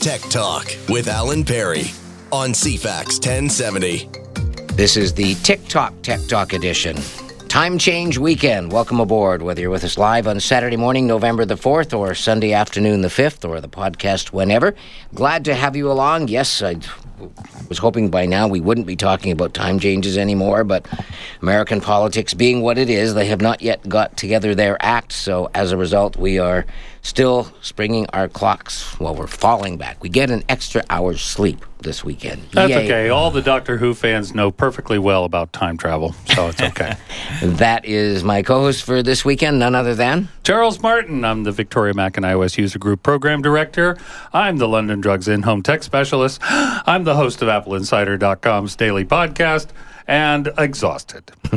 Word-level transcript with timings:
Tech 0.00 0.20
Talk 0.22 0.72
with 0.88 1.08
Alan 1.08 1.44
Perry 1.44 1.90
on 2.30 2.50
CFAX 2.50 3.14
1070. 3.14 4.08
This 4.74 4.96
is 4.96 5.12
the 5.12 5.34
TikTok 5.36 6.02
Tech 6.02 6.20
Talk 6.28 6.52
edition. 6.52 6.96
Time 7.48 7.76
change 7.76 8.16
weekend. 8.16 8.72
Welcome 8.72 8.98
aboard, 8.98 9.42
whether 9.42 9.60
you're 9.60 9.70
with 9.70 9.84
us 9.84 9.98
live 9.98 10.26
on 10.26 10.40
Saturday 10.40 10.76
morning, 10.76 11.06
November 11.06 11.44
the 11.44 11.56
4th, 11.56 11.96
or 11.96 12.14
Sunday 12.14 12.52
afternoon, 12.52 13.02
the 13.02 13.08
5th, 13.08 13.46
or 13.48 13.60
the 13.60 13.68
podcast 13.68 14.32
whenever. 14.32 14.74
Glad 15.14 15.44
to 15.44 15.54
have 15.54 15.76
you 15.76 15.92
along. 15.92 16.28
Yes, 16.28 16.62
I 16.62 16.76
was 17.68 17.78
hoping 17.78 18.08
by 18.08 18.26
now 18.26 18.48
we 18.48 18.60
wouldn't 18.60 18.86
be 18.86 18.96
talking 18.96 19.32
about 19.32 19.52
time 19.54 19.78
changes 19.78 20.16
anymore, 20.16 20.64
but 20.64 20.86
American 21.42 21.80
politics 21.80 22.32
being 22.32 22.62
what 22.62 22.78
it 22.78 22.88
is, 22.88 23.14
they 23.14 23.26
have 23.26 23.42
not 23.42 23.60
yet 23.60 23.86
got 23.88 24.16
together 24.16 24.54
their 24.54 24.76
act. 24.80 25.12
So 25.12 25.50
as 25.52 25.72
a 25.72 25.76
result, 25.76 26.16
we 26.16 26.38
are 26.38 26.64
still 27.02 27.52
springing 27.60 28.06
our 28.12 28.28
clocks 28.28 28.98
while 28.98 29.14
we're 29.14 29.26
falling 29.26 29.76
back. 29.76 30.02
We 30.02 30.08
get 30.08 30.30
an 30.30 30.44
extra 30.48 30.82
hour's 30.88 31.20
sleep 31.20 31.64
this 31.80 32.04
weekend. 32.04 32.42
That's 32.52 32.70
Yay. 32.70 32.84
okay. 32.84 33.08
All 33.08 33.32
the 33.32 33.42
Doctor 33.42 33.76
Who 33.76 33.92
fans 33.92 34.34
know 34.34 34.52
perfectly 34.52 34.98
well 34.98 35.24
about 35.24 35.52
time 35.52 35.76
travel, 35.76 36.14
so 36.34 36.46
it's 36.46 36.62
okay. 36.70 36.96
That 37.42 37.84
is 37.84 38.22
my 38.22 38.42
co-host 38.42 38.84
for 38.84 39.02
this 39.02 39.24
weekend, 39.24 39.58
none 39.58 39.74
other 39.74 39.94
than 39.96 40.28
Charles 40.44 40.80
Martin, 40.80 41.24
I'm 41.24 41.42
the 41.42 41.52
Victoria 41.52 41.92
Mac 41.94 42.16
and 42.16 42.24
iOS 42.24 42.56
User 42.56 42.78
Group 42.78 43.02
Program 43.02 43.42
Director. 43.42 43.96
I'm 44.32 44.58
the 44.58 44.68
London 44.68 45.00
Drugs 45.00 45.26
In-Home 45.26 45.62
Tech 45.62 45.82
Specialist. 45.82 46.40
I'm 46.44 47.02
the 47.04 47.16
host 47.16 47.42
of 47.42 47.48
AppleInsider.com's 47.48 48.76
daily 48.76 49.04
podcast, 49.04 49.66
and 50.06 50.50
exhausted. 50.58 51.30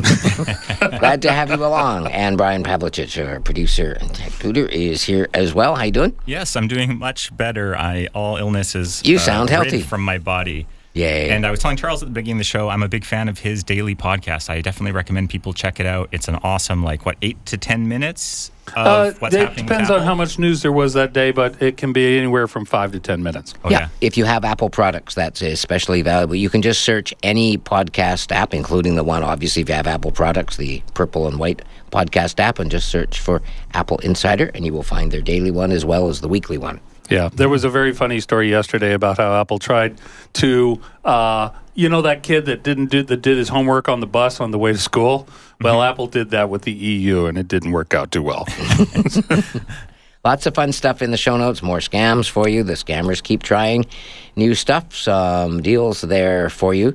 glad 0.98 1.22
to 1.22 1.30
have 1.30 1.50
you 1.50 1.56
along. 1.56 2.08
And 2.08 2.36
Brian 2.36 2.62
Pavlicich, 2.62 3.24
our 3.26 3.40
producer 3.40 3.96
and 4.00 4.14
tech 4.14 4.32
tutor, 4.32 4.66
is 4.66 5.02
here 5.02 5.28
as 5.34 5.54
well. 5.54 5.74
How 5.76 5.84
you 5.84 5.92
doing? 5.92 6.16
Yes, 6.26 6.56
I'm 6.56 6.68
doing 6.68 6.98
much 6.98 7.36
better. 7.36 7.76
I 7.76 8.08
all 8.14 8.36
illnesses. 8.36 9.02
You 9.04 9.16
uh, 9.16 9.20
sound 9.20 9.50
rid 9.50 9.54
healthy. 9.56 9.82
from 9.82 10.02
my 10.02 10.18
body. 10.18 10.66
Yay! 10.96 11.28
And 11.28 11.44
I 11.44 11.50
was 11.50 11.60
telling 11.60 11.76
Charles 11.76 12.02
at 12.02 12.08
the 12.08 12.14
beginning 12.14 12.36
of 12.36 12.40
the 12.40 12.44
show, 12.44 12.70
I'm 12.70 12.82
a 12.82 12.88
big 12.88 13.04
fan 13.04 13.28
of 13.28 13.38
his 13.38 13.62
daily 13.62 13.94
podcast. 13.94 14.48
I 14.48 14.62
definitely 14.62 14.92
recommend 14.92 15.28
people 15.28 15.52
check 15.52 15.78
it 15.78 15.84
out. 15.84 16.08
It's 16.10 16.26
an 16.26 16.36
awesome, 16.36 16.82
like 16.82 17.04
what, 17.04 17.16
eight 17.20 17.44
to 17.46 17.58
ten 17.58 17.86
minutes 17.86 18.50
Uh, 18.74 19.12
what's 19.18 19.34
it 19.34 19.54
depends 19.56 19.90
on 19.90 20.02
how 20.02 20.14
much 20.14 20.38
news 20.38 20.62
there 20.62 20.72
was 20.72 20.94
that 20.94 21.12
day, 21.12 21.32
but 21.32 21.60
it 21.62 21.76
can 21.76 21.92
be 21.92 22.16
anywhere 22.16 22.48
from 22.48 22.64
five 22.64 22.92
to 22.92 22.98
ten 22.98 23.22
minutes. 23.22 23.52
Oh, 23.62 23.68
yeah, 23.70 23.80
yeah. 23.80 23.88
if 24.00 24.16
you 24.16 24.24
have 24.24 24.42
Apple 24.42 24.70
products, 24.70 25.14
that's 25.14 25.42
especially 25.42 26.00
valuable. 26.00 26.34
You 26.34 26.48
can 26.48 26.62
just 26.62 26.80
search 26.80 27.12
any 27.22 27.58
podcast 27.58 28.32
app, 28.32 28.54
including 28.54 28.96
the 28.96 29.04
one, 29.04 29.22
obviously, 29.22 29.60
if 29.62 29.68
you 29.68 29.74
have 29.74 29.86
Apple 29.86 30.12
products, 30.12 30.56
the 30.56 30.82
purple 30.94 31.28
and 31.28 31.38
white 31.38 31.60
podcast 31.92 32.40
app, 32.40 32.58
and 32.58 32.70
just 32.70 32.88
search 32.88 33.20
for 33.20 33.42
Apple 33.74 33.98
Insider, 33.98 34.50
and 34.54 34.64
you 34.64 34.72
will 34.72 34.82
find 34.82 35.12
their 35.12 35.20
daily 35.20 35.50
one 35.50 35.72
as 35.72 35.84
well 35.84 36.08
as 36.08 36.22
the 36.22 36.28
weekly 36.28 36.56
one. 36.56 36.80
Yeah, 37.08 37.28
there 37.32 37.48
was 37.48 37.64
a 37.64 37.70
very 37.70 37.92
funny 37.92 38.20
story 38.20 38.50
yesterday 38.50 38.92
about 38.92 39.18
how 39.18 39.40
Apple 39.40 39.58
tried 39.58 40.00
to, 40.34 40.80
uh, 41.04 41.50
you 41.74 41.88
know, 41.88 42.02
that 42.02 42.22
kid 42.22 42.46
that 42.46 42.62
didn't 42.62 42.86
do 42.86 43.02
that 43.02 43.22
did 43.22 43.36
his 43.36 43.48
homework 43.48 43.88
on 43.88 44.00
the 44.00 44.06
bus 44.06 44.40
on 44.40 44.50
the 44.50 44.58
way 44.58 44.72
to 44.72 44.78
school. 44.78 45.28
Well, 45.60 45.82
Apple 45.82 46.08
did 46.08 46.30
that 46.30 46.50
with 46.50 46.62
the 46.62 46.72
EU, 46.72 47.26
and 47.26 47.38
it 47.38 47.48
didn't 47.48 47.72
work 47.72 47.94
out 47.94 48.10
too 48.10 48.22
well. 48.22 48.46
Lots 50.24 50.44
of 50.44 50.54
fun 50.56 50.72
stuff 50.72 51.02
in 51.02 51.12
the 51.12 51.16
show 51.16 51.36
notes. 51.36 51.62
More 51.62 51.78
scams 51.78 52.28
for 52.28 52.48
you. 52.48 52.64
The 52.64 52.72
scammers 52.72 53.22
keep 53.22 53.44
trying 53.44 53.86
new 54.34 54.56
stuff. 54.56 54.92
Some 54.92 55.62
deals 55.62 56.00
there 56.00 56.50
for 56.50 56.74
you. 56.74 56.94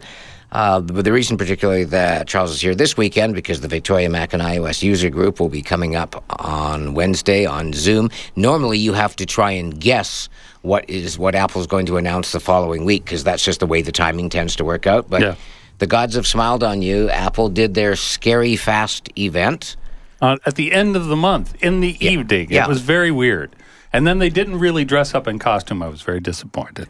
Uh, 0.51 0.81
but 0.81 1.05
the 1.05 1.11
reason, 1.13 1.37
particularly, 1.37 1.85
that 1.85 2.27
Charles 2.27 2.51
is 2.51 2.59
here 2.61 2.75
this 2.75 2.97
weekend 2.97 3.33
because 3.35 3.61
the 3.61 3.67
Victoria 3.69 4.09
Mac 4.09 4.33
and 4.33 4.41
iOS 4.41 4.83
user 4.83 5.09
group 5.09 5.39
will 5.39 5.47
be 5.49 5.61
coming 5.61 5.95
up 5.95 6.23
on 6.41 6.93
Wednesday 6.93 7.45
on 7.45 7.71
Zoom. 7.71 8.09
Normally, 8.35 8.77
you 8.77 8.91
have 8.93 9.15
to 9.17 9.25
try 9.25 9.51
and 9.51 9.79
guess 9.79 10.27
what 10.61 10.89
is 10.89 11.17
what 11.17 11.35
Apple's 11.35 11.67
going 11.67 11.85
to 11.85 11.95
announce 11.97 12.33
the 12.33 12.39
following 12.41 12.83
week 12.83 13.05
because 13.05 13.23
that's 13.23 13.43
just 13.45 13.61
the 13.61 13.65
way 13.65 13.81
the 13.81 13.93
timing 13.93 14.29
tends 14.29 14.55
to 14.57 14.65
work 14.65 14.85
out. 14.85 15.09
But 15.09 15.21
Yeah. 15.21 15.35
the 15.79 15.87
gods 15.87 16.15
have 16.15 16.27
smiled 16.27 16.63
on 16.63 16.81
you. 16.81 17.09
Apple 17.09 17.47
did 17.47 17.73
their 17.73 17.95
Scary 17.95 18.55
Fast 18.57 19.09
event. 19.17 19.77
uh, 20.21 20.37
at 20.45 20.53
the 20.53 20.71
end 20.71 20.95
of 20.95 21.07
the 21.07 21.15
month 21.15 21.55
in 21.63 21.79
the 21.79 21.97
evening. 22.05 22.47
Yeah. 22.51 22.65
It 22.65 22.69
was 22.69 22.79
very 22.81 23.09
weird. 23.09 23.55
And 23.93 24.07
then 24.07 24.19
they 24.19 24.29
didn't 24.29 24.59
really 24.59 24.85
dress 24.85 25.13
up 25.13 25.27
in 25.27 25.37
costume. 25.39 25.83
I 25.83 25.87
was 25.87 26.01
very 26.01 26.19
disappointed, 26.19 26.87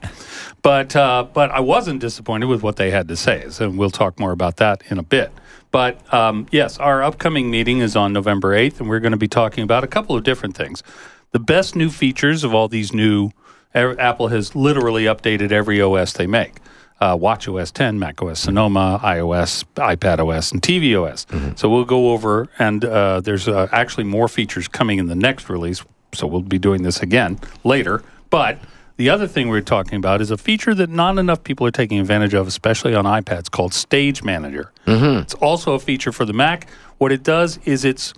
but 0.61 0.95
uh, 0.95 1.25
but 1.33 1.49
I 1.51 1.59
wasn't 1.59 1.99
disappointed 1.99 2.45
with 2.45 2.61
what 2.61 2.75
they 2.75 2.91
had 2.91 3.07
to 3.07 3.15
say. 3.15 3.49
So 3.49 3.69
we'll 3.69 3.89
talk 3.89 4.19
more 4.19 4.31
about 4.31 4.57
that 4.57 4.83
in 4.89 4.99
a 4.99 5.03
bit. 5.03 5.31
But 5.71 6.13
um, 6.13 6.47
yes, 6.51 6.77
our 6.77 7.01
upcoming 7.01 7.49
meeting 7.49 7.79
is 7.79 7.95
on 7.95 8.13
November 8.13 8.53
eighth, 8.53 8.79
and 8.79 8.89
we're 8.89 8.99
going 8.99 9.13
to 9.13 9.17
be 9.17 9.27
talking 9.27 9.63
about 9.63 9.83
a 9.83 9.87
couple 9.87 10.15
of 10.15 10.23
different 10.23 10.55
things. 10.55 10.83
The 11.31 11.39
best 11.39 11.75
new 11.75 11.89
features 11.89 12.43
of 12.43 12.53
all 12.53 12.67
these 12.67 12.93
new. 12.93 13.31
er, 13.75 13.95
Apple 13.99 14.27
has 14.27 14.55
literally 14.55 15.05
updated 15.05 15.51
every 15.51 15.81
OS 15.81 16.13
they 16.13 16.27
make 16.27 16.59
uh, 17.01 17.17
Watch 17.19 17.47
OS 17.47 17.71
10, 17.71 17.99
Mac 17.99 18.21
OS 18.21 18.39
Sonoma, 18.39 18.99
iOS, 19.03 19.65
iPad 19.75 20.19
OS, 20.19 20.51
and 20.51 20.61
TV 20.61 20.95
OS. 20.95 21.25
So 21.59 21.69
we'll 21.69 21.83
go 21.83 22.11
over, 22.11 22.47
and 22.59 22.85
uh, 22.85 23.21
there's 23.21 23.47
uh, 23.47 23.67
actually 23.71 24.03
more 24.03 24.27
features 24.27 24.67
coming 24.67 24.99
in 24.99 25.07
the 25.07 25.15
next 25.15 25.49
release. 25.49 25.83
So 26.13 26.27
we'll 26.27 26.41
be 26.41 26.59
doing 26.59 26.83
this 26.83 27.01
again 27.01 27.39
later. 27.63 28.03
But 28.29 28.59
the 28.97 29.09
other 29.09 29.27
thing 29.27 29.49
we're 29.49 29.61
talking 29.61 29.97
about 29.97 30.21
is 30.21 30.31
a 30.31 30.37
feature 30.37 30.75
that 30.75 30.89
not 30.89 31.17
enough 31.17 31.43
people 31.43 31.65
are 31.65 31.71
taking 31.71 31.99
advantage 31.99 32.33
of, 32.33 32.47
especially 32.47 32.93
on 32.93 33.05
iPads, 33.05 33.49
called 33.49 33.73
Stage 33.73 34.23
Manager. 34.23 34.71
Mm-hmm. 34.85 35.21
It's 35.21 35.33
also 35.35 35.73
a 35.73 35.79
feature 35.79 36.11
for 36.11 36.25
the 36.25 36.33
Mac. 36.33 36.69
What 36.97 37.11
it 37.11 37.23
does 37.23 37.57
is 37.65 37.83
it's 37.83 38.13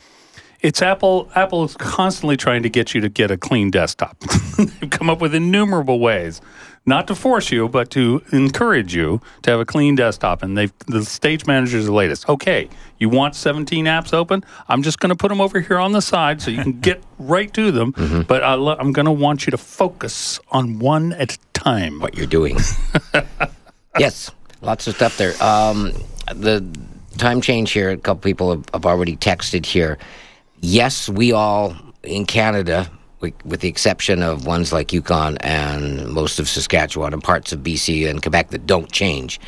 it's 0.60 0.82
Apple. 0.82 1.30
Apple 1.36 1.64
is 1.66 1.76
constantly 1.76 2.38
trying 2.38 2.64
to 2.64 2.70
get 2.70 2.94
you 2.94 3.02
to 3.02 3.10
get 3.10 3.32
a 3.32 3.38
clean 3.38 3.70
desktop. 3.70 4.18
They've 4.58 4.90
come 4.90 5.10
up 5.10 5.20
with 5.22 5.36
innumerable 5.36 6.00
ways, 6.00 6.42
not 6.86 7.08
to 7.08 7.16
force 7.16 7.52
you, 7.52 7.70
but 7.70 7.90
to 7.92 8.22
encourage 8.32 8.94
you 8.94 9.22
to 9.44 9.52
have 9.52 9.60
a 9.60 9.66
clean 9.66 9.96
desktop. 9.96 10.44
And 10.44 10.58
they've 10.58 10.74
the 10.88 11.04
Stage 11.06 11.46
Manager 11.46 11.78
is 11.78 11.86
the 11.86 11.94
latest. 11.94 12.28
Okay, 12.28 12.70
you 13.00 13.10
want 13.10 13.36
17 13.36 13.86
apps 13.86 14.14
open? 14.14 14.44
I'm 14.68 14.84
just 14.84 15.00
going 15.00 15.10
to 15.10 15.16
put 15.16 15.30
them 15.30 15.40
over 15.40 15.60
here 15.62 15.78
on 15.80 15.94
the 15.94 16.02
side 16.02 16.42
so 16.42 16.52
you 16.52 16.62
can 16.62 16.80
get 16.82 17.02
right 17.20 17.54
to 17.54 17.72
them. 17.72 18.26
But 18.28 18.44
I 18.44 18.56
lo- 18.56 18.76
I'm 18.78 18.92
going 18.92 19.06
to 19.06 19.12
want 19.12 19.46
you 19.46 19.52
to 19.52 19.58
focus 19.58 20.40
on 20.52 20.80
one 20.80 21.14
at 21.14 21.36
a 21.36 21.40
time. 21.54 22.00
what 22.00 22.18
you're 22.18 22.28
doing. 22.28 22.58
yes, 24.00 24.32
lots 24.62 24.88
of 24.88 24.96
stuff 24.96 25.18
there. 25.18 25.34
Um, 25.42 25.94
the 26.36 26.66
time 27.18 27.42
change 27.42 27.72
here, 27.72 27.92
a 27.92 27.98
couple 27.98 28.22
people 28.22 28.52
have, 28.52 28.66
have 28.74 28.86
already 28.86 29.16
texted 29.16 29.66
here. 29.66 29.98
Yes, 30.60 31.08
we 31.10 31.32
all 31.32 31.76
in 32.04 32.26
Canada, 32.26 32.90
with, 33.46 33.62
the 33.62 33.68
exception 33.68 34.22
of 34.22 34.46
ones 34.46 34.74
like 34.74 34.92
Yukon 34.94 35.38
and 35.38 36.08
most 36.10 36.40
of 36.40 36.48
Saskatchewan 36.48 37.14
and 37.14 37.24
parts 37.24 37.54
of 37.54 37.62
BC 37.62 38.10
and 38.10 38.22
Quebec 38.22 38.50
that 38.50 38.66
don't 38.66 38.92
change. 38.92 39.40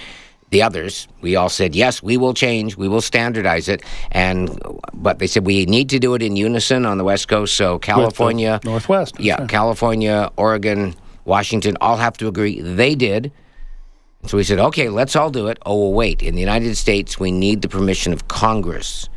The 0.52 0.62
others, 0.62 1.08
we 1.22 1.36
all 1.36 1.50
said 1.50 1.76
yes, 1.76 2.02
we 2.02 2.18
will 2.18 2.34
change, 2.34 2.78
we 2.78 2.88
will 2.88 3.02
standardize 3.02 3.68
it, 3.68 3.82
and 4.12 4.58
but 4.94 5.20
they 5.20 5.28
said 5.28 5.46
we 5.46 5.66
need 5.66 5.90
to 5.90 6.00
do 6.00 6.14
it 6.14 6.22
in 6.22 6.36
unison 6.36 6.86
on 6.86 6.98
the 6.98 7.04
West 7.04 7.28
Coast. 7.28 7.56
So 7.56 7.80
California, 7.80 8.62
Northwest, 8.64 9.20
yeah. 9.20 9.46
California, 9.48 10.32
Oregon, 10.38 10.96
Washington 11.26 11.78
all 11.82 11.98
have 11.98 12.16
to 12.18 12.28
agree. 12.28 12.62
They 12.62 12.96
did. 12.96 13.32
So 14.28 14.38
we 14.38 14.44
said, 14.44 14.60
okay, 14.60 14.90
let's 14.90 15.16
all 15.16 15.30
do 15.30 15.48
it. 15.48 15.60
Oh, 15.66 15.78
well, 15.80 15.94
wait. 15.94 16.24
In 16.24 16.34
the 16.34 16.42
United 16.42 16.76
States, 16.76 17.20
we 17.20 17.32
need 17.32 17.62
the 17.62 17.70
permission 17.70 18.12
of 18.12 18.28
Congress. 18.28 19.08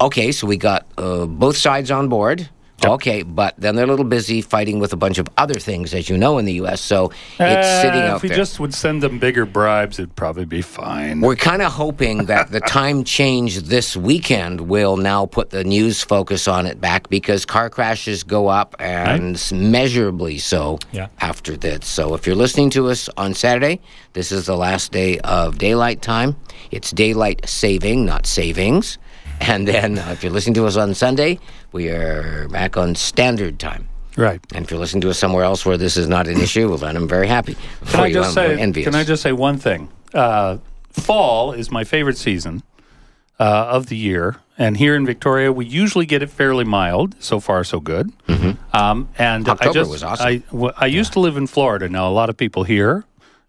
Okay, 0.00 0.30
so 0.30 0.46
we 0.46 0.56
got 0.56 0.86
uh, 0.98 1.26
both 1.26 1.56
sides 1.56 1.90
on 1.90 2.08
board. 2.08 2.48
Okay, 2.84 3.22
but 3.22 3.54
then 3.58 3.76
they're 3.76 3.84
a 3.84 3.88
little 3.88 4.04
busy 4.04 4.40
fighting 4.40 4.78
with 4.78 4.92
a 4.92 4.96
bunch 4.96 5.18
of 5.18 5.28
other 5.36 5.54
things, 5.54 5.92
as 5.92 6.08
you 6.08 6.16
know, 6.16 6.38
in 6.38 6.44
the 6.46 6.54
U.S. 6.54 6.80
So 6.80 7.10
it's 7.38 7.40
Uh, 7.40 7.82
sitting 7.82 8.00
out 8.00 8.06
there. 8.06 8.16
if 8.16 8.22
we 8.22 8.28
there. 8.28 8.38
just 8.38 8.58
would 8.60 8.72
send 8.74 9.02
them 9.02 9.18
bigger 9.18 9.44
bribes, 9.44 9.98
it'd 9.98 10.16
probably 10.16 10.44
be 10.46 10.62
fine. 10.62 11.20
We're 11.20 11.36
kind 11.36 11.62
of 11.62 11.72
hoping 11.72 12.26
that 12.26 12.50
the 12.50 12.60
time 12.60 13.04
change 13.04 13.58
this 13.62 13.96
weekend 13.96 14.62
will 14.62 14.96
now 14.96 15.26
put 15.26 15.50
the 15.50 15.64
news 15.64 16.02
focus 16.02 16.48
on 16.48 16.66
it 16.66 16.80
back 16.80 17.08
because 17.10 17.44
car 17.44 17.68
crashes 17.70 18.22
go 18.24 18.48
up 18.48 18.74
and 18.78 19.34
s 19.36 19.52
measurably 19.52 20.38
so 20.38 20.78
Yeah. 20.92 21.08
after 21.20 21.56
this. 21.56 21.86
So 21.86 22.14
if 22.14 22.26
you're 22.26 22.36
listening 22.36 22.70
to 22.70 22.88
us 22.88 23.08
on 23.16 23.34
Saturday, 23.34 23.80
this 24.14 24.32
is 24.32 24.46
the 24.46 24.56
last 24.56 24.90
day 24.92 25.18
of 25.20 25.58
daylight 25.58 26.02
time. 26.02 26.36
It's 26.70 26.90
daylight 26.90 27.42
saving, 27.48 28.04
not 28.06 28.26
savings. 28.26 28.98
And 29.40 29.66
then 29.66 29.98
uh, 29.98 30.10
if 30.12 30.22
you're 30.22 30.32
listening 30.32 30.54
to 30.54 30.66
us 30.66 30.76
on 30.76 30.94
Sunday, 30.94 31.38
we 31.72 31.88
are 31.88 32.46
back 32.48 32.76
on 32.76 32.94
standard 32.94 33.58
time. 33.58 33.88
right. 34.16 34.40
And 34.54 34.64
if 34.64 34.70
you're 34.70 34.80
listening 34.80 35.00
to 35.02 35.10
us 35.10 35.18
somewhere 35.18 35.44
else 35.44 35.64
where 35.64 35.76
this 35.78 35.96
is 35.96 36.08
not 36.08 36.26
an 36.28 36.38
issue, 36.40 36.68
well, 36.68 36.78
then 36.78 36.96
I'm 36.96 37.08
very 37.08 37.26
happy. 37.26 37.54
Can 37.54 37.86
for 37.86 37.98
I 38.00 38.12
just 38.12 38.34
say? 38.34 38.58
envious. 38.60 38.84
Can 38.86 38.94
I 38.94 39.04
just 39.04 39.22
say 39.22 39.32
one 39.32 39.56
thing? 39.58 39.88
Uh, 40.12 40.58
fall 40.90 41.52
is 41.52 41.70
my 41.70 41.84
favorite 41.84 42.18
season 42.18 42.62
uh, 43.38 43.44
of 43.70 43.86
the 43.86 43.96
year, 43.96 44.36
and 44.58 44.76
here 44.76 44.94
in 44.94 45.06
Victoria, 45.06 45.50
we 45.52 45.64
usually 45.64 46.04
get 46.04 46.20
it 46.22 46.28
fairly 46.30 46.64
mild. 46.64 47.14
So 47.20 47.40
far, 47.40 47.64
so 47.64 47.80
good. 47.80 48.12
Um, 48.72 49.08
and 49.18 49.48
I 49.48 49.52
October 49.52 49.72
just, 49.74 49.90
was 49.90 50.02
awesome. 50.02 50.26
I, 50.26 50.36
w- 50.50 50.72
I 50.76 50.86
used 50.86 51.12
to 51.14 51.20
live 51.20 51.36
in 51.36 51.46
Florida. 51.46 51.88
Now 51.88 52.08
a 52.08 52.12
lot 52.12 52.28
of 52.28 52.36
people 52.36 52.64
here 52.64 53.04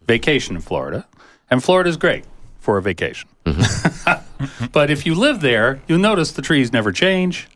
vacation 0.07 0.55
in 0.55 0.61
Florida, 0.61 1.05
and 1.49 1.63
Florida 1.63 1.89
is 1.89 1.97
great 1.97 2.23
for 2.61 2.77
a 2.77 2.81
vacation. 2.81 3.27
Mm-hmm. 3.45 4.67
but 4.71 4.89
if 4.89 5.05
you 5.05 5.13
live 5.15 5.41
there, 5.41 5.81
you'll 5.87 5.99
notice 5.99 6.31
the 6.31 6.41
trees 6.41 6.71
never 6.71 6.93
change. 6.93 7.49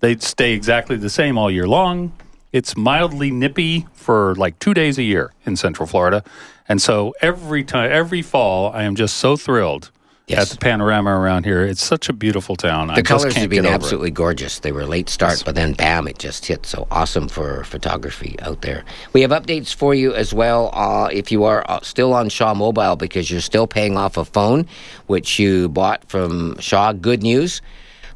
They 0.00 0.16
stay 0.16 0.52
exactly 0.54 0.96
the 0.96 1.10
same 1.10 1.36
all 1.36 1.50
year 1.50 1.66
long. 1.66 2.12
It's 2.52 2.76
mildly 2.76 3.30
nippy 3.30 3.86
for 3.92 4.34
like 4.36 4.58
two 4.58 4.72
days 4.72 4.96
a 4.98 5.02
year 5.02 5.32
in 5.44 5.56
Central 5.56 5.86
Florida, 5.86 6.24
and 6.68 6.80
so 6.80 7.14
every 7.20 7.64
time, 7.64 7.90
every 7.92 8.22
fall, 8.22 8.72
I 8.72 8.84
am 8.84 8.94
just 8.94 9.16
so 9.18 9.36
thrilled 9.36 9.90
Yes. 10.28 10.42
at 10.42 10.48
the 10.48 10.56
panorama 10.58 11.10
around 11.10 11.44
here. 11.44 11.64
It's 11.64 11.84
such 11.84 12.08
a 12.08 12.12
beautiful 12.12 12.56
town. 12.56 12.90
I 12.90 12.96
The 12.96 13.02
just 13.02 13.08
colors 13.08 13.34
can't 13.34 13.42
have 13.42 13.50
been 13.50 13.62
get 13.62 13.70
it. 13.70 13.74
absolutely 13.74 14.10
gorgeous. 14.10 14.58
They 14.58 14.72
were 14.72 14.84
late 14.84 15.08
start, 15.08 15.40
but 15.44 15.54
then 15.54 15.72
bam, 15.72 16.08
it 16.08 16.18
just 16.18 16.46
hit. 16.46 16.66
So 16.66 16.88
awesome 16.90 17.28
for 17.28 17.62
photography 17.62 18.34
out 18.42 18.62
there. 18.62 18.84
We 19.12 19.20
have 19.20 19.30
updates 19.30 19.72
for 19.72 19.94
you 19.94 20.12
as 20.14 20.34
well. 20.34 20.70
Uh, 20.74 21.10
if 21.12 21.30
you 21.30 21.44
are 21.44 21.64
uh, 21.70 21.78
still 21.82 22.12
on 22.12 22.28
Shaw 22.28 22.54
Mobile 22.54 22.96
because 22.96 23.30
you're 23.30 23.40
still 23.40 23.68
paying 23.68 23.96
off 23.96 24.16
a 24.16 24.24
phone, 24.24 24.66
which 25.06 25.38
you 25.38 25.68
bought 25.68 26.04
from 26.08 26.58
Shaw, 26.58 26.92
good 26.92 27.22
news. 27.22 27.62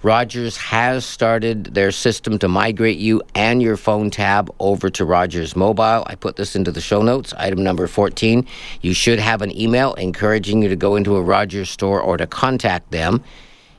Rogers 0.02 0.56
has 0.56 1.04
started 1.04 1.74
their 1.74 1.90
system 1.90 2.38
to 2.38 2.48
migrate 2.48 2.96
you 2.96 3.20
and 3.34 3.60
your 3.60 3.76
phone 3.76 4.08
tab 4.08 4.50
over 4.58 4.88
to 4.88 5.04
Rogers 5.04 5.54
Mobile. 5.54 6.04
I 6.06 6.14
put 6.14 6.36
this 6.36 6.56
into 6.56 6.72
the 6.72 6.80
show 6.80 7.02
notes, 7.02 7.34
item 7.36 7.62
number 7.62 7.86
14. 7.86 8.46
You 8.80 8.94
should 8.94 9.18
have 9.18 9.42
an 9.42 9.54
email 9.54 9.92
encouraging 9.94 10.62
you 10.62 10.70
to 10.70 10.76
go 10.76 10.96
into 10.96 11.16
a 11.16 11.22
Rogers 11.22 11.68
store 11.68 12.00
or 12.00 12.16
to 12.16 12.26
contact 12.26 12.90
them. 12.92 13.22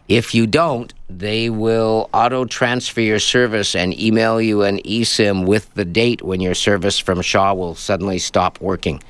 If 0.08 0.36
you 0.36 0.46
don't, 0.46 0.94
they 1.10 1.50
will 1.50 2.08
auto 2.14 2.46
transfer 2.46 3.02
your 3.02 3.20
service 3.20 3.74
and 3.74 4.00
email 4.00 4.40
you 4.40 4.62
an 4.62 4.78
eSIM 4.84 5.48
with 5.48 5.74
the 5.74 5.86
date 5.86 6.22
when 6.22 6.40
your 6.40 6.54
service 6.54 7.00
from 7.00 7.24
Shaw 7.24 7.56
will 7.56 7.74
suddenly 7.74 8.20
stop 8.20 8.62
working. 8.62 9.02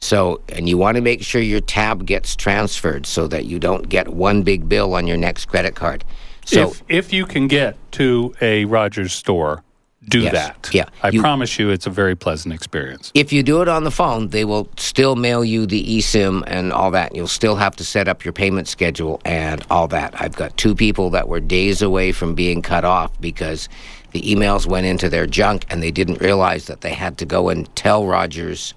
So, 0.00 0.40
and 0.48 0.70
you 0.70 0.78
want 0.78 0.94
to 0.96 1.02
make 1.02 1.22
sure 1.22 1.42
your 1.42 1.60
tab 1.60 2.06
gets 2.06 2.34
transferred 2.34 3.04
so 3.04 3.26
that 3.28 3.44
you 3.44 3.58
don't 3.58 3.90
get 3.90 4.08
one 4.08 4.42
big 4.42 4.70
bill 4.70 4.94
on 4.94 5.06
your 5.06 5.18
next 5.18 5.46
credit 5.46 5.74
card. 5.74 6.02
So, 6.46 6.70
if 6.70 6.82
if 6.88 7.12
you 7.12 7.26
can 7.26 7.48
get 7.48 7.76
to 7.92 8.34
a 8.40 8.64
Rogers 8.64 9.12
store, 9.12 9.62
do 10.08 10.20
Yes. 10.20 10.32
that. 10.32 10.70
Yeah. 10.72 10.84
I 11.02 11.08
You- 11.08 11.20
promise 11.20 11.58
you, 11.58 11.70
it's 11.70 11.86
a 11.86 11.90
very 11.90 12.14
pleasant 12.14 12.54
experience. 12.54 13.10
if 13.14 13.32
you 13.32 13.42
do 13.42 13.60
it 13.62 13.68
on 13.68 13.82
the 13.82 13.90
phone, 13.90 14.28
they 14.28 14.44
will 14.44 14.68
still 14.76 15.16
mail 15.16 15.44
you 15.44 15.66
the 15.66 15.82
eSIM 15.98 16.44
and 16.46 16.72
all 16.72 16.92
that. 16.92 17.14
You'll 17.16 17.26
still 17.26 17.56
have 17.56 17.74
to 17.76 17.84
set 17.84 18.06
up 18.06 18.24
your 18.24 18.32
payment 18.32 18.68
schedule 18.68 19.20
and 19.24 19.64
all 19.68 19.88
that. 19.88 20.14
I've 20.16 20.36
got 20.36 20.56
two 20.56 20.76
people 20.76 21.10
that 21.10 21.28
were 21.28 21.40
days 21.40 21.82
away 21.82 22.12
from 22.12 22.34
being 22.36 22.62
cut 22.62 22.84
off 22.84 23.10
because 23.20 23.68
the 24.12 24.22
emails 24.22 24.64
went 24.66 24.86
into 24.86 25.08
their 25.08 25.26
junk 25.26 25.66
and 25.68 25.82
they 25.82 25.90
didn't 25.90 26.20
realize 26.20 26.66
that 26.66 26.82
they 26.82 26.92
had 26.94 27.18
to 27.18 27.24
go 27.26 27.48
and 27.48 27.68
tell 27.74 28.06
Rogers 28.06 28.72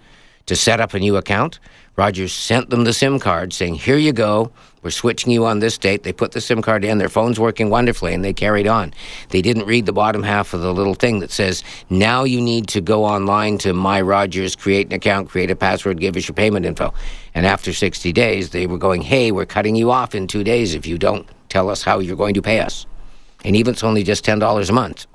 to 0.48 0.56
set 0.56 0.80
up 0.80 0.95
a 0.95 1.00
new 1.00 1.16
account. 1.16 1.60
Rogers 1.99 2.31
sent 2.31 2.69
them 2.69 2.85
the 2.85 2.93
SIM 2.93 3.19
card 3.19 3.51
saying, 3.51 3.75
Here 3.75 3.97
you 3.97 4.13
go. 4.13 4.53
We're 4.81 4.89
switching 4.89 5.33
you 5.33 5.45
on 5.45 5.59
this 5.59 5.77
date. 5.77 6.03
They 6.03 6.13
put 6.13 6.31
the 6.31 6.39
SIM 6.39 6.61
card 6.61 6.85
in. 6.85 6.97
Their 6.97 7.09
phone's 7.09 7.41
working 7.41 7.69
wonderfully, 7.69 8.13
and 8.13 8.23
they 8.23 8.31
carried 8.31 8.67
on. 8.67 8.93
They 9.31 9.41
didn't 9.41 9.65
read 9.65 9.85
the 9.85 9.91
bottom 9.91 10.23
half 10.23 10.53
of 10.53 10.61
the 10.61 10.73
little 10.73 10.93
thing 10.93 11.19
that 11.19 11.29
says, 11.29 11.61
Now 11.89 12.23
you 12.23 12.39
need 12.39 12.69
to 12.69 12.79
go 12.79 13.03
online 13.03 13.57
to 13.57 13.73
My 13.73 13.99
Rogers, 13.99 14.55
create 14.55 14.87
an 14.87 14.93
account, 14.93 15.27
create 15.27 15.51
a 15.51 15.57
password, 15.57 15.99
give 15.99 16.15
us 16.15 16.25
your 16.25 16.35
payment 16.35 16.65
info. 16.65 16.93
And 17.35 17.45
after 17.45 17.73
60 17.73 18.13
days, 18.13 18.51
they 18.51 18.65
were 18.65 18.77
going, 18.77 19.01
Hey, 19.01 19.33
we're 19.33 19.45
cutting 19.45 19.75
you 19.75 19.91
off 19.91 20.15
in 20.15 20.25
two 20.25 20.45
days 20.45 20.75
if 20.75 20.87
you 20.87 20.97
don't 20.97 21.27
tell 21.49 21.69
us 21.69 21.83
how 21.83 21.99
you're 21.99 22.15
going 22.15 22.35
to 22.35 22.41
pay 22.41 22.61
us. 22.61 22.85
And 23.43 23.57
even 23.57 23.73
it's 23.73 23.83
only 23.83 24.03
just 24.03 24.23
$10 24.23 24.69
a 24.69 24.71
month, 24.71 25.05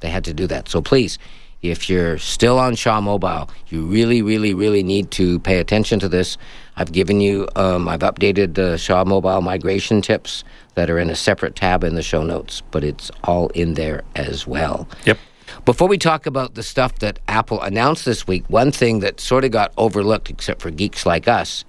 they 0.00 0.08
had 0.08 0.24
to 0.24 0.32
do 0.32 0.46
that. 0.46 0.70
So 0.70 0.80
please, 0.80 1.18
if 1.62 1.90
you're 1.90 2.18
still 2.18 2.58
on 2.58 2.74
Shaw 2.74 3.00
Mobile, 3.00 3.50
you 3.68 3.84
really, 3.84 4.22
really, 4.22 4.54
really 4.54 4.82
need 4.82 5.10
to 5.12 5.38
pay 5.40 5.58
attention 5.58 5.98
to 6.00 6.08
this. 6.08 6.38
I've 6.76 6.92
given 6.92 7.20
you, 7.20 7.48
um, 7.56 7.88
I've 7.88 8.00
updated 8.00 8.54
the 8.54 8.78
Shaw 8.78 9.04
Mobile 9.04 9.42
migration 9.42 10.00
tips 10.00 10.42
that 10.74 10.88
are 10.88 10.98
in 10.98 11.10
a 11.10 11.16
separate 11.16 11.56
tab 11.56 11.84
in 11.84 11.94
the 11.94 12.02
show 12.02 12.22
notes, 12.22 12.62
but 12.70 12.82
it's 12.82 13.10
all 13.24 13.48
in 13.48 13.74
there 13.74 14.02
as 14.14 14.46
well. 14.46 14.88
Yep. 15.04 15.18
Before 15.64 15.88
we 15.88 15.98
talk 15.98 16.26
about 16.26 16.54
the 16.54 16.62
stuff 16.62 17.00
that 17.00 17.18
Apple 17.28 17.60
announced 17.60 18.04
this 18.04 18.26
week, 18.26 18.44
one 18.48 18.70
thing 18.70 19.00
that 19.00 19.20
sort 19.20 19.44
of 19.44 19.50
got 19.50 19.72
overlooked, 19.76 20.30
except 20.30 20.62
for 20.62 20.70
geeks 20.70 21.04
like 21.04 21.28
us, 21.28 21.64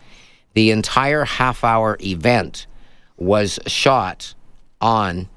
the 0.53 0.71
entire 0.71 1.25
half 1.25 1.63
hour 1.63 1.97
event 2.01 2.67
was 3.17 3.59
shot 3.67 4.33
on 4.79 5.27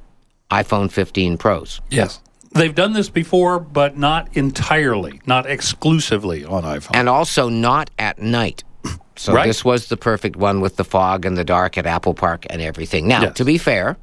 iPhone 0.51 0.91
15 0.91 1.37
Pros. 1.39 1.81
Yes. 1.91 2.21
They've 2.55 2.75
done 2.75 2.93
this 2.93 3.09
before, 3.11 3.59
but 3.59 3.97
not 3.99 4.37
entirely, 4.37 5.21
not 5.27 5.47
exclusively 5.47 6.45
on 6.45 6.63
iPhone. 6.63 6.95
and 6.95 7.09
also 7.09 7.49
not 7.49 7.91
at 7.99 8.19
night. 8.21 8.65
So 9.17 9.33
Right. 9.33 9.47
this 9.47 9.65
was 9.65 9.87
the 9.87 9.97
perfect 9.97 10.35
one 10.35 10.61
with 10.61 10.75
the 10.75 10.83
fog 10.85 11.25
and 11.25 11.37
the 11.37 11.45
dark 11.45 11.79
at 11.79 11.87
Apple 11.87 12.15
Park 12.15 12.47
and 12.51 12.61
everything. 12.61 13.07
Now, 13.07 13.23
Yes. 13.23 13.37
to 13.37 13.45
be 13.45 13.59
fair, 13.59 13.97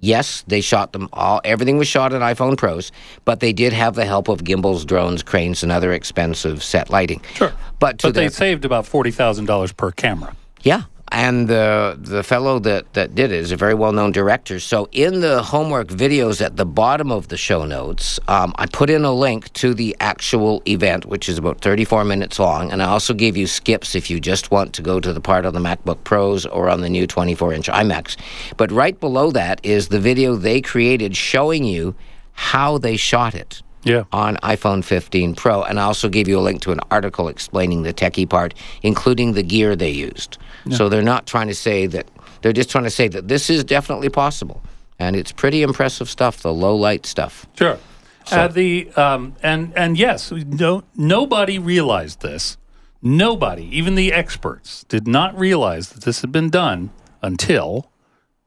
yes, 0.00 0.42
they 0.46 0.62
shot 0.62 0.94
them 0.94 1.10
all. 1.12 1.42
Everything 1.44 1.76
was 1.76 1.86
shot 1.86 2.14
at 2.14 2.22
iPhone 2.22 2.56
Pros, 2.56 2.92
but 3.26 3.40
they 3.40 3.52
did 3.52 3.74
have 3.74 3.94
the 3.94 4.06
help 4.06 4.28
of 4.28 4.42
gimbals, 4.42 4.86
drones, 4.86 5.22
cranes, 5.22 5.62
and 5.62 5.70
other 5.70 5.92
expensive 5.92 6.62
set 6.64 6.88
lighting. 6.88 7.20
sure. 7.34 7.52
But 7.78 7.98
to 7.98 8.06
But 8.08 8.14
they 8.14 8.28
the, 8.28 8.32
saved 8.32 8.64
about 8.64 8.86
$40,000 8.86 9.76
per 9.76 9.90
camera. 9.92 10.34
yeah, 10.62 10.84
and 11.12 11.48
the 11.48 11.96
the 12.00 12.22
fellow 12.22 12.58
that 12.58 12.92
that 12.94 13.14
did 13.14 13.30
it 13.30 13.38
is 13.38 13.52
a 13.52 13.56
very 13.56 13.74
well 13.74 13.92
known 13.92 14.12
director. 14.12 14.58
So 14.60 14.88
in 14.92 15.20
the 15.20 15.42
homework 15.42 15.88
videos 15.88 16.44
at 16.44 16.56
the 16.56 16.66
bottom 16.66 17.10
of 17.10 17.28
the 17.28 17.36
show 17.36 17.64
notes, 17.64 18.18
um, 18.28 18.54
I 18.56 18.66
put 18.66 18.90
in 18.90 19.04
a 19.04 19.12
link 19.12 19.52
to 19.54 19.74
the 19.74 19.96
actual 20.00 20.62
event, 20.66 21.06
which 21.06 21.28
is 21.28 21.38
about 21.38 21.60
thirty 21.60 21.84
four 21.84 22.04
minutes 22.04 22.38
long, 22.38 22.72
and 22.72 22.82
I 22.82 22.86
also 22.86 23.14
gave 23.14 23.36
you 23.36 23.46
skips 23.46 23.94
if 23.94 24.10
you 24.10 24.20
just 24.20 24.50
want 24.50 24.72
to 24.74 24.82
go 24.82 25.00
to 25.00 25.12
the 25.12 25.20
part 25.20 25.46
on 25.46 25.54
the 25.54 25.60
MacBook 25.60 26.02
Pros 26.04 26.44
or 26.46 26.68
on 26.68 26.80
the 26.80 26.88
new 26.88 27.06
twenty 27.06 27.34
four 27.34 27.52
inch 27.52 27.68
iMacs. 27.68 28.16
But 28.56 28.72
right 28.72 28.98
below 28.98 29.30
that 29.30 29.60
is 29.62 29.88
the 29.88 30.00
video 30.00 30.34
they 30.34 30.60
created 30.60 31.16
showing 31.16 31.64
you 31.64 31.94
how 32.32 32.78
they 32.78 32.96
shot 32.96 33.34
it 33.34 33.62
Yeah. 33.86 34.04
on 34.12 34.36
iPhone 34.38 34.84
15 34.84 35.34
Pro. 35.34 35.62
And 35.62 35.80
I 35.80 35.84
also 35.84 36.08
gave 36.08 36.28
you 36.28 36.38
a 36.38 36.44
link 36.44 36.60
to 36.62 36.72
an 36.72 36.80
article 36.90 37.28
explaining 37.28 37.82
the 37.82 37.94
techie 37.94 38.28
part, 38.28 38.52
including 38.82 39.32
the 39.32 39.42
gear 39.42 39.76
they 39.76 39.90
used. 39.90 40.38
So 40.70 40.88
they're 40.88 41.00
not 41.02 41.26
trying 41.26 41.46
to 41.46 41.54
say 41.54 41.86
that, 41.86 42.08
they're 42.42 42.52
just 42.52 42.70
trying 42.70 42.84
to 42.84 42.90
say 42.90 43.06
that 43.08 43.28
this 43.28 43.48
is 43.48 43.62
definitely 43.62 44.08
possible. 44.08 44.60
And 44.98 45.14
it's 45.14 45.30
pretty 45.30 45.62
impressive 45.62 46.10
stuff, 46.10 46.42
the 46.42 46.52
low 46.52 46.74
light 46.74 47.06
stuff. 47.06 47.46
Sure. 47.56 47.78
Uh, 48.30 48.48
the 48.48 48.90
um, 48.96 49.36
and 49.42 49.72
and 49.76 49.96
yes, 49.96 50.32
no, 50.32 50.82
nobody 50.96 51.58
realized 51.58 52.22
this. 52.22 52.56
Nobody, 53.00 53.64
even 53.76 53.94
the 53.94 54.12
experts, 54.12 54.84
did 54.88 55.06
not 55.06 55.38
realize 55.38 55.90
that 55.90 56.02
this 56.02 56.22
had 56.22 56.32
been 56.32 56.50
done 56.50 56.90
until 57.22 57.88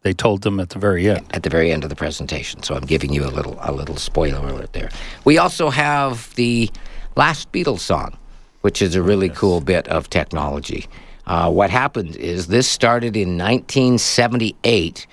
they 0.01 0.13
told 0.13 0.43
them 0.43 0.59
at 0.59 0.69
the 0.69 0.79
very 0.79 1.09
end. 1.09 1.25
At 1.31 1.43
the 1.43 1.49
very 1.49 1.71
end 1.71 1.83
of 1.83 1.89
the 1.89 1.95
presentation, 1.95 2.63
so 2.63 2.75
I'm 2.75 2.85
giving 2.85 3.11
you 3.13 3.25
a 3.25 3.31
little 3.31 3.57
a 3.61 3.71
little 3.71 3.97
spoiler 3.97 4.47
alert 4.47 4.73
there. 4.73 4.89
We 5.25 5.37
also 5.37 5.69
have 5.69 6.33
the 6.35 6.69
last 7.15 7.51
Beatles 7.51 7.79
song, 7.79 8.17
which 8.61 8.81
is 8.81 8.95
a 8.95 9.01
really 9.01 9.29
cool 9.29 9.61
bit 9.61 9.87
of 9.87 10.09
technology. 10.09 10.87
Uh, 11.27 11.51
what 11.51 11.69
happened 11.69 12.15
is 12.15 12.47
this 12.47 12.67
started 12.67 13.15
in 13.15 13.37
1978 13.37 15.05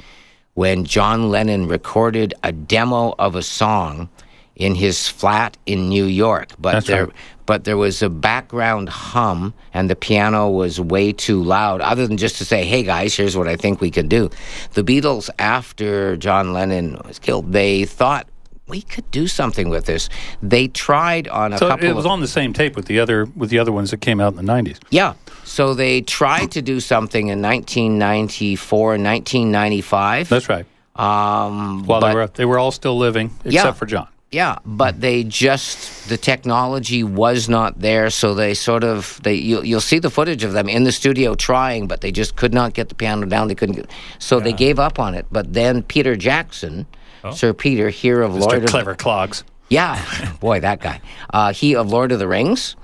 when 0.54 0.84
John 0.84 1.28
Lennon 1.30 1.68
recorded 1.68 2.32
a 2.42 2.52
demo 2.52 3.14
of 3.18 3.34
a 3.34 3.42
song 3.42 4.08
in 4.54 4.74
his 4.74 5.06
flat 5.06 5.58
in 5.66 5.90
New 5.90 6.06
York. 6.06 6.48
But 6.58 6.72
That's 6.72 6.86
there, 6.86 7.04
right. 7.06 7.14
But 7.46 7.64
there 7.64 7.76
was 7.76 8.02
a 8.02 8.08
background 8.10 8.88
hum, 8.88 9.54
and 9.72 9.88
the 9.88 9.96
piano 9.96 10.50
was 10.50 10.80
way 10.80 11.12
too 11.12 11.42
loud. 11.42 11.80
Other 11.80 12.06
than 12.06 12.16
just 12.16 12.36
to 12.38 12.44
say, 12.44 12.64
"Hey 12.64 12.82
guys, 12.82 13.14
here's 13.16 13.36
what 13.36 13.48
I 13.48 13.56
think 13.56 13.80
we 13.80 13.90
could 13.90 14.08
do." 14.08 14.28
The 14.74 14.82
Beatles, 14.82 15.30
after 15.38 16.16
John 16.16 16.52
Lennon 16.52 17.00
was 17.06 17.18
killed, 17.18 17.52
they 17.52 17.84
thought 17.84 18.26
we 18.68 18.82
could 18.82 19.08
do 19.12 19.28
something 19.28 19.68
with 19.68 19.84
this. 19.86 20.08
They 20.42 20.66
tried 20.66 21.28
on 21.28 21.52
a 21.52 21.58
So 21.58 21.68
couple. 21.68 21.88
it 21.88 21.94
was 21.94 22.04
of, 22.04 22.10
on 22.10 22.20
the 22.20 22.26
same 22.26 22.52
tape 22.52 22.74
with 22.74 22.86
the 22.86 22.98
other 22.98 23.26
with 23.36 23.48
the 23.50 23.60
other 23.60 23.70
ones 23.72 23.92
that 23.92 24.00
came 24.00 24.20
out 24.20 24.32
in 24.32 24.36
the 24.36 24.42
nineties. 24.42 24.80
yeah. 24.90 25.14
So 25.44 25.74
they 25.74 26.00
tried 26.00 26.50
to 26.52 26.62
do 26.62 26.80
something 26.80 27.28
in 27.28 27.40
1994 27.40 28.94
and 28.94 29.04
1995. 29.04 30.28
That's 30.28 30.48
right. 30.48 30.66
Um, 30.96 31.84
While 31.84 32.00
they 32.00 32.14
were 32.14 32.26
they 32.26 32.44
were 32.44 32.58
all 32.58 32.72
still 32.72 32.96
living, 32.98 33.30
except 33.44 33.52
Yeah. 33.66 33.72
for 33.72 33.86
John. 33.86 34.08
Yeah, 34.32 34.58
but 34.64 34.96
hmm. 34.96 35.00
they 35.00 35.24
just 35.24 36.08
the 36.08 36.16
technology 36.16 37.04
was 37.04 37.48
not 37.48 37.80
there, 37.80 38.10
so 38.10 38.34
they 38.34 38.54
sort 38.54 38.82
of 38.82 39.20
they 39.22 39.34
you'll, 39.34 39.64
you'll 39.64 39.80
see 39.80 39.98
the 39.98 40.10
footage 40.10 40.42
of 40.42 40.52
them 40.52 40.68
in 40.68 40.84
the 40.84 40.92
studio 40.92 41.34
trying, 41.34 41.86
but 41.86 42.00
they 42.00 42.10
just 42.10 42.34
could 42.36 42.52
not 42.52 42.74
get 42.74 42.88
the 42.88 42.94
piano 42.94 43.26
down. 43.26 43.48
They 43.48 43.54
couldn't 43.54 43.76
get, 43.76 43.90
so 44.18 44.40
they 44.40 44.52
gave 44.52 44.78
up 44.78 44.98
on 44.98 45.14
it. 45.14 45.26
But 45.30 45.52
then 45.52 45.82
Peter 45.82 46.16
Jackson, 46.16 46.86
oh. 47.22 47.30
Sir 47.30 47.52
Peter, 47.52 47.88
here 47.88 48.20
of 48.20 48.34
Lord 48.34 48.52
Mr. 48.52 48.56
of 48.56 48.62
the- 48.62 48.68
Clever 48.68 48.94
Clogs. 48.96 49.44
yeah, 49.68 50.32
boy, 50.40 50.58
that 50.58 50.80
guy. 50.80 51.00
Uh, 51.30 51.52
he 51.52 51.76
of 51.76 51.90
Lord 51.92 52.10
of 52.10 52.18
the 52.18 52.26
Rings, 52.26 52.74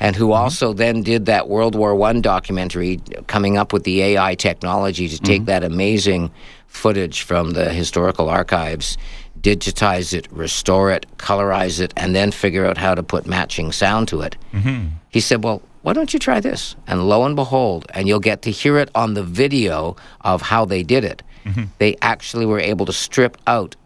and 0.00 0.16
who 0.16 0.26
mm-hmm. 0.26 0.42
also 0.42 0.72
then 0.72 1.02
did 1.04 1.26
that 1.26 1.48
World 1.48 1.76
War 1.76 1.94
One 1.94 2.20
documentary, 2.20 3.00
coming 3.28 3.56
up 3.56 3.72
with 3.72 3.84
the 3.84 4.02
AI 4.02 4.34
technology 4.34 5.08
to 5.08 5.18
take 5.20 5.42
mm-hmm. 5.42 5.46
that 5.46 5.62
amazing 5.62 6.32
footage 6.66 7.22
from 7.22 7.52
the 7.52 7.72
historical 7.72 8.28
archives, 8.28 8.98
digitize 9.42 10.12
it, 10.12 10.26
restore 10.30 10.90
it, 10.90 11.06
colorize 11.16 11.80
it, 11.80 11.92
and 11.96 12.14
then 12.14 12.30
figure 12.30 12.66
out 12.66 12.78
how 12.78 12.94
to 12.94 13.02
put 13.02 13.26
matching 13.26 13.72
sound 13.72 14.08
to 14.08 14.20
it. 14.22 14.36
Mm-hmm. 14.52 14.88
He 15.10 15.20
said, 15.20 15.44
"Well." 15.44 15.62
Why 15.82 15.92
don't 15.94 16.12
you 16.12 16.18
try 16.18 16.40
this? 16.40 16.74
And 16.86 17.08
lo 17.08 17.24
and 17.24 17.36
behold, 17.36 17.86
and 17.94 18.08
you'll 18.08 18.18
get 18.20 18.42
to 18.42 18.50
hear 18.50 18.76
it 18.78 18.90
on 18.94 19.14
the 19.14 19.22
video 19.22 19.96
of 20.20 20.42
how 20.42 20.66
they 20.66 20.82
did 20.82 21.04
it. 21.04 21.22
Mm-hmm. 21.44 21.64
They 21.78 21.96
actually 22.02 22.44
were 22.44 22.58
able 22.58 22.84
to 22.84 22.92
strip 22.92 23.38
out 23.46 23.76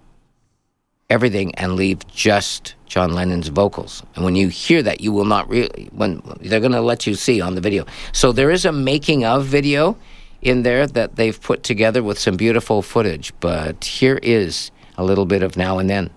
everything 1.10 1.54
and 1.56 1.76
leave 1.76 2.04
just 2.08 2.74
John 2.86 3.12
Lennon's 3.12 3.48
vocals. 3.48 4.02
And 4.16 4.24
when 4.24 4.34
you 4.34 4.48
hear 4.48 4.82
that, 4.82 5.00
you 5.02 5.12
will 5.12 5.26
not 5.26 5.48
really, 5.48 5.90
when 5.92 6.22
they're 6.40 6.60
going 6.60 6.72
to 6.72 6.80
let 6.80 7.06
you 7.06 7.14
see 7.14 7.40
on 7.40 7.54
the 7.54 7.60
video. 7.60 7.84
So 8.12 8.32
there 8.32 8.50
is 8.50 8.64
a 8.64 8.72
making 8.72 9.24
of 9.24 9.44
video 9.44 9.96
in 10.40 10.62
there 10.62 10.86
that 10.88 11.16
they've 11.16 11.40
put 11.40 11.62
together 11.62 12.02
with 12.02 12.18
some 12.18 12.36
beautiful 12.36 12.82
footage. 12.82 13.32
But 13.38 13.84
here 13.84 14.18
is 14.22 14.72
a 14.96 15.04
little 15.04 15.26
bit 15.26 15.42
of 15.42 15.56
now 15.56 15.78
and 15.78 15.88
then. 15.88 16.10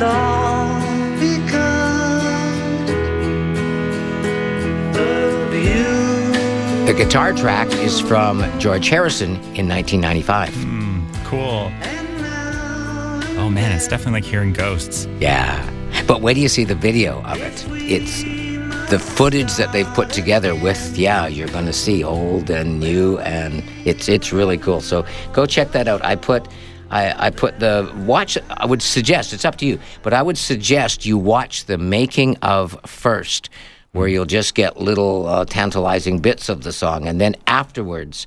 It's 0.00 0.04
all 0.04 0.80
because 1.18 2.22
of 4.96 5.52
you. 5.52 6.86
The 6.86 6.94
guitar 6.96 7.32
track 7.32 7.66
is 7.72 8.00
from 8.00 8.44
George 8.60 8.88
Harrison 8.88 9.30
in 9.56 9.68
1995. 9.68 10.54
Hmm, 10.54 11.00
cool. 11.24 11.72
Oh 13.40 13.50
man, 13.50 13.72
it's 13.72 13.88
definitely 13.88 14.20
like 14.20 14.24
hearing 14.24 14.52
ghosts. 14.52 15.08
Yeah. 15.18 15.68
But 16.06 16.20
wait 16.20 16.34
till 16.34 16.44
you 16.44 16.48
see 16.48 16.62
the 16.62 16.76
video 16.76 17.20
of 17.24 17.40
it. 17.40 17.66
It's 17.70 18.22
the 18.90 19.00
footage 19.00 19.56
that 19.56 19.72
they've 19.72 19.92
put 19.94 20.10
together 20.10 20.54
with, 20.54 20.96
yeah, 20.96 21.26
you're 21.26 21.48
going 21.48 21.66
to 21.66 21.72
see 21.72 22.04
old 22.04 22.50
and 22.50 22.78
new, 22.78 23.18
and 23.18 23.64
it's 23.84 24.08
it's 24.08 24.32
really 24.32 24.58
cool. 24.58 24.80
So 24.80 25.04
go 25.32 25.44
check 25.44 25.72
that 25.72 25.88
out. 25.88 26.04
I 26.04 26.14
put. 26.14 26.46
I, 26.90 27.26
I 27.26 27.30
put 27.30 27.60
the 27.60 27.92
watch. 28.06 28.38
I 28.50 28.66
would 28.66 28.82
suggest 28.82 29.32
it's 29.32 29.44
up 29.44 29.56
to 29.56 29.66
you, 29.66 29.78
but 30.02 30.12
I 30.12 30.22
would 30.22 30.38
suggest 30.38 31.06
you 31.06 31.18
watch 31.18 31.66
the 31.66 31.78
making 31.78 32.36
of 32.38 32.78
first, 32.86 33.50
where 33.92 34.08
you'll 34.08 34.24
just 34.24 34.54
get 34.54 34.80
little 34.80 35.26
uh, 35.26 35.44
tantalizing 35.44 36.20
bits 36.20 36.48
of 36.48 36.62
the 36.62 36.72
song, 36.72 37.06
and 37.06 37.20
then 37.20 37.36
afterwards, 37.46 38.26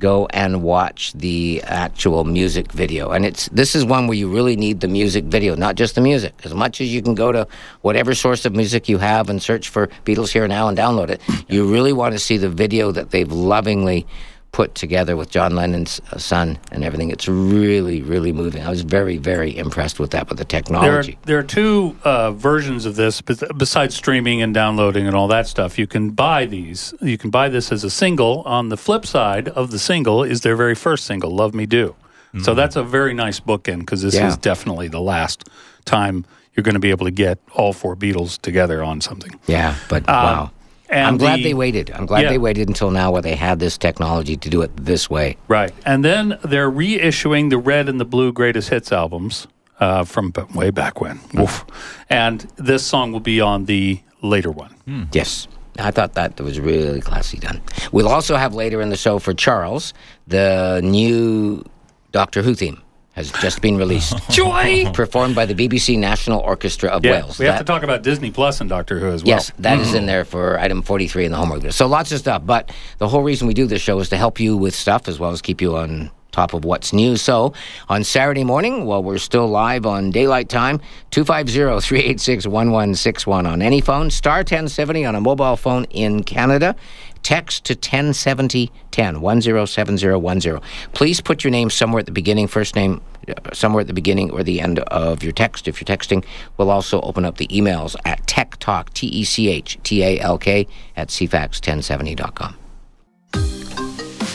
go 0.00 0.26
and 0.30 0.62
watch 0.62 1.12
the 1.12 1.62
actual 1.64 2.24
music 2.24 2.72
video. 2.72 3.10
And 3.10 3.24
it's 3.24 3.48
this 3.50 3.76
is 3.76 3.84
one 3.84 4.08
where 4.08 4.16
you 4.16 4.28
really 4.28 4.56
need 4.56 4.80
the 4.80 4.88
music 4.88 5.24
video, 5.24 5.54
not 5.54 5.76
just 5.76 5.94
the 5.94 6.00
music. 6.00 6.32
As 6.42 6.54
much 6.54 6.80
as 6.80 6.92
you 6.92 7.02
can 7.02 7.14
go 7.14 7.30
to 7.30 7.46
whatever 7.82 8.14
source 8.14 8.44
of 8.44 8.56
music 8.56 8.88
you 8.88 8.98
have 8.98 9.30
and 9.30 9.40
search 9.40 9.68
for 9.68 9.88
Beatles 10.04 10.32
Here 10.32 10.48
Now 10.48 10.68
and 10.68 10.76
download 10.76 11.10
it, 11.10 11.20
you 11.48 11.70
really 11.70 11.92
want 11.92 12.14
to 12.14 12.18
see 12.18 12.38
the 12.38 12.48
video 12.48 12.90
that 12.90 13.10
they've 13.10 13.30
lovingly 13.30 14.06
put 14.52 14.74
together 14.74 15.16
with 15.16 15.30
John 15.30 15.54
Lennon's 15.54 16.00
uh, 16.12 16.18
son 16.18 16.58
and 16.72 16.82
everything. 16.82 17.10
It's 17.10 17.28
really, 17.28 18.02
really 18.02 18.32
moving. 18.32 18.62
I 18.64 18.70
was 18.70 18.82
very, 18.82 19.16
very 19.16 19.56
impressed 19.56 20.00
with 20.00 20.10
that, 20.10 20.28
with 20.28 20.38
the 20.38 20.44
There 20.44 20.58
are, 20.58 20.62
technology. 20.62 21.18
there 21.24 21.38
are 21.38 21.42
two 21.44 21.96
uh, 22.02 22.32
versions 22.32 22.84
of 22.84 22.96
this 22.96 23.20
besides 23.22 23.94
streaming 23.94 24.42
and 24.42 24.52
downloading 24.52 25.06
and 25.06 25.14
all 25.14 25.28
that 25.28 25.46
stuff. 25.46 25.78
You 25.78 25.86
can 25.86 26.10
buy 26.10 26.46
these. 26.46 26.92
You 27.00 27.16
can 27.16 27.30
buy 27.30 27.48
this 27.48 27.70
as 27.70 27.84
a 27.84 27.90
single. 27.90 28.42
On 28.42 28.70
the 28.70 28.76
flip 28.76 29.06
side 29.06 29.48
of 29.50 29.70
the 29.70 29.78
single 29.78 30.24
is 30.24 30.40
their 30.40 30.56
very 30.56 30.74
first 30.74 31.04
single, 31.04 31.30
Love 31.30 31.54
Me 31.54 31.66
Do. 31.66 31.94
So 32.42 32.54
that's 32.54 32.76
a 32.76 32.84
very 32.84 33.12
nice 33.12 33.40
bookend 33.40 33.80
because 33.80 34.02
this 34.02 34.14
Yeah. 34.14 34.28
is 34.28 34.36
definitely 34.36 34.86
the 34.86 35.00
last 35.00 35.48
time 35.84 36.24
you're 36.54 36.62
going 36.62 36.74
to 36.74 36.80
be 36.80 36.90
able 36.90 37.06
to 37.06 37.10
get 37.10 37.40
all 37.54 37.72
four 37.72 37.96
Beatles 37.96 38.40
together 38.40 38.84
on 38.84 39.00
something. 39.00 39.32
Yeah, 39.48 39.74
but 39.88 40.06
wow. 40.06 40.52
And 40.90 41.06
I'm 41.06 41.16
glad 41.18 41.38
the- 41.38 41.44
they 41.44 41.54
waited. 41.54 41.90
I'm 41.94 42.06
glad 42.06 42.22
Yeah. 42.24 42.30
they 42.30 42.38
waited 42.38 42.68
until 42.68 42.90
now 42.90 43.10
where 43.12 43.22
they 43.22 43.36
had 43.36 43.58
this 43.60 43.78
technology 43.78 44.36
to 44.36 44.48
do 44.50 44.62
it 44.62 44.70
this 44.76 45.08
way. 45.08 45.36
Right. 45.48 45.72
And 45.86 46.04
then 46.04 46.38
they're 46.42 46.70
reissuing 46.70 47.50
the 47.50 47.58
red 47.58 47.88
and 47.88 48.00
the 48.00 48.04
blue 48.04 48.32
greatest 48.32 48.68
hits 48.70 48.92
albums 48.92 49.46
uh, 49.78 50.04
from 50.04 50.32
way 50.54 50.70
back 50.70 51.00
when. 51.00 51.20
Oof. 51.38 51.64
And 52.10 52.46
this 52.56 52.84
song 52.84 53.12
will 53.12 53.20
be 53.20 53.40
on 53.40 53.64
the 53.66 54.00
later 54.22 54.50
one. 54.50 54.74
Yes. 55.12 55.48
I 55.78 55.90
thought 55.92 56.12
that 56.14 56.38
was 56.40 56.60
really 56.60 57.00
classy 57.00 57.38
done. 57.38 57.60
We'll 57.92 58.08
also 58.08 58.36
have 58.36 58.54
later 58.54 58.82
in 58.82 58.90
the 58.90 58.96
show 58.96 59.18
for 59.18 59.32
Charles 59.32 59.94
the 60.26 60.80
new 60.84 61.64
Doctor 62.12 62.42
Who 62.42 62.54
theme 62.54 62.82
has 63.20 63.30
just 63.42 63.60
been 63.60 63.76
released. 63.76 64.14
Joy! 64.30 64.90
Performed 64.92 65.34
by 65.34 65.46
the 65.46 65.54
BBC 65.54 65.98
National 65.98 66.40
Orchestra 66.40 66.90
of 66.90 67.04
Yeah, 67.04 67.22
Wales. 67.22 67.38
we 67.38 67.46
have 67.46 67.54
That- 67.54 67.58
to 67.58 67.64
talk 67.64 67.82
about 67.82 68.02
Disney 68.02 68.30
Plus 68.30 68.60
and 68.60 68.70
Doctor 68.70 68.98
Who 68.98 69.08
as 69.08 69.22
well. 69.22 69.28
Yes, 69.28 69.52
that 69.58 69.78
is 69.78 69.94
in 69.94 70.04
mm. 70.04 70.06
there 70.06 70.24
for 70.24 70.58
item 70.58 70.82
43 70.82 71.26
in 71.26 71.32
the 71.32 71.38
homework 71.38 71.62
list. 71.62 71.78
So 71.78 71.86
lots 71.86 72.12
of 72.12 72.18
stuff. 72.18 72.42
But 72.44 72.72
the 72.98 73.08
whole 73.08 73.22
reason 73.22 73.46
we 73.46 73.54
do 73.54 73.66
this 73.66 73.82
show 73.82 73.98
is 74.00 74.08
to 74.10 74.16
help 74.16 74.40
you 74.40 74.56
with 74.56 74.74
stuff 74.74 75.08
as 75.08 75.18
well 75.18 75.30
as 75.30 75.42
keep 75.42 75.60
you 75.60 75.76
on 75.76 76.10
top 76.32 76.54
of 76.54 76.64
what's 76.64 76.92
new. 76.92 77.16
So 77.16 77.52
on 77.88 78.04
Saturday 78.04 78.44
morning, 78.44 78.86
while 78.86 79.02
we're 79.02 79.18
still 79.18 79.48
live 79.48 79.84
on 79.84 80.10
daylight 80.10 80.48
time, 80.48 80.80
250-386-1161 81.10 83.50
on 83.50 83.62
any 83.62 83.80
phone, 83.80 84.10
star 84.10 84.38
1070 84.38 85.04
on 85.04 85.16
a 85.16 85.20
mobile 85.20 85.56
phone 85.56 85.84
in 85.90 86.22
Canada. 86.22 86.76
Text 87.22 87.64
to 87.66 87.74
107010, 87.74 89.20
107010. 89.20 90.60
Please 90.92 91.20
put 91.20 91.44
your 91.44 91.50
name 91.50 91.70
somewhere 91.70 92.00
at 92.00 92.06
the 92.06 92.12
beginning, 92.12 92.46
first 92.46 92.74
name 92.74 93.00
uh, 93.28 93.34
somewhere 93.52 93.82
at 93.82 93.86
the 93.86 93.92
beginning 93.92 94.30
or 94.30 94.42
the 94.42 94.60
end 94.60 94.78
of 94.78 95.22
your 95.22 95.32
text. 95.32 95.68
If 95.68 95.80
you're 95.80 95.96
texting, 95.96 96.24
we'll 96.56 96.70
also 96.70 97.00
open 97.02 97.24
up 97.24 97.36
the 97.36 97.48
emails 97.48 97.96
at 98.04 98.26
Tech 98.26 98.58
Talk, 98.58 98.92
T 98.94 99.06
E 99.06 99.24
C 99.24 99.48
H 99.48 99.78
T 99.82 100.02
A 100.02 100.18
L 100.20 100.38
K, 100.38 100.66
at 100.96 101.08
cfax1070.com. 101.08 102.56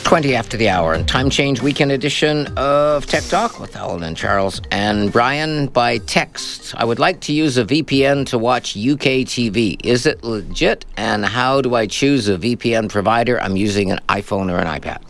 20 0.06 0.36
after 0.36 0.56
the 0.56 0.70
hour 0.70 0.94
and 0.94 1.08
time 1.08 1.32
change 1.32 1.64
weekend 1.64 1.92
edition 1.92 2.46
of 2.58 3.08
Tech 3.08 3.24
Talk 3.24 3.60
with 3.60 3.76
Alan 3.76 4.04
and 4.04 4.16
Charles 4.16 4.62
and 4.70 5.12
Brian 5.12 5.66
by 5.66 5.98
text. 5.98 6.76
I 6.78 6.86
would 6.86 7.00
like 7.00 7.22
to 7.22 7.34
use 7.34 7.58
a 7.58 7.66
VPN 7.66 8.28
to 8.28 8.38
watch 8.38 8.78
UK 8.78 9.26
TV. 9.26 9.84
Is 9.84 10.06
it 10.06 10.24
legit? 10.24 10.86
And 10.96 11.26
how 11.26 11.60
do 11.60 11.74
I 11.74 11.88
choose 11.88 12.30
a 12.30 12.38
VPN 12.38 12.88
provider? 12.88 13.42
I'm 13.42 13.58
using 13.58 13.92
an 13.92 13.98
iPhone 14.08 14.52
or 14.52 14.60
an 14.60 14.68
iPad. 14.68 15.02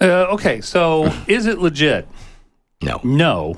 Uh, 0.00 0.32
okay, 0.32 0.60
so 0.60 1.12
is 1.26 1.46
it 1.46 1.58
legit? 1.58 2.06
No. 2.80 3.00
No. 3.02 3.56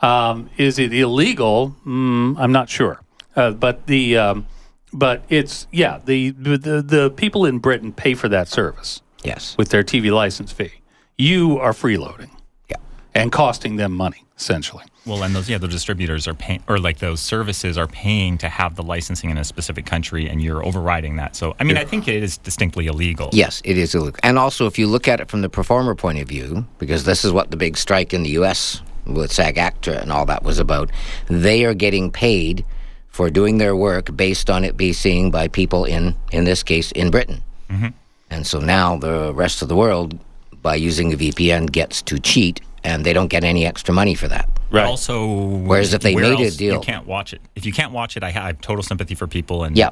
Um, 0.00 0.48
is 0.56 0.78
it 0.78 0.94
illegal? 0.94 1.76
Mm, 1.86 2.36
I'm 2.38 2.52
not 2.52 2.70
sure. 2.70 3.02
Uh, 3.36 3.50
but 3.50 3.86
the 3.86 4.16
um, 4.16 4.46
but 4.94 5.24
it's 5.28 5.66
yeah 5.70 6.00
the, 6.02 6.30
the 6.30 6.82
the 6.82 7.10
people 7.10 7.44
in 7.44 7.58
Britain 7.58 7.92
pay 7.92 8.14
for 8.14 8.30
that 8.30 8.48
service 8.48 9.02
Yes. 9.24 9.56
with 9.58 9.68
their 9.70 9.82
TV 9.84 10.10
license 10.12 10.52
fee. 10.52 10.72
You 11.18 11.58
are 11.58 11.72
freeloading 11.72 12.30
Yeah. 12.70 12.76
and 13.14 13.30
costing 13.32 13.76
them 13.76 13.92
money 13.92 14.24
essentially. 14.36 14.84
Well, 15.06 15.22
and 15.22 15.34
those 15.34 15.48
yeah, 15.48 15.58
the 15.58 15.68
distributors 15.68 16.26
are 16.28 16.34
paying, 16.34 16.62
or 16.68 16.78
like 16.78 16.98
those 16.98 17.20
services 17.20 17.76
are 17.78 17.86
paying 17.88 18.38
to 18.38 18.48
have 18.48 18.76
the 18.76 18.82
licensing 18.84 19.30
in 19.30 19.38
a 19.38 19.44
specific 19.44 19.84
country, 19.84 20.28
and 20.28 20.40
you're 20.40 20.64
overriding 20.64 21.16
that. 21.16 21.34
So, 21.36 21.54
I 21.58 21.64
mean, 21.64 21.76
I 21.76 21.84
think 21.84 22.06
it 22.08 22.22
is 22.22 22.38
distinctly 22.38 22.86
illegal. 22.86 23.28
Yes, 23.32 23.60
it 23.64 23.76
is 23.78 23.94
illegal. 23.96 24.18
And 24.22 24.38
also, 24.38 24.66
if 24.66 24.78
you 24.78 24.86
look 24.86 25.08
at 25.08 25.20
it 25.20 25.28
from 25.28 25.42
the 25.42 25.48
performer 25.48 25.94
point 25.96 26.18
of 26.20 26.28
view, 26.28 26.66
because 26.78 27.02
this 27.04 27.24
is 27.24 27.32
what 27.32 27.50
the 27.50 27.56
big 27.56 27.76
strike 27.76 28.14
in 28.14 28.22
the 28.22 28.30
U.S. 28.30 28.80
with 29.04 29.32
SAG 29.32 29.56
AFTRA 29.56 30.00
and 30.02 30.12
all 30.12 30.24
that 30.26 30.44
was 30.44 30.58
about, 30.60 30.90
they 31.26 31.64
are 31.64 31.74
getting 31.74 32.10
paid 32.12 32.64
for 33.08 33.28
doing 33.28 33.58
their 33.58 33.74
work 33.76 34.16
based 34.16 34.48
on 34.50 34.64
it 34.64 34.76
being 34.76 34.92
seen 34.92 35.30
by 35.32 35.48
people 35.48 35.84
in, 35.84 36.14
in 36.30 36.44
this 36.44 36.62
case, 36.62 36.92
in 36.92 37.10
Britain. 37.10 37.42
Mm-hmm. 37.68 37.88
And 38.32 38.46
so 38.46 38.58
now 38.58 38.96
the 38.96 39.32
rest 39.34 39.60
of 39.62 39.68
the 39.68 39.76
world, 39.76 40.18
by 40.62 40.74
using 40.76 41.12
a 41.12 41.16
VPN, 41.16 41.70
gets 41.70 42.00
to 42.02 42.18
cheat, 42.18 42.60
and 42.84 43.04
they 43.04 43.12
don't 43.12 43.28
get 43.28 43.44
any 43.44 43.66
extra 43.66 43.92
money 43.94 44.14
for 44.14 44.28
that. 44.28 44.48
Right. 44.70 44.86
Also, 44.86 45.26
Whereas 45.26 45.92
if 45.92 46.00
they 46.00 46.14
where 46.14 46.34
made 46.34 46.46
a 46.46 46.50
deal- 46.50 46.74
you 46.74 46.80
can't 46.80 47.06
watch 47.06 47.34
it. 47.34 47.42
If 47.54 47.66
you 47.66 47.72
can't 47.72 47.92
watch 47.92 48.16
it, 48.16 48.22
I 48.22 48.30
have 48.30 48.60
total 48.60 48.82
sympathy 48.82 49.14
for 49.14 49.26
people. 49.26 49.64
And 49.64 49.76
Yeah, 49.76 49.90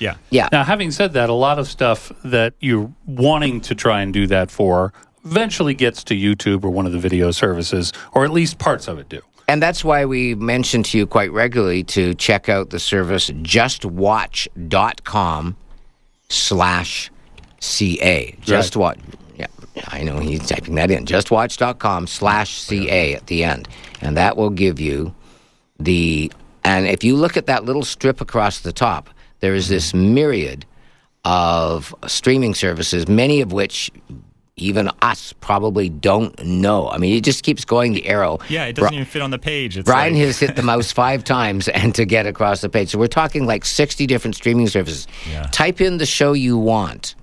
yeah, 0.00 0.16
yeah. 0.30 0.48
Now, 0.50 0.64
having 0.64 0.90
said 0.90 1.12
that, 1.12 1.30
a 1.30 1.34
lot 1.34 1.60
of 1.60 1.68
stuff 1.68 2.10
that 2.24 2.54
you're 2.60 2.90
wanting 3.06 3.60
to 3.62 3.74
try 3.74 4.02
and 4.02 4.12
do 4.12 4.26
that 4.26 4.50
for 4.50 4.92
eventually 5.24 5.74
gets 5.74 6.02
to 6.04 6.14
YouTube 6.14 6.64
or 6.64 6.70
one 6.70 6.86
of 6.86 6.92
the 6.92 6.98
video 6.98 7.30
services, 7.30 7.92
or 8.12 8.24
at 8.24 8.30
least 8.32 8.58
parts 8.58 8.88
of 8.88 8.98
it 8.98 9.08
do. 9.08 9.20
And 9.46 9.62
that's 9.62 9.84
why 9.84 10.04
we 10.06 10.34
mention 10.34 10.82
to 10.84 10.96
you 10.98 11.06
quite 11.06 11.30
regularly 11.32 11.84
to 11.84 12.14
check 12.14 12.48
out 12.48 12.70
the 12.70 12.78
service 12.80 13.28
justwatch.com 13.30 15.56
slash 16.28 17.10
CA. 17.64 18.36
Just 18.42 18.76
watch. 18.76 18.98
Yeah, 19.74 19.82
I 19.88 20.04
know 20.04 20.20
he's 20.20 20.46
typing 20.46 20.76
that 20.76 20.90
in. 20.90 21.04
Justwatch.com 21.04 22.06
slash 22.06 22.60
oh, 22.60 22.68
CA 22.68 23.14
at 23.14 23.26
the 23.26 23.42
end. 23.42 23.68
And 24.00 24.16
that 24.16 24.36
will 24.36 24.50
give 24.50 24.78
you 24.78 25.14
the. 25.78 26.32
And 26.62 26.86
if 26.86 27.02
you 27.02 27.16
look 27.16 27.36
at 27.36 27.46
that 27.46 27.64
little 27.64 27.84
strip 27.84 28.20
across 28.20 28.60
the 28.60 28.72
top, 28.72 29.10
there 29.40 29.54
is 29.54 29.68
this 29.68 29.92
myriad 29.92 30.64
of 31.24 31.94
streaming 32.06 32.54
services, 32.54 33.08
many 33.08 33.40
of 33.40 33.52
which 33.52 33.90
even 34.56 34.88
us 35.02 35.32
probably 35.40 35.88
don't 35.88 36.42
know. 36.44 36.88
I 36.88 36.98
mean, 36.98 37.16
it 37.16 37.24
just 37.24 37.42
keeps 37.42 37.64
going 37.64 37.92
the 37.92 38.06
arrow. 38.06 38.38
Yeah, 38.48 38.66
it 38.66 38.74
doesn't 38.74 38.94
even 38.94 39.04
fit 39.04 39.20
on 39.20 39.30
the 39.30 39.38
page. 39.38 39.76
It's 39.76 39.84
Brian 39.84 40.14
like, 40.14 40.22
has 40.22 40.38
hit 40.38 40.54
the 40.54 40.62
mouse 40.70 40.92
five 40.92 41.24
times 41.24 41.66
and 41.68 41.94
to 41.96 42.04
get 42.04 42.26
across 42.26 42.60
the 42.60 42.68
page. 42.68 42.90
So 42.90 42.98
we're 42.98 43.08
talking 43.08 43.46
like 43.46 43.64
60 43.64 44.06
different 44.06 44.36
streaming 44.36 44.68
services. 44.68 45.08
Yeah. 45.28 45.48
Type 45.50 45.80
in 45.80 45.98
the 45.98 46.06
show 46.06 46.32
you 46.34 46.56
want, 46.56 47.16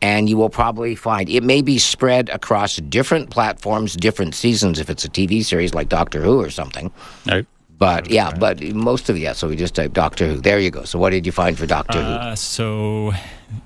and 0.00 0.28
you 0.28 0.36
will 0.36 0.50
probably 0.50 0.94
find 0.94 1.28
it 1.28 1.42
may 1.42 1.62
be 1.62 1.78
spread 1.78 2.28
across 2.28 2.76
different 2.76 3.30
platforms, 3.30 3.94
different 3.94 4.34
seasons 4.34 4.78
if 4.78 4.90
it's 4.90 5.04
a 5.04 5.08
TV 5.08 5.44
series 5.44 5.74
like 5.74 5.88
Doctor 5.88 6.20
Who 6.20 6.40
or 6.40 6.50
something. 6.50 6.90
Right. 7.26 7.46
But 7.78 8.10
yeah, 8.10 8.32
but 8.36 8.60
most 8.74 9.08
of 9.08 9.16
it, 9.16 9.20
yeah. 9.20 9.32
So 9.32 9.48
we 9.48 9.54
just 9.54 9.74
type 9.74 9.92
Doctor 9.92 10.26
Who. 10.26 10.40
There 10.40 10.58
you 10.58 10.70
go. 10.70 10.82
So 10.82 10.98
what 10.98 11.10
did 11.10 11.24
you 11.24 11.32
find 11.32 11.56
for 11.56 11.64
Doctor 11.64 12.02
Who? 12.02 12.10
Uh, 12.10 12.34
so, 12.34 13.12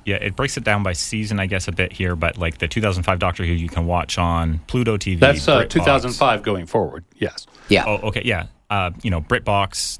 yeah, 0.05 0.17
it 0.17 0.37
breaks 0.37 0.59
it 0.59 0.65
down 0.65 0.83
by 0.83 0.93
season, 0.93 1.41
I 1.41 1.47
guess, 1.47 1.67
a 1.67 1.73
bit 1.73 1.93
here. 1.93 2.15
But 2.15 2.37
like 2.37 2.59
the 2.59 2.69
2005 2.69 3.19
Doctor 3.19 3.45
Who, 3.45 3.53
you 3.53 3.69
can 3.69 3.87
watch 3.87 4.19
on 4.19 4.59
Pluto 4.67 4.99
TV. 4.99 5.19
That's 5.19 5.49
uh, 5.49 5.65
2005 5.65 6.43
going 6.43 6.67
forward. 6.67 7.05
Yes. 7.17 7.47
Yeah. 7.69 7.85
Oh, 7.87 8.09
okay, 8.09 8.23
yeah. 8.23 8.47
Uh, 8.69 8.91
you 9.03 9.11
know, 9.11 9.23
BritBox, 9.23 9.99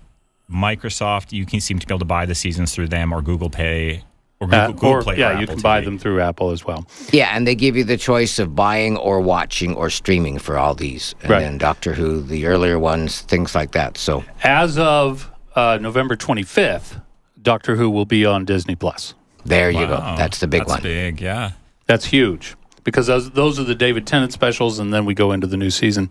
Microsoft. 0.53 1.33
You 1.33 1.47
can 1.47 1.61
seem 1.61 1.79
to 1.79 1.87
be 1.87 1.93
able 1.93 2.01
to 2.01 2.05
buy 2.05 2.27
the 2.27 2.35
seasons 2.35 2.75
through 2.75 2.89
them 2.89 3.15
or 3.15 3.23
Google 3.23 3.49
Pay 3.49 4.05
or 4.43 4.47
Google, 4.47 4.61
Uh, 4.61 4.67
Google 4.69 4.91
or 4.91 5.03
Play. 5.03 5.19
yeah, 5.19 5.29
or 5.31 5.33
you 5.35 5.43
Apple 5.43 5.55
can 5.55 5.63
buy 5.63 5.81
TV. 5.81 5.85
them 5.85 5.99
through 5.99 6.21
Apple 6.21 6.51
as 6.51 6.65
well. 6.65 6.85
Yeah, 7.13 7.31
and 7.35 7.47
they 7.47 7.55
give 7.55 7.77
you 7.77 7.85
the 7.85 7.97
choice 7.97 8.39
of 8.39 8.55
buying 8.57 8.97
or 8.97 9.21
watching 9.21 9.75
or 9.75 9.89
streaming 9.91 10.39
for 10.39 10.59
all 10.59 10.75
these. 10.75 11.15
And 11.23 11.31
Right. 11.31 11.41
then 11.41 11.59
Doctor 11.59 11.95
Who, 11.95 12.21
the 12.23 12.47
earlier 12.47 12.79
ones, 12.79 13.21
things 13.23 13.55
like 13.55 13.71
that. 13.73 13.97
So 13.99 14.25
As 14.43 14.77
of 14.79 15.31
uh, 15.55 15.79
November 15.81 16.17
25th, 16.17 17.01
Doctor 17.41 17.77
Who 17.77 17.89
will 17.91 18.05
be 18.07 18.27
on 18.27 18.45
Disney 18.45 18.75
Plus. 18.75 19.15
there 19.45 19.71
you 19.71 19.87
go. 19.87 19.97
That's 20.17 20.39
the 20.39 20.47
big 20.47 20.61
that's 20.63 20.71
one. 20.71 20.83
Big, 20.83 21.21
yeah. 21.21 21.53
That's 21.87 22.05
huge 22.07 22.55
because 22.85 23.07
those 23.09 23.31
those 23.31 23.59
are 23.61 23.65
the 23.65 23.75
David 23.75 24.07
Tennant 24.07 24.33
specials, 24.33 24.79
and 24.79 24.93
then 24.95 25.05
we 25.05 25.15
go 25.15 25.33
into 25.33 25.47
the 25.47 25.57
new 25.57 25.71
season. 25.71 26.11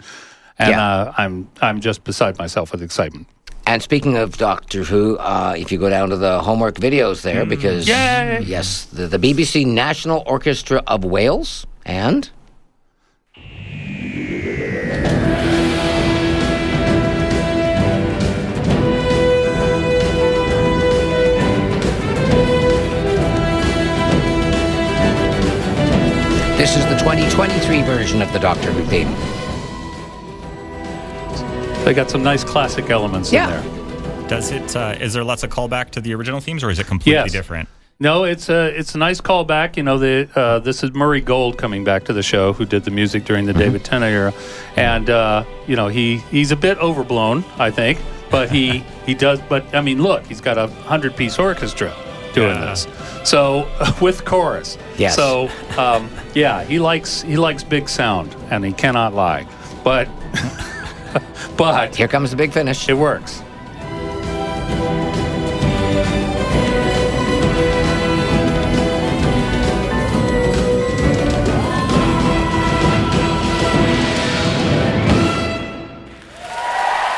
And 0.59 0.71
Yeah. 0.71 0.85
uh, 0.85 1.13
I'm 1.17 1.47
I'm 1.61 1.79
just 1.81 2.03
beside 2.03 2.37
myself 2.37 2.71
with 2.71 2.81
excitement. 2.83 3.27
And 3.65 3.81
speaking 3.81 4.17
of 4.17 4.37
Doctor 4.37 4.83
Who, 4.83 5.17
uh, 5.17 5.55
if 5.57 5.71
you 5.71 5.77
go 5.77 5.89
down 5.89 6.09
to 6.09 6.17
the 6.17 6.41
homework 6.41 6.75
videos 6.75 7.19
Mm. 7.19 7.21
there, 7.21 7.45
because 7.45 7.87
Yay! 7.87 8.41
yes, 8.45 8.85
the, 8.85 9.07
the 9.07 9.19
BBC 9.19 9.65
National 9.65 10.23
Orchestra 10.25 10.83
of 10.87 11.05
Wales 11.05 11.65
and 11.85 12.29
This 26.57 26.77
is 26.77 26.85
the 26.85 26.95
2023 26.99 27.81
version 27.81 28.21
of 28.21 28.31
the 28.33 28.37
Doctor 28.39 28.71
Who 28.71 28.85
theme. 28.85 29.07
They 31.85 31.93
got 31.93 32.09
some 32.09 32.23
nice 32.23 32.43
classic 32.43 32.89
elements 32.89 33.31
Yeah. 33.33 33.45
in 33.59 33.67
there. 33.67 34.27
Does 34.27 34.51
it? 34.51 34.75
Uh, 34.75 34.95
is 34.99 35.13
there 35.13 35.23
lots 35.23 35.43
of 35.43 35.49
callback 35.49 35.89
to 35.91 36.01
the 36.01 36.13
original 36.13 36.39
themes, 36.39 36.63
or 36.63 36.69
is 36.69 36.79
it 36.79 36.87
completely 36.87 37.21
Yes. 37.23 37.31
different? 37.31 37.67
No, 37.99 38.23
it's 38.23 38.49
a 38.49 38.67
it's 38.79 38.95
a 38.95 38.97
nice 38.97 39.19
callback. 39.19 39.77
You 39.77 39.83
know, 39.83 39.97
the 39.97 40.27
uh, 40.35 40.59
this 40.59 40.83
is 40.83 40.91
Murray 40.93 41.21
Gold 41.21 41.57
coming 41.57 41.83
back 41.83 42.05
to 42.05 42.13
the 42.13 42.23
show, 42.23 42.53
who 42.53 42.65
did 42.65 42.83
the 42.85 42.91
music 42.91 43.25
during 43.25 43.45
the 43.45 43.53
David 43.53 43.83
Tennant 43.83 44.11
era, 44.11 44.33
and 44.75 45.09
uh, 45.09 45.43
you 45.67 45.75
know 45.75 45.87
he 45.87 46.17
he's 46.31 46.51
a 46.51 46.55
bit 46.55 46.77
overblown, 46.79 47.43
I 47.59 47.71
think, 47.71 47.99
but 48.29 48.49
he 48.49 48.83
he 49.05 49.13
does. 49.13 49.39
But 49.49 49.65
I 49.75 49.81
mean, 49.81 50.01
look, 50.01 50.25
he's 50.27 50.41
got 50.41 50.57
a 50.57 50.67
hundred 50.67 51.15
piece 51.15 51.37
orchestra 51.37 51.91
doing 52.33 52.55
Yeah. 52.55 52.65
this, 52.67 52.87
so 53.23 53.67
with 54.01 54.23
chorus. 54.23 54.77
Yes. 54.97 55.15
So 55.15 55.49
um, 55.77 56.09
yeah, 56.33 56.63
he 56.63 56.79
likes 56.79 57.21
he 57.21 57.37
likes 57.37 57.63
big 57.63 57.89
sound, 57.89 58.33
and 58.49 58.63
he 58.63 58.71
cannot 58.71 59.13
lie, 59.13 59.45
but 59.83 60.07
but 61.57 61.95
Here 61.95 62.07
comes 62.07 62.31
the 62.31 62.37
big 62.37 62.51
finish. 62.51 62.87
it 62.89 62.93
works. 62.93 63.41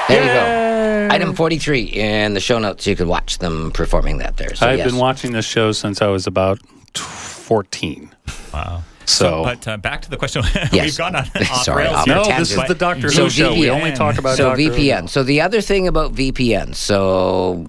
There 0.10 0.22
you 0.22 0.34
go. 0.34 1.08
Item 1.12 1.34
43 1.34 1.82
in 1.84 2.34
the 2.34 2.40
show 2.40 2.60
notes. 2.60 2.86
You 2.86 2.96
could 2.96 3.08
watch 3.08 3.38
them 3.38 3.72
performing 3.72 4.18
that 4.18 4.38
there. 4.38 4.54
So 4.54 4.68
I've 4.68 4.80
yes. 4.80 4.92
been 4.92 5.00
watching 5.00 5.32
this 5.32 5.46
show 5.46 5.72
since 5.72 6.02
I 6.02 6.08
was 6.08 6.28
about 6.28 6.60
fourteen. 6.96 8.12
Wow. 8.54 8.84
So, 9.06 9.44
But 9.44 9.68
uh, 9.68 9.78
back 9.78 10.02
to 10.04 10.10
the 10.10 10.18
question. 10.18 10.44
Yes. 10.72 10.86
We've 10.86 10.98
gone 10.98 11.16
on 11.16 11.24
off 11.36 11.64
Sorry, 11.64 11.84
rails 11.84 11.96
off 11.98 12.06
here. 12.06 12.16
no, 12.16 12.24
tangent. 12.24 12.40
this 12.40 12.58
is 12.58 12.68
the 12.68 12.76
Doctor 12.76 13.12
So 13.12 13.24
Who 13.26 13.30
show. 13.30 13.54
We 13.54 13.70
only 13.70 13.92
talk 13.92 14.18
about 14.18 14.38
so 14.38 14.50
Doctor 14.50 14.62
Who. 14.64 14.70
VPN. 14.72 15.10
So 15.10 15.24
the 15.24 15.42
other 15.42 15.62
thing 15.62 15.88
about 15.88 16.14
VPN, 16.14 16.74
so 16.76 17.66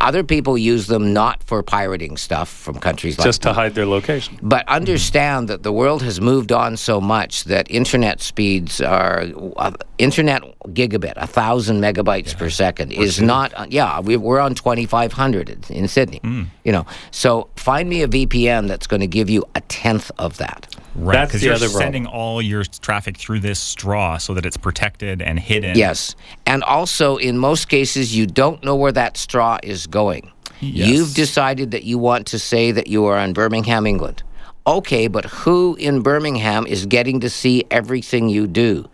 other 0.00 0.22
people 0.22 0.56
use 0.58 0.86
them 0.86 1.12
not 1.12 1.42
for 1.42 1.62
pirating 1.62 2.16
stuff 2.16 2.48
from 2.48 2.78
countries 2.78 3.18
like 3.18 3.26
just 3.26 3.42
to 3.42 3.52
hide 3.52 3.74
their 3.74 3.86
location. 3.86 4.38
but 4.42 4.66
understand 4.68 5.48
that 5.48 5.62
the 5.62 5.72
world 5.72 6.02
has 6.02 6.20
moved 6.20 6.52
on 6.52 6.76
so 6.76 7.00
much 7.00 7.44
that 7.44 7.70
internet 7.70 8.20
speeds 8.20 8.80
are 8.80 9.24
uh, 9.56 9.72
internet 9.98 10.42
gigabit, 10.68 11.14
a 11.16 11.26
thousand 11.26 11.80
megabytes 11.80 12.36
per 12.36 12.50
second, 12.50 12.92
is 12.92 13.20
not. 13.20 13.52
Uh, 13.54 13.66
yeah, 13.68 14.00
we, 14.00 14.16
we're 14.16 14.40
on 14.40 14.54
twenty 14.54 14.86
five 14.86 15.12
hundred 15.12 15.70
in 15.70 15.88
Sidney. 15.88 16.18
Hmm. 16.18 16.44
You 16.64 16.72
know, 16.72 16.86
so 17.10 17.48
find 17.56 17.88
me 17.88 18.02
a 18.02 18.08
VPN 18.08 18.68
that's 18.68 18.86
going 18.86 19.00
to 19.00 19.06
give 19.06 19.30
you 19.30 19.44
a 19.54 19.60
tenth 19.62 20.10
of 20.18 20.36
that. 20.38 20.74
Right, 20.96 21.26
because 21.26 21.44
you're 21.44 21.54
other 21.54 21.66
problem. 21.66 21.82
sending 21.82 22.06
all 22.06 22.40
your 22.40 22.64
traffic 22.64 23.16
through 23.16 23.40
this 23.40 23.58
straw 23.58 24.16
so 24.18 24.34
that 24.34 24.46
it's 24.46 24.56
protected 24.56 25.20
and 25.20 25.38
hidden. 25.38 25.76
Yes. 25.76 26.16
And 26.46 26.64
also, 26.64 27.16
in 27.16 27.38
most 27.38 27.68
cases, 27.68 28.16
you 28.16 28.26
don't 28.26 28.64
know 28.64 28.74
where 28.74 28.92
that 28.92 29.16
straw 29.16 29.58
is 29.62 29.86
going. 29.86 30.32
Yes. 30.60 30.88
You've 30.88 31.14
decided 31.14 31.70
that 31.72 31.84
you 31.84 31.98
want 31.98 32.26
to 32.28 32.38
say 32.38 32.72
that 32.72 32.86
you 32.86 33.04
are 33.04 33.18
in 33.18 33.34
Birmingham, 33.34 33.86
England. 33.86 34.22
Okay, 34.66 35.06
but 35.06 35.26
who 35.26 35.76
in 35.76 36.02
Birmingham 36.02 36.66
is 36.66 36.86
getting 36.86 37.20
to 37.20 37.30
see 37.30 37.64
everything 37.70 38.28
you 38.28 38.46
do? 38.46 38.88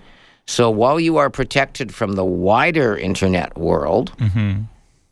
So 0.46 0.70
while 0.70 0.98
you 0.98 1.16
are 1.18 1.30
protected 1.30 1.94
from 1.94 2.12
the 2.12 2.24
wider 2.24 2.96
internet 2.96 3.56
world, 3.56 4.12
mm-hmm. 4.18 4.62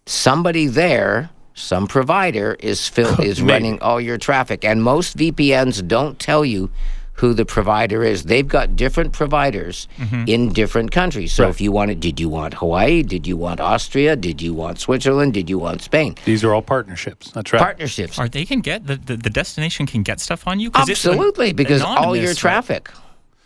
somebody 0.07 0.67
there, 0.67 1.31
some 1.55 1.87
provider 1.87 2.57
is 2.61 2.89
fil- 2.89 3.21
is 3.31 3.43
running 3.43 3.81
all 3.81 4.01
your 4.01 4.19
traffic, 4.19 4.65
and 4.65 4.83
most 4.83 5.17
VPNs 5.17 5.87
don't 5.87 6.19
tell 6.19 6.45
you 6.45 6.71
who 7.15 7.35
the 7.35 7.45
provider 7.45 8.03
is. 8.03 8.25
They've 8.25 8.49
got 8.49 8.77
different 8.77 9.13
providers 9.13 9.89
mm-hmm. 9.99 10.25
in 10.27 10.53
different 10.55 10.91
countries. 10.91 11.35
So 11.35 11.49
if 11.49 11.61
you 11.61 11.71
wanted, 11.71 12.01
did 12.01 12.19
you 12.19 12.31
want 12.31 12.55
Hawaii? 12.55 13.03
Did 13.03 13.27
you 13.27 13.37
want 13.37 13.61
Austria? 13.61 14.17
Did 14.17 14.41
you 14.41 14.55
want 14.55 14.79
Switzerland? 14.81 15.35
Did 15.35 15.51
you 15.51 15.59
want 15.59 15.83
Spain? 15.83 16.15
These 16.25 16.45
are 16.45 16.55
all 16.55 16.63
partnerships. 16.63 17.31
That's 17.33 17.53
right. 17.53 17.61
Partnerships. 17.61 18.19
Are 18.19 18.27
they 18.29 18.47
can 18.47 18.61
get 18.61 18.87
the, 18.87 18.97
the, 18.97 19.19
the 19.19 19.29
destination 19.29 19.85
can 19.87 20.03
get 20.03 20.19
stuff 20.19 20.47
on 20.47 20.61
you? 20.61 20.69
it's 20.69 20.79
an- 20.79 20.91
Absolutely, 20.91 21.53
because 21.53 21.83
all 21.83 21.93
anonymous, 21.93 22.21
your 22.23 22.29
right? 22.31 22.37
traffic, 22.39 22.91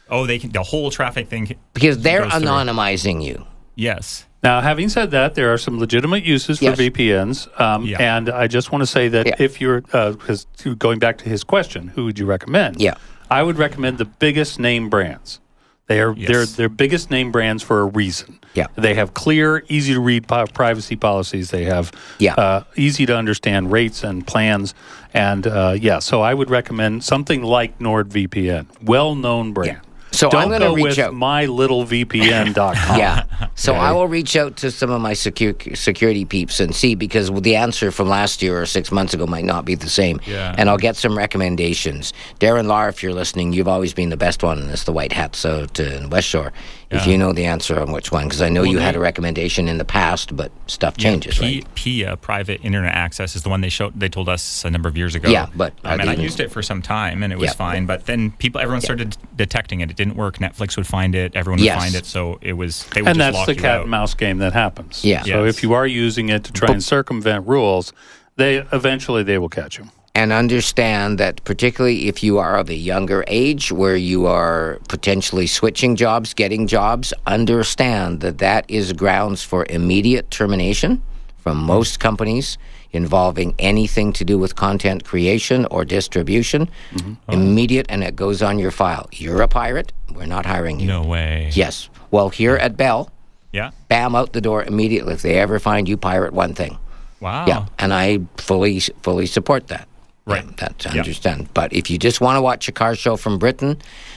Oh, 0.09 0.27
they 0.27 0.39
can 0.39 0.53
the 0.53 0.63
whole 0.63 0.91
traffic 0.93 1.29
thing. 1.29 1.57
because 1.73 1.99
they're 2.03 2.23
goes 2.23 2.33
through. 2.33 2.43
anonymizing 2.43 3.25
you. 3.25 3.45
Yes. 3.75 4.27
Now, 4.45 4.61
having 4.61 4.91
said 4.91 5.11
that, 5.13 5.35
there 5.35 5.51
are 5.55 5.59
some 5.59 5.79
legitimate 5.81 6.23
uses 6.23 6.59
for 6.59 6.67
Yes. 6.67 6.79
VPNs, 6.79 7.49
um, 7.59 7.87
Yeah. 7.87 7.97
and 7.99 8.29
I 8.29 8.47
just 8.47 8.71
want 8.71 8.83
to 8.83 8.87
say 8.87 9.09
that 9.09 9.27
Yeah. 9.27 9.35
if 9.39 9.59
you're 9.59 9.81
because 9.81 10.47
going 10.79 10.99
back 10.99 11.17
to 11.19 11.29
his 11.31 11.43
question, 11.43 11.91
who 11.95 12.05
would 12.05 12.19
you 12.19 12.27
recommend? 12.27 12.79
Yeah. 12.79 12.95
I 13.31 13.43
would 13.43 13.57
recommend 13.57 13.97
the 13.97 14.05
biggest 14.05 14.61
name 14.61 14.91
brands. 14.91 15.41
They 15.87 15.99
are 16.01 16.15
Yes. 16.17 16.29
they're 16.29 16.47
they're 16.47 16.69
biggest 16.69 17.11
name 17.11 17.33
brands 17.33 17.63
for 17.63 17.81
a 17.81 17.85
reason. 17.87 18.39
Yeah. 18.53 18.67
They 18.77 18.95
have 18.95 19.15
clear, 19.15 19.65
easy 19.69 19.95
to 19.95 20.01
read 20.01 20.29
po- 20.29 20.47
privacy 20.53 20.95
policies. 20.97 21.51
They 21.51 21.65
have 21.65 21.91
Yeah. 22.19 22.35
uh, 22.35 22.63
easy 22.77 23.07
to 23.07 23.17
understand 23.17 23.73
rates 23.73 24.05
and 24.05 24.27
plans, 24.27 24.75
and 25.15 25.47
uh, 25.47 25.75
yeah. 25.81 25.99
So 26.01 26.21
I 26.21 26.35
would 26.35 26.51
recommend 26.51 27.03
something 27.03 27.43
like 27.43 27.79
NordVPN, 27.79 28.67
well 28.85 29.15
known 29.15 29.53
brand. 29.53 29.79
So 30.15 30.31
Don't 30.31 30.43
I'm 30.45 30.49
gonna 30.51 30.73
reach 30.73 30.97
with 30.97 30.99
out. 31.01 31.13
mylittlevpn.com. 31.15 32.99
Yeah. 32.99 33.25
So 33.57 33.73
Okay. 33.73 33.81
I 33.81 33.93
will 33.93 34.07
reach 34.09 34.37
out 34.37 34.57
to 34.59 34.71
some 34.71 34.91
of 34.91 35.01
my 35.01 35.13
secure, 35.15 35.55
security 35.75 36.25
peeps 36.25 36.61
and 36.61 36.75
see 36.75 36.95
because 36.95 37.31
the 37.31 37.57
answer 37.57 37.91
from 37.91 38.09
last 38.09 38.43
year 38.43 38.61
or 38.61 38.67
six 38.67 38.91
months 38.93 39.15
ago 39.15 39.27
might 39.27 39.45
not 39.45 39.65
be 39.65 39.75
the 39.75 39.89
same. 39.89 40.21
Yeah. 40.27 40.55
And 40.57 40.69
I'll 40.71 40.77
get 40.79 40.97
some 40.97 41.17
recommendations. 41.17 42.13
Darren 42.41 42.67
Lar, 42.67 42.89
if 42.89 43.03
you're 43.03 43.13
listening, 43.13 43.53
you've 43.53 43.69
always 43.69 43.93
been 43.95 44.11
the 44.11 44.17
best 44.17 44.43
one, 44.43 44.69
it's 44.71 44.85
the 44.85 44.93
White 44.93 45.13
Hat 45.13 45.35
so 45.37 45.67
to 45.67 46.07
West 46.11 46.29
Shore. 46.29 46.53
If 46.91 47.07
you 47.07 47.19
know 47.19 47.33
the 47.33 47.45
answer 47.47 47.81
on 47.81 47.91
which 47.93 48.13
one, 48.13 48.25
because 48.27 48.41
I 48.43 48.49
know 48.49 48.63
you 48.63 48.79
had 48.79 48.95
a 48.95 48.99
recommendation 49.01 49.69
in 49.69 49.79
the 49.79 49.85
past, 49.85 50.37
but 50.37 50.53
stuff 50.67 50.97
changes, 50.97 51.39
P- 51.39 51.45
right? 51.45 51.75
PIA, 51.75 52.17
private 52.19 52.61
internet 52.65 52.95
access, 52.95 53.35
is 53.35 53.43
the 53.43 53.49
one 53.49 53.61
they 53.63 53.69
showed. 53.69 53.99
They 53.99 54.09
told 54.09 54.29
us 54.29 54.65
a 54.65 54.71
number 54.71 54.89
of 54.89 54.97
years 54.97 55.15
ago. 55.15 55.29
Yeah, 55.29 55.47
but 55.57 55.73
um, 55.85 56.01
and 56.01 56.11
I 56.11 56.13
I 56.13 56.17
used 56.17 56.39
it 56.41 56.51
for 56.53 56.63
some 56.63 56.83
time, 56.83 57.23
and 57.23 57.33
it 57.33 57.39
was 57.39 57.51
Yeah. 57.51 57.55
fine. 57.55 57.87
But 57.87 58.07
then 58.07 58.31
people, 58.33 58.61
everyone 58.61 58.81
started 58.81 59.17
detecting 59.35 59.81
it. 59.81 59.91
It 59.91 59.97
didn't 59.97 60.15
work. 60.17 60.39
Netflix 60.39 60.77
would 60.77 60.87
find 60.87 61.15
it. 61.15 61.35
Everyone 61.35 61.59
would 61.59 61.65
Yes. 61.65 61.83
find 61.83 61.95
it. 61.95 62.07
So 62.07 62.39
it 62.43 62.53
was. 62.53 62.85
They 62.95 63.03
would 63.03 63.09
and 63.09 63.19
just 63.19 63.27
that's 63.27 63.37
lock 63.37 63.47
the 63.47 63.55
cat 63.55 63.77
out. 63.77 63.83
and 63.83 63.91
mouse 63.91 64.15
game 64.15 64.39
that 64.39 64.53
happens. 64.53 65.05
Yeah. 65.05 65.23
So 65.23 65.45
Yes. 65.45 65.57
if 65.57 65.63
you 65.63 65.73
are 65.73 65.87
using 65.87 66.29
it 66.29 66.45
to 66.45 66.53
try 66.53 66.71
and 66.73 66.83
circumvent 66.85 67.47
rules, 67.49 67.93
they 68.37 68.59
eventually 68.73 69.23
they 69.23 69.39
will 69.39 69.49
catch 69.49 69.79
you. 69.79 69.89
And 70.15 70.33
understand 70.33 71.19
that 71.19 71.43
particularly 71.45 72.07
if 72.09 72.23
you 72.23 72.39
are 72.39 72.57
of 72.57 72.71
a 72.71 72.75
younger 72.75 73.25
age 73.27 73.73
where 73.73 73.97
you 73.97 74.27
are 74.27 74.79
potentially 74.89 75.47
switching 75.47 75.97
jobs 75.97 76.35
getting 76.35 76.67
jobs 76.67 77.13
understand 77.27 78.21
that 78.21 78.39
that 78.39 78.65
is 78.69 78.93
grounds 78.93 79.43
for 79.43 79.67
immediate 79.69 80.31
termination 80.31 81.03
from 81.39 81.57
most 81.59 82.01
companies 82.01 82.57
involving 82.93 83.55
anything 83.59 84.13
to 84.13 84.25
do 84.25 84.39
with 84.39 84.55
content 84.55 85.05
creation 85.05 85.67
or 85.71 85.85
distribution 85.85 86.69
mm-hmm. 86.93 87.33
immediate 87.33 87.87
and 87.89 88.05
it 88.05 88.15
goes 88.15 88.41
on 88.41 88.59
your 88.59 88.71
file 88.71 89.09
you're 89.13 89.43
a 89.43 89.49
pirate 89.49 89.93
we're 90.15 90.27
not 90.27 90.47
hiring 90.47 90.79
you 90.79 90.87
No 90.87 91.03
way. 91.03 91.51
yes 91.53 91.89
well 92.13 92.29
here 92.29 92.55
at 92.57 92.77
bell 92.77 93.11
Yeah. 93.53 93.73
bam 93.89 94.15
out 94.15 94.33
the 94.33 94.41
door 94.41 94.63
immediately 94.63 95.13
if 95.15 95.23
they 95.23 95.39
ever 95.41 95.59
find 95.59 95.89
you 95.89 95.97
pirate 95.97 96.33
one 96.33 96.55
thing 96.55 96.79
Wow. 97.21 97.47
yeah, 97.47 97.67
and 97.79 97.95
I 97.95 98.19
fully 98.37 98.81
fully 99.03 99.25
support 99.25 99.69
that. 99.69 99.89
Right. 100.27 100.45
Yeah, 100.45 100.51
that's 100.57 100.87
I 100.87 100.95
Yeah. 100.95 101.01
understand. 101.03 101.49
But 101.53 101.73
if 101.73 101.91
you 101.91 101.99
just 101.99 102.21
want 102.21 102.37
to 102.37 102.41
watch 102.43 102.67
a 102.69 102.73
car 102.73 102.95
show 102.95 103.17
from 103.17 103.39
Britain 103.39 103.77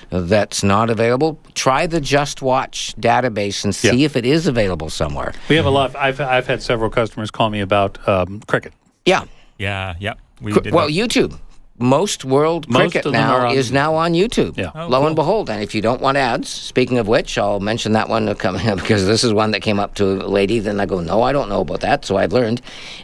that's 0.09 0.63
not 0.63 0.89
available, 0.89 1.37
try 1.53 1.85
the 1.85 1.99
Just 1.99 2.41
Watch 2.41 2.93
database 2.97 3.65
and 3.65 3.75
see 3.75 3.89
Yeah. 3.89 4.05
if 4.05 4.15
it 4.15 4.25
is 4.25 4.47
available 4.47 4.89
somewhere. 4.89 5.33
We 5.49 5.57
have 5.57 5.65
a 5.65 5.69
lot. 5.69 5.95
I've 5.95 6.21
I've 6.21 6.47
had 6.47 6.61
several 6.61 6.89
customers 6.89 7.29
call 7.29 7.49
me 7.49 7.59
about 7.59 7.97
um, 8.07 8.41
cricket. 8.47 8.73
Yeah. 9.05 9.23
Yeah. 9.57 9.95
Yep. 9.99 10.17
We 10.41 10.53
did 10.53 10.73
well, 10.73 10.87
that. 10.87 10.93
YouTube. 10.93 11.37
Most 11.79 12.25
world 12.25 12.67
Most 12.67 12.79
cricket 12.93 13.05
of 13.05 13.11
now 13.13 13.47
on- 13.47 13.55
is 13.55 13.71
now 13.71 13.93
on 13.93 14.13
YouTube. 14.13 14.57
Yeah. 14.57 14.71
Oh, 14.73 14.87
Lo 14.87 14.97
cool. 14.99 15.07
and 15.07 15.15
behold, 15.15 15.49
and 15.49 15.61
if 15.61 15.75
you 15.75 15.81
don't 15.81 16.01
want 16.01 16.17
ads, 16.17 16.49
speaking 16.49 16.97
of 16.97 17.07
which, 17.07 17.37
I'll 17.37 17.59
mention 17.59 17.91
that 17.91 18.09
one 18.09 18.33
coming 18.35 18.67
up 18.67 18.79
because 18.79 19.05
this 19.05 19.23
is 19.23 19.31
one 19.31 19.51
that 19.51 19.61
came 19.61 19.79
up 19.79 19.93
to 19.95 20.05
a 20.05 20.27
lady. 20.27 20.57
Then 20.59 20.79
I 20.79 20.87
go, 20.87 21.01
no, 21.01 21.21
I 21.21 21.31
don't 21.31 21.49
know 21.49 21.61
about 21.61 21.81
that. 21.81 22.03
So 22.05 22.17
I've 22.17 22.33
learned. 22.33 22.61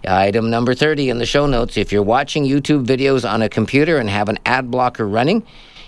Item 0.08 0.50
number 0.50 0.74
30 0.74 1.10
in 1.10 1.20
the 1.20 1.26
show 1.26 1.46
notes 1.46 1.78
if 1.78 1.92
you're 1.92 2.02
watching 2.04 2.46
YouTube 2.46 2.86
videos 2.86 3.30
on 3.30 3.42
a 3.44 3.50
computer 3.50 3.98
and 4.00 4.10
have 4.10 4.28
an 4.28 4.40
ad 4.46 4.72
blocker 4.72 5.08
running, 5.08 5.44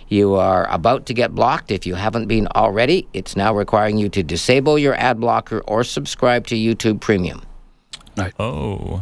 you 0.08 0.36
are 0.36 0.70
about 0.72 1.08
to 1.08 1.16
get 1.16 1.34
blocked. 1.34 1.72
If 1.72 1.88
you 1.88 1.96
haven't 1.96 2.28
been 2.28 2.48
already, 2.56 3.08
it's 3.14 3.36
now 3.36 3.52
requiring 3.56 3.98
you 3.98 4.10
to 4.10 4.22
disable 4.22 4.78
your 4.78 4.94
ad 4.94 5.20
blocker 5.20 5.62
or 5.62 5.84
subscribe 5.84 6.46
to 6.48 6.56
YouTube 6.56 7.02
Premium. 7.02 7.42
Right. 8.16 8.34
Oh. 8.40 9.02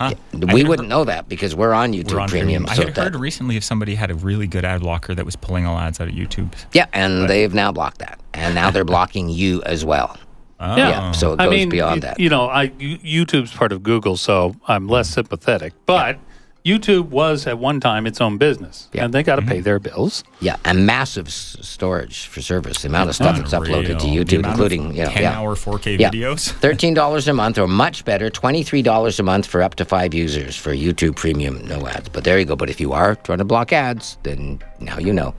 Huh. 0.00 0.14
we 0.52 0.64
wouldn't 0.64 0.88
know 0.88 1.04
that 1.04 1.28
because 1.28 1.54
we're 1.54 1.72
on 1.72 1.92
YouTube 1.92 2.12
We're 2.12 2.20
on 2.20 2.28
Premium. 2.28 2.64
premium. 2.64 2.66
I 2.68 2.74
so 2.74 2.84
had 2.86 2.94
that- 2.96 3.02
heard 3.12 3.16
recently 3.16 3.56
if 3.56 3.62
somebody 3.64 3.94
had 3.94 4.10
a 4.10 4.14
really 4.14 4.46
good 4.48 4.64
ad 4.64 4.80
blocker 4.80 5.14
that 5.14 5.24
was 5.24 5.36
pulling 5.36 5.66
all 5.66 5.78
ads 5.78 6.00
out 6.00 6.08
of 6.08 6.14
YouTube. 6.14 6.52
Yeah, 6.72 6.86
and 6.92 7.28
they've 7.28 7.54
now 7.54 7.70
blocked 7.70 7.98
that, 7.98 8.18
and 8.34 8.54
now 8.56 8.70
they're 8.72 8.84
blocking 8.96 9.28
you 9.28 9.62
as 9.62 9.84
well. 9.84 10.18
Oh. 10.58 10.76
Yeah, 10.76 11.12
so 11.12 11.34
it 11.34 11.38
goes 11.38 11.46
I 11.46 11.50
mean, 11.50 11.68
beyond 11.68 12.02
y- 12.02 12.08
that. 12.08 12.20
You 12.20 12.28
know, 12.28 12.48
I 12.48 12.68
YouTube's 12.68 13.52
part 13.52 13.70
of 13.72 13.82
Google, 13.84 14.16
so 14.16 14.54
I'm 14.66 14.88
less 14.88 15.08
sympathetic. 15.10 15.72
But 15.86 16.18
YouTube 16.64 17.08
was 17.10 17.46
at 17.46 17.58
one 17.58 17.78
time 17.78 18.06
its 18.06 18.22
own 18.22 18.38
business, 18.38 18.88
Yeah. 18.94 19.04
and 19.04 19.12
they 19.12 19.22
got 19.22 19.36
to 19.36 19.42
Mm-hmm. 19.42 19.50
pay 19.50 19.60
their 19.60 19.78
bills. 19.78 20.24
Yeah, 20.40 20.56
and 20.64 20.86
massive 20.86 21.26
s- 21.26 21.58
storage 21.60 22.26
for 22.26 22.40
service. 22.40 22.80
The 22.80 22.88
amount 22.88 23.10
of 23.10 23.14
stuff 23.16 23.36
that's 23.36 23.52
uploaded 23.52 23.98
to 23.98 24.06
Unreal. 24.06 24.24
The 24.24 24.24
YouTube, 24.36 24.38
of 24.40 24.46
including 24.46 24.94
you 24.96 25.04
know, 25.04 25.10
10 25.10 25.22
yeah. 25.22 25.38
hour 25.38 25.54
4K 25.56 25.98
Yeah. 26.00 26.10
videos. 26.10 26.50
Thirteen 26.64 26.94
dollars 26.94 27.28
a 27.28 27.34
month, 27.34 27.58
or 27.58 27.66
much 27.68 28.06
better, 28.06 28.30
twenty-three 28.30 28.80
dollars 28.80 29.20
a 29.20 29.22
month 29.22 29.46
for 29.46 29.62
up 29.62 29.74
to 29.74 29.84
five 29.84 30.14
users 30.14 30.56
for 30.56 30.72
YouTube 30.74 31.16
Premium, 31.16 31.66
no 31.66 31.86
ads. 31.86 32.08
But 32.08 32.24
there 32.24 32.38
you 32.38 32.46
go. 32.46 32.56
But 32.56 32.70
if 32.70 32.80
you 32.80 32.94
are 32.94 33.14
trying 33.14 33.38
to 33.38 33.44
block 33.44 33.70
ads, 33.74 34.16
then 34.22 34.58
now 34.80 34.98
you 34.98 35.12
know. 35.12 35.34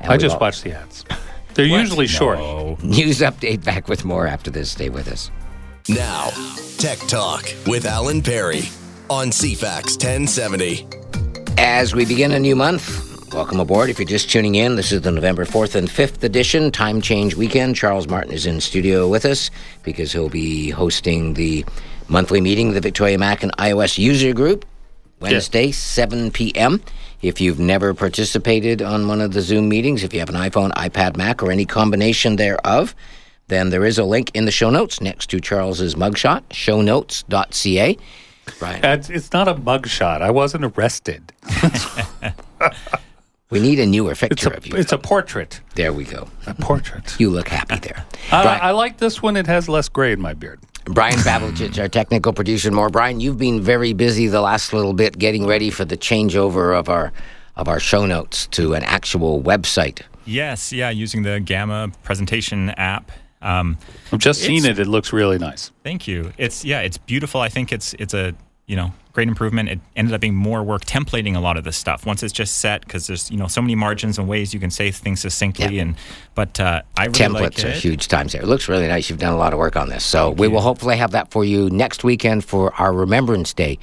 And 0.00 0.12
I 0.12 0.16
just 0.18 0.36
will- 0.36 0.40
watch 0.42 0.62
the 0.62 0.72
ads. 0.72 1.04
They're 1.54 1.66
usually 1.66 2.06
short. 2.06 2.38
No. 2.38 2.78
News 2.80 3.18
update 3.18 3.64
back 3.64 3.88
with 3.88 4.04
more 4.04 4.28
after 4.28 4.52
this. 4.52 4.70
Stay 4.70 4.88
with 4.88 5.08
us. 5.08 5.32
Now, 5.88 6.30
Tech 6.78 6.98
Talk 7.08 7.44
with 7.66 7.84
Alan 7.86 8.22
Perry 8.22 8.62
on 9.10 9.30
CFAX 9.30 9.98
1070. 9.98 10.86
As 11.58 11.96
we 11.96 12.06
begin 12.06 12.30
a 12.30 12.38
new 12.38 12.54
month, 12.54 13.34
welcome 13.34 13.58
aboard. 13.58 13.90
If 13.90 13.98
you're 13.98 14.06
just 14.06 14.30
tuning 14.30 14.54
in, 14.54 14.76
this 14.76 14.92
is 14.92 15.02
the 15.02 15.10
November 15.10 15.44
4th 15.44 15.74
and 15.74 15.88
5th 15.88 16.22
edition, 16.22 16.70
Time 16.70 17.00
Change 17.00 17.34
Weekend. 17.34 17.74
Charles 17.74 18.06
Martin 18.06 18.32
is 18.32 18.46
in 18.46 18.60
studio 18.60 19.08
with 19.08 19.24
us 19.24 19.50
because 19.82 20.12
he'll 20.12 20.28
be 20.28 20.70
hosting 20.70 21.34
the 21.34 21.64
monthly 22.06 22.40
meeting 22.40 22.68
of 22.68 22.74
the 22.74 22.80
Victoria 22.80 23.18
Mac 23.18 23.42
and 23.42 23.50
iOS 23.56 23.98
user 23.98 24.32
group 24.32 24.64
Wednesday, 25.18 25.72
7 25.72 26.30
p.m. 26.30 26.80
If 27.20 27.40
you've 27.40 27.58
never 27.58 27.92
participated 27.92 28.80
on 28.80 29.08
one 29.08 29.20
of 29.20 29.32
the 29.32 29.42
Zoom 29.42 29.68
meetings, 29.68 30.04
if 30.04 30.14
you 30.14 30.20
have 30.20 30.30
an 30.30 30.36
iPhone, 30.36 30.70
iPad, 30.74 31.16
Mac, 31.16 31.42
or 31.42 31.50
any 31.50 31.66
combination 31.66 32.36
thereof, 32.36 32.94
then 33.48 33.70
there 33.70 33.84
is 33.84 33.98
a 33.98 34.04
link 34.04 34.30
in 34.34 34.44
the 34.44 34.52
show 34.52 34.70
notes 34.70 35.00
next 35.00 35.30
to 35.30 35.40
Charles's 35.40 35.96
mugshot, 35.96 36.42
shownotes.ca. 36.50 37.98
Brian, 38.58 38.84
It's, 38.84 39.10
it's 39.10 39.32
not 39.32 39.48
a 39.48 39.54
mugshot. 39.54 40.22
I 40.22 40.30
wasn't 40.30 40.64
arrested. 40.64 41.32
we 43.50 43.60
need 43.60 43.78
a 43.80 43.86
newer 43.86 44.12
It's 44.12 44.20
picture 44.20 44.50
a 44.50 44.56
of 44.56 44.66
you. 44.66 44.76
it's 44.76 44.92
a 44.92 44.98
portrait. 44.98 45.60
There 45.74 45.92
we 45.92 46.04
go. 46.04 46.28
A 46.46 46.54
portrait. 46.54 47.16
You 47.20 47.30
look 47.30 47.48
happy 47.48 47.76
there. 47.76 48.04
I, 48.32 48.42
Brian, 48.42 48.60
I 48.62 48.70
like 48.72 48.98
this 48.98 49.22
one. 49.22 49.36
It 49.36 49.46
has 49.46 49.68
less 49.68 49.88
gray 49.88 50.12
in 50.12 50.20
my 50.20 50.34
beard. 50.34 50.60
Brian 50.86 51.18
Pavlich, 51.18 51.78
our 51.78 51.88
technical 51.88 52.32
producer. 52.32 52.70
More, 52.70 52.88
Brian, 52.88 53.20
you've 53.20 53.38
been 53.38 53.60
very 53.60 53.92
busy 53.92 54.26
the 54.28 54.40
last 54.40 54.72
little 54.72 54.94
bit 54.94 55.18
getting 55.18 55.46
ready 55.46 55.70
for 55.70 55.84
the 55.84 55.96
changeover 55.96 56.76
of 56.78 56.88
our 56.88 57.12
of 57.56 57.68
our 57.68 57.80
show 57.80 58.06
notes 58.06 58.46
to 58.48 58.74
an 58.74 58.82
actual 58.84 59.42
website. 59.42 60.00
Yes, 60.24 60.72
yeah, 60.72 60.88
using 60.90 61.22
the 61.22 61.40
Gamma 61.40 61.90
presentation 62.02 62.70
app. 62.70 63.10
Um, 63.42 63.78
I've 64.12 64.18
just 64.20 64.40
seen 64.42 64.64
it. 64.64 64.78
It 64.78 64.86
looks 64.86 65.12
really 65.12 65.38
nice. 65.38 65.70
thank 65.82 66.06
you. 66.06 66.32
It's 66.38 66.64
yeah, 66.64 66.80
it's 66.80 66.98
beautiful. 66.98 67.40
I 67.40 67.48
think 67.48 67.72
it's 67.72 67.94
it's 67.94 68.12
a 68.14 68.34
you 68.66 68.76
know 68.76 68.92
great 69.12 69.26
improvement. 69.28 69.68
It 69.68 69.80
ended 69.96 70.14
up 70.14 70.20
being 70.20 70.34
more 70.34 70.62
work 70.62 70.84
templating 70.84 71.34
a 71.36 71.40
lot 71.40 71.56
of 71.56 71.64
this 71.64 71.76
stuff 71.76 72.06
once 72.06 72.22
it's 72.22 72.32
just 72.32 72.58
set 72.58 72.82
because 72.82 73.06
there's 73.08 73.30
you 73.30 73.36
know 73.36 73.46
so 73.48 73.60
many 73.60 73.74
margins 73.74 74.18
and 74.18 74.28
ways 74.28 74.52
you 74.54 74.60
can 74.60 74.70
say 74.70 74.90
things 74.90 75.20
succinctly 75.22 75.76
Yeah. 75.76 75.82
and 75.82 75.96
but 76.34 76.60
uh, 76.60 76.82
I 76.96 77.06
really 77.06 77.18
Templates 77.18 77.40
like 77.40 77.64
are 77.64 77.68
it. 77.68 77.76
huge 77.76 78.08
times 78.08 78.32
there. 78.32 78.42
It 78.42 78.46
looks 78.46 78.68
really 78.68 78.86
nice. 78.88 79.08
You've 79.10 79.18
done 79.18 79.32
a 79.32 79.38
lot 79.38 79.52
of 79.52 79.58
work 79.58 79.74
on 79.76 79.88
this. 79.88 80.04
So 80.04 80.30
we 80.30 80.46
will 80.46 80.60
hopefully 80.60 80.96
have 80.98 81.10
that 81.12 81.30
for 81.30 81.44
you 81.44 81.70
next 81.70 82.04
weekend 82.04 82.44
for 82.44 82.72
our 82.74 82.92
Remembrance 82.92 83.52
Day 83.52 83.78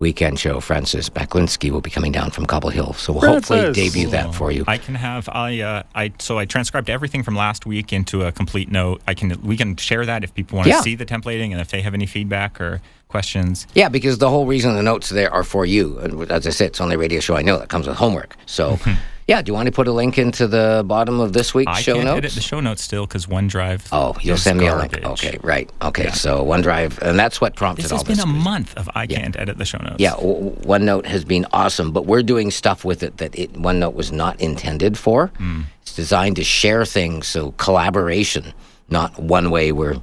weekend 0.00 0.38
show. 0.40 0.60
Francis 0.60 1.08
Baklinski 1.10 1.70
will 1.70 1.82
be 1.82 1.90
coming 1.90 2.10
down 2.10 2.30
from 2.30 2.46
Cobble 2.46 2.70
Hill. 2.70 2.94
So 2.94 3.12
we'll 3.12 3.22
hopefully 3.34 3.70
debut 3.72 4.08
that 4.08 4.34
for 4.34 4.50
you. 4.50 4.64
I 4.66 4.78
can 4.78 4.94
have 4.96 5.28
I 5.28 5.60
uh, 5.60 5.82
I 5.94 6.12
so 6.18 6.38
I 6.38 6.46
transcribed 6.46 6.90
everything 6.90 7.22
from 7.22 7.36
last 7.36 7.66
week 7.66 7.92
into 7.92 8.22
a 8.22 8.32
complete 8.32 8.70
note. 8.72 9.02
I 9.06 9.14
can 9.14 9.40
we 9.42 9.56
can 9.56 9.76
share 9.76 10.04
that 10.06 10.24
if 10.24 10.34
people 10.34 10.56
want 10.56 10.64
to 10.66 10.70
Yeah. 10.70 10.80
see 10.80 10.94
the 10.96 11.06
templating 11.06 11.52
and 11.52 11.60
if 11.60 11.70
they 11.70 11.82
have 11.82 11.94
any 11.94 12.06
feedback 12.06 12.60
or 12.60 12.80
questions. 13.08 13.66
Yeah, 13.74 13.88
because 13.90 14.18
the 14.18 14.30
whole 14.30 14.46
reason 14.46 14.74
the 14.74 14.82
notes 14.82 15.10
there 15.10 15.32
are 15.32 15.44
for 15.44 15.66
you. 15.66 15.98
And 15.98 16.30
as 16.30 16.46
I 16.46 16.50
said, 16.50 16.68
it's 16.68 16.78
the 16.78 16.84
only 16.84 16.96
radio 16.96 17.20
show 17.20 17.36
I 17.36 17.42
know 17.42 17.58
that 17.58 17.68
comes 17.68 17.86
with 17.86 17.96
homework. 17.96 18.36
So, 18.46 18.78
yeah, 19.30 19.40
do 19.42 19.50
you 19.50 19.54
want 19.54 19.66
to 19.66 19.72
put 19.72 19.86
a 19.86 19.92
link 19.92 20.18
into 20.18 20.48
the 20.48 20.82
bottom 20.84 21.20
of 21.20 21.32
this 21.32 21.54
week's 21.54 21.70
I 21.70 21.80
show 21.80 21.94
can't 21.94 22.04
notes? 22.06 22.18
edit 22.18 22.32
the 22.32 22.40
show 22.40 22.58
notes 22.58 22.82
still 22.82 23.06
because 23.06 23.26
OneDrive. 23.26 23.86
Oh, 23.92 24.16
you'll 24.20 24.36
send 24.36 24.58
me 24.58 24.66
a 24.66 24.74
link. 24.74 24.92
Okay, 25.04 25.38
right. 25.40 25.70
Okay, 25.80 26.10
so 26.10 26.44
OneDrive, 26.44 26.98
and 26.98 27.16
that's 27.16 27.40
what 27.40 27.54
prompted 27.54 27.84
This 27.84 27.92
all 27.92 27.98
has 27.98 28.08
been 28.08 28.18
a 28.18 28.26
month 28.26 28.76
of 28.76 28.90
I 28.96 29.06
can't 29.06 29.38
edit 29.38 29.56
the 29.56 29.64
show 29.64 29.78
notes. 29.78 30.00
yeah, 30.00 30.16
w- 30.16 30.50
OneNote 30.62 31.06
has 31.06 31.24
been 31.24 31.46
awesome, 31.52 31.92
but 31.92 32.06
we're 32.06 32.24
doing 32.24 32.50
stuff 32.50 32.84
with 32.84 33.04
it 33.04 33.18
that 33.18 33.38
it, 33.38 33.52
OneNote 33.52 33.94
was 33.94 34.10
not 34.10 34.40
intended 34.40 34.98
for. 34.98 35.28
Hmm. 35.38 35.60
It's 35.82 35.94
designed 35.94 36.34
to 36.34 36.44
share 36.44 36.84
things, 36.84 37.28
so 37.28 37.52
collaboration, 37.52 38.52
not 38.88 39.16
one 39.16 39.52
way 39.52 39.70
where 39.70 39.94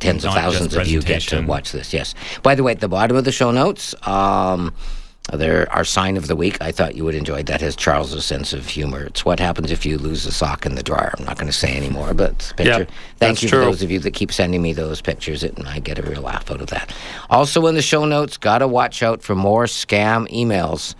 tens 0.00 0.22
of 0.26 0.34
Not 0.34 0.34
just 0.34 0.58
thousands 0.58 0.76
of 0.76 0.86
you 0.86 1.00
get 1.00 1.22
to 1.22 1.40
watch 1.40 1.72
this. 1.72 1.94
Yes. 1.94 2.14
By 2.42 2.54
the 2.54 2.62
way, 2.62 2.72
at 2.72 2.80
the 2.80 2.88
bottom 2.88 3.16
of 3.16 3.24
the 3.24 3.32
show 3.32 3.50
notes, 3.52 3.94
um, 4.06 4.74
there 5.32 5.70
our 5.72 5.84
sign 5.84 6.16
of 6.16 6.26
the 6.26 6.36
week. 6.36 6.58
I 6.60 6.72
thought 6.72 6.94
you 6.94 7.04
would 7.04 7.14
enjoy 7.14 7.42
that. 7.44 7.60
Has 7.60 7.76
Charles's 7.76 8.24
sense 8.24 8.52
of 8.52 8.66
humor. 8.66 9.04
It's 9.04 9.24
what 9.24 9.40
happens 9.40 9.70
if 9.70 9.84
you 9.84 9.98
lose 9.98 10.26
a 10.26 10.32
sock 10.32 10.66
in 10.66 10.74
the 10.74 10.82
dryer. 10.82 11.12
I'm 11.18 11.24
not 11.24 11.36
going 11.36 11.48
to 11.48 11.52
say 11.52 11.76
anymore, 11.76 12.14
but 12.14 12.30
it's 12.32 12.50
a 12.52 12.54
picture. 12.54 12.78
Yeah, 12.80 12.96
Thank 13.18 13.42
you 13.42 13.48
true. 13.48 13.60
for 13.60 13.64
those 13.66 13.82
of 13.82 13.90
you 13.90 13.98
that 14.00 14.12
keep 14.12 14.32
sending 14.32 14.62
me 14.62 14.72
those 14.72 15.00
pictures. 15.00 15.42
It 15.42 15.56
and 15.58 15.66
I 15.66 15.80
get 15.80 15.98
a 15.98 16.02
real 16.02 16.22
laugh 16.22 16.50
out 16.50 16.60
of 16.60 16.68
that. 16.68 16.94
Also 17.30 17.66
in 17.66 17.74
the 17.74 17.82
show 17.82 18.04
notes, 18.04 18.36
got 18.36 18.58
to 18.58 18.68
watch 18.68 19.02
out 19.02 19.22
for 19.22 19.34
more 19.34 19.64
scam 19.64 20.30
emails. 20.32 20.94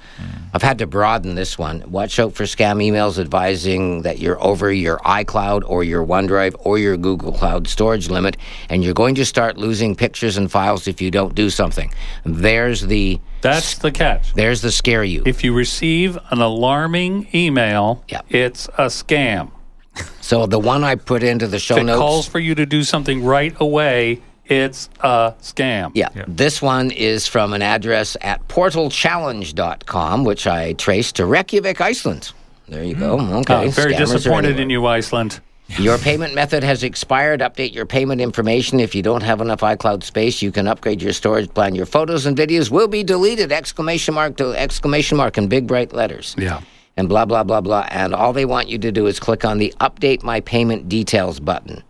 I've 0.53 0.63
had 0.63 0.79
to 0.79 0.87
broaden 0.87 1.35
this 1.35 1.59
one. 1.59 1.85
Watch 1.91 2.19
out 2.19 2.33
for 2.33 2.45
scam 2.45 2.83
emails 2.83 3.19
advising 3.19 4.03
that 4.03 4.19
you're 4.19 4.43
over 4.43 4.73
your 4.73 4.99
iCloud 4.99 5.63
or 5.67 5.85
your 5.85 6.05
OneDrive 6.05 6.57
or 6.61 6.79
your 6.79 6.97
Google 6.97 7.33
Cloud 7.33 7.69
storage 7.69 8.09
limit, 8.09 8.37
and 8.69 8.83
you're 8.83 8.95
going 8.95 9.15
to 9.17 9.25
start 9.25 9.59
losing 9.59 9.95
pictures 9.95 10.37
and 10.37 10.51
files 10.51 10.89
if 10.89 11.01
you 11.01 11.11
don't 11.11 11.35
do 11.35 11.51
something. 11.51 11.93
There's 12.25 12.83
the 12.83 13.21
That's 13.41 13.79
the 13.79 13.93
catch. 13.93 14.35
there's 14.35 14.61
the 14.63 14.71
scare 14.73 15.05
you. 15.05 15.23
If 15.27 15.45
you 15.45 15.53
receive 15.55 16.19
an 16.31 16.41
alarming 16.41 17.29
email, 17.35 18.03
Yeah. 18.09 18.23
it's 18.29 18.67
a 18.79 18.87
scam. 18.87 19.51
So 20.21 20.45
the 20.47 20.59
one 20.59 20.83
I 20.85 20.97
put 20.97 21.23
into 21.23 21.47
the 21.47 21.59
show 21.61 21.77
If 21.77 21.83
it 21.83 21.85
notes. 21.85 21.99
calls 21.99 22.29
for 22.29 22.39
you 22.41 22.55
to 22.57 22.67
do 22.67 22.83
something 22.83 23.25
right 23.25 23.55
away, 23.61 24.21
it's 24.47 24.89
a 25.01 25.35
scam. 25.41 25.93
Yeah. 25.95 26.09
This 26.27 26.61
one 26.61 26.91
is 26.91 27.27
from 27.29 27.53
an 27.53 27.63
address 27.63 28.17
at 28.21 28.47
portalchallenge.com, 28.49 30.25
which 30.25 30.47
I 30.47 30.73
traced 30.75 31.17
to 31.17 31.27
Reykjavik, 31.27 31.81
Iceland. 31.81 32.33
There 32.69 32.83
you 32.85 32.95
go. 32.95 33.19
Okay. 33.21 33.69
Uh, 33.69 33.71
very 33.71 33.95
scammers 33.95 33.99
disappointed 33.99 34.59
in 34.61 34.69
you, 34.71 34.85
Iceland. 34.87 35.41
Your 35.69 35.99
payment 35.99 36.35
method 36.35 36.63
has 36.63 36.83
expired. 36.83 37.41
Update 37.41 37.75
your 37.75 37.87
payment 37.87 38.21
information. 38.21 38.79
If 38.81 38.95
you 38.95 39.03
don't 39.03 39.23
have 39.23 39.41
enough 39.41 39.61
iCloud 39.61 40.05
space, 40.05 40.41
you 40.41 40.53
can 40.53 40.67
upgrade 40.67 41.03
your 41.03 41.13
storage 41.13 41.53
plan. 41.53 41.75
Your 41.75 41.87
photos 41.87 42.25
and 42.25 42.37
videos 42.37 42.71
will 42.71 42.89
be 42.89 43.03
deleted! 43.03 43.51
Exclamation 43.53 44.15
mark 44.15 44.37
to 44.37 44.53
exclamation 44.53 45.17
mark 45.17 45.37
in 45.37 45.49
big 45.49 45.67
bright 45.67 45.93
letters. 45.93 46.35
Yeah. 46.39 46.61
And 46.97 47.09
blah 47.09 47.25
blah 47.25 47.43
blah 47.43 47.61
blah. 47.61 47.87
And 47.91 48.15
all 48.15 48.33
they 48.33 48.45
want 48.45 48.69
you 48.69 48.79
to 48.79 48.93
do 48.93 49.07
is 49.07 49.21
click 49.21 49.45
on 49.45 49.59
the 49.59 49.75
update 49.81 50.23
my 50.23 50.41
payment 50.41 50.89
details 50.89 51.41
button. 51.41 51.83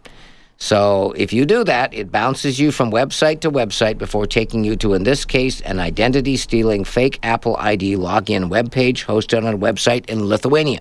So 0.59 1.13
if 1.17 1.33
you 1.35 1.45
do 1.45 1.63
that, 1.65 1.93
it 1.93 2.11
bounces 2.11 2.59
you 2.59 2.73
from 2.73 2.91
website 2.91 3.41
to 3.41 3.51
website 3.51 3.99
before 3.99 4.27
taking 4.27 4.65
you 4.65 4.75
to, 4.77 4.95
in 4.95 5.05
this 5.05 5.27
case, 5.27 5.61
an 5.61 5.79
identity 5.79 6.39
stealing 6.39 6.83
fake 6.83 7.19
Apple 7.23 7.57
ID 7.59 7.97
login 7.97 8.49
webpage 8.49 9.05
hosted 9.05 9.47
on 9.47 9.55
a 9.55 9.59
website 9.59 10.07
in 10.07 10.27
Lithuania. 10.27 10.81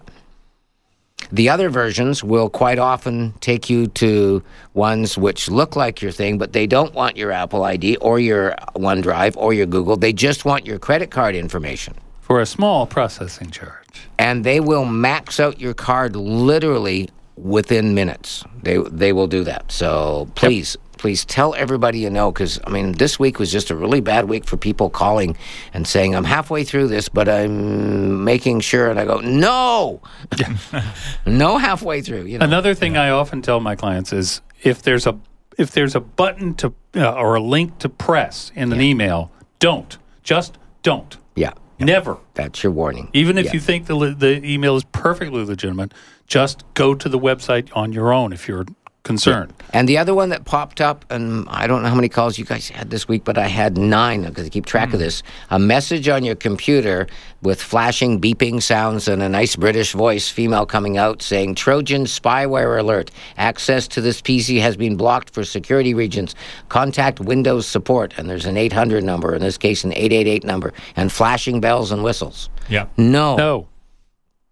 The 1.32 1.50
other 1.50 1.70
versions 1.70 2.24
will 2.24 2.50
quite 2.50 2.80
often 2.80 3.34
take 3.42 3.70
you 3.70 3.88
to 3.88 4.44
ones 4.74 5.18
which 5.18 5.50
look 5.50 5.76
like 5.76 6.02
your 6.02 6.12
thing, 6.12 6.38
but 6.38 6.54
they 6.54 6.68
don't 6.68 6.94
want 6.94 7.18
your 7.18 7.32
Apple 7.32 7.64
ID 7.64 7.98
or 7.98 8.20
your 8.20 8.56
OneDrive 8.76 9.36
or 9.38 9.54
your 9.54 9.66
Google. 9.66 9.98
They 9.98 10.14
just 10.14 10.46
want 10.46 10.66
your 10.66 10.80
credit 10.80 11.12
card 11.12 11.36
information. 11.36 11.96
For 12.22 12.42
a 12.42 12.46
small 12.46 12.88
processing 12.88 13.52
charge. 13.52 14.08
And 14.18 14.44
they 14.44 14.60
will 14.60 14.86
max 14.86 15.40
out 15.40 15.60
your 15.60 15.74
card 15.74 16.16
literally 16.16 17.10
within 17.38 17.94
minutes. 17.94 18.44
They 18.64 18.78
they 18.78 19.14
will 19.14 19.28
do 19.28 19.44
that. 19.44 19.72
So 19.72 20.30
please, 20.36 20.78
please 20.98 21.26
tell 21.26 21.54
everybody 21.56 22.00
you 22.00 22.10
know 22.10 22.32
because 22.32 22.60
I 22.66 22.70
mean 22.70 22.94
this 22.94 23.20
week 23.20 23.40
was 23.40 23.52
just 23.52 23.70
a 23.70 23.76
really 23.76 24.02
bad 24.02 24.26
week 24.30 24.46
for 24.46 24.58
people 24.58 24.90
calling 24.90 25.36
and 25.74 25.88
saying 25.88 26.16
I'm 26.16 26.24
halfway 26.26 26.64
through 26.64 26.88
this, 26.88 27.10
but 27.10 27.28
I'm 27.30 28.24
making 28.24 28.62
sure. 28.62 28.90
And 28.90 29.00
I 29.00 29.06
go 29.06 29.20
no, 29.20 30.02
no 31.26 31.58
halfway 31.58 32.02
through. 32.02 32.24
You 32.26 32.40
know. 32.40 32.46
Another 32.46 32.74
thing 32.74 32.98
I 32.98 33.10
often 33.10 33.42
tell 33.42 33.60
my 33.60 33.76
clients 33.76 34.14
is 34.14 34.42
if 34.64 34.82
there's 34.82 35.06
a 35.08 35.18
if 35.58 35.72
there's 35.72 35.96
a 35.96 36.00
button 36.02 36.54
to 36.56 36.74
uh, 36.96 37.14
or 37.14 37.36
a 37.36 37.42
link 37.42 37.78
to 37.80 37.90
press 37.90 38.52
in 38.56 38.72
an 38.74 38.82
email, 38.82 39.32
don't. 39.60 39.98
Just 40.24 40.58
don't. 40.82 41.18
yeah, 41.36 41.52
Never. 41.80 42.18
that's 42.34 42.64
your 42.64 42.72
warning. 42.72 43.10
Even 43.14 43.38
if 43.38 43.46
Yeah. 43.46 43.54
you 43.54 43.60
think 43.60 43.86
the 43.88 44.16
the 44.18 44.44
email 44.46 44.76
is 44.76 44.84
perfectly 44.92 45.46
legitimate, 45.46 45.94
just 46.28 46.64
go 46.74 46.96
to 46.96 47.08
the 47.08 47.20
website 47.20 47.70
on 47.76 47.94
your 47.94 48.12
own 48.12 48.34
if 48.34 48.48
you're 48.48 48.66
concerned. 49.06 49.54
And 49.72 49.88
the 49.88 49.98
other 49.98 50.14
one 50.14 50.30
that 50.30 50.44
popped 50.44 50.82
up, 50.82 51.06
and 51.10 51.48
I 51.48 51.68
don't 51.68 51.84
know 51.84 51.90
how 51.90 51.96
many 51.96 52.10
calls 52.10 52.38
you 52.38 52.44
guys 52.44 52.68
had 52.68 52.90
this 52.90 53.08
week, 53.08 53.24
but 53.24 53.38
I 53.38 53.48
had 53.48 53.78
nine 53.78 54.24
because 54.24 54.46
I 54.46 54.50
keep 54.50 54.66
track 54.66 54.88
of 54.88 54.96
hmm. 54.96 55.00
this. 55.00 55.24
A 55.50 55.60
message 55.60 56.10
on 56.10 56.26
your 56.26 56.36
computer 56.36 57.08
with 57.42 57.62
flashing, 57.62 58.20
beeping 58.20 58.62
sounds 58.62 59.08
and 59.08 59.22
a 59.22 59.30
nice 59.30 59.56
British 59.56 59.94
voice, 59.94 60.28
female 60.30 60.66
coming 60.66 60.98
out 60.98 61.22
saying, 61.22 61.56
Trojan 61.56 62.06
spyware 62.06 62.78
alert. 62.80 63.12
Access 63.38 63.88
to 63.90 64.02
this 64.02 64.22
PC 64.22 64.60
has 64.60 64.76
been 64.76 64.98
blocked 64.98 65.30
for 65.30 65.46
security 65.46 65.94
regions. 65.94 66.36
Contact 66.68 67.20
Windows 67.20 67.68
support. 67.68 68.14
And 68.18 68.30
there's 68.30 68.46
an 68.46 68.58
800 68.58 69.04
number, 69.04 69.36
in 69.36 69.42
this 69.42 69.58
case, 69.58 69.84
an 69.84 69.94
888 69.94 70.44
number, 70.44 70.74
and 70.96 71.12
flashing 71.12 71.62
bells 71.62 71.92
and 71.92 72.04
whistles. 72.04 72.50
Yeah. 72.68 72.88
No. 72.98 73.36
No. 73.38 73.68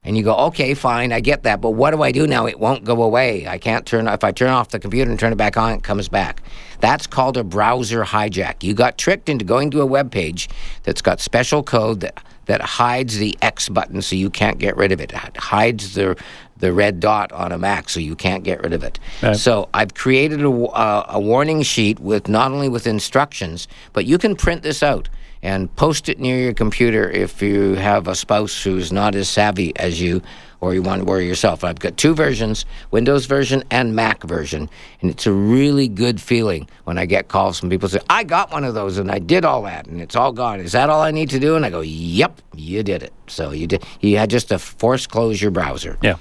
And 0.06 0.18
you 0.18 0.24
go, 0.24 0.36
okay, 0.48 0.74
fine, 0.74 1.14
I 1.14 1.22
get 1.22 1.44
that, 1.44 1.62
but 1.62 1.72
what 1.72 1.92
do 1.92 2.02
I 2.02 2.12
do 2.12 2.28
now? 2.28 2.46
It 2.46 2.60
won't 2.60 2.84
go 2.84 3.02
away. 3.02 3.48
I 3.48 3.58
can't 3.58 3.86
turn 3.86 4.08
if 4.08 4.24
I 4.24 4.32
turn 4.32 4.50
off 4.50 4.70
the 4.70 4.80
computer 4.80 5.10
and 5.10 5.20
turn 5.20 5.32
it 5.32 5.38
back 5.38 5.56
on, 5.56 5.72
it 5.74 5.84
comes 5.84 6.10
back. 6.10 6.44
That's 6.82 7.08
called 7.08 7.38
a 7.38 7.44
browser 7.44 8.04
hijack. 8.04 8.64
You 8.64 8.74
got 8.74 8.98
tricked 8.98 9.30
into 9.30 9.46
going 9.46 9.72
to 9.72 9.82
a 9.82 9.86
web 9.86 10.12
page 10.12 10.50
that's 10.84 11.02
got 11.02 11.22
special 11.22 11.64
code 11.64 12.02
that 12.02 12.22
that 12.46 12.62
hides 12.62 13.18
the 13.18 13.38
X 13.42 13.70
button 13.70 14.02
so 14.02 14.18
you 14.18 14.30
can't 14.30 14.60
get 14.60 14.76
rid 14.76 14.92
of 14.92 15.00
it. 15.00 15.14
It 15.14 15.38
hides 15.38 15.94
the 15.94 16.22
the 16.58 16.74
red 16.74 17.00
dot 17.00 17.32
on 17.32 17.52
a 17.52 17.58
Mac 17.58 17.90
so 17.90 18.00
you 18.00 18.16
can't 18.16 18.44
get 18.44 18.62
rid 18.62 18.74
of 18.74 18.84
it. 18.84 19.00
Right. 19.22 19.36
So 19.36 19.70
I've 19.74 19.94
created 19.94 20.42
a, 20.42 20.50
uh, 20.52 21.06
a 21.10 21.20
warning 21.20 21.62
sheet 21.62 22.00
with 22.00 22.28
not 22.28 22.52
only 22.52 22.70
with 22.70 22.88
instructions, 22.88 23.68
but 23.92 24.06
you 24.06 24.18
can 24.18 24.36
print 24.36 24.64
this 24.64 24.82
out 24.84 25.10
and 25.44 25.74
post 25.76 26.08
it 26.10 26.20
near 26.20 26.40
your 26.40 26.54
computer 26.54 27.12
if 27.12 27.42
you 27.42 27.76
have 27.76 28.08
a 28.08 28.16
spouse 28.16 28.64
who's 28.64 28.92
not 28.92 29.14
as 29.14 29.28
savvy 29.30 29.76
as 29.76 30.02
you 30.02 30.22
or 30.62 30.74
you 30.74 30.82
want 30.82 31.02
to 31.02 31.06
worry 31.06 31.28
yourself. 31.28 31.66
I've 31.66 31.80
got 31.80 31.98
two 31.98 32.16
versions, 32.16 32.66
Windows 32.90 33.26
version 33.26 33.66
and 33.70 33.94
Mac 33.94 34.24
version, 34.24 34.70
and 35.02 35.12
it's 35.12 35.28
a 35.28 35.34
really 35.34 35.90
good 35.90 36.22
feeling 36.22 36.70
when 36.86 36.98
I 36.98 37.06
get 37.06 37.28
calls 37.28 37.60
from 37.60 37.70
people 37.70 37.90
say, 37.90 38.00
"I 38.10 38.24
got 38.24 38.52
one 38.52 38.64
of 38.64 38.74
those 38.74 38.98
and 38.98 39.12
I 39.12 39.20
did 39.20 39.44
all 39.44 39.64
that 39.64 39.86
and 39.88 40.02
it's 40.02 40.16
all 40.16 40.32
gone. 40.32 40.62
Is 40.62 40.72
that 40.72 40.90
all 40.90 41.02
I 41.02 41.12
need 41.12 41.30
to 41.32 41.40
do?" 41.40 41.58
And 41.58 41.66
I 41.66 41.70
go, 41.70 41.82
"Yep, 41.82 42.42
you 42.56 42.82
did 42.82 43.04
it." 43.04 43.12
So 43.28 43.52
you 43.52 43.68
did 43.68 43.84
you 44.00 44.18
had 44.18 44.30
just 44.30 44.48
to 44.48 44.58
force 44.58 45.06
close 45.06 45.42
your 45.42 45.52
browser. 45.52 45.98
Yeah. 46.02 46.16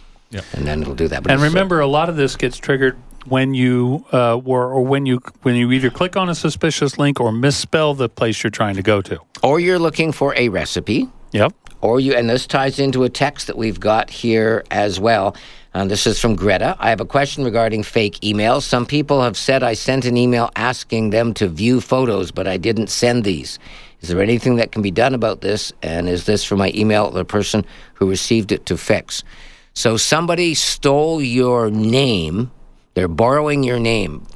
And 0.54 0.66
then 0.66 0.82
it'll 0.82 0.94
do 0.94 1.08
that. 1.08 1.22
But 1.22 1.30
And 1.30 1.42
remember, 1.42 1.80
a 1.80 1.86
lot 1.86 2.08
of 2.08 2.16
this 2.16 2.36
gets 2.36 2.56
triggered 2.56 2.96
when 3.26 3.54
you 3.54 4.04
uh, 4.12 4.40
were, 4.42 4.72
or 4.72 4.82
when 4.84 5.06
you 5.06 5.20
when 5.42 5.54
you 5.54 5.70
either 5.72 5.90
click 5.90 6.16
on 6.16 6.28
a 6.28 6.34
suspicious 6.34 6.98
link 6.98 7.20
or 7.20 7.32
misspell 7.32 7.94
the 7.94 8.08
place 8.08 8.42
you're 8.42 8.50
trying 8.50 8.76
to 8.76 8.82
go 8.82 9.00
to. 9.02 9.18
or 9.42 9.60
you're 9.60 9.78
looking 9.78 10.12
for 10.12 10.34
a 10.36 10.48
recipe. 10.48 11.08
Yep. 11.32 11.54
or 11.80 11.98
you 11.98 12.12
and 12.14 12.28
this 12.28 12.46
ties 12.46 12.78
into 12.78 13.04
a 13.04 13.08
text 13.08 13.46
that 13.46 13.56
we've 13.56 13.80
got 13.80 14.10
here 14.10 14.64
as 14.70 15.00
well 15.00 15.34
and 15.72 15.90
this 15.90 16.06
is 16.06 16.20
from 16.20 16.36
greta 16.36 16.76
i 16.78 16.90
have 16.90 17.00
a 17.00 17.06
question 17.06 17.42
regarding 17.42 17.82
fake 17.82 18.20
emails 18.20 18.64
some 18.64 18.84
people 18.84 19.22
have 19.22 19.34
said 19.34 19.62
i 19.62 19.72
sent 19.72 20.04
an 20.04 20.18
email 20.18 20.50
asking 20.56 21.08
them 21.08 21.32
to 21.32 21.48
view 21.48 21.80
photos 21.80 22.30
but 22.30 22.46
i 22.46 22.58
didn't 22.58 22.88
send 22.88 23.24
these 23.24 23.58
is 24.02 24.10
there 24.10 24.20
anything 24.20 24.56
that 24.56 24.72
can 24.72 24.82
be 24.82 24.90
done 24.90 25.14
about 25.14 25.40
this 25.40 25.72
and 25.82 26.06
is 26.06 26.26
this 26.26 26.44
for 26.44 26.56
my 26.56 26.70
email 26.74 27.10
the 27.10 27.24
person 27.24 27.64
who 27.94 28.06
received 28.06 28.52
it 28.52 28.66
to 28.66 28.76
fix 28.76 29.24
so 29.72 29.96
somebody 29.96 30.52
stole 30.52 31.22
your 31.22 31.70
name 31.70 32.50
they're 32.94 33.08
borrowing 33.08 33.62
your 33.62 33.78
name 33.78 34.26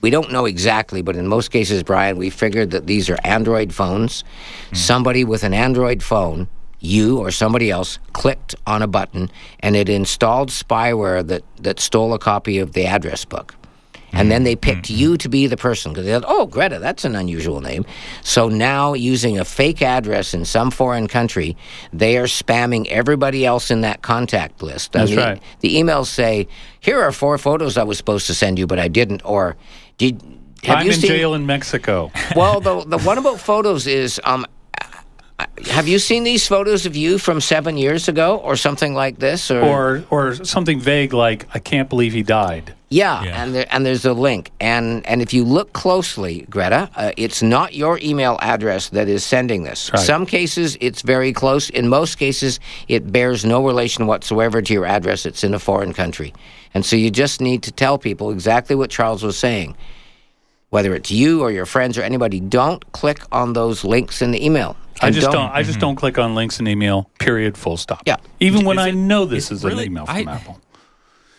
we 0.00 0.10
don't 0.10 0.32
know 0.32 0.46
exactly, 0.46 1.02
but 1.02 1.16
in 1.16 1.26
most 1.26 1.50
cases, 1.50 1.82
Brian, 1.82 2.16
we 2.16 2.30
figured 2.30 2.70
that 2.70 2.86
these 2.86 3.10
are 3.10 3.18
Android 3.24 3.72
phones. 3.74 4.24
Hmm. 4.70 4.74
Somebody 4.74 5.24
with 5.24 5.44
an 5.44 5.52
Android 5.52 6.02
phone, 6.02 6.48
you 6.78 7.18
or 7.18 7.30
somebody 7.30 7.70
else, 7.70 7.98
clicked 8.12 8.54
on 8.66 8.82
a 8.82 8.86
button 8.86 9.30
and 9.60 9.76
it 9.76 9.88
installed 9.88 10.48
spyware 10.48 11.26
that, 11.26 11.42
that 11.58 11.78
stole 11.80 12.14
a 12.14 12.18
copy 12.18 12.58
of 12.58 12.72
the 12.72 12.86
address 12.86 13.24
book. 13.24 13.54
And 14.12 14.30
then 14.30 14.44
they 14.44 14.56
picked 14.56 14.90
you 14.90 15.16
to 15.16 15.28
be 15.28 15.46
the 15.46 15.56
person 15.56 15.92
because 15.92 16.04
they 16.04 16.12
thought, 16.12 16.24
oh, 16.26 16.46
Greta, 16.46 16.78
that's 16.78 17.04
an 17.04 17.14
unusual 17.14 17.60
name. 17.60 17.84
So 18.22 18.48
now, 18.48 18.94
using 18.94 19.38
a 19.38 19.44
fake 19.44 19.82
address 19.82 20.34
in 20.34 20.44
some 20.44 20.70
foreign 20.70 21.06
country, 21.06 21.56
they 21.92 22.18
are 22.18 22.24
spamming 22.24 22.86
everybody 22.88 23.46
else 23.46 23.70
in 23.70 23.82
that 23.82 24.02
contact 24.02 24.62
list. 24.62 24.92
That's 24.92 25.10
the, 25.10 25.16
right. 25.16 25.42
The 25.60 25.76
emails 25.76 26.06
say, 26.06 26.48
here 26.80 27.00
are 27.00 27.12
four 27.12 27.38
photos 27.38 27.76
I 27.76 27.84
was 27.84 27.98
supposed 27.98 28.26
to 28.26 28.34
send 28.34 28.58
you, 28.58 28.66
but 28.66 28.78
I 28.78 28.88
didn't. 28.88 29.22
Or, 29.24 29.56
did 29.98 30.22
have 30.64 30.78
I'm 30.78 30.86
you 30.86 30.92
in 30.92 30.98
seen? 30.98 31.10
jail 31.10 31.34
in 31.34 31.46
Mexico. 31.46 32.10
Well, 32.36 32.60
the 32.60 32.84
the 32.84 32.98
one 32.98 33.18
about 33.18 33.40
photos 33.40 33.86
is 33.86 34.20
um. 34.24 34.46
Have 35.70 35.88
you 35.88 35.98
seen 35.98 36.24
these 36.24 36.46
photos 36.46 36.86
of 36.86 36.96
you 36.96 37.18
from 37.18 37.40
seven 37.40 37.76
years 37.76 38.08
ago, 38.08 38.36
or 38.38 38.56
something 38.56 38.94
like 38.94 39.18
this, 39.18 39.50
or, 39.50 39.60
or 39.60 40.04
or 40.10 40.34
something 40.44 40.80
vague 40.80 41.12
like 41.12 41.46
I 41.54 41.58
can't 41.58 41.88
believe 41.88 42.12
he 42.12 42.22
died. 42.22 42.74
yeah, 42.88 43.22
Yeah. 43.22 43.42
and 43.42 43.54
there, 43.54 43.66
and 43.70 43.84
there's 43.86 44.04
a 44.04 44.12
link, 44.12 44.50
and 44.60 45.06
and 45.06 45.22
if 45.22 45.32
you 45.32 45.44
look 45.44 45.72
closely, 45.72 46.46
Greta, 46.50 46.90
uh, 46.96 47.12
it's 47.16 47.42
not 47.42 47.74
your 47.74 47.98
email 48.02 48.38
address 48.42 48.88
that 48.90 49.08
is 49.08 49.22
sending 49.24 49.62
this. 49.64 49.90
right. 49.92 50.00
Some 50.02 50.26
cases 50.26 50.76
it's 50.80 51.02
very 51.02 51.32
close. 51.32 51.70
In 51.70 51.88
most 51.88 52.16
cases, 52.18 52.58
it 52.88 53.10
bears 53.12 53.44
no 53.44 53.64
relation 53.64 54.06
whatsoever 54.06 54.62
to 54.62 54.72
your 54.72 54.86
address. 54.86 55.26
It's 55.26 55.44
in 55.44 55.54
a 55.54 55.58
foreign 55.58 55.92
country, 55.92 56.32
and 56.74 56.84
so 56.84 56.96
you 56.96 57.10
just 57.10 57.40
need 57.40 57.62
to 57.64 57.72
tell 57.72 57.98
people 57.98 58.30
exactly 58.32 58.74
what 58.76 58.90
Charles 58.90 59.22
was 59.22 59.36
saying. 59.38 59.76
Whether 60.70 60.94
it's 60.94 61.10
you 61.10 61.42
or 61.42 61.50
your 61.50 61.66
friends 61.66 61.98
or 61.98 62.02
anybody, 62.02 62.38
don't 62.38 62.90
click 62.92 63.22
on 63.32 63.52
those 63.54 63.84
links 63.84 64.22
in 64.22 64.30
the 64.30 64.44
email. 64.44 64.76
I 65.02 65.10
just 65.10 65.30
don't. 65.30 65.50
I 65.50 65.62
just 65.62 65.74
mm-hmm. 65.74 65.80
don't 65.80 65.96
click 65.96 66.16
on 66.18 66.34
links 66.34 66.60
in 66.60 66.68
email. 66.68 67.10
Period. 67.18 67.58
Full 67.58 67.76
stop. 67.76 68.02
Yeah. 68.06 68.16
Even 68.38 68.64
when 68.64 68.78
Is 68.78 68.84
I 68.84 68.88
it- 68.90 68.94
know 68.94 69.24
this 69.24 69.50
is 69.50 69.58
is 69.58 69.64
it 69.64 69.72
an 69.72 69.80
email 69.80 70.06
from 70.06 70.28
I- 70.28 70.32
Apple. 70.32 70.60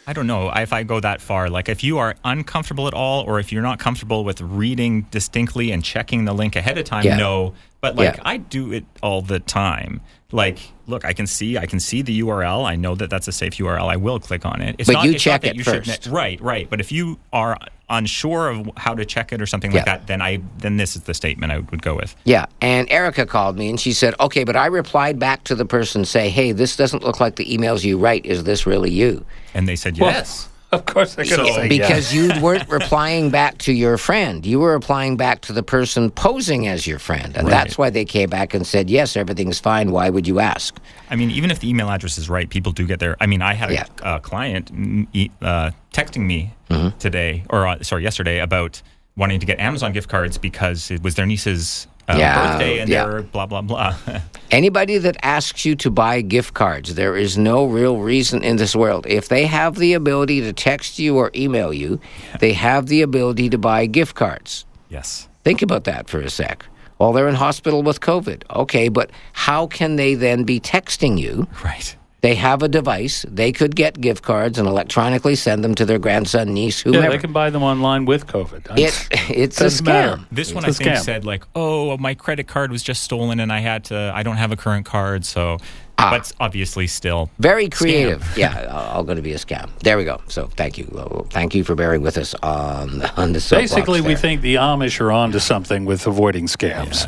I 0.08 0.14
don't 0.14 0.28
know 0.28 0.52
if 0.54 0.74
I 0.74 0.84
go 0.84 1.00
that 1.00 1.22
far. 1.22 1.50
Like, 1.50 1.70
if 1.70 1.84
you 1.84 2.00
are 2.00 2.16
uncomfortable 2.26 2.88
at 2.88 2.94
all, 2.94 3.24
or 3.24 3.40
if 3.40 3.52
you're 3.52 3.62
not 3.62 3.78
comfortable 3.80 4.26
with 4.26 4.42
reading 4.42 5.04
distinctly 5.12 5.72
and 5.72 5.84
checking 5.84 6.26
the 6.26 6.34
link 6.34 6.56
ahead 6.56 6.78
of 6.80 6.86
time, 6.86 7.06
Yeah. 7.06 7.18
no. 7.18 7.54
But 7.82 7.96
like, 7.96 8.16
Yeah. 8.18 8.22
I 8.24 8.38
do 8.38 8.72
it 8.72 8.86
all 9.02 9.22
the 9.22 9.40
time. 9.40 10.02
Like, 10.32 10.60
look, 10.88 11.04
I 11.04 11.12
can 11.14 11.28
see, 11.28 11.58
I 11.58 11.66
can 11.66 11.80
see 11.80 12.02
the 12.02 12.22
URL. 12.22 12.64
I 12.66 12.76
know 12.78 12.96
that 12.96 13.10
that's 13.10 13.28
a 13.28 13.32
safe 13.34 13.58
URL. 13.58 13.90
I 13.90 13.98
will 13.98 14.20
click 14.20 14.46
on 14.46 14.62
it. 14.62 14.76
It's 14.80 14.88
But 14.88 14.94
not, 14.94 15.06
you 15.06 15.12
it's 15.14 15.24
check 15.24 15.34
not 15.34 15.42
that 15.42 15.50
it 15.52 15.56
you 15.58 15.64
should- 15.64 15.86
first. 15.86 16.08
right, 16.08 16.40
right. 16.40 16.70
But 16.70 16.80
if 16.80 16.92
you 16.92 17.20
are 17.34 17.58
unsure 17.90 18.48
of 18.50 18.70
how 18.78 18.94
to 18.94 19.04
check 19.04 19.34
it 19.34 19.42
or 19.42 19.46
something 19.46 19.72
like 19.74 19.84
that, 19.84 20.08
then 20.08 20.22
I 20.22 20.40
then 20.60 20.78
this 20.78 20.96
is 20.96 21.02
the 21.02 21.14
statement 21.14 21.52
I 21.52 21.58
would 21.60 21.82
go 21.82 21.94
with. 21.96 22.16
Yeah, 22.24 22.46
and 22.62 22.90
Erica 22.90 23.26
called 23.26 23.58
me 23.58 23.70
and 23.70 23.78
she 23.78 23.92
said, 23.92 24.14
"Okay, 24.22 24.46
but 24.46 24.56
I 24.56 24.68
replied 24.68 25.20
back 25.20 25.44
to 25.46 25.56
the 25.56 25.66
person 25.66 26.06
say, 26.06 26.30
"Hey, 26.30 26.54
this 26.54 26.78
doesn't 26.78 27.04
look 27.04 27.20
like 27.20 27.36
the 27.36 27.46
emails 27.46 27.84
you 27.84 27.98
write. 27.98 28.26
Is 28.26 28.46
this 28.46 28.66
really 28.66 28.92
you?" 28.92 29.26
And 29.54 29.68
they 29.68 29.76
said 29.76 30.00
Well, 30.00 30.12
yes. 30.12 30.48
Of 30.78 30.86
course, 30.86 31.16
they're 31.16 31.26
going 31.26 31.42
to 31.42 31.48
So- 31.48 31.54
say 31.56 31.68
because 31.68 32.14
yes. 32.14 32.14
you 32.14 32.42
weren't 32.42 32.70
replying 32.80 33.30
back 33.30 33.58
to 33.60 33.74
your 33.74 33.98
friend. 33.98 34.46
You 34.46 34.60
were 34.60 34.72
replying 34.72 35.18
back 35.18 35.42
to 35.42 35.54
the 35.54 35.64
person 35.64 36.10
posing 36.12 36.68
as 36.68 36.88
your 36.88 36.98
friend. 37.00 37.36
And 37.36 37.48
that's 37.48 37.78
why 37.78 37.90
they 37.90 38.06
came 38.06 38.30
back 38.30 38.54
and 38.54 38.66
said, 38.66 38.90
yes, 38.90 39.18
everything's 39.18 39.60
fine. 39.60 39.92
Why 39.92 40.10
would 40.10 40.28
you 40.28 40.40
ask? 40.40 40.80
I 41.10 41.18
mean, 41.18 41.30
even 41.32 41.52
if 41.52 41.60
the 41.60 41.70
email 41.70 41.90
address 41.90 42.18
is 42.18 42.30
right, 42.30 42.50
people 42.50 42.72
do 42.72 42.88
get 42.88 43.00
there. 43.02 43.18
I 43.20 43.26
mean, 43.28 43.42
I 43.42 43.54
had 43.54 43.70
a, 43.70 43.74
Yeah. 43.74 43.86
a 44.02 44.20
client 44.22 44.74
mm, 44.74 45.08
e- 45.14 45.32
uh, 45.42 45.72
texting 45.94 46.26
me 46.26 46.54
Mm-hmm. 46.70 46.98
today, 47.00 47.44
or 47.50 47.68
uh, 47.68 47.84
sorry, 47.84 48.02
yesterday, 48.04 48.40
about 48.40 48.82
wanting 49.18 49.42
to 49.42 49.46
get 49.46 49.60
Amazon 49.60 49.92
gift 49.92 50.08
cards 50.08 50.38
because 50.38 50.90
it 50.90 51.04
was 51.04 51.16
their 51.16 51.26
niece's 51.26 51.86
uh, 52.16 52.18
Yeah, 52.18 52.52
birthday 52.52 52.80
and 52.80 52.90
yeah. 52.90 53.06
they 53.06 53.12
were 53.14 53.22
blah 53.24 53.46
blah 53.46 53.62
blah. 53.62 53.96
Anybody 54.52 54.98
that 54.98 55.18
asks 55.24 55.64
you 55.66 55.76
to 55.78 55.90
buy 55.90 56.22
gift 56.22 56.54
cards, 56.54 56.96
there 56.96 57.16
is 57.16 57.38
no 57.38 57.66
real 57.66 57.98
reason 58.00 58.44
in 58.44 58.58
this 58.58 58.76
world. 58.76 59.06
If 59.08 59.30
they 59.30 59.46
have 59.46 59.76
the 59.76 59.94
ability 59.94 60.42
to 60.42 60.52
text 60.54 61.00
you 61.00 61.18
or 61.18 61.32
email 61.36 61.74
you, 61.74 62.00
they 62.40 62.54
have 62.54 62.88
the 62.88 63.02
ability 63.02 63.50
to 63.50 63.58
buy 63.58 63.86
gift 63.86 64.16
cards. 64.16 64.66
yes. 64.90 65.28
Think 65.44 65.64
about 65.64 65.86
that 65.86 66.08
for 66.08 66.20
a 66.20 66.30
sec. 66.30 66.66
Well, 67.00 67.14
they're 67.14 67.28
in 67.28 67.34
hospital 67.34 67.82
with 67.82 68.00
COVID. 68.00 68.44
Okay, 68.56 68.90
but 68.90 69.10
how 69.34 69.66
can 69.66 69.96
they 69.96 70.14
then 70.14 70.44
be 70.44 70.60
texting 70.60 71.18
you? 71.18 71.48
Right. 71.64 71.96
They 72.22 72.36
have 72.36 72.62
a 72.62 72.68
device. 72.68 73.26
They 73.28 73.52
could 73.52 73.76
get 73.76 74.00
gift 74.00 74.22
cards 74.24 74.60
and 74.60 74.68
electronically 74.68 75.36
send 75.36 75.64
them 75.64 75.74
to 75.76 75.86
their 75.86 75.98
grandson, 76.00 76.54
niece, 76.54 76.80
whoever. 76.80 77.04
Yeah, 77.04 77.10
they 77.10 77.18
can 77.18 77.34
buy 77.34 77.50
them 77.50 77.64
online 77.64 78.06
with 78.06 78.28
COVID. 78.28 78.78
it, 78.78 79.08
it's 79.30 79.60
a 79.60 79.64
Doesn't 79.64 79.86
matter. 79.86 80.18
scam. 80.18 80.26
This 80.32 80.50
It's 80.50 80.56
one 80.56 80.66
I 80.66 80.72
think 80.72 80.90
scam. 80.92 81.02
said 81.04 81.26
like, 81.26 81.44
"Oh, 81.56 81.98
my 81.98 82.14
credit 82.14 82.48
card 82.48 82.72
was 82.72 82.84
just 82.84 83.02
stolen, 83.04 83.40
and 83.40 83.52
I 83.52 83.60
had 83.60 83.86
to. 83.86 84.12
I 84.14 84.22
don't 84.24 84.38
have 84.38 84.52
a 84.52 84.56
current 84.58 84.86
card, 84.86 85.26
so." 85.26 85.58
Ah. 85.98 86.10
But 86.12 86.32
obviously 86.40 86.88
still 86.88 87.30
Very 87.40 87.70
creative. 87.70 88.26
yeah, 88.38 88.66
all 88.72 89.02
all 89.02 89.04
going 89.04 89.18
to 89.18 89.22
be 89.22 89.34
a 89.34 89.38
scam. 89.38 89.70
There 89.80 89.98
we 89.98 90.06
go. 90.06 90.22
So 90.28 90.48
thank 90.56 90.78
you. 90.78 90.86
Thank 91.32 91.56
you 91.56 91.64
for 91.64 91.76
bearing 91.76 92.02
with 92.02 92.18
us 92.18 92.34
on 92.44 93.00
the, 93.00 93.22
on 93.22 93.34
the 93.34 93.42
soapbox 93.42 93.72
Basically, 93.74 94.02
we 94.02 94.16
think 94.16 94.42
the 94.42 94.56
Amish 94.56 95.00
are 95.00 95.12
onto 95.12 95.40
something 95.40 95.86
with 95.86 96.06
avoiding 96.08 96.48
scams 96.48 97.08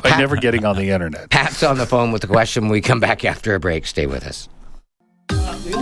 by 0.02 0.10
never 0.18 0.36
getting 0.36 0.64
on 0.64 0.76
the 0.76 0.90
internet. 0.90 1.30
Pat's 1.30 1.62
on 1.62 1.78
the 1.78 1.86
phone 1.86 2.12
with 2.12 2.22
the 2.22 2.28
question. 2.28 2.68
We 2.68 2.80
come 2.80 3.00
back 3.00 3.24
after 3.24 3.54
a 3.54 3.60
break. 3.60 3.86
Stay 3.86 4.06
with 4.06 4.26
us. 4.26 4.48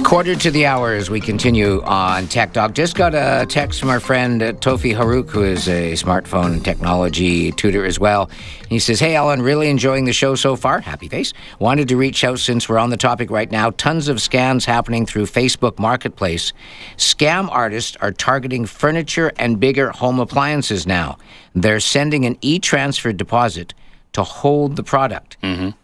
Quarter 0.05 0.37
to 0.37 0.51
the 0.51 0.67
hour 0.67 0.93
as 0.93 1.11
we 1.11 1.21
continue 1.21 1.83
on 1.83 2.29
Tech 2.29 2.53
Talk. 2.53 2.75
Just 2.75 2.95
got 2.95 3.15
a 3.15 3.47
text 3.47 3.81
from 3.81 3.89
our 3.89 3.99
friend 3.99 4.43
uh, 4.43 4.53
Tofi 4.53 4.95
Haruk, 4.95 5.31
who 5.31 5.43
is 5.43 5.69
a 5.69 5.93
smartphone 5.93 6.63
technology 6.63 7.51
tutor 7.51 7.85
as 7.85 7.99
well. 7.99 8.31
He 8.69 8.79
says, 8.79 9.01
Hey, 9.01 9.17
Alan, 9.17 9.43
really 9.43 9.69
enjoying 9.69 10.05
the 10.05 10.13
show 10.13 10.35
so 10.35 10.55
far. 10.55 10.81
Happy 10.81 11.09
face. 11.09 11.33
Wanted 11.59 11.89
to 11.89 11.97
reach 11.97 12.23
out 12.23 12.39
since 12.39 12.69
we're 12.69 12.79
on 12.79 12.91
the 12.91 12.97
topic 12.97 13.31
right 13.31 13.51
now. 13.51 13.71
Tons 13.71 14.09
of 14.09 14.19
scams 14.19 14.67
happening 14.67 15.07
through 15.07 15.27
Facebook 15.27 15.79
Marketplace. 15.79 16.53
Scam 16.97 17.49
artists 17.51 17.97
are 18.01 18.13
targeting 18.13 18.67
furniture 18.67 19.33
and 19.37 19.59
bigger 19.59 19.91
home 19.91 20.21
appliances 20.21 20.87
now. 20.87 21.19
They're 21.55 21.81
sending 21.81 22.25
an 22.25 22.37
e 22.41 22.59
transfer 22.59 23.13
deposit 23.13 23.75
to 24.13 24.23
hold 24.23 24.77
the 24.77 24.83
product. 24.83 25.37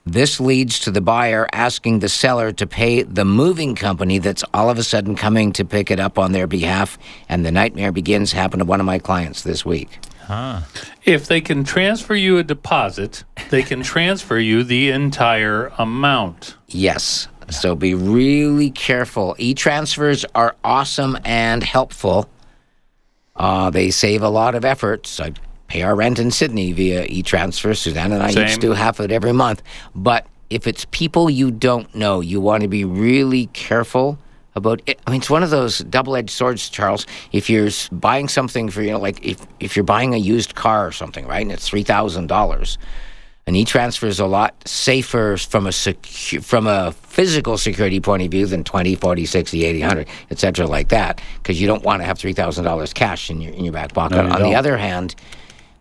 This 0.04 0.40
leads 0.40 0.78
to 0.80 0.90
the 0.90 1.00
buyer 1.00 1.48
asking 1.52 2.00
the 2.00 2.08
seller 2.08 2.52
to 2.52 2.66
pay 2.66 3.02
the 3.02 3.24
moving 3.24 3.74
company 3.74 4.18
that's 4.18 4.44
all 4.52 4.70
of 4.70 4.78
a 4.78 4.82
sudden 4.82 5.14
coming 5.14 5.52
to 5.52 5.64
pick 5.64 5.90
it 5.90 6.00
up 6.00 6.18
on 6.18 6.32
their 6.32 6.46
behalf. 6.46 6.98
And 7.28 7.44
the 7.44 7.52
nightmare 7.52 7.92
begins. 7.92 8.32
Happened 8.32 8.60
to 8.60 8.66
one 8.66 8.80
of 8.80 8.86
my 8.86 8.98
clients 8.98 9.42
this 9.42 9.64
week. 9.64 9.98
If 11.04 11.26
they 11.26 11.40
can 11.40 11.64
transfer 11.64 12.14
you 12.14 12.36
a 12.36 12.42
deposit, 12.42 13.24
they 13.48 13.62
can 13.62 13.82
transfer 13.82 14.38
you 14.38 14.62
the 14.62 14.90
entire 14.90 15.72
amount. 15.78 16.56
Yes. 16.68 17.28
So 17.50 17.74
be 17.74 17.94
really 17.94 18.70
careful. 18.70 19.34
E 19.38 19.54
transfers 19.54 20.26
are 20.34 20.54
awesome 20.62 21.16
and 21.24 21.62
helpful. 21.62 22.28
Uh, 23.34 23.70
they 23.70 23.90
save 23.90 24.22
a 24.22 24.28
lot 24.28 24.54
of 24.54 24.66
effort. 24.66 25.06
So 25.06 25.24
I 25.24 25.32
pay 25.68 25.82
our 25.82 25.94
rent 25.94 26.18
in 26.18 26.30
Sidney 26.30 26.72
via 26.72 27.04
e 27.04 27.22
transfer. 27.22 27.74
Suzanne 27.74 28.12
and 28.12 28.22
I 28.22 28.30
Same. 28.32 28.48
each 28.48 28.58
do 28.58 28.72
half 28.72 28.98
of 28.98 29.06
it 29.06 29.12
every 29.12 29.32
month. 29.32 29.62
But 29.94 30.26
if 30.50 30.66
it's 30.66 30.86
people 30.90 31.30
you 31.30 31.50
don't 31.50 31.94
know, 31.94 32.20
you 32.20 32.40
want 32.40 32.62
to 32.62 32.68
be 32.68 32.84
really 32.84 33.46
careful 33.52 34.18
about 34.54 34.80
it. 34.86 34.98
I 35.06 35.10
mean, 35.12 35.20
it's 35.20 35.30
one 35.30 35.42
of 35.42 35.50
those 35.50 35.78
double 35.80 36.16
edged 36.16 36.30
swords, 36.30 36.68
Charles. 36.68 37.06
If 37.32 37.48
you're 37.48 37.68
buying 37.92 38.28
something 38.28 38.70
for, 38.70 38.82
you 38.82 38.92
know, 38.92 38.98
like 38.98 39.24
if, 39.24 39.46
if 39.60 39.76
you're 39.76 39.84
buying 39.84 40.14
a 40.14 40.16
used 40.16 40.54
car 40.54 40.86
or 40.86 40.92
something, 40.92 41.26
right, 41.26 41.42
and 41.42 41.52
it's 41.52 41.68
$3,000. 41.70 42.78
An 43.46 43.56
e-transfer 43.56 44.06
is 44.06 44.20
a 44.20 44.26
lot 44.26 44.54
safer 44.68 45.38
from 45.38 45.66
a 45.66 45.70
secu- 45.70 46.44
from 46.44 46.66
a 46.66 46.92
physical 46.92 47.56
security 47.56 47.98
point 47.98 48.22
of 48.22 48.30
view 48.30 48.44
than 48.44 48.62
20, 48.62 48.94
40, 48.94 49.24
60, 49.24 49.64
80, 49.64 49.80
100, 49.80 50.08
et 50.30 50.38
cetera, 50.38 50.66
like 50.66 50.88
that, 50.88 51.22
because 51.42 51.58
you 51.58 51.66
don't 51.66 51.82
want 51.82 52.02
to 52.02 52.04
have 52.04 52.18
$3,000 52.18 52.92
cash 52.94 53.30
in 53.30 53.40
your, 53.40 53.54
in 53.54 53.64
your 53.64 53.72
back 53.72 53.94
pocket. 53.94 54.16
No, 54.16 54.22
On 54.24 54.28
the 54.32 54.38
don't. 54.38 54.54
other 54.54 54.76
hand, 54.76 55.14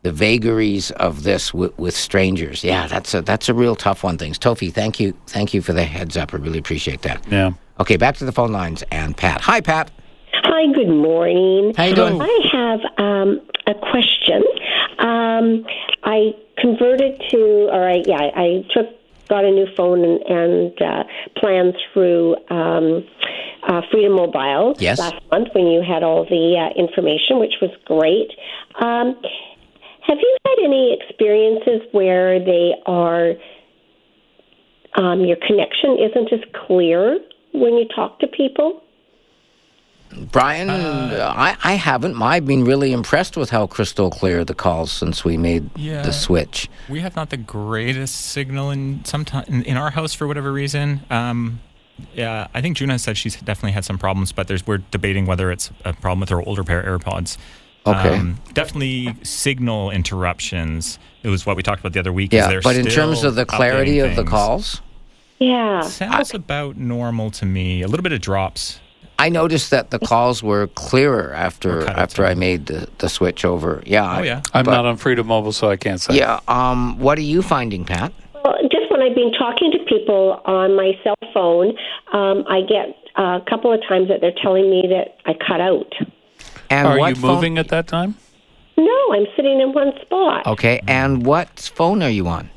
the 0.04 0.12
vagaries 0.12 0.92
of 0.92 1.24
this 1.24 1.54
with, 1.54 1.78
with 1.78 1.96
strangers, 1.96 2.64
yeah, 2.64 2.88
that's 2.88 3.14
a, 3.14 3.22
that's 3.22 3.50
a 3.50 3.54
real 3.54 3.76
tough 3.76 4.04
one. 4.04 4.18
Things. 4.18 4.38
Tofi, 4.38 4.72
thank 4.72 5.00
you. 5.00 5.14
Thank 5.28 5.54
you 5.54 5.62
for 5.62 5.74
the 5.74 5.84
heads 5.84 6.18
up. 6.18 6.34
I 6.34 6.38
really 6.38 6.60
appreciate 6.60 7.02
that. 7.02 7.26
Yeah. 7.30 7.52
Okay, 7.80 7.98
back 7.98 8.18
to 8.18 8.26
the 8.26 8.32
phone 8.32 8.52
lines 8.52 8.84
and 8.92 9.16
Pat. 9.16 9.42
Hi, 9.42 9.62
Pat. 9.62 9.92
Hi, 10.34 10.74
good 10.74 10.90
morning. 10.90 11.74
How 11.76 11.86
you 11.86 11.96
doing? 11.96 12.22
I 12.22 12.50
have 12.52 12.80
um, 12.98 13.42
a 13.68 13.74
question. 13.74 14.44
Um, 15.00 15.66
I 16.04 16.34
converted 16.58 17.22
to, 17.30 17.70
or 17.72 17.88
I, 17.88 18.04
yeah, 18.06 18.32
I 18.36 18.66
took 18.74 18.88
got 19.28 19.44
a 19.44 19.52
new 19.52 19.68
phone 19.76 20.04
and, 20.04 20.22
and 20.24 20.82
uh, 20.82 21.04
plan 21.36 21.74
through 21.94 22.36
um, 22.50 23.06
uh, 23.64 23.82
Freedom 23.92 24.14
Mobile 24.14 24.76
Yes. 24.80 25.00
last 25.00 25.16
month 25.32 25.50
when 25.54 25.68
you 25.68 25.82
had 25.82 26.04
all 26.04 26.24
the 26.24 26.58
uh, 26.58 26.80
information, 26.80 27.40
which 27.40 27.56
was 27.62 27.72
great. 27.86 28.32
Um, 28.80 29.20
have 30.08 30.18
you 30.20 30.38
had 30.46 30.56
any 30.64 30.98
experiences 31.02 31.82
where 31.92 32.40
they 32.44 32.74
are 32.86 33.34
um, 34.96 35.22
your 35.22 35.38
connection 35.46 35.98
isn't 36.00 36.34
as 36.34 36.40
clear 36.66 37.20
when 37.54 37.74
you 37.76 37.86
talk 37.96 38.20
to 38.20 38.28
people? 38.28 38.82
Brian, 40.32 40.70
uh, 40.70 41.34
I, 41.36 41.58
I 41.64 41.74
haven't. 41.74 42.20
I've 42.22 42.46
been 42.48 42.64
really 42.64 42.94
impressed 42.94 43.36
with 43.36 43.50
how 43.50 43.68
crystal 43.68 44.10
clear 44.10 44.46
the 44.46 44.56
calls 44.56 44.90
since 44.92 45.26
we 45.26 45.36
made 45.36 45.70
Yeah. 45.76 46.02
the 46.02 46.14
switch. 46.14 46.70
we 46.90 47.02
have 47.02 47.16
not 47.18 47.30
the 47.30 47.38
greatest 47.38 48.16
signal 48.16 48.72
in 48.72 49.04
sometime 49.04 49.44
in, 49.50 49.64
in 49.64 49.76
our 49.78 49.92
house 49.92 50.14
for 50.14 50.26
whatever 50.26 50.52
reason. 50.54 51.02
Um, 51.10 51.60
yeah, 52.14 52.48
I 52.54 52.62
think 52.62 52.78
Juna 52.78 52.94
has 52.94 53.04
said 53.04 53.18
she's 53.18 53.36
definitely 53.36 53.74
had 53.74 53.84
some 53.84 53.98
problems, 53.98 54.32
but 54.32 54.48
there's 54.48 54.66
we're 54.66 54.78
debating 54.92 55.26
whether 55.26 55.52
it's 55.52 55.72
a 55.84 55.92
problem 55.94 56.22
with 56.22 56.30
her 56.30 56.42
older 56.42 56.64
pair 56.64 56.80
of 56.80 57.02
AirPods. 57.02 57.38
Okay. 57.88 58.16
Um, 58.18 58.38
definitely 58.54 59.16
signal 59.24 59.92
interruptions. 59.92 61.00
It 61.24 61.30
was 61.30 61.46
what 61.46 61.56
we 61.58 61.64
talked 61.64 61.80
about 61.80 61.94
the 61.94 62.00
other 62.00 62.14
week. 62.14 62.34
is 62.34 62.38
Yeah, 62.38 62.48
they're 62.48 62.62
but 62.62 62.76
in 62.76 62.86
terms 62.86 63.24
of 63.24 63.36
the 63.36 63.46
clarity 63.46 64.00
of 64.00 64.16
the 64.16 64.24
calls, 64.24 64.82
Yeah. 65.40 65.82
sounds 65.82 66.34
about 66.34 66.78
normal 66.78 67.32
to 67.32 67.46
me. 67.46 67.82
A 67.82 67.88
little 67.88 68.04
bit 68.04 68.12
of 68.14 68.22
drops. 68.22 68.80
I 69.20 69.30
noticed 69.30 69.72
that 69.72 69.90
the 69.90 69.98
calls 69.98 70.44
were 70.44 70.68
clearer 70.68 71.34
after 71.34 71.80
Or 71.80 71.82
cut 71.86 71.90
out 71.94 72.00
after 72.00 72.26
I 72.26 72.36
made 72.36 72.68
the, 72.68 72.88
the 73.00 73.10
switch 73.10 73.44
over. 73.46 73.82
Yeah. 73.86 74.04
Oh 74.04 74.20
I- 74.20 74.24
yeah. 74.24 74.42
I'm 74.54 74.66
But- 74.66 74.72
not 74.74 74.86
on 74.86 74.98
Freedom 74.98 75.26
Mobile, 75.26 75.52
so 75.52 75.70
I 75.72 75.76
can't 75.78 76.00
say. 76.00 76.16
Yeah. 76.16 76.40
Um. 76.48 77.00
What 77.00 77.18
are 77.18 77.22
you 77.24 77.42
finding, 77.42 77.84
Pat? 77.84 78.14
Well, 78.46 78.56
just 78.72 78.92
when 78.92 79.02
I've 79.02 79.16
been 79.16 79.32
talking 79.34 79.72
to 79.72 79.80
people 79.90 80.40
on 80.46 80.76
my 80.76 80.92
cell 81.04 81.16
phone, 81.34 81.70
um, 82.14 82.44
I 82.48 82.62
get 82.62 82.96
a 83.16 83.42
couple 83.50 83.74
of 83.74 83.82
times 83.90 84.08
that 84.10 84.22
they're 84.22 84.38
telling 84.44 84.70
me 84.70 84.86
that 84.90 85.18
I 85.26 85.34
cut 85.34 85.62
out. 85.62 85.92
And 86.70 86.88
Are 86.88 86.98
what 87.00 87.10
you 87.10 87.16
phone- 87.16 87.36
moving 87.36 87.58
at 87.58 87.70
that 87.70 87.88
time? 87.88 88.16
No, 88.78 89.14
I'm 89.14 89.26
sitting 89.36 89.60
in 89.60 89.74
one 89.74 89.92
spot. 90.02 90.46
Okay. 90.46 90.82
And 90.88 91.26
what 91.26 91.72
phone 91.74 92.04
are 92.04 92.10
you 92.10 92.28
on? 92.28 92.50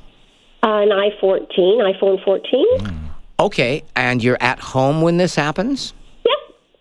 Uh, 0.63 0.83
an 0.83 0.89
i14, 0.91 1.49
iPhone 1.59 2.23
14. 2.25 2.67
Okay. 3.39 3.83
And 3.97 4.23
you're 4.23 4.37
at 4.41 4.59
home 4.59 5.01
when 5.01 5.17
this 5.17 5.35
happens. 5.35 5.95
Yep. 6.27 6.37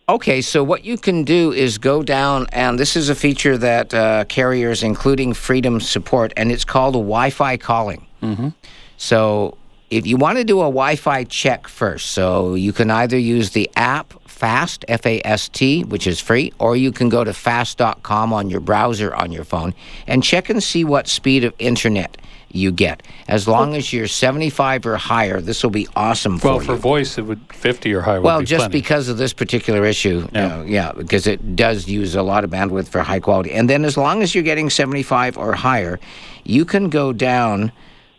Okay, 0.09 0.41
so 0.41 0.63
what 0.63 0.83
you 0.83 0.97
can 0.97 1.23
do 1.23 1.53
is 1.53 1.77
go 1.77 2.01
down, 2.01 2.47
and 2.51 2.79
this 2.79 2.95
is 2.95 3.09
a 3.09 3.15
feature 3.15 3.57
that 3.59 3.93
uh, 3.93 4.25
carriers, 4.25 4.81
including 4.81 5.33
Freedom, 5.33 5.79
support, 5.79 6.33
and 6.35 6.51
it's 6.51 6.65
called 6.65 6.95
Wi 6.95 7.29
Fi 7.29 7.57
calling. 7.57 8.07
Mm-hmm. 8.23 8.49
So 8.97 9.55
if 9.89 10.05
you 10.05 10.17
want 10.17 10.37
to 10.37 10.43
do 10.43 10.59
a 10.59 10.65
Wi 10.65 10.95
Fi 10.95 11.23
check 11.23 11.67
first, 11.67 12.07
so 12.07 12.53
you 12.55 12.73
can 12.73 12.91
either 12.91 13.17
use 13.17 13.51
the 13.51 13.69
app 13.75 14.13
FAST, 14.25 14.85
F 14.87 15.05
A 15.05 15.21
S 15.25 15.49
T, 15.49 15.83
which 15.83 16.07
is 16.07 16.19
free, 16.19 16.53
or 16.59 16.75
you 16.75 16.91
can 16.91 17.09
go 17.09 17.23
to 17.23 17.33
fast.com 17.33 18.31
on 18.31 18.49
your 18.49 18.61
browser 18.61 19.13
on 19.13 19.31
your 19.31 19.43
phone 19.43 19.73
and 20.07 20.23
check 20.23 20.49
and 20.49 20.63
see 20.63 20.85
what 20.85 21.07
speed 21.07 21.43
of 21.43 21.53
internet 21.59 22.17
you 22.51 22.71
get. 22.71 23.03
As 23.27 23.47
long 23.47 23.75
as 23.75 23.93
you're 23.93 24.07
75 24.07 24.85
or 24.85 24.97
higher, 24.97 25.39
this 25.39 25.61
will 25.61 25.69
be 25.69 25.87
awesome 25.95 26.39
for 26.39 26.47
you. 26.47 26.51
Well, 26.53 26.61
you. 26.61 26.65
for 26.67 26.75
voice, 26.75 27.17
it 27.17 27.23
would 27.23 27.41
50 27.53 27.93
or 27.93 28.01
higher. 28.01 28.21
Well, 28.21 28.37
would 28.37 28.43
be 28.43 28.45
just 28.47 28.61
plenty. 28.61 28.79
because 28.79 29.07
of 29.07 29.17
this 29.17 29.33
particular 29.33 29.85
issue, 29.85 30.27
Yeah. 30.31 30.63
yeah. 30.63 30.63
yeah, 30.63 30.91
because 30.93 31.27
it 31.27 31.55
does 31.55 31.87
use 31.87 32.15
a 32.15 32.23
lot 32.23 32.43
of 32.43 32.49
bandwidth 32.49 32.87
for 32.87 33.01
high 33.01 33.19
quality. 33.19 33.51
And 33.51 33.69
then 33.69 33.85
as 33.85 33.97
long 33.97 34.23
as 34.23 34.33
you're 34.33 34.43
getting 34.43 34.69
75 34.69 35.37
or 35.37 35.53
higher, 35.53 35.99
you 36.43 36.65
can 36.65 36.89
go 36.89 37.13
down 37.13 37.71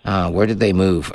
uh, 0.05 0.31
where 0.31 0.47
did 0.47 0.61
they 0.61 0.73
move? 0.73 1.11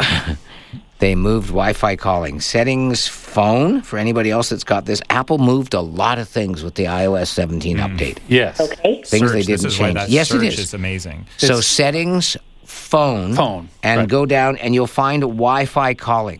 they 0.99 1.15
moved 1.15 1.47
Wi-Fi 1.47 1.95
calling 1.95 2.39
settings, 2.39 3.07
phone. 3.07 3.81
For 3.81 3.97
anybody 3.99 4.31
else 4.31 4.49
that's 4.49 4.63
got 4.63 4.85
this, 4.85 5.01
Apple 5.09 5.37
moved 5.37 5.73
a 5.73 5.81
lot 5.81 6.19
of 6.19 6.27
things 6.29 6.63
with 6.63 6.75
the 6.75 6.85
iOS 6.85 7.27
17 7.27 7.77
update. 7.77 8.19
Yes. 8.27 8.59
Okay. 8.59 9.01
Things 9.03 9.29
Search, 9.29 9.31
they 9.33 9.41
didn't 9.43 9.65
is 9.65 9.79
why 9.79 9.87
change. 9.87 9.95
that 9.99 10.09
Yes, 10.09 10.31
it 10.31 10.39
search 10.39 10.59
is. 10.59 10.73
amazing. 10.73 11.25
So 11.37 11.45
It's- 11.47 11.67
settings, 11.67 12.37
phone, 12.63 13.33
Phone, 13.35 13.69
and 13.83 13.99
right. 14.01 14.09
go 14.09 14.25
down, 14.25 14.57
and 14.57 14.73
you'll 14.73 14.87
find 14.87 15.21
Wi-Fi 15.21 15.93
calling, 15.95 16.39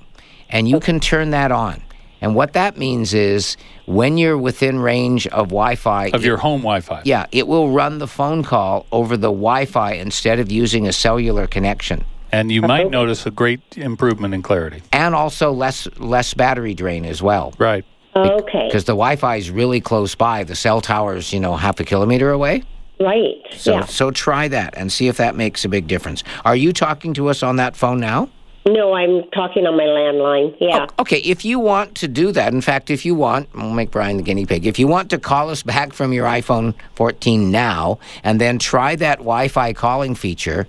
and 0.49 0.67
you 0.67 0.79
can 0.79 0.99
turn 0.99 1.31
that 1.31 1.51
on. 1.51 1.81
And 2.21 2.33
what 2.33 2.53
that 2.53 2.77
means 2.77 3.13
is 3.13 3.57
when 3.85 4.17
you're 4.17 4.37
within 4.37 4.79
range 4.79 5.27
of 5.27 5.49
Wi-Fi, 5.49 6.07
Of 6.13 6.23
your 6.25 6.37
home 6.37 6.61
Wi-Fi. 6.61 7.01
yeah, 7.03 7.25
it 7.31 7.47
will 7.47 7.69
run 7.71 7.99
the 7.99 8.07
phone 8.07 8.41
call 8.41 8.85
over 8.91 9.15
the 9.17 9.27
Wi-Fi 9.29 9.91
instead 9.93 10.39
of 10.39 10.51
using 10.51 10.87
a 10.87 10.93
cellular 10.93 11.45
connection, 11.45 12.03
And 12.35 12.51
you 12.51 12.61
might 12.61 12.89
notice 12.89 13.25
a 13.25 13.31
great 13.31 13.61
improvement 13.77 14.33
in 14.33 14.41
clarity. 14.41 14.81
and 14.91 15.15
also 15.15 15.53
less 15.53 15.87
less 15.97 16.33
battery 16.33 16.73
drain 16.73 17.05
as 17.05 17.21
well. 17.21 17.53
Right. 17.57 17.85
Okay. 18.13 18.67
Because 18.67 18.83
the 18.83 18.93
Wi-Fi 18.93 19.37
is 19.37 19.49
really 19.49 19.79
close 19.79 20.15
by. 20.15 20.43
The 20.43 20.55
cell 20.55 20.81
tower's, 20.81 21.31
you 21.31 21.39
know, 21.39 21.55
half 21.55 21.79
a 21.79 21.85
kilometer 21.85 22.31
away. 22.31 22.63
Right. 22.99 23.35
So, 23.51 23.75
yeah. 23.75 23.85
so 23.85 24.11
try 24.11 24.47
that 24.49 24.73
and 24.77 24.91
see 24.91 25.07
if 25.07 25.17
that 25.17 25.35
makes 25.35 25.63
a 25.65 25.69
big 25.69 25.87
difference. 25.87 26.23
Are 26.43 26.55
you 26.55 26.73
talking 26.73 27.13
to 27.15 27.29
us 27.29 27.41
on 27.43 27.55
that 27.57 27.75
phone 27.75 27.99
now? 27.99 28.29
No, 28.67 28.93
I'm 28.93 29.29
talking 29.31 29.67
on 29.67 29.77
my 29.77 29.83
landline. 29.83 30.55
Yeah. 30.59 30.87
Oh, 30.89 31.01
okay, 31.03 31.19
if 31.19 31.45
you 31.45 31.59
want 31.59 31.93
to 31.95 32.07
do 32.07 32.31
that, 32.31 32.51
in 32.51 32.61
fact, 32.61 32.89
if 32.89 33.05
you 33.05 33.13
want, 33.13 33.47
we'll 33.53 33.69
make 33.69 33.91
Brian 33.91 34.17
the 34.17 34.23
guinea 34.23 34.45
pig. 34.45 34.65
If 34.65 34.79
you 34.79 34.87
want 34.87 35.09
to 35.11 35.19
call 35.19 35.49
us 35.51 35.61
back 35.61 35.93
from 35.93 36.13
your 36.13 36.25
iPhone 36.25 36.73
14 36.95 37.51
now 37.51 37.99
and 38.23 38.41
then 38.41 38.57
try 38.57 38.95
that 38.95 39.19
Wi 39.19 39.49
Fi 39.49 39.71
calling 39.73 40.15
feature 40.15 40.67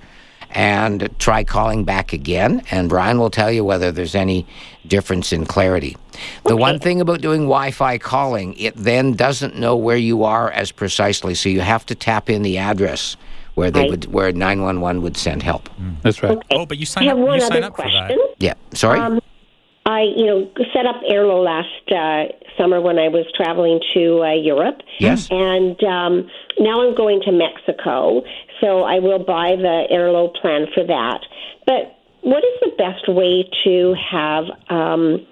and 0.57 1.11
try 1.19 1.45
calling 1.45 1.85
back 1.85 2.15
again, 2.15 2.63
and 2.71 2.89
Brian 2.89 3.19
will 3.19 3.29
tell 3.31 3.53
you 3.53 3.63
whether 3.63 3.93
there's 3.93 4.15
any 4.15 4.47
difference 4.87 5.31
in 5.31 5.45
clarity. 5.45 5.97
The 6.47 6.57
one 6.57 6.79
thing 6.79 7.03
about 7.03 7.21
doing 7.21 7.43
Wi 7.43 7.71
Fi 7.73 7.99
calling, 7.99 8.55
it 8.55 8.75
then 8.75 9.13
doesn't 9.13 9.55
know 9.57 9.77
where 9.77 9.99
you 9.99 10.25
are 10.25 10.51
as 10.51 10.73
precisely, 10.73 11.35
so 11.35 11.51
you 11.51 11.61
have 11.61 11.85
to 11.87 11.95
tap 11.95 12.31
in 12.31 12.41
the 12.43 12.57
address 12.57 13.19
where 13.55 13.71
they 13.71 13.81
Right. 13.81 13.91
would 13.91 14.13
where 14.13 14.33
911 14.33 15.03
would 15.03 15.19
send 15.19 15.43
help. 15.43 15.69
That's 16.03 16.23
right. 16.23 16.39
Oh, 16.51 16.65
but 16.65 16.79
you 16.79 16.83
I 16.83 16.85
sign 16.87 17.05
have 17.09 17.19
up. 17.19 17.27
one 17.27 17.35
You 17.35 17.41
sign 17.43 17.53
other 17.59 17.67
up 17.67 17.77
for 17.77 17.83
question. 17.83 18.09
that. 18.09 18.35
Yeah, 18.39 18.55
sorry? 18.73 18.99
Um, 18.99 19.21
I, 19.85 20.03
you 20.17 20.27
know, 20.27 20.51
set 20.73 20.85
up 20.87 20.97
Airalo 21.09 21.45
last 21.45 21.93
uh, 21.93 22.33
summer 22.59 22.81
when 22.81 22.99
I 22.99 23.09
was 23.09 23.25
traveling 23.37 23.79
to 23.95 24.23
uh, 24.25 24.33
Europe. 24.33 24.81
Yes. 24.99 25.29
And 25.31 25.81
um, 25.85 26.29
now 26.59 26.81
I'm 26.83 26.95
going 26.97 27.21
to 27.23 27.31
Mexico, 27.31 28.23
so 28.61 28.83
I 28.83 28.99
will 28.99 29.19
buy 29.19 29.57
the 29.57 29.85
Airalo 29.93 30.35
plan 30.35 30.67
for 30.75 30.85
that. 30.85 31.21
But 31.67 31.99
what 32.23 32.43
is 32.45 32.61
the 32.61 32.73
best 32.79 33.09
way 33.09 33.49
to 33.65 33.95
have 33.95 34.45
um, 34.69 35.27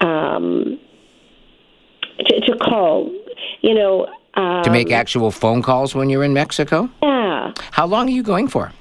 um, 0.00 0.78
to, 2.18 2.40
to 2.40 2.56
call? 2.58 3.10
You 3.60 3.74
know, 3.74 4.06
um, 4.34 4.62
to 4.64 4.70
make 4.70 4.90
actual 4.90 5.30
phone 5.30 5.62
calls 5.62 5.94
when 5.94 6.10
you're 6.10 6.24
in 6.24 6.32
Mexico? 6.32 6.90
yeah, 7.02 7.52
How 7.72 7.86
long 7.86 8.08
are 8.08 8.12
you 8.12 8.22
going 8.22 8.48
for? 8.48 8.72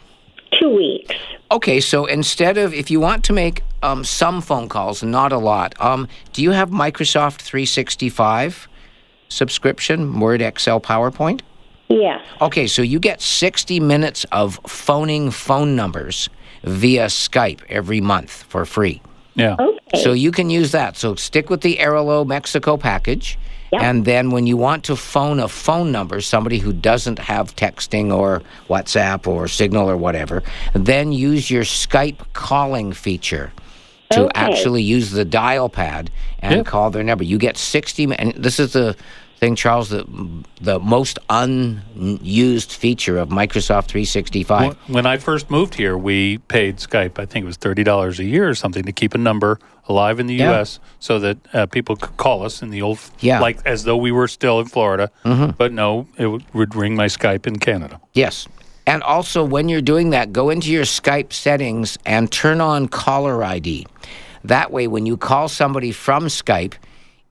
two 0.59 0.73
weeks. 0.73 1.15
Okay, 1.51 1.79
so 1.79 2.05
instead 2.05 2.57
of 2.57 2.73
if 2.73 2.89
you 2.89 2.99
want 2.99 3.23
to 3.25 3.33
make 3.33 3.61
um, 3.83 4.03
some 4.03 4.41
phone 4.41 4.67
calls, 4.69 5.03
not 5.03 5.31
a 5.31 5.37
lot, 5.37 5.75
um, 5.79 6.07
do 6.33 6.41
you 6.41 6.51
have 6.51 6.69
Microsoft 6.69 7.41
365 7.41 8.67
subscription, 9.29 10.19
Word, 10.19 10.41
Excel, 10.41 10.79
PowerPoint? 10.79 11.41
Yes. 11.89 12.25
Okay, 12.41 12.67
so 12.67 12.81
you 12.81 12.99
get 12.99 13.21
60 13.21 13.79
minutes 13.79 14.25
of 14.31 14.59
phoning 14.67 15.31
phone 15.31 15.75
numbers 15.75 16.29
via 16.63 17.05
Skype 17.05 17.61
every 17.69 18.01
month 18.01 18.43
for 18.49 18.65
free. 18.65 19.01
Yeah. 19.35 19.55
Okay. 19.59 20.01
So 20.01 20.13
you 20.13 20.31
can 20.31 20.49
use 20.49 20.71
that. 20.71 20.97
So 20.97 21.15
stick 21.15 21.49
with 21.49 21.61
the 21.61 21.77
Airalo 21.77 22.25
Mexico 22.25 22.75
package. 22.77 23.37
Yep. 23.71 23.81
And 23.81 24.05
then 24.05 24.29
when 24.31 24.47
you 24.47 24.57
want 24.57 24.83
to 24.85 24.95
phone 24.95 25.39
a 25.39 25.47
phone 25.47 25.91
number, 25.91 26.21
somebody 26.21 26.57
who 26.59 26.71
doesn't 26.73 27.19
have 27.19 27.55
texting 27.55 28.15
or 28.15 28.41
WhatsApp 28.69 29.27
or 29.27 29.47
Signal 29.47 29.89
or 29.89 29.97
whatever, 29.97 30.41
then 30.73 31.11
use 31.11 31.51
your 31.51 31.63
Skype 31.63 32.17
calling 32.33 32.93
feature 32.93 33.51
to 34.11 34.21
Okay. 34.25 34.31
actually 34.35 34.83
use 34.83 35.11
the 35.11 35.25
dial 35.25 35.67
pad 35.67 36.09
and 36.39 36.57
Yep. 36.57 36.65
call 36.65 36.89
their 36.91 37.03
number. 37.03 37.23
You 37.23 37.37
get 37.37 37.57
60 37.57 38.07
mi- 38.07 38.15
and 38.17 38.33
this 38.35 38.59
is 38.59 38.73
the 38.73 38.95
thing 39.37 39.55
Charles 39.55 39.89
the 39.89 40.05
the 40.61 40.79
most 40.79 41.19
unused 41.29 42.71
feature 42.71 43.17
of 43.17 43.29
Microsoft 43.29 43.87
365. 43.87 44.75
When 44.89 45.05
I 45.05 45.17
first 45.17 45.49
moved 45.49 45.75
here, 45.75 45.97
we 45.97 46.37
paid 46.39 46.77
Skype. 46.77 47.19
I 47.19 47.25
think 47.25 47.43
it 47.43 47.47
was 47.47 47.57
thirty 47.57 47.83
dollars 47.83 48.19
a 48.19 48.23
year 48.23 48.47
or 48.49 48.55
something 48.55 48.83
to 48.83 48.91
keep 48.91 49.13
a 49.13 49.17
number 49.17 49.59
alive 49.87 50.19
in 50.19 50.27
the 50.27 50.35
Yeah. 50.35 50.51
U.S. 50.51 50.79
so 50.99 51.19
that 51.19 51.37
uh, 51.53 51.65
people 51.67 51.95
could 51.95 52.17
call 52.17 52.43
us 52.43 52.61
in 52.63 52.71
the 52.71 52.81
old, 52.81 52.99
Yeah. 53.19 53.39
like 53.39 53.59
as 53.65 53.83
though 53.83 53.97
we 53.97 54.11
were 54.11 54.27
still 54.27 54.59
in 54.59 54.65
Florida. 54.65 55.11
But 55.23 55.71
no, 55.73 56.07
it 56.17 56.27
would 56.53 56.75
ring 56.75 56.95
my 56.95 57.05
Skype 57.05 57.45
in 57.45 57.57
Canada. 57.59 57.99
Yes. 58.13 58.47
And 58.87 59.01
also, 59.03 59.43
when 59.43 59.67
you're 59.69 59.81
doing 59.81 60.11
that, 60.11 60.31
go 60.31 60.49
into 60.51 60.71
your 60.71 60.83
Skype 60.85 61.33
settings 61.33 61.97
and 62.05 62.31
turn 62.31 62.61
on 62.61 62.87
caller 62.87 63.43
ID. 63.43 63.85
That 64.43 64.71
way, 64.71 64.87
when 64.87 65.05
you 65.07 65.17
call 65.17 65.49
somebody 65.49 65.91
from 65.91 66.25
Skype, 66.27 66.73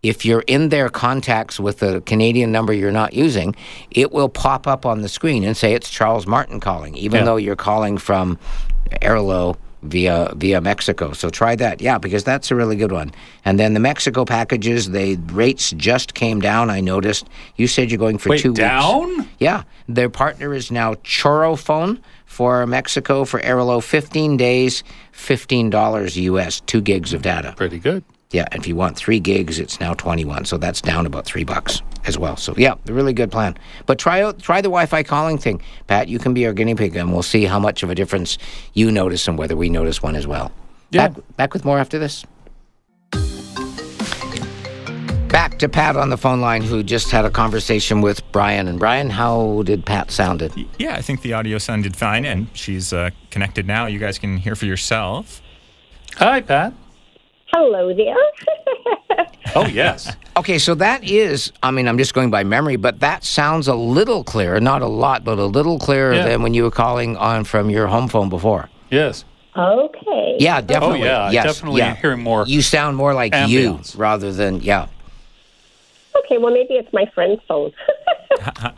if 0.05 0.25
you're 0.25 0.45
in 0.47 0.69
their 0.69 0.89
contacts 0.89 1.59
with 1.59 1.83
a 1.83 2.01
Canadian 2.03 2.53
number 2.53 2.73
you're 2.73 2.93
not 2.93 3.15
using, 3.15 3.57
it 3.91 4.13
will 4.13 4.29
pop 4.29 4.67
up 4.67 4.85
on 4.87 5.01
the 5.03 5.09
screen 5.09 5.43
and 5.45 5.57
say 5.57 5.73
it's 5.75 5.89
Charles 5.91 6.27
Martin 6.27 6.61
calling, 6.61 6.95
even 6.97 7.21
Yeah. 7.21 7.25
though 7.25 7.37
you're 7.37 7.57
calling 7.57 7.97
from 7.99 8.39
Airalo 9.03 9.57
via 9.83 10.33
via 10.37 10.61
Mexico. 10.61 11.13
So 11.13 11.29
try 11.31 11.57
that, 11.57 11.81
yeah, 11.81 11.99
because 11.99 12.25
that's 12.25 12.51
a 12.51 12.55
really 12.55 12.77
good 12.77 12.93
one. 12.93 13.13
And 13.45 13.59
then 13.59 13.75
the 13.75 13.81
Mexico 13.81 14.25
packages, 14.25 14.91
the 14.91 15.17
rates 15.33 15.73
just 15.77 16.15
came 16.15 16.41
down. 16.41 16.71
I 16.71 16.81
noticed. 16.81 17.27
You 17.57 17.67
said 17.67 17.91
you're 17.91 17.99
going 17.99 18.19
for 18.19 18.31
Wait, 18.31 18.41
two 18.41 18.51
weeks. 18.51 18.61
down? 18.61 19.29
Yeah, 19.39 19.63
their 19.89 20.09
partner 20.09 20.55
is 20.55 20.71
now 20.71 20.95
Choro 20.97 21.59
Phone 21.59 21.99
for 22.25 22.67
Mexico 22.67 23.25
for 23.25 23.41
Airalo. 23.41 23.83
Fifteen 23.83 24.37
days, 24.39 24.85
fifteen 25.13 25.69
dollars 25.71 26.17
US, 26.17 26.61
two 26.61 26.81
gigs 26.81 27.13
of 27.13 27.21
data. 27.23 27.53
Pretty 27.57 27.79
good. 27.79 28.05
Yeah, 28.35 28.49
and 28.51 28.61
if 28.61 28.67
you 28.67 28.75
want 28.75 28.97
three 28.97 29.21
gigs, 29.21 29.61
it's 29.61 29.79
now 29.79 29.95
twenty-one. 29.95 30.45
So 30.45 30.59
that's 30.59 30.81
down 30.81 31.07
about 31.07 31.25
three 31.25 31.45
bucks 31.45 31.83
as 32.05 32.19
well. 32.19 32.37
So 32.37 32.53
yeah, 32.57 32.75
a 32.89 32.93
really 32.93 33.13
good 33.13 33.31
plan. 33.31 33.57
But 33.87 34.01
try 34.01 34.23
out 34.23 34.41
try 34.41 34.61
the 34.61 34.69
Wi-Fi 34.69 35.05
calling 35.05 35.39
thing, 35.39 35.63
Pat. 35.87 36.09
You 36.09 36.19
can 36.19 36.35
be 36.35 36.45
our 36.45 36.53
guinea 36.53 36.75
pig, 36.75 36.97
and 36.97 37.13
we'll 37.13 37.23
see 37.23 37.45
how 37.45 37.61
much 37.61 37.85
of 37.85 37.91
a 37.91 37.95
difference 37.95 38.37
you 38.73 38.91
notice 38.91 39.29
and 39.29 39.39
whether 39.39 39.57
we 39.57 39.69
notice 39.71 40.03
one 40.03 40.17
as 40.17 40.27
well. 40.27 40.51
Yeah. 40.91 41.09
Back, 41.09 41.37
back 41.37 41.55
with 41.55 41.65
more 41.65 41.79
after 41.79 42.01
this. 42.01 42.25
Back 45.29 45.59
to 45.61 45.69
Pat 45.69 45.97
on 45.97 46.11
the 46.11 46.17
phone 46.17 46.41
line, 46.41 46.63
who 46.63 46.83
just 46.83 47.13
had 47.13 47.25
a 47.25 47.31
conversation 47.31 48.01
with 48.01 48.21
Brian. 48.33 48.67
And 48.67 48.81
Brian, 48.81 49.11
how 49.11 49.63
did 49.63 49.87
Pat 49.87 50.11
sounded? 50.11 50.53
Yeah, 50.79 50.95
I 50.97 51.03
think 51.03 51.23
the 51.23 51.35
audio 51.35 51.59
sounded 51.59 51.97
fine, 51.97 52.25
and 52.25 52.49
she's 52.53 52.93
uh, 52.93 53.11
connected 53.31 53.67
now. 53.67 53.87
You 53.87 54.01
guys 54.01 54.19
can 54.19 54.39
hear 54.39 54.57
for 54.57 54.67
yourself. 54.67 55.41
Hi, 56.17 56.41
Pat. 56.41 56.73
Hello 57.55 57.95
there. 57.95 58.17
Oh 59.57 59.67
yes. 59.67 60.17
Okay, 60.37 60.59
so 60.59 60.75
that 60.75 61.05
is, 61.05 61.53
I 61.63 61.71
mean, 61.71 61.87
I'm 61.87 61.97
just 61.97 62.13
going 62.13 62.29
by 62.29 62.43
memory, 62.43 62.75
but 62.75 62.99
that 63.01 63.23
sounds 63.23 63.69
a 63.69 63.75
little 63.77 64.25
clearer, 64.25 64.59
not 64.59 64.83
a 64.83 64.89
lot, 64.89 65.23
but 65.23 65.39
a 65.39 65.45
little 65.47 65.79
clearer 65.79 66.13
Yeah. 66.15 66.27
than 66.27 66.43
when 66.43 66.55
you 66.55 66.65
were 66.65 66.73
calling 66.73 67.17
on 67.19 67.45
from 67.45 67.71
your 67.71 67.87
home 67.87 68.09
phone 68.09 68.29
before. 68.31 68.69
yes. 68.91 69.25
okay. 69.57 70.37
Yeah, 70.41 70.61
definitely. 70.61 71.03
Oh, 71.03 71.05
yeah, 71.05 71.31
Yes, 71.31 71.45
definitely 71.45 71.83
yeah. 71.83 71.95
hearing 71.95 72.21
more 72.25 72.45
You 72.49 72.63
sound 72.63 72.97
more 72.97 73.15
like 73.15 73.33
ambience. 73.33 73.95
you 73.95 74.01
rather 74.01 74.33
than, 74.33 74.61
yeah. 74.61 74.89
Okay, 76.25 76.39
well, 76.39 76.53
maybe 76.53 76.75
it's 76.75 76.93
my 76.93 77.07
friend's 77.15 77.41
phone. 77.47 77.71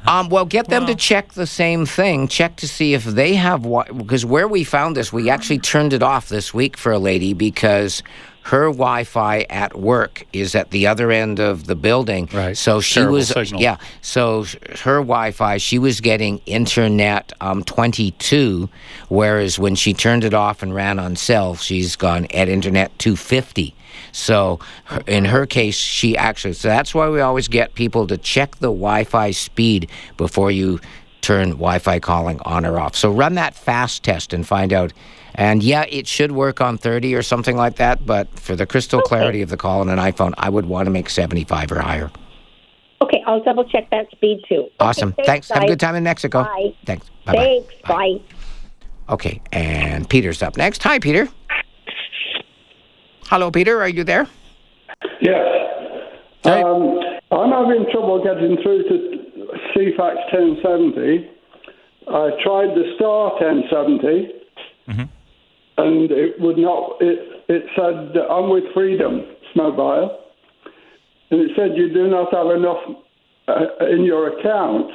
Um, 0.07 0.29
well, 0.29 0.45
get 0.45 0.69
them 0.69 0.85
to 0.87 0.95
check 0.95 1.33
the 1.33 1.47
same 1.47 1.87
thing. 1.87 2.29
Check 2.29 2.57
to 2.57 2.69
see 2.69 2.93
if 2.93 3.05
they 3.05 3.35
have 3.35 3.65
what. 3.65 3.97
because 3.97 4.25
where 4.25 4.47
we 4.47 4.65
found 4.65 4.95
this, 4.97 5.13
we 5.15 5.31
actually 5.31 5.59
turned 5.59 5.95
it 5.95 6.03
off 6.03 6.29
this 6.29 6.53
week 6.53 6.77
for 6.77 6.93
a 6.93 6.99
lady 6.99 7.33
because 7.33 8.03
her 8.47 8.67
Wi-Fi 8.67 9.45
at 9.51 9.77
work 9.77 10.25
is 10.33 10.55
at 10.55 10.71
the 10.71 10.87
other 10.87 11.11
end 11.11 11.41
of 11.41 11.67
the 11.67 11.75
building. 11.75 12.29
Right. 12.33 12.57
So 12.57 12.81
she 12.81 13.01
Terrible 13.01 13.15
was 13.15 13.29
signal. 13.29 13.61
yeah. 13.61 13.79
So 14.03 14.45
her 14.85 15.01
Wi-Fi, 15.01 15.57
she 15.57 15.81
was 15.81 16.01
getting 16.01 16.39
internet 16.47 17.33
um, 17.41 17.65
22, 17.65 18.69
whereas 19.09 19.59
when 19.59 19.75
she 19.75 19.93
turned 19.93 20.23
it 20.23 20.33
off 20.33 20.63
and 20.63 20.73
ran 20.73 21.01
on 21.01 21.17
cell, 21.17 21.57
she's 21.57 21.97
gone 21.97 22.27
at 22.27 22.49
internet 22.49 22.97
250. 23.01 23.75
So 24.13 24.61
in 25.09 25.25
her 25.25 25.45
case, 25.47 25.75
she 25.75 26.17
actually. 26.17 26.55
So 26.55 26.69
that's 26.69 26.95
why 26.95 27.09
we 27.09 27.21
always 27.21 27.49
get 27.49 27.75
people 27.75 28.07
to 28.07 28.17
check 28.17 28.55
the 28.59 28.69
Wi-Fi 28.69 29.33
speed 29.33 29.91
before 30.17 30.53
you 30.53 30.79
turn 31.21 31.51
Wi-Fi 31.51 31.99
calling 31.99 32.39
on 32.45 32.65
or 32.65 32.79
off. 32.79 32.95
So 32.95 33.11
run 33.11 33.35
that 33.35 33.57
fast 33.57 34.05
test 34.05 34.33
and 34.33 34.47
find 34.47 34.73
out. 34.73 34.93
And 35.39 35.63
yeah, 35.63 35.85
it 35.89 36.07
should 36.07 36.33
work 36.33 36.61
on 36.63 36.79
30 36.79 37.15
or 37.15 37.23
something 37.23 37.57
like 37.57 37.77
that. 37.77 38.05
But 38.07 38.29
for 38.41 38.57
the 38.57 38.67
crystal 38.67 39.01
clarity 39.03 39.43
of 39.43 39.51
the 39.51 39.57
call 39.59 39.81
on 39.81 39.89
an 39.91 39.99
iPhone, 39.99 40.33
I 40.39 40.49
would 40.49 40.65
want 40.67 40.87
to 40.87 40.91
make 40.91 41.11
75 41.11 41.73
or 41.73 41.81
higher. 41.81 42.11
okay, 43.03 43.23
I'll 43.27 43.43
double 43.45 43.65
check 43.69 43.91
that 43.91 44.11
speed 44.11 44.41
too. 44.49 44.63
Okay, 44.63 44.71
Awesome. 44.81 45.13
thanks. 45.25 45.51
Have 45.51 45.63
a 45.63 45.67
good 45.67 45.79
time 45.81 45.95
in 45.95 46.05
Mexico. 46.05 46.45
Bye. 46.45 46.75
Thanks. 46.87 47.11
Bye-bye. 47.27 47.61
Thanks. 47.69 47.75
Bye. 47.87 48.21
Okay, 49.11 49.41
and 49.53 50.09
Peter's 50.09 50.43
up 50.43 50.57
next. 50.57 50.83
Hi, 50.83 50.99
Peter. 50.99 51.29
Hello, 53.27 53.51
Peter. 53.51 53.81
Are 53.83 53.89
you 53.89 54.05
there? 54.05 54.27
Yes. 55.21 55.47
Hey. 56.43 56.63
Um, 56.63 56.99
I'm 57.31 57.51
having 57.51 57.87
trouble 57.93 58.23
getting 58.25 58.57
through 58.63 58.85
to 58.85 58.97
CFAX 59.75 60.17
1070. 60.33 61.31
I 62.09 62.31
tried 62.43 62.71
the 62.75 62.93
Star 62.97 63.33
1070, 63.41 64.33
and 65.79 66.11
it 66.11 66.41
would 66.41 66.59
not. 66.59 66.97
It 67.01 67.45
it 67.49 67.65
said 67.77 68.17
I'm 68.31 68.51
with 68.51 68.65
Freedom 68.75 69.25
Mobile, 69.55 70.19
and 71.31 71.41
it 71.41 71.51
said 71.57 71.77
you 71.77 71.93
do 71.93 72.09
not 72.09 72.33
have 72.33 72.51
enough 72.57 72.83
uh, 73.49 73.87
in 73.87 74.05
your 74.05 74.39
account 74.39 74.91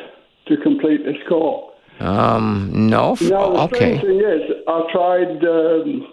to 0.47 0.57
complete 0.57 1.05
this 1.05 1.17
call. 1.27 1.73
Um, 1.99 2.71
no. 2.73 3.15
Now 3.21 3.53
the 3.53 3.59
okay. 3.61 3.97
strange 3.97 4.01
thing 4.01 4.19
is, 4.19 4.41
I 4.67 4.91
tried 4.91 5.45
um, 5.45 6.07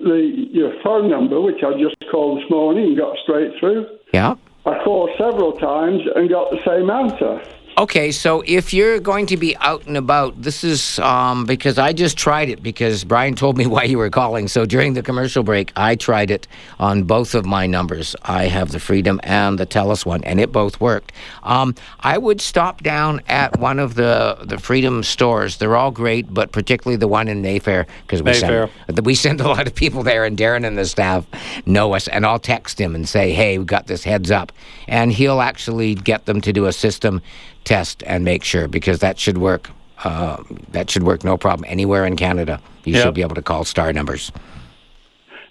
the 0.00 0.48
your 0.52 0.72
phone 0.82 1.08
number, 1.08 1.40
which 1.40 1.62
I 1.62 1.72
just 1.80 1.96
called 2.10 2.42
this 2.42 2.50
morning, 2.50 2.84
and 2.86 2.96
got 2.96 3.16
straight 3.22 3.52
through. 3.60 3.86
Yeah. 4.12 4.34
I 4.66 4.82
called 4.84 5.10
several 5.16 5.52
times 5.52 6.02
and 6.14 6.28
got 6.28 6.50
the 6.50 6.60
same 6.64 6.90
answer. 6.90 7.40
Okay, 7.78 8.10
so 8.10 8.42
if 8.46 8.74
you're 8.74 8.98
going 8.98 9.26
to 9.26 9.36
be 9.36 9.56
out 9.58 9.86
and 9.86 9.96
about, 9.96 10.42
this 10.42 10.64
is 10.64 10.98
um, 10.98 11.46
because 11.46 11.78
I 11.78 11.92
just 11.92 12.18
tried 12.18 12.48
it 12.50 12.62
because 12.62 13.04
Brian 13.04 13.34
told 13.34 13.56
me 13.56 13.66
why 13.74 13.84
you 13.84 13.96
were 13.96 14.10
calling. 14.10 14.48
So 14.48 14.66
during 14.66 14.94
the 14.94 15.02
commercial 15.02 15.42
break, 15.42 15.72
I 15.76 15.94
tried 15.94 16.30
it 16.30 16.48
on 16.78 17.04
both 17.04 17.34
of 17.34 17.46
my 17.46 17.66
numbers. 17.66 18.16
I 18.22 18.44
have 18.46 18.72
the 18.72 18.80
Freedom 18.80 19.20
and 19.22 19.58
the 19.58 19.66
Telus 19.66 20.04
one, 20.04 20.22
and 20.24 20.40
it 20.40 20.52
both 20.52 20.80
worked. 20.80 21.12
Um, 21.42 21.74
I 22.00 22.18
would 22.18 22.40
stop 22.40 22.82
down 22.82 23.22
at 23.28 23.58
one 23.58 23.78
of 23.78 23.94
the 23.94 24.38
the 24.42 24.58
Freedom 24.58 25.02
stores. 25.02 25.56
They're 25.58 25.76
all 25.76 25.92
great, 25.92 26.34
but 26.34 26.52
particularly 26.52 26.96
the 26.96 27.08
one 27.08 27.28
in 27.28 27.40
Mayfair 27.40 27.86
because 28.02 28.20
we 28.20 28.32
Mayfair. 28.32 28.68
send 28.86 29.06
we 29.06 29.14
send 29.14 29.40
a 29.40 29.48
lot 29.48 29.66
of 29.66 29.74
people 29.74 30.02
there, 30.02 30.24
and 30.24 30.36
Darren 30.36 30.66
and 30.66 30.76
the 30.76 30.84
staff 30.84 31.24
know 31.66 31.94
us. 31.94 32.08
And 32.08 32.26
I'll 32.26 32.40
text 32.40 32.80
him 32.80 32.94
and 32.94 33.08
say, 33.08 33.32
"Hey, 33.32 33.58
we 33.58 33.64
got 33.64 33.86
this 33.86 34.04
heads 34.04 34.30
up," 34.30 34.52
and 34.88 35.12
he'll 35.12 35.40
actually 35.40 35.94
get 35.94 36.26
them 36.26 36.40
to 36.42 36.52
do 36.52 36.66
a 36.66 36.72
system 36.72 37.22
test 37.64 38.02
and 38.06 38.24
make 38.24 38.44
sure 38.44 38.68
because 38.68 38.98
that 39.00 39.18
should 39.18 39.38
work. 39.38 39.70
Uh, 40.02 40.42
that 40.72 40.88
should 40.90 41.02
work 41.02 41.24
no 41.24 41.36
problem 41.36 41.66
anywhere 41.68 42.06
in 42.06 42.16
Canada. 42.16 42.58
You 42.84 42.94
Yep. 42.94 43.02
should 43.02 43.14
be 43.14 43.20
able 43.20 43.34
to 43.34 43.42
call 43.42 43.64
star 43.64 43.92
numbers. 43.92 44.32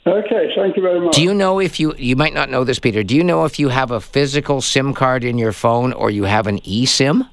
Okay, 0.08 0.50
thank 0.56 0.76
you 0.76 0.82
very 0.82 1.00
much. 1.00 1.14
Do 1.14 1.22
you 1.22 1.34
know 1.34 1.60
if 1.60 1.80
you 1.80 1.94
you 1.98 2.16
might 2.16 2.34
not 2.34 2.50
know 2.50 2.64
this, 2.64 2.80
Peter? 2.80 3.04
Do 3.04 3.16
you 3.16 3.24
know 3.24 3.46
if 3.46 3.60
you 3.60 3.70
have 3.70 3.92
a 3.92 4.00
physical 4.02 4.60
SIM 4.62 4.94
card 4.94 5.24
in 5.24 5.38
your 5.38 5.52
phone 5.52 5.94
or 5.94 6.10
you 6.10 6.24
have 6.24 6.48
an 6.48 6.60
eSIM? 6.62 7.28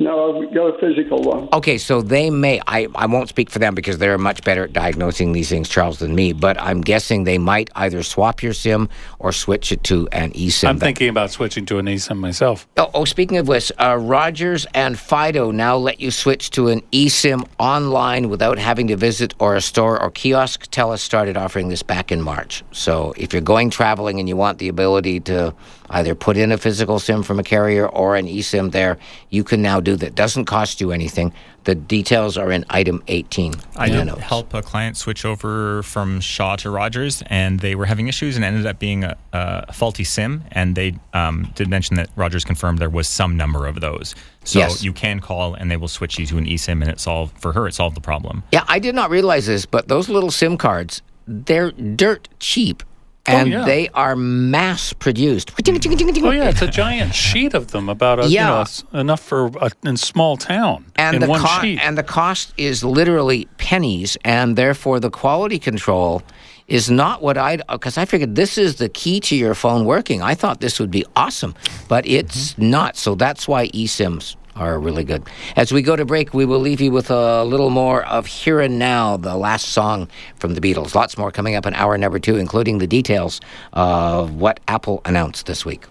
No, 0.00 0.42
I've 0.42 0.54
got 0.54 0.74
a 0.74 0.78
physical 0.78 1.22
one. 1.22 1.48
Okay, 1.52 1.76
so 1.76 2.00
they 2.00 2.30
may. 2.30 2.58
I, 2.66 2.88
I 2.94 3.04
won't 3.04 3.28
speak 3.28 3.50
for 3.50 3.58
them 3.58 3.74
because 3.74 3.98
they're 3.98 4.16
much 4.16 4.42
better 4.44 4.64
at 4.64 4.72
diagnosing 4.72 5.32
these 5.32 5.50
things, 5.50 5.68
Charles, 5.68 5.98
than 5.98 6.14
me. 6.14 6.32
But 6.32 6.58
I'm 6.58 6.80
guessing 6.80 7.24
they 7.24 7.36
might 7.36 7.68
either 7.76 8.02
swap 8.02 8.42
your 8.42 8.54
SIM 8.54 8.88
or 9.18 9.30
switch 9.30 9.72
it 9.72 9.84
to 9.84 10.08
an 10.12 10.32
eSIM. 10.32 10.70
I'm 10.70 10.78
thinking 10.78 11.10
about 11.10 11.30
switching 11.30 11.66
to 11.66 11.78
an 11.78 11.84
eSIM 11.84 12.16
myself. 12.16 12.66
Oh, 12.78 12.90
oh, 12.94 13.04
speaking 13.04 13.36
of 13.36 13.46
which, 13.46 13.70
uh, 13.78 13.98
Rogers 14.00 14.66
and 14.72 14.98
Fido 14.98 15.50
now 15.50 15.76
let 15.76 16.00
you 16.00 16.10
switch 16.10 16.50
to 16.52 16.68
an 16.68 16.80
eSIM 16.92 17.46
online 17.58 18.30
without 18.30 18.58
having 18.58 18.86
to 18.86 18.96
visit 18.96 19.34
or 19.38 19.54
a 19.54 19.60
store 19.60 20.00
or 20.00 20.10
kiosk. 20.10 20.70
TELUS 20.70 21.00
started 21.00 21.36
offering 21.36 21.68
this 21.68 21.82
back 21.82 22.10
in 22.10 22.22
March. 22.22 22.64
So 22.72 23.12
if 23.18 23.34
you're 23.34 23.42
going 23.42 23.68
traveling 23.68 24.18
and 24.18 24.28
you 24.30 24.36
want 24.36 24.58
the 24.58 24.68
ability 24.68 25.20
to 25.20 25.54
either 25.90 26.14
put 26.14 26.36
in 26.36 26.52
a 26.52 26.58
physical 26.58 26.98
SIM 26.98 27.22
from 27.22 27.38
a 27.38 27.42
carrier 27.42 27.86
or 27.86 28.16
an 28.16 28.26
eSIM 28.26 28.70
there, 28.72 28.96
you 29.28 29.44
can 29.44 29.60
now 29.60 29.80
do 29.80 29.96
that. 29.96 30.14
Doesn't 30.14 30.44
cost 30.46 30.80
you 30.80 30.92
anything. 30.92 31.32
The 31.64 31.74
details 31.74 32.38
are 32.38 32.50
in 32.50 32.64
item 32.70 33.02
18. 33.08 33.54
I 33.76 33.88
did 33.90 34.04
notes. 34.06 34.20
help 34.22 34.54
a 34.54 34.62
client 34.62 34.96
switch 34.96 35.24
over 35.24 35.82
from 35.82 36.20
Shaw 36.20 36.56
to 36.56 36.70
Rogers, 36.70 37.22
and 37.26 37.60
they 37.60 37.74
were 37.74 37.84
having 37.84 38.08
issues, 38.08 38.36
and 38.36 38.44
ended 38.44 38.66
up 38.66 38.78
being 38.78 39.04
a, 39.04 39.16
a 39.32 39.72
faulty 39.72 40.04
SIM. 40.04 40.42
And 40.52 40.74
they 40.74 40.94
um, 41.12 41.50
did 41.54 41.68
mention 41.68 41.96
that 41.96 42.08
Rogers 42.16 42.44
confirmed 42.44 42.78
there 42.78 42.88
was 42.88 43.08
some 43.08 43.36
number 43.36 43.66
of 43.66 43.80
those, 43.80 44.14
so 44.44 44.60
Yes. 44.60 44.82
you 44.82 44.92
can 44.94 45.20
call, 45.20 45.52
and 45.54 45.70
they 45.70 45.76
will 45.76 45.88
switch 45.88 46.18
you 46.18 46.24
to 46.26 46.38
an 46.38 46.46
eSIM, 46.46 46.80
and 46.80 46.88
it 46.88 46.98
solved 46.98 47.36
for 47.38 47.52
her. 47.52 47.66
It 47.66 47.74
solved 47.74 47.94
the 47.96 48.00
problem. 48.00 48.42
Yeah, 48.52 48.64
I 48.68 48.78
did 48.78 48.94
not 48.94 49.10
realize 49.10 49.46
this, 49.46 49.66
but 49.66 49.88
those 49.88 50.08
little 50.08 50.30
SIM 50.30 50.56
cards, 50.56 51.02
they're 51.26 51.72
dirt 51.72 52.28
cheap. 52.38 52.82
Oh, 53.28 53.32
and 53.32 53.50
yeah. 53.50 53.64
they 53.66 53.88
are 53.90 54.16
mass 54.16 54.94
produced. 54.94 55.50
Oh 55.50 56.30
yeah, 56.30 56.48
it's 56.48 56.62
a 56.62 56.66
giant 56.66 57.14
sheet 57.14 57.52
of 57.52 57.70
them, 57.70 57.90
about 57.90 58.18
a, 58.18 58.22
you 58.24 58.36
Yeah. 58.36 58.64
know, 58.92 58.98
enough 58.98 59.20
for 59.20 59.50
a, 59.60 59.70
a 59.84 59.96
small 59.98 60.38
town 60.38 60.86
and 60.96 61.16
in 61.16 61.20
the 61.20 61.28
one 61.28 61.40
co- 61.40 61.60
sheet. 61.60 61.80
and 61.80 61.98
the 61.98 62.02
cost 62.02 62.54
is 62.56 62.82
literally 62.82 63.46
pennies, 63.58 64.16
and 64.24 64.56
therefore 64.56 65.00
the 65.00 65.10
quality 65.10 65.58
control 65.58 66.22
is 66.66 66.90
not 66.90 67.20
what 67.20 67.36
I 67.36 67.58
because 67.68 67.98
uh, 67.98 68.02
I 68.02 68.04
figured 68.06 68.36
this 68.36 68.56
is 68.56 68.76
the 68.76 68.88
key 68.88 69.20
to 69.20 69.36
your 69.36 69.54
phone 69.54 69.84
working. 69.84 70.22
I 70.22 70.34
thought 70.34 70.60
this 70.60 70.80
would 70.80 70.90
be 70.90 71.04
awesome, 71.14 71.54
but 71.88 72.06
it's 72.06 72.54
mm-hmm. 72.54 72.70
not. 72.70 72.96
So 72.96 73.14
that's 73.14 73.46
why 73.46 73.68
eSIMs 73.68 74.36
are 74.60 74.78
really 74.78 75.02
good. 75.04 75.24
As 75.56 75.72
we 75.72 75.82
go 75.82 75.96
to 75.96 76.04
break, 76.04 76.32
we 76.34 76.44
will 76.44 76.60
leave 76.60 76.80
you 76.80 76.92
with 76.92 77.10
a 77.10 77.42
little 77.44 77.70
more 77.70 78.04
of 78.04 78.26
Here 78.26 78.60
and 78.60 78.78
Now, 78.78 79.16
the 79.16 79.36
last 79.36 79.68
song 79.68 80.08
from 80.36 80.54
the 80.54 80.60
Beatles. 80.60 80.94
Lots 80.94 81.18
more 81.18 81.32
coming 81.32 81.56
up 81.56 81.66
in 81.66 81.74
hour 81.74 81.96
number 81.98 82.18
two, 82.18 82.36
including 82.36 82.78
the 82.78 82.86
details 82.86 83.40
of 83.72 84.36
what 84.36 84.60
Apple 84.68 85.00
announced 85.04 85.46
this 85.46 85.64
week. 85.64 85.86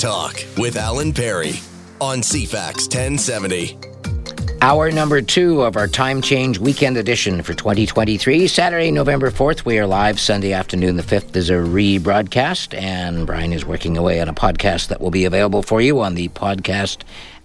Talk 0.00 0.42
with 0.56 0.76
Alan 0.76 1.12
Perry 1.12 1.60
on 2.00 2.20
CFAX 2.20 2.88
1070. 2.88 3.76
Hour 4.62 4.90
number 4.90 5.20
two 5.20 5.60
of 5.60 5.76
our 5.76 5.86
time 5.86 6.22
change 6.22 6.58
weekend 6.58 6.96
edition 6.96 7.42
for 7.42 7.52
2023. 7.52 8.48
Saturday, 8.48 8.90
November 8.90 9.30
4th, 9.30 9.66
we 9.66 9.78
are 9.78 9.86
live. 9.86 10.18
Sunday 10.18 10.54
afternoon, 10.54 10.96
the 10.96 11.02
5th, 11.02 11.36
is 11.36 11.50
a 11.50 11.56
rebroadcast. 11.56 12.72
And 12.80 13.26
Brian 13.26 13.52
is 13.52 13.66
working 13.66 13.98
away 13.98 14.22
on 14.22 14.30
a 14.30 14.32
podcast 14.32 14.88
that 14.88 15.02
will 15.02 15.10
be 15.10 15.26
available 15.26 15.62
for 15.62 15.82
you 15.82 16.00
on 16.00 16.14
the 16.14 16.30
podcast 16.30 17.02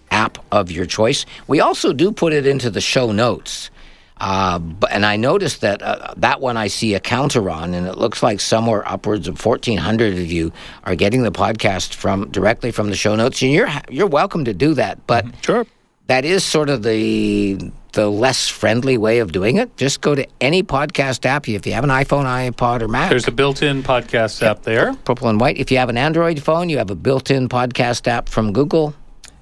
app 0.09 0.37
of 0.49 0.71
your 0.71 0.85
choice. 0.85 1.25
We 1.47 1.59
also 1.59 1.91
do 1.91 2.09
put 2.13 2.31
it 2.31 2.47
into 2.47 2.69
the 2.69 2.79
show 2.79 3.11
notes. 3.11 3.69
Uh, 4.17 4.59
but, 4.59 4.91
and 4.91 5.05
I 5.05 5.17
noticed 5.17 5.61
that 5.61 5.81
uh, 5.81 6.13
that 6.17 6.39
one 6.39 6.55
I 6.57 6.67
see 6.67 6.93
a 6.93 6.99
counter 6.99 7.49
on, 7.49 7.73
and 7.73 7.85
it 7.87 7.97
looks 7.97 8.23
like 8.23 8.39
somewhere 8.39 8.87
upwards 8.87 9.27
of 9.27 9.43
1,400 9.43 10.13
of 10.13 10.31
you 10.31 10.51
are 10.85 10.95
getting 10.95 11.23
the 11.23 11.31
podcast 11.31 11.93
from 11.93 12.29
directly 12.31 12.71
from 12.71 12.89
the 12.89 12.95
show 12.95 13.15
notes. 13.15 13.41
And 13.41 13.51
you're, 13.51 13.69
you're 13.89 14.07
welcome 14.07 14.45
to 14.45 14.53
do 14.53 14.73
that. 14.75 15.05
But 15.05 15.25
sure. 15.43 15.65
that 16.07 16.23
is 16.23 16.43
sort 16.45 16.69
of 16.69 16.83
the 16.83 17.71
the 17.91 18.09
less 18.09 18.49
friendly 18.49 18.97
way 18.97 19.19
of 19.19 19.31
doing 19.31 19.55
it. 19.55 19.75
Just 19.77 20.01
go 20.01 20.13
to 20.15 20.27
any 20.41 20.63
podcast 20.63 21.25
app. 21.25 21.47
If 21.47 21.65
you 21.65 21.71
have 21.73 21.83
an 21.85 21.89
iPhone, 21.89 22.25
iPod, 22.25 22.81
or 22.81 22.89
Mac, 22.89 23.09
There's 23.09 23.27
a 23.27 23.31
built-in 23.31 23.83
podcast 23.83 24.43
app 24.43 24.63
there. 24.63 24.93
purple 25.05 25.29
and 25.29 25.39
white. 25.39 25.57
If 25.57 25.71
you 25.71 25.77
have 25.77 25.87
an 25.87 25.97
Android 25.97 26.41
phone, 26.43 26.67
you 26.67 26.77
have 26.77 26.89
a 26.89 26.95
built-in 26.95 27.47
podcast 27.47 28.05
app 28.07 28.27
from 28.27 28.51
Google. 28.51 28.93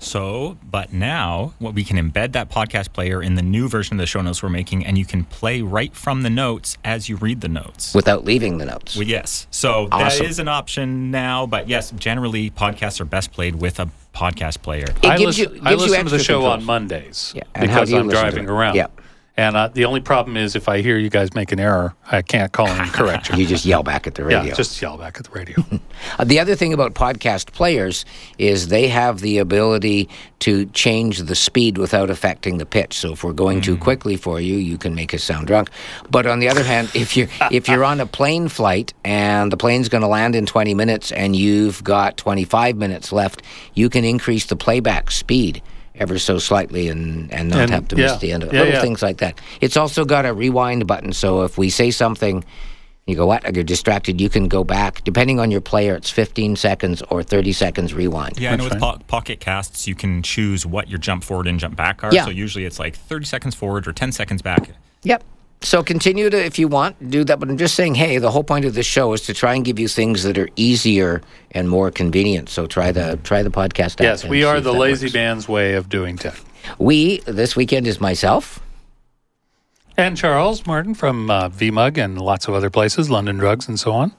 So, 0.03 0.57
but 0.69 0.91
now 0.93 1.53
what 1.59 1.73
we 1.73 1.83
can 1.83 1.97
embed 1.97 2.33
that 2.33 2.49
podcast 2.49 2.93
player 2.93 3.21
in 3.23 3.35
the 3.35 3.41
new 3.41 3.67
version 3.69 3.95
of 3.95 3.99
the 3.99 4.05
show 4.05 4.21
notes 4.21 4.43
we're 4.43 4.49
making, 4.49 4.85
and 4.85 4.97
you 4.97 5.05
can 5.05 5.23
play 5.23 5.61
right 5.61 5.93
from 5.95 6.23
the 6.23 6.29
notes 6.29 6.77
as 6.83 7.07
you 7.09 7.15
read 7.15 7.41
the 7.41 7.47
notes. 7.49 7.93
without 7.93 8.25
leaving 8.25 8.57
the 8.57 8.65
notes. 8.65 8.95
Well, 8.95 9.07
yes. 9.07 9.47
So 9.51 9.87
Awesome. 9.91 10.19
that 10.19 10.29
is 10.29 10.39
an 10.39 10.47
option 10.47 11.09
now, 11.11 11.45
but 11.45 11.67
yes, 11.69 11.91
generally 11.91 12.49
podcasts 12.51 12.99
are 12.99 13.05
best 13.05 13.31
played 13.31 13.55
with 13.55 13.79
a 13.79 13.89
podcast 14.13 14.61
player. 14.61 14.83
It 14.85 15.05
I 15.05 15.17
gives 15.17 15.39
listen, 15.39 15.55
you 15.55 15.61
I 15.63 15.75
gives 15.75 15.87
you 15.87 16.03
to 16.03 16.09
the 16.09 16.19
show 16.19 16.39
controls. 16.41 16.53
on 16.59 16.63
Mondays 16.65 17.33
Yeah, 17.35 17.43
because 17.59 17.91
I'm 17.93 18.09
driving 18.09 18.47
around. 18.49 18.75
Yeah. 18.75 18.87
And 19.35 19.57
uh, 19.57 19.67
the 19.69 19.85
only 19.85 19.99
problem 19.99 20.37
is 20.37 20.55
if 20.55 20.69
I 20.69 20.81
hear 20.81 20.95
you 20.97 21.09
guys 21.09 21.33
make 21.33 21.51
an 21.51 21.59
error, 21.59 21.95
I 22.11 22.21
can't 22.21 22.51
call 22.51 22.67
and 22.67 22.91
correct 22.93 23.29
you. 23.29 23.35
You 23.43 23.47
just 23.47 23.65
yell 23.65 23.81
back 23.81 24.05
at 24.05 24.13
the 24.13 24.23
radio. 24.23 24.43
Yeah, 24.43 24.53
just 24.53 24.79
yell 24.79 24.95
back 24.95 25.17
at 25.17 25.25
the 25.25 25.31
radio. 25.31 25.63
Uh, 26.19 26.25
the 26.25 26.37
other 26.37 26.53
thing 26.53 26.73
about 26.73 26.93
podcast 26.93 27.53
players 27.53 28.03
is 28.37 28.67
they 28.67 28.89
have 28.89 29.21
the 29.21 29.37
ability 29.37 30.09
to 30.39 30.65
change 30.67 31.19
the 31.19 31.33
speed 31.33 31.77
without 31.77 32.09
affecting 32.09 32.57
the 32.57 32.65
pitch. 32.65 32.97
So 32.97 33.13
if 33.13 33.23
we're 33.23 33.31
going 33.31 33.61
too 33.61 33.77
quickly 33.77 34.17
for 34.17 34.41
you, 34.41 34.57
you 34.57 34.77
can 34.77 34.93
make 34.93 35.13
us 35.13 35.23
sound 35.23 35.47
drunk. 35.47 35.69
But 36.11 36.27
on 36.27 36.39
the 36.39 36.49
other 36.49 36.63
hand, 36.63 36.91
if 36.93 37.15
you're 37.15 37.29
if 37.51 37.69
you're 37.69 37.85
on 37.85 38.01
a 38.01 38.05
plane 38.05 38.49
flight 38.49 38.93
and 39.05 39.49
the 39.49 39.55
plane's 39.57 39.87
going 39.87 40.01
to 40.01 40.07
land 40.07 40.35
in 40.35 40.45
20 40.45 40.73
minutes 40.73 41.11
and 41.13 41.35
you've 41.37 41.81
got 41.83 42.17
25 42.17 42.75
minutes 42.75 43.13
left, 43.13 43.41
you 43.73 43.89
can 43.89 44.03
increase 44.03 44.45
the 44.45 44.57
playback 44.57 45.09
speed 45.09 45.61
ever 45.95 46.17
so 46.19 46.39
slightly 46.39 46.87
and, 46.87 47.31
and 47.31 47.49
not 47.49 47.59
And, 47.61 47.69
have 47.71 47.87
to 47.89 47.95
yeah, 47.95 48.03
miss 48.05 48.17
the 48.17 48.31
end 48.31 48.43
of 48.43 48.49
it. 48.49 48.53
yeah, 48.55 48.59
Little 48.61 48.75
yeah. 48.75 48.81
things 48.81 49.01
like 49.01 49.17
that. 49.17 49.39
It's 49.61 49.77
also 49.77 50.05
got 50.05 50.25
a 50.25 50.33
rewind 50.33 50.87
button. 50.87 51.13
So 51.13 51.43
if 51.43 51.57
we 51.57 51.69
say 51.69 51.91
something 51.91 52.43
you 53.05 53.15
go, 53.17 53.25
what? 53.25 53.53
You're 53.53 53.65
distracted. 53.65 54.21
You 54.21 54.29
can 54.29 54.47
go 54.47 54.63
back. 54.63 55.03
Depending 55.03 55.37
on 55.41 55.51
your 55.51 55.59
player, 55.59 55.93
it's 55.95 56.09
15 56.09 56.55
seconds 56.55 57.03
or 57.09 57.21
30 57.21 57.51
seconds 57.51 57.93
rewind. 57.93 58.39
Yeah, 58.39 58.53
I 58.53 58.55
know 58.55 58.63
That's 58.63 58.75
with 58.75 58.81
po- 58.81 58.99
Pocket 59.07 59.41
Casts, 59.41 59.87
you 59.87 59.93
can 59.95 60.23
choose 60.23 60.65
what 60.65 60.87
your 60.89 60.99
jump 60.99 61.25
forward 61.25 61.47
and 61.47 61.59
jump 61.59 61.75
back 61.75 62.01
are. 62.03 62.13
Yeah. 62.13 62.23
So 62.23 62.29
usually 62.31 62.63
it's 62.63 62.79
like 62.79 62.95
30 62.95 63.25
seconds 63.25 63.55
forward 63.55 63.87
or 63.89 63.93
10 63.93 64.13
seconds 64.13 64.41
back. 64.41 64.69
Yep. 65.03 65.21
So 65.63 65.81
continue 65.81 66.29
to, 66.29 66.37
if 66.45 66.59
you 66.59 66.67
want, 66.67 67.09
do 67.09 67.23
that. 67.23 67.39
But 67.39 67.49
I'm 67.49 67.57
just 67.57 67.75
saying, 67.75 67.95
hey, 67.95 68.17
the 68.17 68.31
whole 68.31 68.43
point 68.43 68.65
of 68.65 68.73
this 68.73 68.85
show 68.85 69.13
is 69.13 69.21
to 69.21 69.33
try 69.33 69.55
and 69.55 69.63
give 69.63 69.79
you 69.79 69.87
things 69.87 70.23
that 70.23 70.37
are 70.37 70.49
easier 70.57 71.21
and 71.51 71.69
more 71.69 71.89
convenient. 71.89 72.49
So 72.49 72.67
try 72.67 72.91
the 72.91 73.17
try 73.23 73.43
the 73.43 73.49
podcast. 73.49 74.01
yes, 74.01 74.25
we 74.25 74.43
are 74.43 74.59
the 74.59 74.73
lazy 74.73 75.07
works. 75.07 75.13
man's 75.13 75.47
way 75.47 75.73
of 75.73 75.89
doing 75.89 76.17
tech. 76.17 76.39
We 76.77 77.19
this 77.19 77.55
weekend 77.55 77.87
is 77.87 78.01
myself. 78.01 78.59
And 79.95 80.17
Charles 80.17 80.65
Martin 80.65 80.95
from 80.95 81.29
uh, 81.29 81.49
VMUG 81.49 82.03
and 82.03 82.19
lots 82.19 82.47
of 82.47 82.55
other 82.55 82.69
places, 82.71 83.09
London 83.09 83.37
Drugs 83.37 83.67
and 83.67 83.79
so 83.79 83.91
on. 83.91 84.11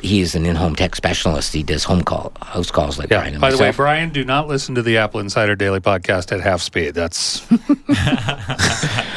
He 0.00 0.20
is 0.20 0.34
an 0.34 0.44
in-home 0.46 0.74
tech 0.76 0.94
specialist. 0.96 1.52
He 1.54 1.62
does 1.62 1.84
home 1.84 2.02
call 2.02 2.32
house 2.42 2.70
calls 2.70 2.98
like 2.98 3.10
Yeah. 3.10 3.18
Brian 3.20 3.34
and 3.34 3.40
By 3.40 3.50
the 3.50 3.58
way. 3.58 3.70
Brian, 3.70 4.10
do 4.10 4.24
not 4.24 4.46
listen 4.48 4.74
to 4.74 4.82
the 4.82 4.98
Apple 4.98 5.20
Insider 5.20 5.54
Daily 5.56 5.80
podcast 5.80 6.30
at 6.32 6.40
half 6.40 6.60
speed. 6.60 6.94
That's 6.94 7.46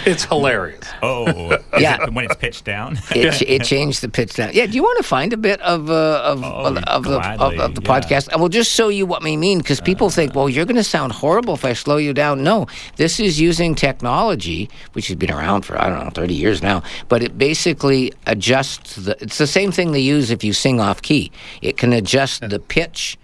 it's 0.05 0.25
hilarious. 0.25 0.85
Oh, 1.01 1.57
Yeah. 1.77 2.03
it 2.03 2.13
when 2.13 2.25
it's 2.25 2.35
pitched 2.35 2.63
down. 2.65 2.97
it, 3.11 3.41
it 3.41 3.63
changed 3.65 4.01
the 4.01 4.09
pitch 4.09 4.35
down. 4.35 4.51
Yeah, 4.53 4.65
do 4.67 4.73
you 4.73 4.83
want 4.83 4.97
to 4.97 5.03
find 5.03 5.33
a 5.33 5.37
bit 5.37 5.59
of 5.61 5.89
uh, 5.89 6.21
of, 6.23 6.43
Oh, 6.43 6.65
of, 6.65 6.77
of 6.77 7.03
the 7.03 7.19
of, 7.43 7.59
of 7.59 7.75
the 7.75 7.81
yeah. 7.81 7.87
podcast, 7.99 8.29
and 8.29 8.39
we'll 8.39 8.49
just 8.49 8.71
show 8.71 8.87
you 8.89 9.05
what 9.05 9.23
we 9.23 9.35
mean 9.37 9.59
because 9.59 9.81
people 9.81 10.09
think, 10.09 10.35
well, 10.35 10.47
you're 10.49 10.65
going 10.65 10.75
to 10.75 10.83
sound 10.83 11.11
horrible 11.11 11.53
if 11.55 11.65
I 11.65 11.73
slow 11.73 11.97
you 11.97 12.13
down. 12.13 12.43
No, 12.43 12.67
this 12.97 13.19
is 13.19 13.39
using 13.39 13.75
technology 13.75 14.69
which 14.93 15.07
has 15.07 15.15
been 15.17 15.31
around 15.31 15.63
for 15.63 15.79
I 15.81 15.89
don't 15.89 16.03
know 16.03 16.09
thirty 16.11 16.33
years 16.33 16.61
now, 16.61 16.83
but 17.09 17.21
it 17.23 17.37
basically 17.37 18.13
adjusts 18.27 18.95
the. 18.95 19.17
It's 19.21 19.37
the 19.37 19.47
same 19.47 19.71
thing 19.71 19.91
they 19.91 19.99
use 19.99 20.31
if 20.31 20.43
you 20.45 20.53
sing 20.53 20.79
off 20.79 21.01
key. 21.01 21.31
It 21.61 21.77
can 21.77 21.91
adjust 21.93 22.47
the 22.49 22.59
pitch. 22.59 23.17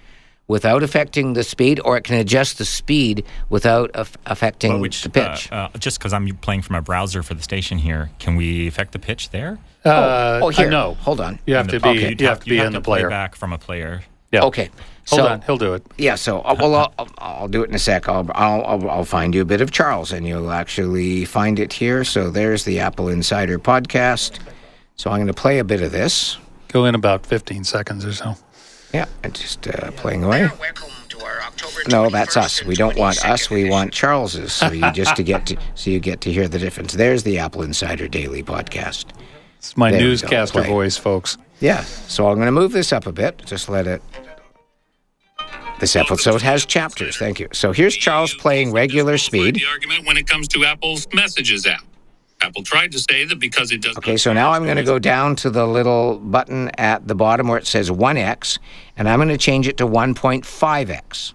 Without 0.48 0.84
affecting 0.84 1.32
the 1.32 1.44
speed, 1.44 1.80
or 1.86 1.96
it 1.96 2.04
can 2.04 2.18
adjust 2.18 2.58
the 2.58 2.66
speed 2.66 3.24
without 3.48 3.90
af- 3.94 4.18
affecting 4.26 4.74
Well, 4.74 4.82
which 4.82 5.02
the 5.02 5.10
pitch. 5.10 5.50
Uh, 5.50 5.70
uh, 5.74 5.78
just 5.78 5.98
because 5.98 6.12
I'm 6.12 6.28
playing 6.38 6.64
from 6.64 6.76
a 6.76 6.82
browser 6.82 7.24
for 7.24 7.36
the 7.36 7.42
station 7.42 7.78
here, 7.78 8.10
can 8.20 8.36
we 8.36 8.68
affect 8.68 8.92
the 8.92 9.00
pitch 9.00 9.30
there? 9.30 9.60
Uh, 9.86 10.42
oh, 10.44 10.50
here. 10.50 10.70
no. 10.70 10.96
Hold 10.96 11.22
on. 11.22 11.40
You 11.46 11.56
have 11.56 11.70
to 11.70 11.80
be. 11.80 11.88
Okay. 11.88 12.16
You 12.20 12.28
have 12.28 12.42
to 12.42 12.50
be 12.50 12.58
you 12.58 12.64
in 12.64 12.74
the 12.74 12.82
play 12.82 13.00
player. 13.00 13.10
back 13.10 13.36
from 13.36 13.54
a 13.54 13.58
player. 13.58 14.04
Yeah. 14.34 14.44
Okay. 14.44 14.70
Hold 15.08 15.22
on. 15.22 15.42
He'll 15.42 15.58
do 15.58 15.74
it. 15.74 15.86
Yeah, 15.98 16.16
so 16.16 16.42
uh, 16.42 16.56
well, 16.60 16.76
I'll, 16.76 16.94
I'll, 17.00 17.10
I'll 17.18 17.48
do 17.48 17.64
it 17.64 17.70
in 17.70 17.76
a 17.76 17.80
sec. 17.80 18.10
I'll, 18.10 18.30
I'll 18.36 18.66
I'll 18.66 18.90
I'll 18.90 19.06
find 19.06 19.34
you 19.34 19.42
a 19.42 19.46
bit 19.46 19.62
of 19.62 19.72
Charles, 19.72 20.12
and 20.12 20.28
you'll 20.28 20.52
actually 20.52 21.24
find 21.24 21.60
it 21.60 21.72
here. 21.72 22.04
So 22.04 22.30
there's 22.30 22.66
the 22.66 22.80
Apple 22.80 23.08
Insider 23.08 23.58
podcast. 23.58 24.40
So 24.98 25.10
I'm 25.10 25.18
going 25.18 25.28
to 25.28 25.34
play 25.34 25.60
a 25.60 25.64
bit 25.64 25.82
of 25.82 25.92
this. 25.94 26.38
Go 26.72 26.86
in 26.86 26.96
about 26.96 27.26
15 27.26 27.64
seconds 27.64 28.06
or 28.06 28.14
so. 28.14 28.36
Yeah, 28.94 29.06
and 29.24 29.34
just 29.34 29.68
uh, 29.68 29.92
playing 29.92 30.24
away. 30.24 30.50
No, 31.90 32.10
that's 32.10 32.38
us. 32.38 32.64
We 32.64 32.76
don't 32.76 32.98
want 32.98 33.24
us. 33.26 33.50
We 33.50 33.70
want 33.70 33.94
Charles's. 33.94 34.54
So 34.54 34.72
you 34.72 34.92
just 34.92 35.16
to 35.16 35.24
get 35.24 35.46
to 35.48 35.58
so 35.76 35.90
you 35.90 36.00
get 36.00 36.22
to 36.22 36.32
hear 36.32 36.48
the 36.48 36.60
difference. 36.60 36.94
There's 36.94 37.24
the 37.24 37.40
Apple 37.40 37.64
Insider 37.64 38.08
Daily 38.08 38.44
podcast. 38.44 39.06
It's 39.58 39.78
my 39.78 39.92
There 39.92 40.02
newscaster 40.02 40.64
voice, 40.64 40.98
folks. 40.98 41.38
Yeah. 41.60 41.84
So 41.84 42.28
I'm 42.28 42.36
going 42.36 42.48
to 42.48 42.52
move 42.52 42.72
this 42.72 42.92
up 42.92 43.06
a 43.06 43.12
bit. 43.12 43.42
Just 43.46 43.70
let 43.70 43.88
it. 43.88 44.02
This 45.80 45.96
episode 45.96 46.42
has 46.42 46.66
chapters. 46.66 47.18
Thank 47.18 47.40
you. 47.40 47.48
So 47.54 47.72
here's 47.72 47.96
Charles 47.96 48.34
playing 48.34 48.72
regular 48.72 49.18
speed. 49.18 49.56
The 49.56 49.66
argument 49.66 50.06
when 50.06 50.18
it 50.18 50.28
comes 50.28 50.48
to 50.50 50.64
Apple's 50.66 51.08
Messages 51.14 51.66
app. 51.66 51.84
Apple 52.42 52.64
tried 52.64 52.92
to 52.92 53.00
say 53.00 53.26
that 53.26 53.40
because 53.40 53.72
it 53.72 53.82
does 53.82 53.98
Okay, 53.98 54.18
so 54.18 54.34
now 54.34 54.52
I'm 54.52 54.64
going 54.64 54.78
to 54.78 54.84
go 54.84 55.00
down 55.00 55.36
to 55.38 55.50
the 55.50 55.66
little 55.66 56.18
button 56.20 56.70
at 56.78 57.08
the 57.08 57.16
bottom 57.16 57.48
where 57.48 57.58
it 57.58 57.68
says 57.68 57.90
1x, 57.90 58.60
and 58.98 59.08
I'm 59.08 59.20
going 59.20 59.30
to 59.30 59.38
change 59.38 59.68
it 59.68 59.78
to 59.78 59.88
1.5x. 59.88 61.34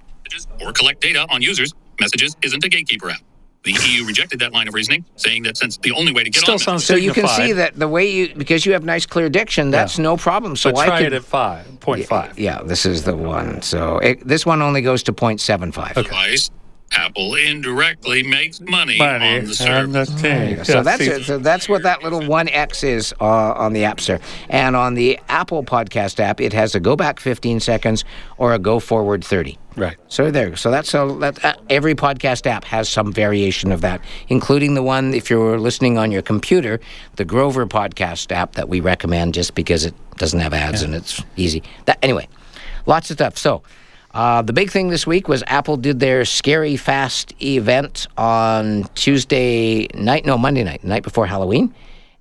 or 0.61 0.73
collect 0.73 1.01
data 1.01 1.27
on 1.31 1.43
users, 1.43 1.73
Messages 2.01 2.37
isn't 2.43 2.63
a 2.65 2.69
gatekeeper 2.69 3.11
app. 3.11 3.21
The 3.65 3.73
EU 3.89 4.05
rejected 4.05 4.39
that 4.41 4.53
line 4.53 4.69
of 4.69 4.75
reasoning, 4.75 5.05
saying 5.17 5.43
that 5.43 5.57
since 5.57 5.77
the 5.79 5.91
only 5.91 6.13
way 6.13 6.23
to 6.23 6.31
get 6.31 6.43
Still 6.43 6.53
on 6.53 6.59
sounds 6.61 6.85
So 6.85 6.95
you 6.95 7.13
can 7.13 7.27
see 7.27 7.53
that 7.53 7.77
the 7.77 7.89
way 7.89 8.09
you, 8.09 8.33
because 8.35 8.65
you 8.65 8.73
have 8.75 8.85
nice 8.85 9.07
clear 9.07 9.29
diction, 9.29 9.71
that's 9.73 9.99
no 9.99 10.17
problem. 10.17 10.55
So 10.55 10.71
But 10.71 10.79
I 10.79 10.87
try 10.87 10.99
could, 10.99 11.13
it 11.13 11.17
at 11.17 11.25
five 11.25 11.81
point 11.81 12.07
five. 12.07 12.39
yeah, 12.39 12.63
this 12.63 12.87
is 12.87 13.03
the 13.03 13.17
one. 13.17 13.63
So 13.63 13.99
it, 13.99 14.27
this 14.27 14.47
one 14.47 14.63
only 14.63 14.83
goes 14.83 15.03
to 15.05 15.13
0.75. 15.13 15.95
device, 15.95 16.51
Apple 16.97 17.35
indirectly 17.35 18.23
makes 18.23 18.61
money, 18.61 18.99
Money 18.99 19.15
on 19.15 19.21
the 19.21 19.27
and 19.27 19.55
service. 19.55 20.09
the 20.09 20.17
thing. 20.17 20.65
So 20.65 20.83
that's 20.83 21.03
it. 21.03 21.25
So 21.25 21.39
that's 21.39 21.69
what 21.69 21.83
that 21.83 22.03
little 22.03 22.27
one 22.27 22.49
X 22.49 22.83
is 22.83 23.15
uh, 23.21 23.25
on 23.25 23.73
the 23.73 23.85
App 23.85 24.01
Store, 24.01 24.21
and 24.49 24.75
on 24.75 24.95
the 24.95 25.21
Apple 25.29 25.63
Podcast 25.63 26.19
app, 26.21 26.41
it 26.41 26.53
has 26.53 26.75
a 26.75 26.81
go 26.81 26.97
back 26.97 27.21
15 27.21 27.61
seconds 27.61 28.05
or 28.39 28.55
a 28.55 28.59
go 28.59 28.81
forward 28.81 29.25
30. 29.25 29.59
Right. 29.77 29.97
So 30.09 30.31
there. 30.31 30.57
So 30.57 30.71
that's 30.71 30.95
a, 30.95 31.17
that. 31.21 31.45
Uh, 31.45 31.55
every 31.69 31.95
podcast 31.95 32.47
app 32.47 32.65
has 32.65 32.89
some 32.89 33.13
variation 33.13 33.71
of 33.73 33.83
that, 33.83 34.01
including 34.29 34.73
the 34.73 34.83
one 34.83 35.13
if 35.13 35.29
you're 35.29 35.59
listening 35.61 35.99
on 35.99 36.11
your 36.11 36.23
computer, 36.23 36.81
the 37.17 37.27
Grover 37.27 37.67
Podcast 37.67 38.33
app 38.33 38.53
that 38.55 38.71
we 38.71 38.81
recommend, 38.81 39.35
just 39.35 39.55
because 39.55 39.85
it 39.85 39.95
doesn't 40.17 40.41
have 40.41 40.55
ads 40.55 40.81
and 40.81 40.95
it's 40.95 41.23
easy. 41.37 41.63
That 41.85 41.99
anyway, 42.03 42.27
lots 42.87 43.11
of 43.11 43.17
stuff. 43.17 43.37
So. 43.37 43.63
Uh, 44.17 44.41
the 44.41 44.55
big 44.55 44.71
thing 44.71 44.89
this 44.89 45.07
week 45.07 45.29
was 45.29 45.45
Apple 45.47 45.77
did 45.77 46.01
their 46.01 46.25
Scary 46.25 46.79
Fast 46.79 47.35
event 47.43 48.07
on 48.17 48.85
Tuesday 48.95 49.89
night, 49.93 50.25
no, 50.25 50.39
Monday 50.39 50.65
night, 50.65 50.81
the 50.81 50.89
night 50.89 51.03
before 51.03 51.27
Halloween. 51.27 51.75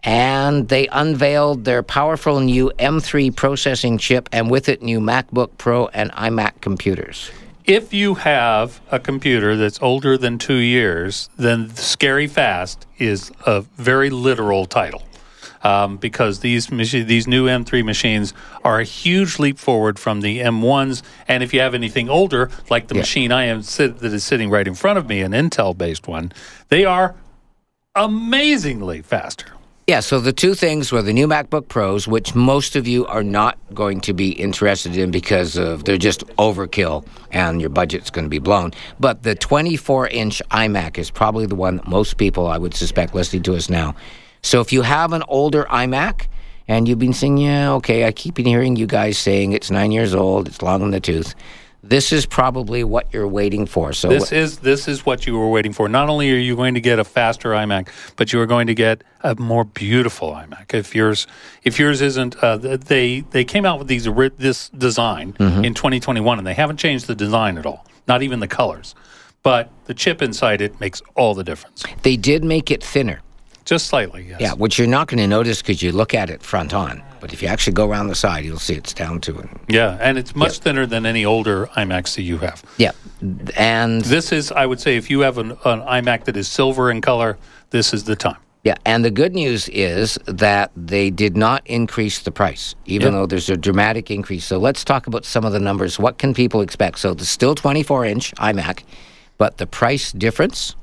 And 0.03 0.67
they 0.67 0.89
unveiled 0.89 1.63
their 1.63 1.83
powerful 1.83 2.41
new 2.41 2.69
M3 2.79 3.33
processing 3.33 3.97
chip 3.97 4.27
and 4.33 4.51
with 4.51 4.67
it 4.67 4.81
new 4.81 4.99
MacBook 4.99 5.51
Pro 5.57 5.87
and 5.87 6.11
iMac 6.11 6.59
computers. 6.59 7.31
If 7.63 7.93
you 7.93 8.15
have 8.15 8.81
a 8.91 8.99
computer 8.99 9.55
that's 9.55 9.81
older 9.81 10.17
than 10.17 10.37
two 10.37 10.57
years, 10.57 11.29
then 11.37 11.73
Scary 11.75 12.27
Fast 12.27 12.87
is 12.97 13.31
a 13.45 13.61
very 13.61 14.09
literal 14.09 14.65
title. 14.65 15.01
Um, 15.65 15.97
because 15.97 16.41
these 16.41 16.71
machi- 16.71 17.01
these 17.01 17.25
new 17.27 17.47
M3 17.47 17.83
machines 17.83 18.35
are 18.63 18.79
a 18.79 18.83
huge 18.83 19.39
leap 19.39 19.57
forward 19.57 19.97
from 19.97 20.21
the 20.21 20.39
M1s, 20.39 21.01
and 21.27 21.41
if 21.41 21.55
you 21.55 21.59
have 21.59 21.73
anything 21.73 22.07
older, 22.07 22.51
like 22.69 22.87
the 22.87 22.93
Yeah. 22.93 23.01
machine 23.01 23.31
I 23.31 23.45
am 23.45 23.63
sit- 23.63 23.97
that 24.01 24.13
is 24.13 24.23
sitting 24.23 24.51
right 24.51 24.67
in 24.67 24.75
front 24.75 24.99
of 24.99 25.07
me, 25.09 25.21
an 25.21 25.31
Intel-based 25.31 26.07
one, 26.07 26.31
they 26.69 26.85
are 26.85 27.15
amazingly 27.95 29.01
faster. 29.01 29.47
Yeah, 29.87 30.01
so 30.01 30.19
the 30.19 30.33
two 30.33 30.53
things 30.53 30.91
were 30.91 31.01
the 31.01 31.13
new 31.13 31.27
MacBook 31.27 31.67
Pros, 31.67 32.07
which 32.07 32.35
most 32.35 32.75
of 32.75 32.87
you 32.87 33.05
are 33.07 33.23
not 33.23 33.57
going 33.73 34.01
to 34.01 34.13
be 34.13 34.29
interested 34.29 34.95
in 34.97 35.09
because 35.09 35.57
of 35.57 35.83
they're 35.85 35.97
just 35.97 36.25
overkill 36.37 37.05
and 37.31 37.59
your 37.61 37.69
budget's 37.71 38.09
going 38.11 38.25
to 38.25 38.29
be 38.29 38.39
blown. 38.39 38.71
But 38.99 39.23
the 39.23 39.33
24 39.35 40.07
inch 40.09 40.41
iMac 40.51 40.97
is 40.99 41.09
probably 41.09 41.45
the 41.47 41.55
one 41.55 41.77
that 41.77 41.87
most 41.87 42.17
people, 42.17 42.47
I 42.47 42.57
would 42.59 42.73
suspect, 42.75 43.15
listening 43.15 43.43
to 43.43 43.55
us 43.55 43.69
now. 43.69 43.95
So 44.45 44.61
if 44.61 44.71
you 44.71 44.83
have 44.83 45.11
an 45.11 45.23
older 45.27 45.63
iMac 45.65 46.27
and 46.67 46.87
you've 46.87 46.99
been 46.99 47.13
saying, 47.13 47.37
yeah, 47.37 47.71
okay, 47.73 48.05
I 48.05 48.11
keep 48.11 48.37
hearing 48.37 48.75
you 48.75 48.85
guys 48.85 49.17
saying 49.17 49.53
it's 49.53 49.71
nine 49.71 49.91
years 49.91 50.13
old, 50.13 50.47
it's 50.47 50.61
long 50.61 50.83
in 50.83 50.91
the 50.91 50.99
tooth. 50.99 51.33
This 51.81 52.11
is 52.11 52.27
probably 52.27 52.83
what 52.83 53.11
you're 53.11 53.27
waiting 53.27 53.65
for. 53.65 53.91
So 53.93 54.07
This 54.09 54.31
is 54.31 54.59
this 54.59 54.87
is 54.87 55.03
what 55.05 55.25
you 55.27 55.37
were 55.37 55.49
waiting 55.49 55.73
for. 55.73 55.89
Not 55.89 56.09
only 56.09 56.31
are 56.31 56.37
you 56.37 56.55
going 56.55 56.75
to 56.75 56.81
get 56.81 56.97
a 56.99 57.03
faster 57.03 57.49
iMac, 57.51 57.89
but 58.17 58.33
you 58.33 58.39
are 58.39 58.45
going 58.47 58.67
to 58.67 58.75
get 58.75 59.03
a 59.23 59.35
more 59.35 59.63
beautiful 59.65 60.31
iMac. 60.33 60.73
If 60.75 60.93
yours 60.95 61.25
if 61.63 61.79
yours 61.79 62.01
isn't, 62.01 62.35
uh, 62.43 62.57
they 62.57 63.21
they 63.31 63.43
came 63.43 63.65
out 63.65 63.77
with 63.79 63.87
these 63.87 64.05
this 64.37 64.69
design 64.69 65.33
Mm-hmm. 65.33 65.65
in 65.65 65.73
2021, 65.75 66.37
and 66.39 66.45
they 66.47 66.53
haven't 66.55 66.77
changed 66.77 67.05
the 67.07 67.15
design 67.15 67.57
at 67.59 67.65
all, 67.65 67.85
not 68.07 68.21
even 68.23 68.39
the 68.39 68.47
colors. 68.47 68.93
But 69.43 69.69
the 69.85 69.93
chip 69.93 70.21
inside 70.23 70.61
it 70.61 70.79
makes 70.79 71.01
all 71.15 71.33
the 71.35 71.43
difference, 71.43 71.83
they 72.03 72.17
did 72.17 72.43
make 72.43 72.69
it 72.71 72.83
thinner. 72.83 73.21
Just 73.65 73.87
slightly. 73.87 74.27
Yes. 74.29 74.39
Yeah, 74.39 74.53
which 74.53 74.77
you're 74.77 74.87
not 74.87 75.07
going 75.07 75.17
to 75.17 75.27
notice 75.27 75.61
because 75.61 75.81
you 75.81 75.91
look 75.91 76.13
at 76.13 76.29
it 76.29 76.41
front 76.41 76.73
on. 76.73 77.03
But 77.19 77.33
if 77.33 77.41
you 77.41 77.47
actually 77.47 77.73
go 77.73 77.89
around 77.89 78.07
the 78.07 78.15
side, 78.15 78.45
you'll 78.45 78.59
see 78.59 78.75
it's 78.75 78.93
down 78.93 79.19
to 79.21 79.39
it. 79.39 79.49
Yeah, 79.67 79.97
and 79.99 80.17
it's 80.17 80.35
much 80.35 80.59
thinner 80.59 80.85
than 80.85 81.05
any 81.05 81.25
older 81.25 81.65
iMacs 81.75 82.15
that 82.15 82.21
you 82.21 82.37
have. 82.37 82.63
Yeah, 82.77 82.91
and 83.57 84.01
This 84.03 84.31
is, 84.31 84.51
I 84.51 84.65
would 84.65 84.79
say, 84.79 84.95
if 84.95 85.09
you 85.09 85.21
have 85.21 85.39
an, 85.39 85.51
an 85.51 85.81
iMac 85.81 86.25
that 86.25 86.37
is 86.37 86.47
silver 86.47 86.91
in 86.91 87.01
color, 87.01 87.37
this 87.71 87.93
is 87.93 88.03
the 88.03 88.15
time. 88.15 88.37
Yeah, 88.63 88.75
and 88.83 89.05
the 89.05 89.11
good 89.11 89.35
news 89.35 89.69
is 89.69 90.17
that 90.25 90.71
they 90.75 91.11
did 91.11 91.37
not 91.37 91.61
increase 91.67 92.19
the 92.19 92.31
price, 92.31 92.73
even 92.85 93.13
though 93.13 93.27
there's 93.27 93.47
a 93.47 93.57
dramatic 93.57 94.09
increase. 94.09 94.43
So 94.43 94.57
let's 94.57 94.83
talk 94.83 95.05
about 95.05 95.23
some 95.23 95.45
of 95.45 95.53
the 95.53 95.59
numbers. 95.59 95.99
What 95.99 96.17
can 96.17 96.33
people 96.33 96.61
expect? 96.61 96.97
So 96.97 97.13
the 97.13 97.25
still 97.25 97.53
24 97.53 98.05
inch 98.05 98.33
iMac, 98.35 98.83
but 99.37 99.57
the 99.57 99.67
price 99.67 100.11
difference. 100.11 100.75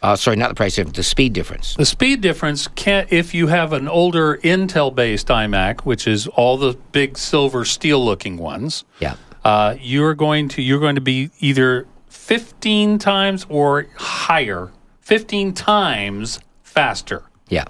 Uh, 0.00 0.14
sorry, 0.14 0.36
not 0.36 0.48
the 0.50 0.54
price 0.54 0.76
difference, 0.76 0.96
the 0.96 1.02
speed 1.02 1.32
difference. 1.32 1.74
The 1.74 1.84
speed 1.84 2.20
difference 2.20 2.68
can 2.68 3.06
if 3.10 3.34
you 3.34 3.48
have 3.48 3.72
an 3.72 3.88
older 3.88 4.36
Intel 4.38 4.94
based 4.94 5.26
iMac, 5.28 5.80
which 5.80 6.06
is 6.06 6.26
all 6.28 6.56
the 6.56 6.74
big 6.92 7.18
silver 7.18 7.64
steel 7.64 8.04
looking 8.04 8.36
ones, 8.38 8.84
Yeah. 9.00 9.14
uh, 9.44 9.74
you're 9.80 10.14
going 10.14 10.48
to 10.50 10.62
you're 10.62 10.78
going 10.78 10.94
to 10.94 11.00
be 11.00 11.30
either 11.40 11.86
15 12.10 12.98
times 12.98 13.44
or 13.48 13.86
higher, 13.96 14.70
15 15.00 15.52
times 15.54 16.38
faster. 16.62 17.24
Yeah. 17.48 17.64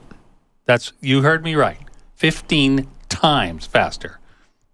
That's 0.66 0.92
you 1.00 1.22
heard 1.22 1.42
me 1.42 1.54
right. 1.54 1.78
15 2.16 2.88
times 3.08 3.64
faster. 3.64 4.18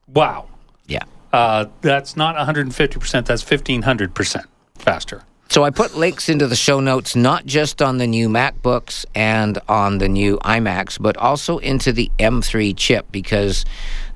Wow. 0.09 0.49
Yeah. 0.87 1.05
Uh, 1.33 1.67
that's 1.83 2.17
not 2.17 2.35
150%, 2.37 3.27
that's 3.27 3.45
1500% 3.45 4.45
faster. 4.77 5.23
So 5.49 5.63
I 5.63 5.71
put 5.71 5.95
links 5.97 6.29
into 6.29 6.47
the 6.49 6.57
show 6.57 6.81
notes, 6.81 7.15
not 7.15 7.47
just 7.47 7.81
on 7.81 7.99
the 7.99 8.07
new 8.07 8.29
MacBooks 8.29 9.05
and 9.15 9.59
on 9.69 9.99
the 9.99 10.09
new 10.09 10.39
iMacs, 10.39 11.01
but 11.01 11.17
also 11.17 11.59
into 11.59 11.93
the 11.93 12.11
M3 12.19 12.75
chip 12.77 13.07
because 13.13 13.65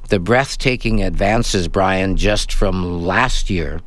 the 0.08 0.18
breathtaking 0.18 1.02
advances, 1.02 1.68
Brian, 1.68 2.16
just 2.16 2.52
from 2.52 3.02
last 3.04 3.50
year 3.50 3.80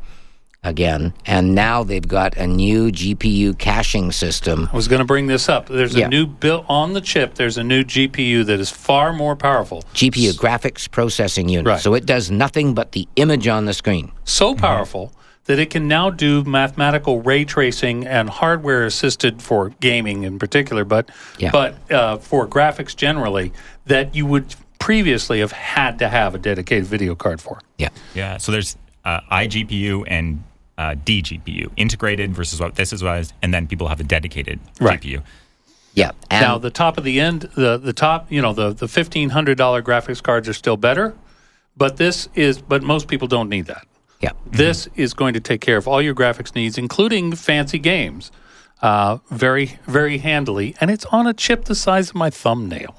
again, 0.64 1.12
and 1.26 1.56
now 1.56 1.84
they've 1.84 2.08
got 2.08 2.38
a 2.38 2.46
new 2.46 2.92
GPU 2.92 3.58
caching 3.58 4.12
system. 4.12 4.70
I 4.72 4.76
was 4.76 4.88
going 4.88 5.00
to 5.00 5.06
bring 5.06 5.26
this 5.26 5.50
up. 5.50 5.68
There's 5.68 5.96
Yeah. 5.96 6.06
a 6.06 6.10
new 6.10 6.28
built 6.28 6.66
on 6.70 6.94
the 6.94 7.02
chip. 7.02 7.34
There's 7.34 7.58
a 7.58 7.64
new 7.64 7.84
GPU 7.84 8.44
that 8.46 8.60
is 8.60 8.70
far 8.70 9.12
more 9.12 9.36
powerful. 9.36 9.84
GPU 9.96 10.34
graphics 10.34 10.90
processing 10.90 11.50
unit. 11.50 11.66
Right. 11.66 11.82
So 11.82 11.96
it 11.96 12.06
does 12.06 12.30
nothing 12.30 12.76
but 12.76 12.92
the 12.92 13.08
image 13.16 13.48
on 13.48 13.66
the 13.66 13.74
screen. 13.74 14.12
So 14.24 14.54
powerful 14.54 15.12
that 15.46 15.60
it 15.60 15.70
can 15.70 15.88
now 15.88 16.10
do 16.10 16.44
mathematical 16.44 17.22
ray 17.22 17.44
tracing 17.46 18.06
and 18.06 18.30
hardware 18.30 18.86
assisted 18.86 19.42
for 19.42 19.70
gaming 19.80 20.24
in 20.24 20.38
particular, 20.40 20.86
but 20.86 21.10
Yeah. 21.38 21.52
but 21.52 21.92
uh, 21.92 22.18
for 22.18 22.48
graphics 22.48 22.96
generally 22.96 23.52
that 23.88 24.16
you 24.16 24.26
would 24.26 24.56
previously 24.80 25.40
have 25.40 25.52
had 25.52 26.00
to 26.00 26.08
have 26.10 26.36
a 26.36 26.38
dedicated 26.38 26.86
video 26.86 27.16
card 27.16 27.42
for. 27.42 27.60
Yeah. 27.78 27.90
Yeah. 28.14 28.38
So 28.38 28.52
there's 28.52 28.78
uh, 29.04 29.22
iGPU 29.32 30.04
and 30.08 30.44
uh, 30.78 30.96
DGPU 31.06 31.72
integrated 31.76 32.34
versus 32.34 32.60
what 32.60 32.76
this 32.76 32.94
is 32.94 33.04
what 33.04 33.18
is, 33.20 33.34
and 33.42 33.54
then 33.54 33.68
people 33.68 33.88
have 33.88 34.00
a 34.00 34.04
dedicated 34.04 34.60
Right. 34.80 35.00
GPU. 35.02 35.22
Yeah. 35.94 36.12
And 36.30 36.42
now 36.42 36.58
the 36.58 36.72
top 36.72 36.98
of 36.98 37.04
the 37.04 37.20
end, 37.20 37.42
the 37.56 37.78
the 37.78 37.94
top, 37.94 38.32
you 38.32 38.42
know, 38.42 38.54
the 38.54 38.74
the 38.74 38.88
fifteen 38.88 39.30
hundred 39.30 39.58
dollar 39.58 39.82
graphics 39.82 40.22
cards 40.24 40.48
are 40.48 40.54
still 40.54 40.78
better, 40.78 41.14
but 41.76 41.98
this 41.98 42.30
is 42.34 42.62
but 42.62 42.82
most 42.84 43.08
people 43.08 43.28
don't 43.28 43.50
need 43.50 43.66
that. 43.66 43.86
Yeah. 44.22 44.32
This 44.46 44.88
is 44.96 45.14
going 45.14 45.34
to 45.34 45.40
take 45.40 45.62
care 45.62 45.78
of 45.78 45.88
all 45.88 46.02
your 46.02 46.14
graphics 46.16 46.54
needs, 46.56 46.78
including 46.78 47.34
fancy 47.36 47.80
games, 47.80 48.32
uh, 48.82 49.18
very, 49.30 49.80
very 49.88 50.18
handily. 50.20 50.76
And 50.82 50.92
it's 50.92 51.06
on 51.06 51.28
a 51.28 51.34
chip 51.34 51.66
the 51.66 51.76
size 51.76 52.10
of 52.10 52.16
my 52.16 52.30
thumbnail. 52.30 52.96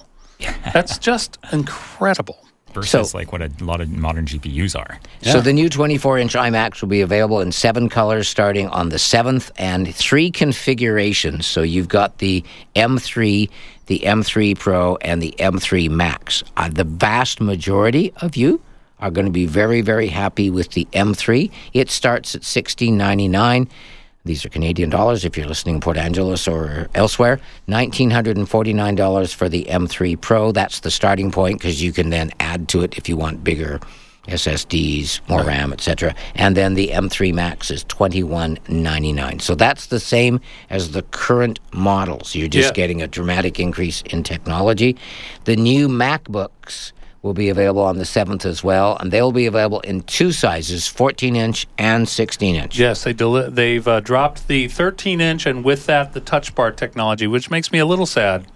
That's 0.72 0.98
just 0.98 1.38
incredible. 1.52 2.38
Versus 2.74 3.10
So- 3.10 3.18
like 3.18 3.32
what 3.32 3.42
a 3.42 3.50
lot 3.60 3.82
of 3.82 3.90
modern 3.90 4.24
GPUs 4.24 4.74
are. 4.74 4.98
So 5.20 5.40
the 5.42 5.52
new 5.52 5.68
24 5.68 6.18
inch 6.18 6.32
iMacs 6.34 6.80
will 6.80 6.88
be 6.88 7.02
available 7.02 7.40
in 7.40 7.52
seven 7.52 7.88
colors 7.90 8.28
starting 8.28 8.66
on 8.68 8.88
the 8.88 8.96
7th 8.96 9.50
and 9.58 9.94
three 9.94 10.30
configurations. 10.30 11.46
So 11.46 11.60
you've 11.62 11.88
got 11.88 12.18
the 12.18 12.42
M3, 12.74 13.50
the 13.86 13.98
M3 14.00 14.58
Pro, 14.58 14.96
and 15.02 15.20
the 15.20 15.34
M3 15.38 15.90
Max. 15.90 16.42
Uh, 16.56 16.70
the 16.70 16.84
vast 16.84 17.40
majority 17.42 18.12
of 18.22 18.36
you 18.36 18.60
are 19.02 19.10
going 19.10 19.26
to 19.26 19.32
be 19.32 19.44
very, 19.46 19.80
very 19.82 20.06
happy 20.06 20.48
with 20.48 20.70
the 20.70 20.86
M3. 20.92 21.50
It 21.74 21.90
starts 21.90 22.34
at 22.34 22.42
$16.99. 22.42 23.68
These 24.24 24.44
are 24.46 24.48
Canadian 24.48 24.88
dollars 24.88 25.24
if 25.24 25.36
you're 25.36 25.48
listening 25.48 25.74
in 25.74 25.80
Port 25.80 25.96
Angeles 25.96 26.46
or 26.46 26.88
elsewhere. 26.94 27.40
$1,949 27.68 29.34
for 29.34 29.48
the 29.48 29.64
M3 29.64 30.20
Pro. 30.20 30.52
That's 30.52 30.78
the 30.80 30.92
starting 30.92 31.32
point 31.32 31.58
because 31.58 31.82
you 31.82 31.92
can 31.92 32.10
then 32.10 32.30
add 32.38 32.68
to 32.68 32.82
it 32.82 32.96
if 32.96 33.08
you 33.08 33.16
want 33.16 33.42
bigger 33.42 33.80
SSDs, 34.28 35.20
more 35.28 35.42
RAM, 35.42 35.72
etc. 35.72 36.14
And 36.36 36.56
then 36.56 36.74
the 36.74 36.90
M3 36.90 37.34
Max 37.34 37.72
is 37.72 37.84
$21.99. 37.86 39.42
So 39.42 39.56
that's 39.56 39.86
the 39.86 39.98
same 39.98 40.40
as 40.70 40.92
the 40.92 41.02
current 41.02 41.58
models. 41.72 42.36
You're 42.36 42.46
just 42.46 42.68
Yeah. 42.68 42.74
getting 42.74 43.02
a 43.02 43.08
dramatic 43.08 43.58
increase 43.58 44.02
in 44.02 44.22
technology. 44.22 44.94
The 45.46 45.56
new 45.56 45.88
MacBooks 45.88 46.92
will 47.22 47.34
be 47.34 47.48
available 47.48 47.82
on 47.82 47.98
the 47.98 48.04
7th 48.04 48.44
as 48.44 48.64
well, 48.64 48.96
and 49.00 49.10
they'll 49.12 49.32
be 49.32 49.46
available 49.46 49.80
in 49.80 50.02
two 50.02 50.32
sizes 50.32 50.88
14 50.88 51.36
inch 51.36 51.66
and 51.78 52.08
16 52.08 52.56
inch. 52.56 52.78
Yes, 52.78 53.04
they 53.04 53.12
deli- 53.12 53.48
they've 53.50 53.86
uh, 53.86 54.00
dropped 54.00 54.48
the 54.48 54.68
13 54.68 55.20
inch 55.20 55.46
and 55.46 55.64
with 55.64 55.86
that 55.86 56.12
the 56.14 56.20
touch 56.20 56.54
bar 56.54 56.72
technology, 56.72 57.26
which 57.26 57.50
makes 57.50 57.70
me 57.72 57.78
a 57.78 57.86
little 57.86 58.06
sad. 58.06 58.46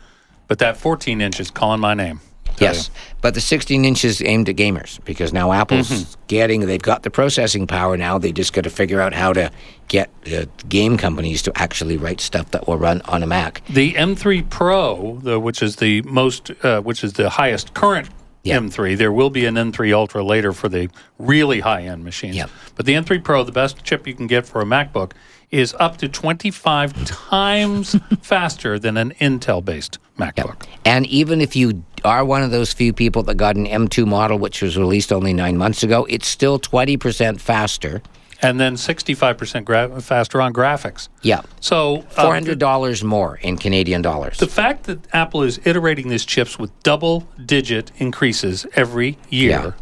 But 0.48 0.58
that 0.60 0.76
14 0.76 1.20
inch 1.20 1.40
is 1.40 1.50
calling 1.50 1.80
my 1.80 1.94
name. 1.94 2.20
Yes, 2.58 2.88
but 3.20 3.34
the 3.34 3.40
16 3.42 3.84
inches 3.84 4.22
aimed 4.22 4.48
at 4.48 4.56
gamers 4.56 5.04
because 5.04 5.30
now 5.30 5.52
Apple's 5.52 5.90
Mm-hmm. 5.90 6.20
getting, 6.28 6.60
they've 6.62 6.80
got 6.80 7.02
the 7.02 7.10
processing 7.10 7.66
power 7.66 7.98
now. 7.98 8.16
They 8.16 8.32
just 8.32 8.54
got 8.54 8.64
to 8.64 8.70
figure 8.70 8.98
out 8.98 9.12
how 9.12 9.34
to 9.34 9.50
get 9.88 10.08
uh, 10.34 10.46
game 10.66 10.96
companies 10.96 11.42
to 11.42 11.52
actually 11.54 11.98
write 11.98 12.18
stuff 12.22 12.50
that 12.52 12.66
will 12.66 12.78
run 12.78 13.02
on 13.02 13.22
a 13.22 13.26
Mac. 13.26 13.60
The 13.68 13.92
M3 13.92 14.48
Pro, 14.48 15.18
the, 15.22 15.38
which 15.38 15.62
is 15.62 15.76
the 15.76 16.00
most, 16.02 16.50
uh, 16.64 16.80
which 16.80 17.04
is 17.04 17.12
the 17.14 17.28
highest 17.28 17.74
current 17.74 18.08
Yeah. 18.46 18.58
M3. 18.58 18.96
There 18.96 19.12
will 19.12 19.30
be 19.30 19.46
an 19.46 19.54
M3 19.54 19.92
Ultra 19.94 20.22
later 20.24 20.52
for 20.52 20.68
the 20.68 20.88
really 21.18 21.60
high 21.60 21.82
end 21.82 22.04
machines. 22.04 22.36
Yep. 22.36 22.50
But 22.74 22.86
the 22.86 22.94
M3 22.94 23.22
Pro, 23.22 23.44
the 23.44 23.52
best 23.52 23.82
chip 23.84 24.06
you 24.06 24.14
can 24.14 24.26
get 24.26 24.46
for 24.46 24.60
a 24.60 24.64
MacBook, 24.64 25.12
is 25.50 25.74
up 25.78 25.96
to 25.98 26.08
25 26.08 27.04
times 27.04 27.96
faster 28.20 28.78
than 28.78 28.96
an 28.96 29.12
Intel 29.20 29.64
based 29.64 29.98
MacBook. 30.18 30.66
And 30.84 31.06
even 31.06 31.40
if 31.40 31.54
you 31.54 31.84
are 32.04 32.24
one 32.24 32.42
of 32.42 32.50
those 32.50 32.72
few 32.72 32.92
people 32.92 33.22
that 33.24 33.36
got 33.36 33.56
an 33.56 33.66
M2 33.66 34.06
model, 34.06 34.38
which 34.38 34.62
was 34.62 34.76
released 34.76 35.12
only 35.12 35.32
nine 35.32 35.56
months 35.56 35.82
ago, 35.82 36.06
it's 36.08 36.26
still 36.26 36.58
20% 36.58 37.40
faster. 37.40 38.02
And 38.42 38.60
then 38.60 38.74
65% 38.76 39.64
gra- 39.64 40.00
faster 40.00 40.40
on 40.42 40.52
graphics. 40.52 41.08
Yeah. 41.22 41.40
So 41.60 42.04
uh, 42.16 42.24
$400 42.26 43.02
more 43.02 43.36
in 43.36 43.56
Canadian 43.56 44.02
dollars. 44.02 44.38
The 44.38 44.46
fact 44.46 44.84
that 44.84 44.98
Apple 45.14 45.42
is 45.42 45.58
iterating 45.64 46.08
these 46.08 46.24
chips 46.24 46.58
with 46.58 46.70
double 46.82 47.26
digit 47.46 47.92
increases 47.96 48.66
every 48.74 49.16
year 49.30 49.74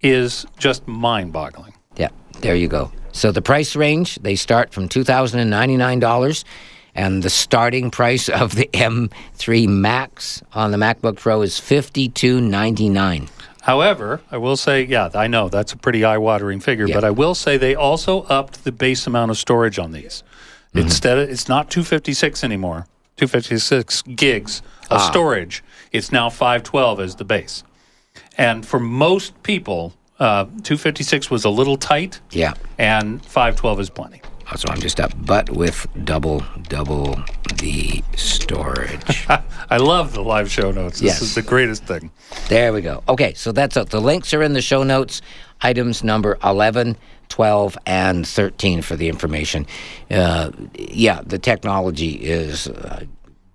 is 0.00 0.46
just 0.58 0.86
mind 0.88 1.32
boggling. 1.32 1.74
Yeah, 1.96 2.08
there 2.40 2.54
you 2.54 2.68
go. 2.68 2.92
So 3.12 3.32
the 3.32 3.42
price 3.42 3.74
range, 3.76 4.16
they 4.22 4.36
start 4.36 4.72
from 4.72 4.88
$2,099, 4.88 6.44
and 6.94 7.22
the 7.22 7.30
starting 7.30 7.90
price 7.90 8.28
of 8.28 8.54
the 8.54 8.68
M3 8.72 9.68
Max 9.68 10.42
on 10.52 10.70
the 10.70 10.76
MacBook 10.78 11.16
Pro 11.16 11.42
is 11.42 11.54
$52.99. 11.60 13.28
However, 13.62 14.20
I 14.30 14.38
will 14.38 14.56
say, 14.56 14.82
yeah, 14.84 15.10
I 15.14 15.26
know 15.26 15.48
that's 15.48 15.72
a 15.72 15.76
pretty 15.76 16.04
eye 16.04 16.18
watering 16.18 16.60
figure, 16.60 16.86
Yeah. 16.86 16.94
but 16.94 17.04
I 17.04 17.10
will 17.10 17.34
say 17.34 17.56
they 17.56 17.74
also 17.74 18.22
upped 18.24 18.64
the 18.64 18.72
base 18.72 19.06
amount 19.06 19.30
of 19.30 19.38
storage 19.38 19.78
on 19.78 19.92
these. 19.92 20.22
Mm-hmm. 20.68 20.78
Instead, 20.80 21.18
of, 21.18 21.28
it's 21.28 21.48
not 21.48 21.70
256 21.70 22.44
anymore, 22.44 22.86
256 23.16 24.02
gigs 24.02 24.62
of 24.90 24.98
Ah. 25.00 25.10
storage. 25.10 25.62
It's 25.92 26.12
now 26.12 26.28
512 26.30 27.00
as 27.00 27.16
the 27.16 27.24
base. 27.24 27.64
And 28.36 28.64
for 28.64 28.78
most 28.78 29.42
people, 29.42 29.94
uh, 30.20 30.44
256 30.62 31.30
was 31.30 31.44
a 31.44 31.50
little 31.50 31.76
tight, 31.76 32.20
Yeah, 32.30 32.54
and 32.78 33.24
512 33.24 33.80
is 33.80 33.90
plenty. 33.90 34.20
So 34.56 34.68
I'm 34.70 34.80
just 34.80 34.98
up, 35.00 35.12
but 35.16 35.50
with 35.50 35.86
double, 36.04 36.42
double 36.68 37.22
the 37.56 38.02
storage. 38.16 39.26
I 39.70 39.76
love 39.76 40.12
the 40.14 40.22
live 40.22 40.50
show 40.50 40.70
notes. 40.70 41.00
This 41.00 41.06
Yes. 41.14 41.22
is 41.22 41.34
the 41.34 41.42
greatest 41.42 41.84
thing. 41.84 42.10
There 42.48 42.72
we 42.72 42.80
go. 42.80 43.02
Okay, 43.08 43.34
so 43.34 43.52
that's 43.52 43.76
it. 43.76 43.90
The 43.90 44.00
links 44.00 44.32
are 44.34 44.42
in 44.42 44.52
the 44.54 44.62
show 44.62 44.82
notes. 44.82 45.20
Items 45.60 46.02
number 46.04 46.38
11, 46.44 46.96
12, 47.28 47.76
and 47.84 48.26
13 48.26 48.80
for 48.82 48.96
the 48.96 49.08
information. 49.08 49.66
Uh, 50.10 50.50
yeah, 50.74 51.20
the 51.26 51.38
technology 51.38 52.12
is. 52.12 52.68
Uh, 52.68 53.04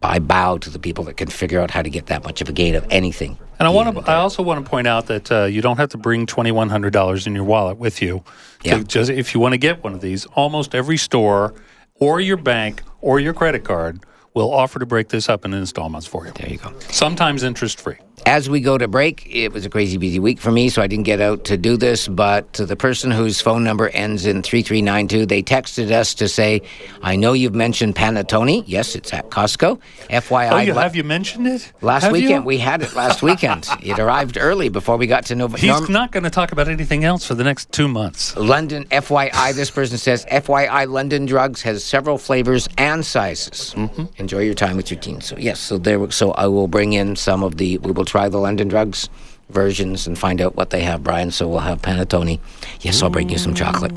I 0.04 0.20
bow 0.20 0.58
to 0.58 0.70
the 0.70 0.80
people 0.80 1.04
that 1.06 1.18
can 1.18 1.30
figure 1.30 1.60
out 1.60 1.72
how 1.72 1.82
to 1.82 1.90
get 1.90 2.08
that 2.08 2.24
much 2.24 2.42
of 2.42 2.50
a 2.50 2.54
gain 2.54 2.76
of 2.76 2.86
anything. 2.90 3.38
And 3.60 3.68
I 3.68 3.72
want 3.72 3.96
to. 3.96 4.12
I 4.12 4.16
also 4.16 4.44
want 4.44 4.64
to 4.64 4.70
point 4.70 4.88
out 4.88 5.08
that 5.08 5.32
uh, 5.32 5.44
you 5.46 5.62
don't 5.62 5.78
have 5.78 5.90
to 5.90 5.98
bring 5.98 6.26
twenty 6.26 6.52
one 6.52 6.70
hundred 6.70 6.94
dollars 6.94 7.28
in 7.28 7.36
your 7.36 7.44
wallet 7.46 7.78
with 7.78 8.02
you. 8.02 8.24
Yeah. 8.64 8.84
just 8.84 9.10
if 9.10 9.34
you 9.34 9.40
want 9.40 9.54
to 9.54 9.58
get 9.58 9.84
one 9.84 9.94
of 9.94 10.02
these, 10.02 10.26
almost 10.28 10.74
every 10.76 10.98
store, 10.98 11.54
or 11.96 12.20
your 12.20 12.38
bank, 12.38 12.82
or 13.02 13.20
your 13.20 13.34
credit 13.34 13.64
card 13.64 14.04
will 14.34 14.52
offer 14.52 14.80
to 14.80 14.86
break 14.86 15.10
this 15.10 15.30
up 15.30 15.46
in 15.46 15.54
installments 15.54 16.08
for 16.08 16.26
you. 16.26 16.32
There 16.34 16.50
you 16.50 16.58
go. 16.58 16.74
Sometimes 16.90 17.44
interest 17.44 17.80
free. 17.80 17.98
As 18.26 18.50
we 18.50 18.62
go 18.62 18.78
to 18.78 18.88
break, 18.88 19.28
it 19.30 19.52
was 19.52 19.66
a 19.66 19.70
crazy 19.70 19.98
busy 19.98 20.18
week 20.18 20.40
for 20.40 20.50
me, 20.50 20.70
so 20.70 20.82
I 20.82 20.88
didn't 20.88 21.04
get 21.04 21.20
out 21.20 21.44
to 21.46 21.58
do 21.58 21.76
this. 21.76 22.08
But 22.08 22.52
to 22.54 22.66
the 22.66 22.76
person 22.78 23.12
whose 23.12 23.42
phone 23.42 23.64
number 23.66 23.90
ends 23.90 24.26
in 24.26 24.42
3392, 24.42 25.26
they 25.26 25.44
texted 25.44 25.92
us 25.92 26.14
to 26.16 26.30
say, 26.30 26.62
I 27.02 27.18
know 27.18 27.34
you've 27.34 27.54
mentioned 27.54 27.96
Panettone. 27.96 28.64
Yes, 28.66 28.96
it's 28.96 29.14
at 29.14 29.30
Costco. 29.30 29.78
FYI. 30.10 30.52
Oh, 30.52 30.58
you, 30.60 30.74
have 30.74 30.96
you 30.96 31.04
mentioned 31.04 31.48
it? 31.48 31.72
Last 31.82 32.04
Have 32.04 32.16
you? 32.16 32.24
weekend, 32.24 32.46
we 32.46 32.58
had 32.58 32.82
it 32.82 32.96
last 32.96 33.22
weekend. 33.24 33.68
it 33.82 34.00
arrived 34.00 34.38
early 34.40 34.70
before 34.70 34.96
we 34.96 35.06
got 35.06 35.26
to 35.26 35.36
Nova. 35.36 35.58
He's 35.58 35.70
Norm- 35.70 35.92
not 35.92 36.12
going 36.14 36.24
to 36.24 36.30
talk 36.30 36.54
about 36.54 36.70
anything 36.70 37.04
else 37.04 37.28
for 37.28 37.36
the 37.36 37.44
next 37.44 37.72
two 37.74 37.90
months. 37.90 38.36
London 38.38 38.86
FYI. 38.86 39.54
This 39.54 39.70
person 39.70 39.98
says 39.98 40.26
FYI. 40.32 40.88
London 40.90 41.26
Drugs 41.26 41.62
has 41.64 41.84
several 41.84 42.18
flavors 42.18 42.70
and 42.78 43.06
sizes. 43.06 43.74
Mm-hmm. 43.76 44.06
Enjoy 44.18 44.40
your 44.40 44.56
time 44.56 44.78
with 44.78 44.90
your 44.90 45.00
team. 45.00 45.20
So 45.20 45.36
yes, 45.38 45.60
so 45.60 45.78
there. 45.78 46.10
So 46.10 46.32
I 46.32 46.48
will 46.48 46.70
bring 46.70 46.94
in 46.94 47.18
some 47.18 47.44
of 47.44 47.58
the. 47.58 47.78
We 47.80 47.92
will 47.92 48.06
try 48.14 48.30
the 48.30 48.38
London 48.38 48.68
Drugs 48.68 49.10
versions 49.50 50.06
and 50.06 50.16
find 50.16 50.40
out 50.40 50.56
what 50.56 50.70
they 50.70 50.84
have, 50.84 51.04
Brian. 51.04 51.32
So 51.32 51.48
we'll 51.48 51.62
have 51.62 51.82
panettone. 51.82 52.40
Yes, 52.82 53.02
I'll 53.02 53.10
bring 53.10 53.30
you 53.30 53.40
some 53.40 53.56
chocolate. 53.56 53.92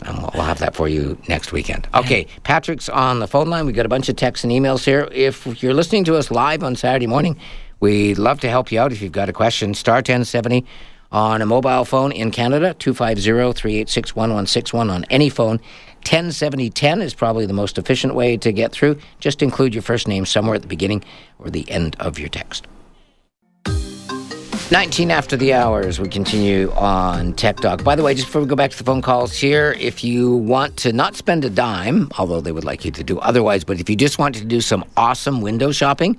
And 0.00 0.16
we'll 0.16 0.30
we'll 0.32 0.44
have 0.44 0.60
that 0.60 0.74
for 0.74 0.88
you 0.88 1.18
next 1.28 1.52
weekend. 1.52 1.86
Okay, 1.92 2.26
Patrick's 2.42 2.88
on 2.88 3.18
the 3.18 3.26
phone 3.26 3.48
line. 3.48 3.66
We've 3.66 3.74
got 3.74 3.84
a 3.84 3.90
bunch 3.90 4.08
of 4.08 4.16
texts 4.16 4.44
and 4.44 4.52
emails 4.52 4.82
here. 4.82 5.10
If 5.12 5.62
you're 5.62 5.74
listening 5.74 6.04
to 6.04 6.16
us 6.16 6.30
live 6.30 6.64
on 6.64 6.74
Saturday 6.74 7.06
morning, 7.06 7.36
we'd 7.80 8.16
love 8.16 8.40
to 8.40 8.48
help 8.48 8.72
you 8.72 8.80
out 8.80 8.92
if 8.92 9.02
you've 9.02 9.12
got 9.12 9.28
a 9.28 9.34
question. 9.34 9.74
Star 9.74 9.96
1070 9.96 10.64
on 11.12 11.42
a 11.42 11.46
mobile 11.46 11.84
phone 11.84 12.12
in 12.12 12.30
Canada, 12.30 12.74
250-386-1161 12.78 14.90
on 14.90 15.04
any 15.10 15.28
phone. 15.28 15.60
107010 15.98 17.02
is 17.02 17.12
probably 17.12 17.44
the 17.44 17.52
most 17.52 17.76
efficient 17.76 18.14
way 18.14 18.38
to 18.38 18.52
get 18.52 18.72
through. 18.72 18.96
Just 19.20 19.42
include 19.42 19.74
your 19.74 19.82
first 19.82 20.08
name 20.08 20.24
somewhere 20.24 20.54
at 20.54 20.62
the 20.62 20.68
beginning 20.68 21.04
or 21.38 21.50
the 21.50 21.70
end 21.70 21.94
of 22.00 22.18
your 22.18 22.30
text. 22.30 22.66
19 24.70 25.10
after 25.10 25.34
the 25.34 25.54
hours, 25.54 25.98
we 25.98 26.06
continue 26.08 26.70
on 26.72 27.32
Tech 27.32 27.56
Talk. 27.56 27.82
By 27.82 27.96
the 27.96 28.02
way, 28.02 28.12
just 28.12 28.26
before 28.26 28.42
we 28.42 28.46
go 28.46 28.54
back 28.54 28.70
to 28.72 28.76
the 28.76 28.84
phone 28.84 29.00
calls 29.00 29.34
here, 29.34 29.74
if 29.80 30.04
you 30.04 30.36
want 30.36 30.76
to 30.78 30.92
not 30.92 31.16
spend 31.16 31.46
a 31.46 31.50
dime, 31.50 32.10
although 32.18 32.42
they 32.42 32.52
would 32.52 32.64
like 32.64 32.84
you 32.84 32.90
to 32.90 33.02
do 33.02 33.18
otherwise, 33.20 33.64
but 33.64 33.80
if 33.80 33.88
you 33.88 33.96
just 33.96 34.18
want 34.18 34.34
to 34.34 34.44
do 34.44 34.60
some 34.60 34.84
awesome 34.94 35.40
window 35.40 35.72
shopping, 35.72 36.18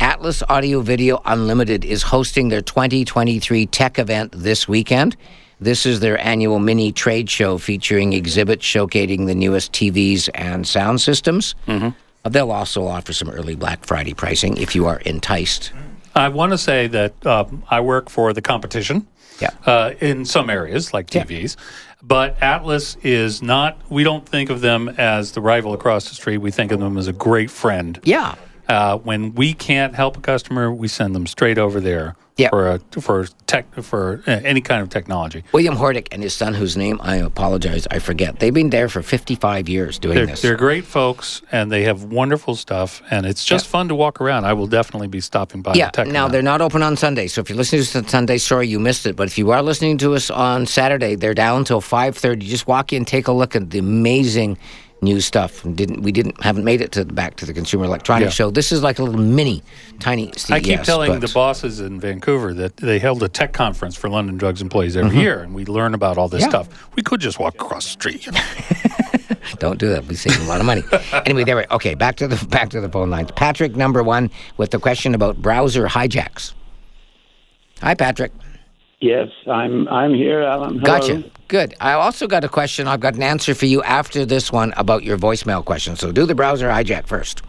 Atlas 0.00 0.42
Audio 0.48 0.80
Video 0.80 1.20
Unlimited 1.26 1.84
is 1.84 2.02
hosting 2.02 2.48
their 2.48 2.62
2023 2.62 3.66
tech 3.66 3.98
event 3.98 4.32
this 4.32 4.66
weekend. 4.66 5.14
This 5.60 5.84
is 5.84 6.00
their 6.00 6.18
annual 6.18 6.60
mini 6.60 6.92
trade 6.92 7.28
show 7.28 7.58
featuring 7.58 8.14
exhibits 8.14 8.64
showcasing 8.64 9.26
the 9.26 9.34
newest 9.34 9.70
TVs 9.72 10.30
and 10.34 10.66
sound 10.66 11.02
systems. 11.02 11.54
Mm-hmm. 11.68 12.30
They'll 12.30 12.52
also 12.52 12.86
offer 12.86 13.12
some 13.12 13.28
early 13.28 13.54
Black 13.54 13.84
Friday 13.84 14.14
pricing 14.14 14.56
if 14.56 14.74
you 14.74 14.86
are 14.86 15.00
enticed. 15.00 15.72
I 16.14 16.28
want 16.28 16.52
to 16.52 16.58
say 16.58 16.86
that 16.88 17.26
um, 17.26 17.62
I 17.70 17.80
work 17.80 18.10
for 18.10 18.32
the 18.32 18.42
competition 18.42 19.06
Yeah. 19.40 19.50
uh, 19.66 19.92
in 20.00 20.24
some 20.24 20.50
areas, 20.50 20.92
like 20.92 21.12
Yeah. 21.14 21.24
TVs. 21.24 21.56
But 22.02 22.42
Atlas 22.42 22.96
is 23.02 23.42
not, 23.42 23.78
we 23.88 24.02
don't 24.02 24.28
think 24.28 24.50
of 24.50 24.60
them 24.60 24.88
as 24.98 25.32
the 25.32 25.40
rival 25.40 25.72
across 25.72 26.08
the 26.08 26.14
street. 26.14 26.38
We 26.38 26.50
think 26.50 26.72
of 26.72 26.80
them 26.80 26.98
as 26.98 27.06
a 27.08 27.12
great 27.12 27.50
friend. 27.50 28.00
Yeah. 28.02 28.34
Uh, 28.68 28.98
when 28.98 29.34
we 29.34 29.54
can't 29.54 29.94
help 29.94 30.16
a 30.16 30.20
customer, 30.20 30.72
we 30.72 30.88
send 30.88 31.14
them 31.14 31.26
straight 31.26 31.58
over 31.58 31.80
there 31.80 32.16
Yeah. 32.38 32.48
for 32.48 32.66
a, 32.66 32.78
for 33.00 33.26
tech 33.46 33.72
for 33.82 34.22
uh, 34.26 34.40
any 34.42 34.62
kind 34.62 34.80
of 34.80 34.88
technology. 34.88 35.44
William 35.52 35.76
Hordick 35.76 36.08
and 36.12 36.22
his 36.22 36.32
son, 36.34 36.54
whose 36.54 36.78
name 36.78 36.98
I 37.02 37.16
apologize, 37.16 37.86
I 37.90 37.98
forget. 37.98 38.38
They've 38.38 38.54
been 38.54 38.70
there 38.70 38.88
for 38.88 39.02
55 39.02 39.68
years 39.68 39.98
doing 39.98 40.14
They're, 40.14 40.26
this. 40.26 40.40
they're 40.40 40.56
great 40.56 40.84
folks, 40.84 41.42
and 41.52 41.70
they 41.70 41.82
have 41.82 42.04
wonderful 42.04 42.54
stuff, 42.56 43.02
and 43.10 43.26
it's 43.26 43.44
just 43.44 43.66
fun 43.66 43.88
to 43.88 43.94
walk 43.94 44.20
around. 44.22 44.46
I 44.46 44.54
will 44.54 44.66
definitely 44.66 45.08
be 45.08 45.20
stopping 45.20 45.60
by. 45.60 45.74
yeah, 45.74 45.86
the 45.86 45.92
tech 45.92 46.08
now 46.08 46.26
they're 46.28 46.40
not 46.40 46.62
open 46.62 46.82
on 46.82 46.96
Sunday, 46.96 47.26
so 47.26 47.42
if 47.42 47.50
you're 47.50 47.58
listening 47.58 47.82
to 47.82 47.88
us 47.88 47.96
on 47.96 48.08
Sunday, 48.08 48.38
sorry 48.38 48.66
you 48.66 48.80
missed 48.80 49.04
it. 49.04 49.14
But 49.14 49.28
if 49.28 49.36
you 49.36 49.50
are 49.50 49.62
listening 49.62 49.98
to 49.98 50.14
us 50.14 50.30
on 50.30 50.64
Saturday, 50.64 51.14
they're 51.16 51.34
down 51.34 51.64
till 51.64 51.82
5:30. 51.82 52.38
Just 52.40 52.66
walk 52.66 52.94
in, 52.94 53.04
take 53.04 53.28
a 53.28 53.32
look 53.32 53.54
at 53.54 53.68
the 53.70 53.78
amazing 53.78 54.56
new 55.02 55.20
stuff. 55.20 55.64
And 55.64 55.76
Didn't 55.76 56.02
we 56.02 56.12
didn't 56.12 56.40
haven't 56.42 56.64
made 56.64 56.80
it 56.80 56.92
to 56.92 57.04
the 57.04 57.12
back 57.12 57.36
to 57.36 57.46
the 57.46 57.52
Consumer 57.52 57.84
Electronics 57.84 58.32
Yeah. 58.38 58.46
Show. 58.46 58.50
This 58.50 58.72
is 58.72 58.82
like 58.82 58.98
a 58.98 59.02
little 59.02 59.20
mini, 59.20 59.62
tiny. 59.98 60.32
CES, 60.36 60.50
I 60.50 60.60
keep 60.60 60.82
telling 60.82 61.12
but- 61.12 61.20
the 61.20 61.32
bosses 61.32 61.80
in 61.80 62.00
Vancouver 62.00 62.54
that 62.54 62.76
they 62.78 62.98
held 62.98 63.22
a 63.22 63.28
tech 63.28 63.52
conference 63.52 63.96
for 63.96 64.08
London 64.08 64.36
Drugs 64.38 64.62
employees 64.62 64.96
every 64.96 65.18
year, 65.18 65.40
and 65.42 65.54
we 65.54 65.64
learn 65.66 65.92
about 65.94 66.16
all 66.18 66.28
this 66.28 66.42
Mm-hmm. 66.44 66.54
Yeah. 66.54 66.62
stuff. 66.64 66.90
We 66.96 67.02
could 67.02 67.20
just 67.20 67.38
walk 67.38 67.54
across 67.56 67.84
the 67.84 67.90
street. 67.90 68.28
Don't 69.58 69.78
do 69.78 69.88
that. 69.88 70.06
We 70.06 70.14
save 70.14 70.40
a 70.40 70.44
lot 70.48 70.60
of 70.60 70.66
money. 70.66 70.82
anyway, 71.26 71.44
there. 71.44 71.56
we 71.56 71.64
Okay, 71.70 71.94
back 71.94 72.16
to 72.16 72.28
the 72.28 72.42
back 72.46 72.70
to 72.70 72.80
the 72.80 72.88
phone 72.88 73.10
lines. 73.10 73.30
Patrick, 73.32 73.74
number 73.76 74.02
one, 74.02 74.30
with 74.56 74.70
the 74.70 74.78
question 74.78 75.14
about 75.14 75.42
browser 75.42 75.86
hijacks. 75.88 76.54
Hi, 77.80 77.94
Patrick. 77.94 78.32
Yes, 79.00 79.28
I'm 79.50 79.88
I'm 79.88 80.14
here, 80.14 80.42
Alan. 80.42 80.78
Hello. 80.78 80.84
Gotcha. 80.84 81.24
Good. 81.52 81.74
I 81.82 81.92
also 81.92 82.26
got 82.26 82.44
a 82.44 82.48
question. 82.48 82.88
I've 82.88 83.00
got 83.00 83.14
an 83.14 83.22
answer 83.22 83.54
for 83.54 83.66
you 83.66 83.82
after 83.82 84.24
this 84.24 84.50
one 84.50 84.72
about 84.78 85.02
your 85.02 85.18
voicemail 85.18 85.62
question. 85.62 85.96
So 85.96 86.10
do 86.10 86.24
the 86.24 86.34
browser 86.34 86.66
hijack 86.70 87.06
first. 87.06 87.42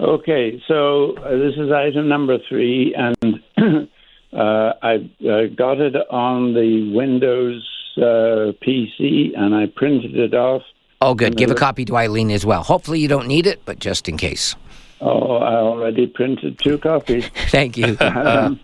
Okay, 0.00 0.58
so 0.66 1.14
uh, 1.18 1.36
this 1.36 1.56
is 1.58 1.70
item 1.70 2.08
number 2.08 2.38
three, 2.48 2.94
and 2.96 3.42
uh, 4.32 4.72
I 4.82 5.10
uh, 5.28 5.48
got 5.54 5.78
it 5.78 5.94
on 6.08 6.54
the 6.54 6.90
Windows 6.94 7.68
uh, 7.98 8.56
PC, 8.64 9.38
and 9.38 9.54
I 9.54 9.66
printed 9.66 10.16
it 10.16 10.32
off. 10.32 10.62
Oh, 11.02 11.12
good. 11.14 11.36
Give 11.36 11.50
a 11.50 11.54
copy 11.54 11.84
to 11.84 11.98
Eileen 11.98 12.30
as 12.30 12.46
well. 12.46 12.62
Hopefully 12.62 12.98
you 12.98 13.08
don't 13.08 13.26
need 13.26 13.46
it, 13.46 13.60
but 13.66 13.78
just 13.78 14.08
in 14.08 14.16
case. 14.16 14.56
Oh, 15.02 15.36
I 15.36 15.56
already 15.56 16.06
printed 16.06 16.58
two 16.60 16.78
copies. 16.78 17.28
Thank 17.50 17.76
you. 17.76 17.94
Um, 18.00 18.58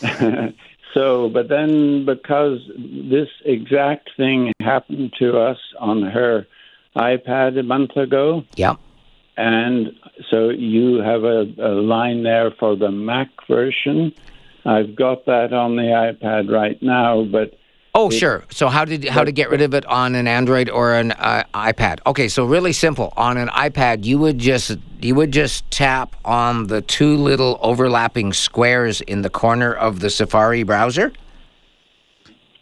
so, 0.94 1.28
but 1.28 1.48
then 1.48 2.04
because 2.04 2.60
this 2.76 3.28
exact 3.44 4.10
thing 4.16 4.52
happened 4.60 5.12
to 5.18 5.38
us 5.38 5.58
on 5.78 6.02
her 6.02 6.46
iPad 6.96 7.58
a 7.58 7.62
month 7.62 7.96
ago, 7.96 8.44
yeah. 8.56 8.74
and 9.36 9.94
so 10.30 10.48
you 10.48 10.96
have 10.96 11.24
a, 11.24 11.46
a 11.58 11.74
line 11.80 12.22
there 12.22 12.50
for 12.58 12.76
the 12.76 12.90
Mac 12.90 13.28
version. 13.46 14.12
I've 14.64 14.96
got 14.96 15.26
that 15.26 15.52
on 15.52 15.76
the 15.76 15.82
iPad 15.82 16.50
right 16.50 16.82
now, 16.82 17.24
but 17.24 17.57
Oh, 17.94 18.10
sure. 18.10 18.44
So 18.50 18.68
how 18.68 18.84
did 18.84 19.04
how 19.08 19.24
to 19.24 19.32
get 19.32 19.50
rid 19.50 19.60
of 19.62 19.74
it 19.74 19.84
on 19.86 20.14
an 20.14 20.28
Android 20.28 20.68
or 20.70 20.94
an 20.94 21.12
uh, 21.12 21.42
iPad? 21.54 21.98
Okay, 22.06 22.28
so 22.28 22.44
really 22.44 22.72
simple. 22.72 23.12
On 23.16 23.36
an 23.36 23.48
iPad, 23.48 24.04
you 24.04 24.18
would 24.18 24.38
just 24.38 24.76
you 25.00 25.14
would 25.14 25.32
just 25.32 25.68
tap 25.70 26.14
on 26.24 26.66
the 26.68 26.80
two 26.82 27.16
little 27.16 27.58
overlapping 27.62 28.32
squares 28.32 29.00
in 29.00 29.22
the 29.22 29.30
corner 29.30 29.72
of 29.72 30.00
the 30.00 30.10
Safari 30.10 30.62
browser. 30.62 31.12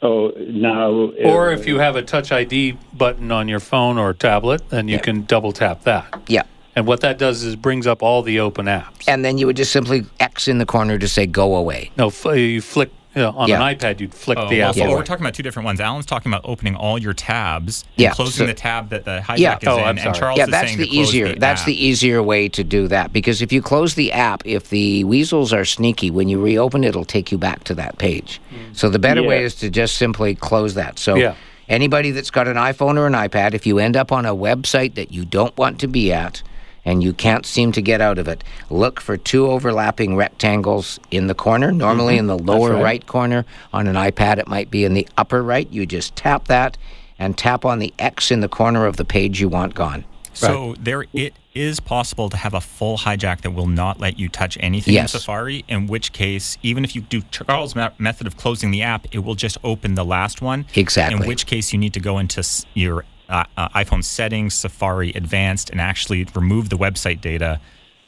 oh, 0.02 0.32
now 0.38 0.90
or 1.24 1.50
if 1.52 1.66
you 1.66 1.78
have 1.78 1.96
a 1.96 2.02
Touch 2.02 2.30
ID 2.32 2.78
button 2.92 3.32
on 3.32 3.48
your 3.48 3.60
phone 3.60 3.98
or 3.98 4.14
tablet, 4.14 4.68
then 4.70 4.88
you 4.88 4.96
Yeah. 4.96 5.02
can 5.02 5.24
double 5.24 5.52
tap 5.52 5.82
that. 5.84 6.22
Yeah. 6.28 6.42
And 6.76 6.86
what 6.86 7.00
that 7.00 7.18
does 7.18 7.42
is 7.42 7.56
brings 7.56 7.86
up 7.86 8.02
all 8.02 8.22
the 8.22 8.38
open 8.40 8.66
apps. 8.66 9.04
And 9.08 9.24
then 9.24 9.38
you 9.38 9.46
would 9.46 9.56
just 9.56 9.72
simply 9.72 10.04
X 10.20 10.46
in 10.46 10.58
the 10.58 10.66
corner 10.66 10.98
to 10.98 11.08
say 11.08 11.26
go 11.26 11.56
away. 11.56 11.90
no, 11.96 12.10
fl- 12.10 12.34
you 12.34 12.60
flick 12.60 12.90
you 13.16 13.22
know, 13.22 13.30
on 13.34 13.48
Yeah. 13.48 13.66
an 13.66 13.74
iPad, 13.76 13.98
you'd 13.98 14.12
flick 14.12 14.38
Oh, 14.38 14.46
the 14.48 14.58
well, 14.60 14.68
app 14.68 14.74
so 14.76 14.90
we're 14.90 15.02
talking 15.02 15.24
about 15.24 15.32
two 15.34 15.42
different 15.42 15.64
ones. 15.64 15.80
Alan's 15.80 16.04
talking 16.04 16.30
about 16.30 16.42
opening 16.44 16.76
all 16.76 16.98
your 16.98 17.14
tabs 17.14 17.82
and 17.96 18.02
Yeah, 18.02 18.10
closing 18.12 18.44
so- 18.44 18.46
the 18.46 18.52
tab 18.54 18.90
that 18.90 19.06
the 19.06 19.22
hijack 19.26 19.38
Yeah. 19.38 19.54
is 19.56 19.68
Oh, 19.68 19.78
in. 19.78 19.84
I'm 19.84 19.88
and 19.96 20.00
sorry. 20.00 20.18
Charles 20.18 20.38
yeah, 20.38 20.44
is 20.44 20.50
that's 20.50 20.66
saying 20.68 20.78
the 20.78 20.96
easier. 20.96 21.28
the 21.32 21.40
that's 21.40 21.62
app. 21.62 21.66
the 21.66 21.86
easier 21.86 22.22
way 22.22 22.48
to 22.50 22.62
do 22.62 22.86
that 22.88 23.14
because 23.14 23.40
if 23.40 23.52
you 23.54 23.62
close 23.62 23.94
the 23.94 24.12
app, 24.12 24.42
if 24.44 24.68
the 24.68 25.02
weasels 25.04 25.52
are 25.54 25.64
sneaky, 25.64 26.10
when 26.10 26.28
you 26.28 26.38
reopen 26.40 26.84
it, 26.84 26.88
it'll 26.88 27.06
take 27.06 27.32
you 27.32 27.38
back 27.38 27.64
to 27.64 27.74
that 27.74 27.96
page. 27.96 28.38
So 28.74 28.90
the 28.90 28.98
better 28.98 29.22
way 29.22 29.42
is 29.44 29.54
to 29.56 29.70
just 29.70 29.96
simply 29.96 30.34
close 30.34 30.74
that. 30.74 30.98
So 30.98 31.16
Yeah. 31.16 31.32
anybody 31.70 32.10
that's 32.10 32.30
got 32.30 32.46
an 32.46 32.56
iPhone 32.56 32.98
or 32.98 33.06
an 33.06 33.14
iPad, 33.14 33.54
if 33.54 33.66
you 33.66 33.78
end 33.78 33.96
up 33.96 34.12
on 34.12 34.26
a 34.26 34.34
website 34.36 34.94
that 34.96 35.10
you 35.10 35.24
don't 35.24 35.56
want 35.56 35.78
to 35.78 35.88
be 35.88 36.12
at 36.12 36.42
and 36.86 37.02
you 37.02 37.12
can't 37.12 37.44
seem 37.44 37.72
to 37.72 37.82
get 37.82 38.00
out 38.00 38.16
of 38.16 38.28
it, 38.28 38.42
look 38.70 39.00
for 39.00 39.18
two 39.18 39.48
overlapping 39.48 40.16
rectangles 40.16 40.98
in 41.10 41.26
the 41.26 41.34
corner. 41.34 41.72
Normally 41.72 42.14
mm-hmm. 42.14 42.20
in 42.20 42.26
the 42.28 42.38
lower 42.38 42.72
right. 42.72 42.82
right 42.82 43.06
corner. 43.06 43.44
On 43.74 43.86
an 43.88 43.96
iPad, 43.96 44.38
it 44.38 44.46
might 44.46 44.70
be 44.70 44.84
in 44.84 44.94
the 44.94 45.06
upper 45.18 45.42
right. 45.42 45.68
You 45.70 45.84
just 45.84 46.16
tap 46.16 46.46
that 46.46 46.78
and 47.18 47.36
tap 47.36 47.64
on 47.64 47.80
the 47.80 47.92
X 47.98 48.30
in 48.30 48.40
the 48.40 48.48
corner 48.48 48.86
of 48.86 48.96
the 48.96 49.04
page 49.04 49.40
you 49.40 49.48
want 49.48 49.74
gone. 49.74 50.04
So 50.32 50.74
there, 50.78 51.06
it 51.14 51.32
is 51.54 51.80
possible 51.80 52.28
to 52.28 52.36
have 52.36 52.52
a 52.52 52.60
full 52.60 52.98
hijack 52.98 53.40
that 53.40 53.52
will 53.52 53.66
not 53.66 53.98
let 53.98 54.18
you 54.18 54.28
touch 54.28 54.58
anything 54.60 54.92
Yes. 54.92 55.14
in 55.14 55.20
Safari. 55.20 55.64
In 55.66 55.86
which 55.86 56.12
case, 56.12 56.58
even 56.62 56.84
if 56.84 56.94
you 56.94 57.00
do 57.00 57.22
Charles' 57.30 57.74
method 57.74 58.26
of 58.26 58.36
closing 58.36 58.70
the 58.70 58.82
app, 58.82 59.06
it 59.12 59.20
will 59.20 59.34
just 59.34 59.56
open 59.64 59.94
the 59.94 60.04
last 60.04 60.42
one. 60.42 60.66
Exactly. 60.74 61.22
In 61.22 61.26
which 61.26 61.46
case, 61.46 61.72
you 61.72 61.78
need 61.78 61.94
to 61.94 62.00
go 62.00 62.18
into 62.18 62.46
your 62.74 63.06
uh, 63.28 63.44
uh, 63.56 63.68
iPhone 63.70 64.04
settings, 64.04 64.54
Safari 64.54 65.10
Advanced, 65.14 65.70
and 65.70 65.80
actually 65.80 66.26
remove 66.34 66.68
the 66.68 66.76
website 66.78 67.20
data. 67.20 67.60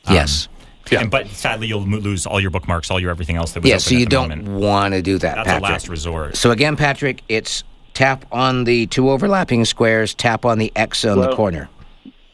Um, 0.06 0.14
Yes. 0.14 0.48
Yeah. 0.90 1.00
And, 1.02 1.10
but 1.10 1.26
sadly, 1.28 1.66
you'll 1.66 1.82
lose 1.82 2.24
all 2.24 2.40
your 2.40 2.50
bookmarks, 2.50 2.90
all 2.90 2.98
your 2.98 3.10
everything 3.10 3.36
else 3.36 3.52
that 3.52 3.62
was 3.62 3.68
Yeah, 3.68 3.74
open 3.76 3.80
so 3.80 3.94
at 3.94 3.98
you 3.98 4.04
the 4.06 4.10
don't 4.10 4.54
want 4.58 4.94
to 4.94 5.02
do 5.02 5.18
that, 5.18 5.34
That's 5.34 5.46
Patrick. 5.48 5.68
a 5.68 5.72
last 5.72 5.88
resort. 5.90 6.36
So 6.36 6.50
again, 6.50 6.76
Patrick, 6.76 7.22
it's 7.28 7.62
tap 7.92 8.24
on 8.32 8.64
the 8.64 8.86
two 8.86 9.10
overlapping 9.10 9.66
squares, 9.66 10.14
tap 10.14 10.46
on 10.46 10.56
the 10.56 10.72
X 10.74 11.04
on 11.04 11.18
the 11.20 11.30
corner. 11.34 11.68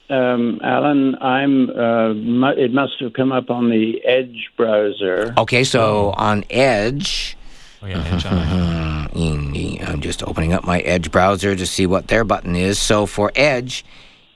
um, 0.09 0.61
Alan, 0.62 1.16
I'm. 1.20 1.70
Uh, 1.70 2.14
mu- 2.14 2.53
it 2.57 2.72
must 2.72 2.93
have 3.01 3.12
come 3.14 3.32
up 3.32 3.51
on 3.51 3.70
the 3.70 4.01
Edge 4.05 4.51
browser. 4.57 5.35
Okay, 5.37 5.64
so 5.64 6.11
on 6.16 6.45
Edge, 6.49 7.37
Oh, 7.85 7.87
yeah, 7.87 8.03
Edge 8.14 8.24
on 8.24 9.09
I'm 9.87 10.01
just 10.01 10.22
opening 10.22 10.55
up 10.55 10.64
my 10.64 10.80
Edge 10.80 11.11
browser 11.11 11.55
to 11.55 11.66
see 11.66 11.87
what 11.87 12.09
their 12.09 12.24
button 12.24 12.57
is. 12.57 12.78
So 12.78 13.05
for 13.05 13.30
Edge, 13.35 13.85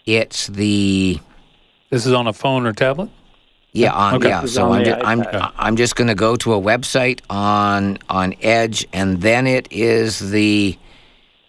it's 0.04 0.48
the 0.48 1.18
This 1.88 2.04
is 2.04 2.12
on 2.12 2.26
a 2.26 2.32
phone 2.34 2.66
or 2.66 2.72
tablet? 2.74 3.08
yeah 3.72 3.92
on 3.92 4.14
Okay. 4.16 4.28
yeah. 4.28 4.44
So 4.44 4.66
on 4.66 4.78
I'm, 4.78 4.84
the 4.84 4.90
ju- 4.90 5.00
I'm 5.02 5.22
iPad. 5.22 5.52
I'm 5.56 5.76
just 5.76 5.96
going 5.96 6.08
to 6.08 6.14
go 6.14 6.36
to 6.36 6.52
a 6.54 6.60
website 6.60 7.20
on 7.30 7.98
on 8.10 8.34
Edge, 8.42 8.86
and 8.92 9.20
then 9.22 9.46
it 9.46 9.68
is 9.70 10.18
the. 10.30 10.76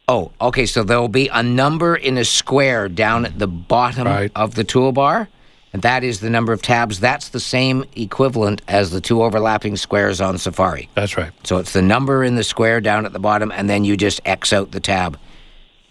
Oh, 0.07 0.31
okay. 0.39 0.65
So 0.65 0.83
there 0.83 0.99
will 1.01 1.07
be 1.09 1.27
a 1.27 1.43
number 1.43 1.95
in 1.95 2.17
a 2.17 2.23
square 2.25 2.87
down 2.89 3.25
at 3.25 3.37
the 3.39 3.47
bottom 3.47 4.07
Right. 4.07 4.31
of 4.35 4.55
the 4.55 4.63
toolbar, 4.63 5.27
and 5.73 5.81
that 5.83 6.03
is 6.03 6.19
the 6.19 6.29
number 6.29 6.53
of 6.53 6.61
tabs. 6.61 6.99
That's 6.99 7.29
the 7.29 7.39
same 7.39 7.85
equivalent 7.95 8.61
as 8.67 8.91
the 8.91 9.01
two 9.01 9.21
overlapping 9.23 9.77
squares 9.77 10.19
on 10.21 10.37
Safari. 10.37 10.89
That's 10.95 11.17
right. 11.17 11.31
So 11.43 11.57
it's 11.57 11.73
the 11.73 11.81
number 11.81 12.23
in 12.23 12.35
the 12.35 12.43
square 12.43 12.81
down 12.81 13.05
at 13.05 13.13
the 13.13 13.19
bottom, 13.19 13.51
and 13.51 13.69
then 13.69 13.83
you 13.85 13.95
just 13.97 14.21
X 14.25 14.51
out 14.53 14.71
the 14.71 14.79
tab. 14.79 15.17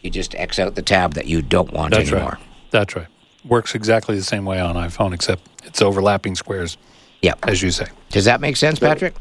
You 0.02 0.10
just 0.10 0.34
X 0.34 0.58
out 0.58 0.74
the 0.74 0.82
tab 0.82 1.14
that 1.14 1.26
you 1.26 1.42
don't 1.42 1.72
want 1.72 1.92
That's 1.94 2.10
anymore. 2.10 2.32
right. 2.32 2.42
That's 2.70 2.96
right. 2.96 3.06
Works 3.44 3.74
exactly 3.74 4.16
the 4.16 4.22
same 4.24 4.44
way 4.44 4.60
on 4.60 4.74
iPhone, 4.76 5.12
except 5.14 5.42
it's 5.64 5.80
overlapping 5.82 6.34
squares, 6.34 6.76
Yeah. 7.22 7.34
as 7.46 7.62
you 7.62 7.70
say. 7.70 7.86
Does 8.10 8.24
that 8.26 8.40
make 8.40 8.56
sense, 8.56 8.78
Patrick? 8.78 9.14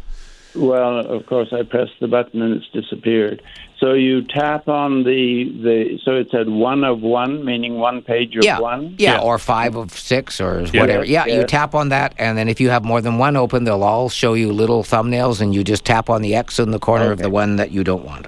Well, 0.55 0.99
of 0.99 1.25
course, 1.27 1.49
I 1.53 1.63
pressed 1.63 1.93
the 2.01 2.07
button 2.07 2.41
and 2.41 2.55
it's 2.55 2.67
disappeared. 2.73 3.41
So 3.79 3.93
you 3.93 4.23
tap 4.23 4.67
on 4.67 5.03
the 5.03 5.51
the. 5.61 5.99
So 6.03 6.15
it 6.15 6.29
said 6.31 6.49
one 6.49 6.83
of 6.83 7.01
one, 7.01 7.45
meaning 7.45 7.77
one 7.77 8.01
page 8.01 8.35
of 8.35 8.43
Yeah. 8.43 8.59
one. 8.59 8.95
yeah. 8.97 9.13
Yeah. 9.15 9.19
or 9.21 9.37
five 9.37 9.75
of 9.75 9.91
six 9.91 10.41
or 10.41 10.65
Yeah. 10.73 10.81
whatever. 10.81 11.05
Yeah, 11.05 11.25
you 11.27 11.43
tap 11.43 11.75
on 11.75 11.89
that, 11.89 12.13
and 12.17 12.37
then 12.37 12.49
if 12.49 12.59
you 12.59 12.69
have 12.69 12.83
more 12.83 13.01
than 13.01 13.17
one 13.19 13.35
open, 13.37 13.65
they'll 13.65 13.83
all 13.83 14.09
show 14.09 14.33
you 14.33 14.51
little 14.51 14.83
thumbnails, 14.83 15.41
and 15.41 15.53
you 15.53 15.63
just 15.63 15.85
tap 15.85 16.09
on 16.09 16.21
the 16.23 16.33
X 16.35 16.57
in 16.59 16.71
the 16.71 16.79
corner 16.79 17.11
of 17.11 17.19
the 17.19 17.29
one 17.29 17.57
that 17.57 17.71
you 17.71 17.83
don't 17.83 18.03
want. 18.03 18.27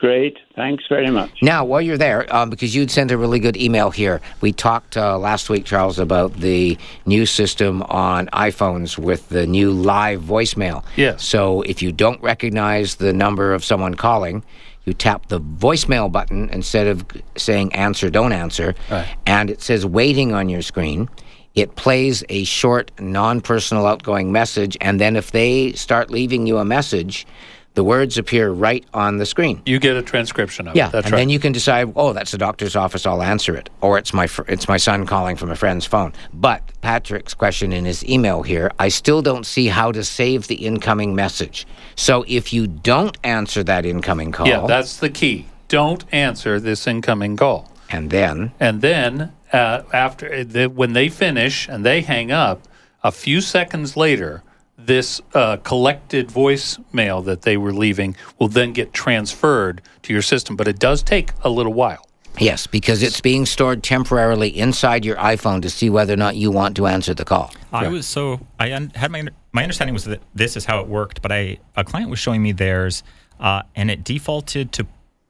Great. 0.00 0.38
Thanks 0.56 0.84
very 0.88 1.10
much. 1.10 1.30
Now, 1.42 1.62
while 1.66 1.82
you're 1.82 1.98
there, 1.98 2.24
um, 2.34 2.48
because 2.48 2.74
you'd 2.74 2.90
sent 2.90 3.10
a 3.10 3.18
really 3.18 3.38
good 3.38 3.54
email 3.58 3.90
here, 3.90 4.22
we 4.40 4.50
talked 4.50 4.96
uh, 4.96 5.18
last 5.18 5.50
week, 5.50 5.66
Charles, 5.66 5.98
about 5.98 6.32
the 6.38 6.78
new 7.04 7.26
system 7.26 7.82
on 7.82 8.26
iPhones 8.28 8.96
with 8.96 9.28
the 9.28 9.46
new 9.46 9.70
live 9.70 10.22
voicemail. 10.22 10.84
Yes. 10.96 11.22
So 11.22 11.60
if 11.62 11.82
you 11.82 11.92
don't 11.92 12.20
recognize 12.22 12.94
the 12.94 13.12
number 13.12 13.52
of 13.52 13.62
someone 13.62 13.94
calling, 13.94 14.42
you 14.86 14.94
tap 14.94 15.26
the 15.26 15.38
voicemail 15.38 16.10
button 16.10 16.48
instead 16.48 16.86
of 16.86 17.04
saying 17.36 17.74
answer, 17.74 18.08
don't 18.08 18.32
answer, 18.32 18.74
Right. 18.90 19.06
and 19.26 19.50
it 19.50 19.60
says 19.60 19.84
waiting 19.84 20.32
on 20.32 20.48
your 20.48 20.62
screen. 20.62 21.10
It 21.54 21.76
plays 21.76 22.24
a 22.30 22.44
short, 22.44 22.90
non 22.98 23.42
personal 23.42 23.84
outgoing 23.84 24.32
message, 24.32 24.78
and 24.80 24.98
then 24.98 25.14
if 25.14 25.32
they 25.32 25.72
start 25.72 26.08
leaving 26.10 26.46
you 26.46 26.56
a 26.56 26.64
message, 26.64 27.26
the 27.74 27.84
words 27.84 28.18
appear 28.18 28.50
right 28.50 28.84
on 28.92 29.18
the 29.18 29.26
screen. 29.26 29.62
You 29.64 29.78
get 29.78 29.96
a 29.96 30.02
transcription 30.02 30.68
of 30.68 30.74
it. 30.74 30.78
Yeah, 30.78 30.88
it. 30.88 30.92
That's 30.92 31.06
and 31.06 31.12
right. 31.12 31.18
then 31.20 31.28
you 31.30 31.38
can 31.38 31.52
decide, 31.52 31.92
oh, 31.96 32.12
that's 32.12 32.32
the 32.32 32.38
doctor's 32.38 32.74
office. 32.76 33.06
I'll 33.06 33.22
answer 33.22 33.54
it, 33.56 33.70
or 33.80 33.96
it's 33.98 34.12
my 34.12 34.26
fr- 34.26 34.42
it's 34.48 34.68
my 34.68 34.76
son 34.76 35.06
calling 35.06 35.36
from 35.36 35.50
a 35.50 35.56
friend's 35.56 35.86
phone. 35.86 36.12
But 36.32 36.62
Patrick's 36.80 37.34
question 37.34 37.72
in 37.72 37.84
his 37.84 38.04
email 38.04 38.42
here, 38.42 38.72
I 38.78 38.88
still 38.88 39.22
don't 39.22 39.46
see 39.46 39.68
how 39.68 39.92
to 39.92 40.02
save 40.02 40.48
the 40.48 40.56
incoming 40.66 41.14
message. 41.14 41.66
So 41.94 42.24
if 42.26 42.52
you 42.52 42.66
don't 42.66 43.16
answer 43.22 43.62
that 43.64 43.86
incoming 43.86 44.32
call, 44.32 44.48
yeah, 44.48 44.66
that's 44.66 44.96
the 44.96 45.10
key. 45.10 45.46
Don't 45.68 46.04
answer 46.12 46.58
this 46.58 46.86
incoming 46.86 47.36
call. 47.36 47.70
and 47.88 48.10
then 48.10 48.52
And 48.58 48.80
then 48.82 49.32
uh, 49.52 49.82
after 49.92 50.42
the, 50.44 50.66
when 50.66 50.92
they 50.94 51.08
finish 51.08 51.68
and 51.68 51.84
they 51.86 52.00
hang 52.00 52.32
up, 52.32 52.62
a 53.04 53.12
few 53.12 53.40
seconds 53.40 53.96
later, 53.96 54.42
this 54.86 55.20
uh, 55.34 55.56
collected 55.58 56.28
voicemail 56.28 57.24
that 57.24 57.42
they 57.42 57.56
were 57.56 57.72
leaving 57.72 58.16
will 58.38 58.48
then 58.48 58.72
get 58.72 58.92
transferred 58.92 59.82
to 60.02 60.12
your 60.12 60.22
system. 60.22 60.56
But 60.56 60.68
it 60.68 60.78
does 60.78 61.02
take 61.02 61.30
a 61.42 61.50
little 61.50 61.72
while. 61.74 62.06
yes, 62.38 62.66
because 62.66 63.02
it's 63.02 63.20
being 63.20 63.44
stored 63.44 63.82
temporarily 63.82 64.48
inside 64.48 65.04
your 65.04 65.16
iPhone 65.16 65.60
to 65.62 65.70
see 65.70 65.90
whether 65.90 66.12
or 66.14 66.16
not 66.16 66.36
you 66.36 66.50
want 66.50 66.76
to 66.76 66.86
answer 66.86 67.12
the 67.14 67.24
call. 67.24 67.52
I 67.72 67.88
was 67.88 68.06
so 68.06 68.40
I 68.58 68.72
un- 68.72 68.92
had 68.94 69.10
my 69.10 69.24
my 69.52 69.62
understanding 69.62 69.94
was 69.94 70.04
that 70.04 70.20
this 70.34 70.56
is 70.56 70.64
how 70.64 70.80
it 70.80 70.86
worked, 70.88 71.22
but 71.22 71.32
I 71.32 71.58
a 71.76 71.84
client 71.84 72.08
was 72.10 72.18
showing 72.18 72.42
me 72.42 72.52
theirs, 72.52 73.02
uh, 73.40 73.62
and 73.74 73.90
it 73.90 74.04
defaulted 74.04 74.72
to 74.72 74.86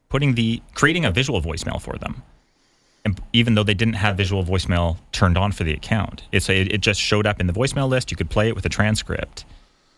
putting 0.09 0.35
the 0.35 0.63
creating 0.75 1.05
a 1.05 1.11
visual 1.11 1.41
voicemail 1.41 1.81
for 1.81 1.97
them, 1.99 2.15
and 2.15 2.30
even 3.33 3.55
though 3.55 3.63
they 3.63 3.75
didn't 3.75 3.95
have 3.95 4.17
visual 4.17 4.45
voicemail 4.45 4.97
turned 5.13 5.39
on 5.39 5.53
for 5.53 5.65
the 5.65 5.73
account, 5.73 6.23
it's 6.33 6.49
a, 6.49 6.61
it, 6.61 6.73
it 6.73 6.81
just 6.81 7.01
showed 7.01 7.27
up 7.27 7.41
in 7.41 7.47
the 7.47 7.53
voicemail 7.53 7.89
list. 7.89 8.11
You 8.11 8.17
could 8.17 8.31
play 8.31 8.49
it 8.49 8.55
with 8.55 8.65
a 8.67 8.69
transcript. 8.69 9.45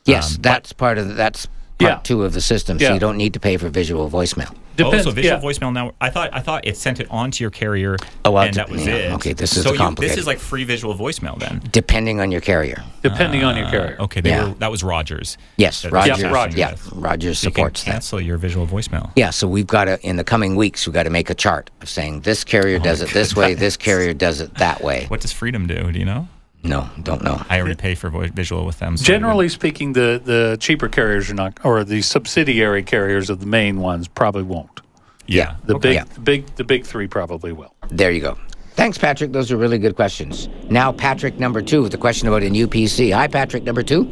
Yes, 0.05 0.37
Um, 0.37 0.43
that's 0.43 0.73
part 0.73 0.99
of 0.99 1.09
the, 1.09 1.15
that's 1.15 1.47
part 1.83 1.99
Yeah. 1.99 2.01
two 2.03 2.23
of 2.25 2.33
the 2.33 2.41
system. 2.41 2.79
So 2.79 2.85
Yeah. 2.87 2.95
you 2.95 3.01
don't 3.01 3.17
need 3.17 3.35
to 3.35 3.41
pay 3.41 3.57
for 3.57 3.69
visual 3.69 4.09
voicemail. 4.11 4.55
Depends. 4.75 5.07
oh, 5.07 5.11
so 5.11 5.15
visual 5.15 5.37
yeah. 5.39 5.43
voicemail 5.45 5.71
now. 5.73 5.93
I 6.01 6.09
thought 6.09 6.31
I 6.33 6.41
thought 6.41 6.67
it 6.67 6.79
sent 6.79 6.99
it 6.99 7.07
onto 7.11 7.45
your 7.45 7.51
carrier, 7.51 7.97
Oh, 8.25 8.31
well, 8.31 8.45
and 8.45 8.55
that 8.55 8.71
was 8.71 8.87
yeah, 8.87 8.95
it. 8.95 9.13
okay, 9.13 9.35
this 9.35 9.55
is 9.55 9.65
so 9.65 9.69
the 9.69 9.75
you- 9.75 9.79
complicated- 9.79 10.13
this 10.17 10.19
is 10.23 10.27
like 10.27 10.39
free 10.39 10.65
visual 10.65 10.95
voicemail 10.95 11.39
then. 11.39 11.61
Depending 11.71 12.21
on 12.21 12.33
your 12.33 12.41
carrier. 12.41 12.83
depending 13.03 13.45
on 13.45 13.55
your 13.57 13.67
ah, 13.67 13.71
carrier. 13.71 13.97
Okay, 14.01 14.23
they 14.23 14.31
Yeah. 14.31 14.49
were, 14.49 14.55
that 14.61 14.71
was 14.71 14.83
Rogers. 14.83 15.37
Yes, 15.59 15.83
That- 15.83 15.93
Rogers. 15.93 16.21
Yeah, 16.23 16.31
Rogers. 16.31 16.57
Yeah, 16.59 16.75
Rogers 16.93 17.39
So 17.41 17.49
you 17.49 17.51
can 17.53 17.61
supports 17.61 17.85
that. 17.85 17.91
cancel 17.93 18.21
your 18.21 18.39
visual 18.39 18.67
voicemail. 18.67 19.11
Yeah, 19.15 19.29
so 19.31 19.47
we've 19.47 19.67
got 19.67 19.85
to 19.85 20.01
in 20.07 20.17
the 20.17 20.25
coming 20.25 20.57
weeks 20.57 20.87
we've 20.87 20.95
got 20.95 21.03
to 21.03 21.11
make 21.11 21.29
a 21.29 21.35
chart 21.35 21.69
of 21.83 21.91
saying 21.91 22.21
this 22.21 22.43
carrier 22.43 22.79
does 22.79 23.03
oh 23.03 23.05
it 23.05 23.11
this 23.11 23.37
way, 23.37 23.53
this 23.53 23.77
carrier 23.77 24.15
does 24.15 24.41
it 24.41 24.55
that 24.55 24.83
way. 24.83 25.05
What 25.09 25.21
does 25.21 25.33
Freedom 25.33 25.67
do? 25.67 25.93
Do 25.93 25.99
you 25.99 26.07
know? 26.07 26.29
No, 26.65 26.89
don't 27.03 27.23
know. 27.25 27.43
I 27.49 27.59
already 27.59 27.75
pay 27.75 27.95
for 27.97 28.09
visual 28.11 28.65
with 28.65 28.79
them. 28.79 28.97
so 28.97 29.05
Generally 29.05 29.49
speaking, 29.49 29.95
the, 29.95 30.21
the 30.25 30.57
cheaper 30.61 30.89
carriers 30.89 31.29
are 31.31 31.35
not, 31.35 31.59
or 31.65 31.83
the 31.83 32.03
subsidiary 32.03 32.83
carriers 32.85 33.31
of 33.31 33.41
the 33.41 33.47
main 33.47 33.81
ones 33.81 34.07
probably 34.07 34.45
won't. 34.45 34.81
Yeah, 35.27 35.57
The 35.65 35.75
okay. 35.77 35.89
big, 35.89 35.95
Yeah. 35.97 36.05
the 36.15 36.21
big, 36.21 36.47
the 36.57 36.65
big 36.65 36.85
three 36.87 37.09
probably 37.09 37.53
will. 37.53 37.75
There 37.91 38.11
you 38.13 38.21
go. 38.21 38.39
Thanks, 38.75 38.97
Patrick. 38.97 39.33
Those 39.33 39.51
are 39.53 39.57
really 39.57 39.79
good 39.79 39.97
questions. 39.97 40.49
Now, 40.71 40.93
Patrick 40.93 41.39
number 41.39 41.63
two 41.63 41.83
with 41.83 41.95
a 41.95 41.99
question 41.99 42.29
about 42.29 42.43
a 42.43 42.51
new 42.51 42.67
PC. 42.69 43.13
Hi, 43.13 43.27
Patrick 43.29 43.65
number 43.65 43.83
two. 43.83 44.05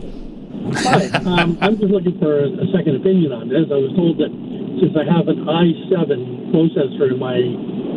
Hi, 0.74 1.06
um, 1.24 1.56
I'm 1.60 1.78
just 1.78 1.90
looking 1.90 2.18
for 2.18 2.44
a 2.44 2.66
second 2.76 2.96
opinion 2.96 3.32
on 3.32 3.48
this. 3.48 3.66
I 3.70 3.74
was 3.76 3.92
told 3.96 4.18
that 4.18 4.30
since 4.80 4.94
I 4.96 5.04
have 5.10 5.28
an 5.28 5.44
i7 5.46 6.52
processor 6.52 7.10
in 7.12 7.18
my 7.18 7.38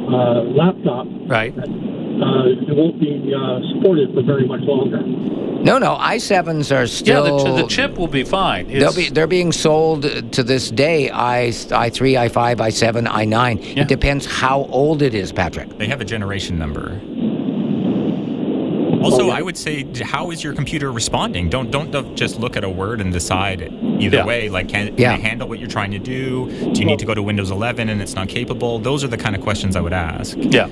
uh, 0.09 0.43
laptop, 0.43 1.07
Right. 1.29 1.53
Uh, 2.21 2.45
it 2.69 2.75
won't 2.75 2.99
be 2.99 3.33
uh, 3.33 3.59
supported 3.73 4.13
for 4.13 4.21
very 4.23 4.45
much 4.47 4.61
longer. 4.61 5.01
No, 5.01 5.77
no, 5.77 5.95
i7s 5.95 6.71
are 6.75 6.81
Yeah, 6.81 6.85
still. 6.85 7.43
the, 7.55 7.61
the 7.63 7.67
chip 7.67 7.97
will 7.97 8.07
be 8.07 8.23
fine. 8.23 8.67
they'll 8.67 8.93
be 8.93 9.09
they're 9.09 9.27
being 9.27 9.51
sold 9.53 10.03
to 10.33 10.43
this 10.43 10.69
day. 10.69 11.09
i 11.09 11.47
i3, 11.47 12.29
i5, 12.29 12.57
i7, 12.57 13.07
i9. 13.07 13.75
Yeah. 13.75 13.83
It 13.83 13.87
depends 13.87 14.25
how 14.25 14.65
old 14.65 15.01
it 15.01 15.13
is, 15.15 15.31
Patrick. 15.31 15.77
They 15.77 15.87
have 15.87 16.01
a 16.01 16.05
generation 16.05 16.59
number. 16.59 16.99
Also, 19.03 19.29
I 19.31 19.41
would 19.41 19.57
say, 19.57 19.83
how 20.01 20.31
is 20.31 20.43
your 20.43 20.53
computer 20.53 20.89
responding? 20.91 21.49
Don't 21.49 21.71
don't 21.71 21.91
don't 21.91 22.15
just 22.15 22.39
look 22.39 22.55
at 22.55 22.63
a 22.63 22.69
word 22.69 23.01
and 23.01 23.11
decide 23.11 23.61
either 23.99 24.17
Yeah. 24.17 24.25
way. 24.25 24.47
Like, 24.49 24.69
can, 24.69 24.95
can 24.95 25.19
it 25.19 25.21
handle 25.21 25.47
what 25.49 25.59
you're 25.59 25.67
trying 25.69 25.91
to 25.91 25.99
do? 25.99 26.49
Do 26.73 26.79
you 26.79 26.85
need 26.85 26.99
to 26.99 27.05
go 27.05 27.13
to 27.13 27.21
Windows 27.21 27.51
11 27.51 27.89
and 27.89 28.01
it's 28.01 28.15
not 28.15 28.29
capable? 28.29 28.79
Those 28.79 29.03
are 29.03 29.09
the 29.09 29.17
kind 29.17 29.35
of 29.35 29.41
questions 29.41 29.75
I 29.75 29.81
would 29.81 29.91
ask. 29.93 30.37
yeah. 30.39 30.67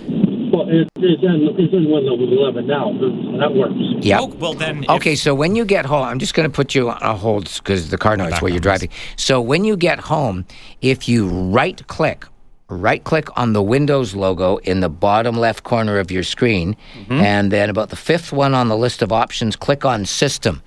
Well, 0.52 0.68
it, 0.70 0.90
it's, 0.98 1.24
in, 1.24 1.56
it's 1.58 1.74
in 1.74 1.90
Windows 1.90 2.20
11 2.20 2.68
now, 2.68 2.92
so 3.00 3.38
that 3.38 3.54
works. 3.56 3.74
Yeah. 4.06 4.20
Oh, 4.22 4.28
well 4.28 4.54
then. 4.54 4.84
if- 4.84 4.90
Okay, 4.90 5.16
so 5.16 5.34
when 5.34 5.56
you 5.56 5.64
get 5.66 5.86
home, 5.86 6.04
I'm 6.04 6.20
just 6.20 6.34
going 6.34 6.50
to 6.50 6.54
put 6.54 6.76
you 6.76 6.90
on 6.90 7.02
a 7.02 7.16
hold 7.16 7.46
because 7.46 7.90
the 7.90 7.98
car 7.98 8.18
noise 8.18 8.42
where 8.42 8.52
you're 8.52 8.60
driving. 8.60 8.90
So 9.16 9.40
when 9.40 9.64
you 9.64 9.78
get 9.78 10.00
home, 10.00 10.46
if 10.82 11.08
you 11.08 11.28
right 11.28 11.86
click, 11.88 12.26
right 12.68 13.04
click 13.04 13.28
on 13.38 13.54
the 13.54 13.62
Windows 13.62 14.14
logo 14.16 14.58
in 14.58 14.82
the 14.82 14.90
bottom 14.90 15.38
left 15.38 15.64
corner 15.64 16.00
of 16.00 16.12
your 16.12 16.24
screen, 16.24 16.76
mm-hmm. 16.96 17.14
and 17.14 17.52
then 17.52 17.70
about 17.70 17.90
the 17.90 17.96
fifth 17.96 18.32
one 18.34 18.54
on 18.54 18.68
the 18.68 18.78
list 18.78 19.02
of 19.02 19.12
options, 19.12 19.56
click 19.56 19.86
on 19.86 20.06
System. 20.06 20.62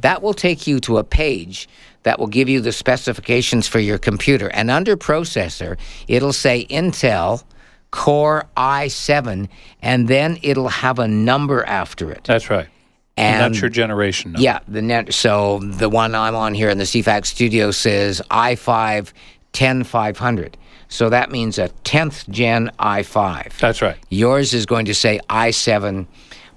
That 0.00 0.22
will 0.22 0.34
take 0.34 0.66
you 0.66 0.80
to 0.80 0.98
a 0.98 1.04
page 1.04 1.68
that 2.04 2.18
will 2.18 2.26
give 2.26 2.48
you 2.48 2.60
the 2.60 2.72
specifications 2.72 3.66
for 3.66 3.80
your 3.80 3.98
computer. 3.98 4.48
And 4.48 4.70
under 4.70 4.96
Processor, 4.96 5.76
it'll 6.06 6.32
say 6.32 6.66
Intel. 6.70 7.42
Core 7.94 8.44
i7, 8.56 9.48
and 9.80 10.08
then 10.08 10.36
it'll 10.42 10.66
have 10.66 10.98
a 10.98 11.06
number 11.06 11.62
after 11.62 12.10
it. 12.10 12.24
That's 12.24 12.50
right. 12.50 12.66
And, 13.16 13.40
that's 13.40 13.60
your 13.60 13.70
generation 13.70 14.32
number. 14.32 14.42
Yeah, 14.42 14.58
the 14.66 14.82
net. 14.82 15.14
So 15.14 15.60
the 15.60 15.88
one 15.88 16.16
I'm 16.16 16.34
on 16.34 16.54
here 16.54 16.70
in 16.70 16.78
the 16.78 16.84
CFAX 16.84 17.26
studio 17.26 17.70
says 17.70 18.20
i5 18.32 19.12
10500. 19.52 20.56
So 20.88 21.08
that 21.08 21.30
means 21.30 21.56
a 21.56 21.68
10th 21.84 22.28
gen 22.28 22.72
i5. 22.80 23.58
That's 23.58 23.80
right. 23.80 23.96
Yours 24.08 24.54
is 24.54 24.66
going 24.66 24.86
to 24.86 24.94
say 24.94 25.20
i7, 25.30 26.08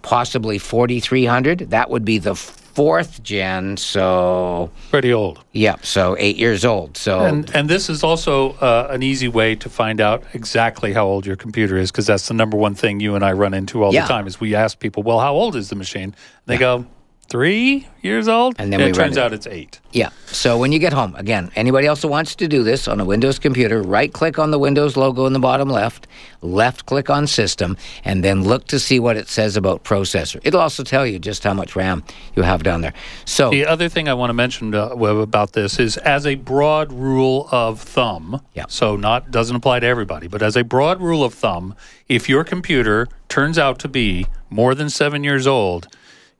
possibly 0.02 0.58
4300. 0.58 1.70
That 1.70 1.92
would 1.92 2.04
be 2.04 2.18
the 2.18 2.34
fourth 2.78 3.24
gen, 3.24 3.76
so 3.76 4.70
Pretty 4.92 5.12
old. 5.12 5.44
Yep, 5.54 5.84
so 5.84 6.16
eight 6.20 6.38
years 6.38 6.64
old. 6.64 6.96
So 6.96 7.20
And 7.22 7.50
and 7.56 7.68
this 7.68 7.90
is 7.90 8.04
also 8.04 8.52
uh, 8.62 8.88
an 8.92 9.02
easy 9.02 9.28
way 9.28 9.56
to 9.56 9.68
find 9.70 10.00
out 10.00 10.22
exactly 10.34 10.94
how 10.94 11.06
old 11.08 11.26
your 11.26 11.36
computer 11.36 11.76
is 11.76 11.92
because 11.92 12.06
that's 12.06 12.28
the 12.28 12.36
number 12.36 12.56
one 12.56 12.76
thing 12.76 13.00
you 13.00 13.16
and 13.16 13.26
I 13.26 13.32
run 13.32 13.54
into 13.56 13.84
all 13.84 13.92
Yeah. 13.94 14.04
the 14.04 14.08
time 14.14 14.28
is 14.28 14.40
we 14.40 14.54
ask 14.56 14.78
people, 14.80 15.02
well, 15.02 15.20
how 15.20 15.34
old 15.34 15.56
is 15.56 15.70
the 15.70 15.76
machine? 15.76 16.04
And 16.14 16.14
they 16.46 16.58
go 16.60 16.86
three 17.30 17.88
years 18.02 18.28
old, 18.28 18.56
And 18.58 18.72
then 18.72 18.80
it 18.80 18.86
we 18.86 18.90
run 18.92 18.96
turns 19.08 19.18
it. 19.18 19.24
out 19.24 19.34
it's 19.34 19.48
eight. 19.48 19.82
Yeah. 19.92 20.10
So 20.28 20.58
when 20.58 20.72
you 20.72 20.80
get 20.80 20.94
home, 20.94 21.14
again, 21.16 21.52
anybody 21.56 21.86
else 21.88 22.02
who 22.02 22.08
wants 22.08 22.36
to 22.36 22.48
do 22.48 22.64
this 22.64 22.88
on 22.88 23.00
a 23.02 23.06
Windows 23.06 23.38
computer, 23.40 23.82
right 23.82 24.12
click 24.14 24.40
on 24.40 24.52
the 24.52 24.60
Windows 24.60 24.96
logo 24.96 25.26
in 25.26 25.34
the 25.34 25.40
bottom 25.40 25.70
left, 25.70 26.08
left 26.42 26.86
click 26.86 27.10
on 27.10 27.28
System, 27.28 27.76
and 28.06 28.24
then 28.24 28.44
look 28.44 28.66
to 28.68 28.80
see 28.80 29.00
what 29.00 29.18
it 29.18 29.28
says 29.28 29.58
about 29.58 29.84
processor. 29.84 30.40
It'll 30.44 30.62
also 30.62 30.84
tell 30.84 31.06
you 31.06 31.20
just 31.20 31.44
how 31.44 31.54
much 31.54 31.76
RAM 31.76 32.04
you 32.36 32.44
have 32.44 32.64
down 32.64 32.82
there. 32.82 32.94
So, 33.26 33.50
The 33.50 33.66
other 33.66 33.90
thing 33.90 34.08
I 34.08 34.14
want 34.14 34.30
to 34.30 34.34
mention 34.34 34.74
uh, 34.74 34.90
about 34.90 35.54
this 35.54 35.80
is, 35.80 35.98
as 35.98 36.26
a 36.26 36.36
broad 36.36 36.94
rule 36.94 37.50
of 37.52 37.82
thumb, 37.82 38.42
Yeah. 38.54 38.66
so 38.70 38.96
not 38.96 39.32
doesn't 39.32 39.56
apply 39.56 39.82
to 39.82 39.88
everybody, 39.88 40.28
but 40.28 40.42
as 40.42 40.56
a 40.56 40.64
broad 40.64 41.02
rule 41.02 41.24
of 41.26 41.34
thumb, 41.34 41.76
if 42.08 42.30
your 42.30 42.44
computer 42.46 43.08
turns 43.28 43.58
out 43.58 43.80
to 43.80 43.88
be 43.90 44.28
more 44.50 44.74
than 44.76 44.90
seven 44.90 45.24
years 45.26 45.46
old, 45.46 45.88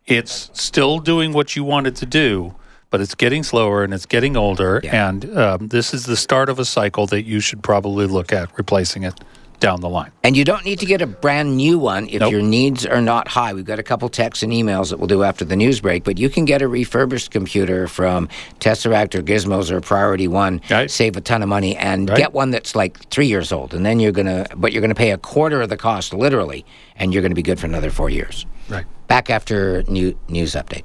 it's 0.08 0.50
still 0.54 1.00
doing 1.00 1.34
what 1.34 1.56
you 1.56 1.64
want 1.64 1.86
it 1.88 1.96
to 1.98 2.06
do, 2.06 2.56
but 2.90 3.02
it's 3.02 3.16
getting 3.16 3.44
slower 3.44 3.84
and 3.84 3.94
it's 3.94 4.06
getting 4.06 4.38
older, 4.38 4.80
Yeah. 4.84 5.10
and 5.10 5.38
um, 5.38 5.68
this 5.68 5.94
is 5.94 6.06
the 6.06 6.16
start 6.16 6.50
of 6.50 6.58
a 6.60 6.66
cycle 6.66 7.06
that 7.08 7.24
you 7.24 7.40
should 7.42 7.62
probably 7.62 8.08
look 8.08 8.32
at 8.32 8.50
replacing 8.58 9.04
it 9.04 9.14
down 9.60 9.82
the 9.82 9.90
line. 9.90 10.12
and 10.24 10.36
you 10.38 10.44
don't 10.44 10.64
need 10.66 10.80
to 10.80 10.86
get 10.86 11.02
a 11.02 11.08
brand 11.08 11.58
new 11.58 11.80
one 11.80 12.08
if 12.10 12.20
Nope. 12.20 12.32
your 12.32 12.42
needs 12.42 12.86
are 12.86 13.02
not 13.02 13.28
high. 13.28 13.54
We've 13.54 13.66
got 13.66 13.80
a 13.80 13.84
couple 13.84 14.08
texts 14.10 14.44
and 14.44 14.52
emails 14.54 14.90
that 14.90 15.00
we'll 15.00 15.08
do 15.08 15.24
after 15.24 15.44
the 15.46 15.56
news 15.56 15.80
break, 15.82 16.04
but 16.04 16.18
you 16.20 16.30
can 16.30 16.46
get 16.46 16.62
a 16.62 16.68
refurbished 16.68 17.32
computer 17.32 17.88
from 17.88 18.28
Tesseract 18.60 19.16
or 19.16 19.22
Gizmos 19.24 19.72
or 19.72 19.82
Priority 19.82 20.28
One, 20.28 20.62
Right. 20.70 20.90
save 20.92 21.18
a 21.18 21.22
ton 21.22 21.42
of 21.42 21.50
money, 21.50 21.76
and 21.78 22.10
Right. 22.10 22.18
get 22.18 22.34
one 22.34 22.52
that's 22.52 22.76
like 22.76 22.98
three 23.10 23.28
years 23.28 23.52
old. 23.52 23.74
And 23.74 23.86
then 23.86 24.00
you're 24.00 24.12
gonna, 24.12 24.46
but 24.56 24.74
you're 24.74 24.82
gonna 24.82 24.94
pay 24.96 25.12
a 25.12 25.18
quarter 25.18 25.62
of 25.62 25.70
the 25.70 25.78
cost, 25.78 26.14
literally, 26.14 26.66
and 26.96 27.14
you're 27.14 27.24
gonna 27.24 27.36
be 27.36 27.42
good 27.44 27.60
for 27.60 27.66
another 27.68 27.90
four 27.90 28.10
years. 28.10 28.46
Right. 28.70 28.86
Back 29.08 29.30
after 29.30 29.84
new 29.88 30.16
news 30.28 30.54
update. 30.54 30.84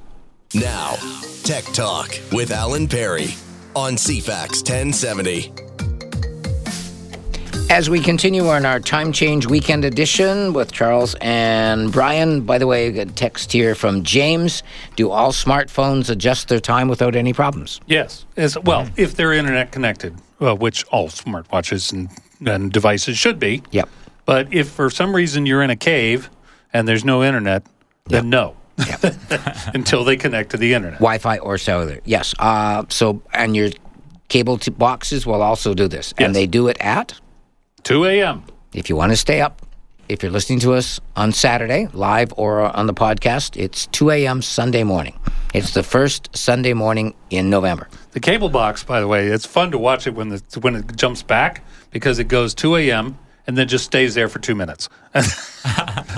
Now, 0.55 0.95
Tech 1.43 1.63
Talk 1.73 2.17
with 2.31 2.51
Alan 2.51 2.87
Perry 2.87 3.33
on 3.75 3.95
CFAX 3.97 4.61
1070. 4.63 5.51
As 7.73 7.89
we 7.89 8.01
continue 8.01 8.49
on 8.49 8.67
our 8.67 8.79
time 8.79 9.11
change 9.11 9.47
weekend 9.47 9.83
edition 9.83 10.53
with 10.53 10.71
Charles 10.71 11.15
and 11.21 11.91
Brian, 11.91 12.41
by 12.41 12.59
the 12.59 12.67
way, 12.67 12.95
a 12.99 13.05
text 13.07 13.51
here 13.51 13.73
from 13.73 14.03
James. 14.03 14.61
Do 14.95 15.09
all 15.09 15.31
smartphones 15.31 16.07
adjust 16.11 16.49
their 16.49 16.59
time 16.59 16.87
without 16.87 17.15
any 17.15 17.33
problems? 17.33 17.81
Yes. 17.87 18.27
As, 18.37 18.55
well, 18.59 18.87
if 18.95 19.15
they're 19.15 19.33
internet 19.33 19.71
connected, 19.71 20.15
well, 20.37 20.55
which 20.55 20.85
all 20.91 21.07
smartwatches 21.07 21.91
and, 21.91 22.11
and 22.45 22.71
devices 22.71 23.17
should 23.17 23.39
be. 23.39 23.63
Yep. 23.71 23.89
But 24.25 24.53
if 24.53 24.69
for 24.69 24.91
some 24.91 25.15
reason 25.15 25.47
you're 25.47 25.63
in 25.63 25.71
a 25.71 25.75
cave 25.75 26.29
and 26.73 26.87
there's 26.87 27.03
no 27.03 27.23
internet, 27.23 27.65
then 28.05 28.29
no. 28.29 28.55
Until 29.73 30.03
they 30.03 30.15
connect 30.15 30.51
to 30.51 30.57
the 30.57 30.75
internet. 30.75 30.99
Wi 30.99 31.17
Fi 31.17 31.39
or 31.39 31.57
cellular. 31.57 32.01
Yes. 32.05 32.35
Uh, 32.37 32.85
so, 32.89 33.23
and 33.33 33.55
your 33.55 33.71
cable 34.27 34.59
t- 34.59 34.69
boxes 34.69 35.25
will 35.25 35.41
also 35.41 35.73
do 35.73 35.87
this. 35.87 36.13
Yes. 36.19 36.27
And 36.27 36.35
they 36.35 36.45
do 36.45 36.67
it 36.67 36.77
at, 36.79 37.19
2 37.83 38.05
a.m. 38.05 38.43
if 38.73 38.89
you 38.89 38.95
want 38.95 39.11
to 39.11 39.17
stay 39.17 39.41
up, 39.41 39.61
if 40.07 40.23
you're 40.23 40.31
listening 40.31 40.59
to 40.59 40.73
us 40.73 41.01
on 41.15 41.31
Saturday, 41.33 41.87
live 41.91 42.33
or 42.37 42.61
on 42.61 42.87
the 42.87 42.93
podcast, 42.93 43.57
it's 43.57 43.87
2 43.87 44.11
a.m. 44.11 44.41
Sunday 44.41 44.83
morning. 44.83 45.19
It's 45.53 45.73
the 45.73 45.83
first 45.83 46.35
Sunday 46.35 46.73
morning 46.73 47.13
in 47.29 47.49
November. 47.49 47.89
The 48.11 48.19
cable 48.19 48.49
box, 48.49 48.83
by 48.83 48.99
the 49.01 49.07
way, 49.07 49.27
it's 49.27 49.45
fun 49.45 49.71
to 49.71 49.77
watch 49.77 50.07
it 50.07 50.15
when 50.15 50.29
the 50.29 50.41
when 50.61 50.75
it 50.75 50.95
jumps 50.95 51.23
back 51.23 51.63
because 51.91 52.19
it 52.19 52.27
goes 52.29 52.53
2 52.53 52.77
a.m. 52.77 53.17
and 53.47 53.57
then 53.57 53.67
just 53.67 53.85
stays 53.85 54.15
there 54.15 54.29
for 54.29 54.39
two 54.39 54.55
minutes. 54.55 54.87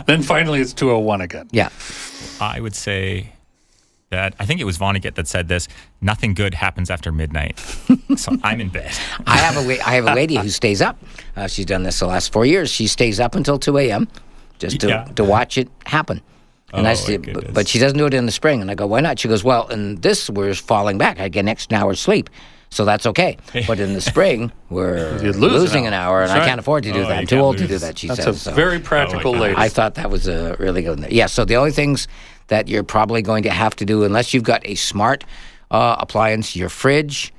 then 0.06 0.22
finally 0.22 0.62
it's 0.62 0.74
2:01 0.74 1.24
again. 1.24 1.50
Yeah. 1.52 1.70
I 2.40 2.60
would 2.62 2.76
say 2.76 3.34
that 4.12 4.36
I 4.40 4.46
think 4.46 4.60
it 4.62 4.66
was 4.66 4.78
Vonnegut 4.78 5.16
that 5.16 5.28
said 5.28 5.48
this. 5.48 5.68
Nothing 6.02 6.34
good 6.34 6.54
happens 6.54 6.90
after 6.90 7.12
midnight. 7.12 7.58
so 8.18 8.34
I'm 8.44 8.62
in 8.62 8.70
bed. 8.70 8.92
I 9.26 9.38
have 9.38 9.58
a 9.58 9.62
la- 9.62 9.84
I 9.86 9.96
have 9.96 10.06
a 10.08 10.14
lady 10.14 10.36
who 10.38 10.50
stays 10.50 10.82
up. 10.82 10.98
Uh, 11.36 11.48
she's 11.48 11.66
done 11.66 11.84
this 11.84 12.00
the 12.00 12.08
last 12.08 12.32
four 12.32 12.46
years. 12.46 12.72
She 12.72 12.88
stays 12.88 13.20
up 13.20 13.36
until 13.36 13.58
two 13.58 13.78
a.m. 13.78 14.08
just 14.60 14.80
to, 14.82 14.88
Yeah. 14.88 15.04
to 15.16 15.24
watch 15.24 15.58
it 15.58 15.70
happen. 15.86 16.22
And 16.74 16.86
Oh, 16.86 16.90
I 16.90 16.92
my 16.92 16.94
said, 16.96 17.34
but, 17.34 17.54
but 17.54 17.68
she 17.68 17.80
doesn't 17.80 17.98
do 17.98 18.06
it 18.06 18.14
in 18.14 18.26
the 18.26 18.32
spring. 18.32 18.62
And 18.62 18.70
I 18.72 18.76
go, 18.76 18.86
why 18.88 19.00
not? 19.00 19.20
She 19.20 19.28
goes, 19.28 19.44
well, 19.44 19.68
in 19.68 19.96
this 20.02 20.30
we're 20.30 20.54
falling 20.56 20.98
back. 20.98 21.20
I 21.20 21.30
get 21.30 21.42
an 21.42 21.48
extra 21.48 21.78
hour's 21.78 22.00
sleep, 22.00 22.30
so 22.70 22.86
that's 22.86 23.06
okay. 23.06 23.38
But 23.68 23.80
in 23.80 23.94
the 23.94 24.02
spring 24.02 24.52
we're 24.70 25.18
You 25.24 25.32
lose 25.32 25.36
an 25.36 25.42
losing 25.60 25.88
an 25.88 25.94
hour. 25.94 26.18
hour, 26.18 26.22
and 26.24 26.30
That's 26.32 26.42
I 26.42 26.48
can't 26.48 26.60
afford 26.60 26.84
to 26.84 26.92
do 26.92 27.00
Oh, 27.04 27.08
that. 27.08 27.12
I'm 27.20 27.26
too 27.28 27.36
can't 27.38 27.42
old 27.46 27.58
to 27.60 27.68
do 27.68 27.78
that. 27.80 27.98
She 27.98 28.08
That's 28.08 28.24
says. 28.24 28.36
a 28.36 28.40
so. 28.40 28.52
very 28.54 28.80
practical 28.80 29.34
my 29.34 29.40
lady. 29.40 29.56
I 29.58 29.70
thought 29.70 29.96
that 29.96 30.10
was 30.12 30.28
a 30.28 30.56
really 30.60 30.82
good 30.84 31.00
one. 31.00 31.08
Yeah, 31.12 31.26
so 31.28 31.44
the 31.46 31.56
only 31.56 31.72
things 31.72 32.08
that 32.48 32.68
you're 32.68 32.84
probably 32.84 33.22
going 33.22 33.44
to 33.44 33.50
have 33.50 33.76
to 33.78 33.86
do, 33.86 34.04
unless 34.04 34.34
you've 34.34 34.44
got 34.44 34.66
a 34.66 34.76
smart 34.76 35.24
uh, 35.72 35.96
appliance, 36.00 36.56
your 36.56 36.70
fridge, 36.70 37.34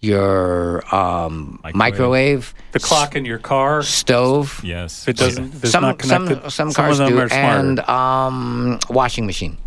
your 0.00 0.82
um, 0.94 1.60
microwave, 1.62 1.74
Microwave. 1.76 2.54
the 2.72 2.80
clock 2.80 3.16
in 3.16 3.24
your 3.24 3.38
car, 3.38 3.82
stove. 3.82 4.60
Yes. 4.64 5.06
it 5.06 5.16
doesn't, 5.16 5.54
if 5.54 5.64
it's 5.64 5.72
Some, 5.72 5.82
not 5.82 5.98
connected, 5.98 6.40
some, 6.42 6.50
some 6.50 6.68
of 6.68 6.74
cars 6.74 6.98
them 6.98 7.08
do, 7.10 7.20
are 7.20 7.32
and 7.32 7.80
um, 7.80 8.78
washing 8.88 9.26
machine. 9.26 9.58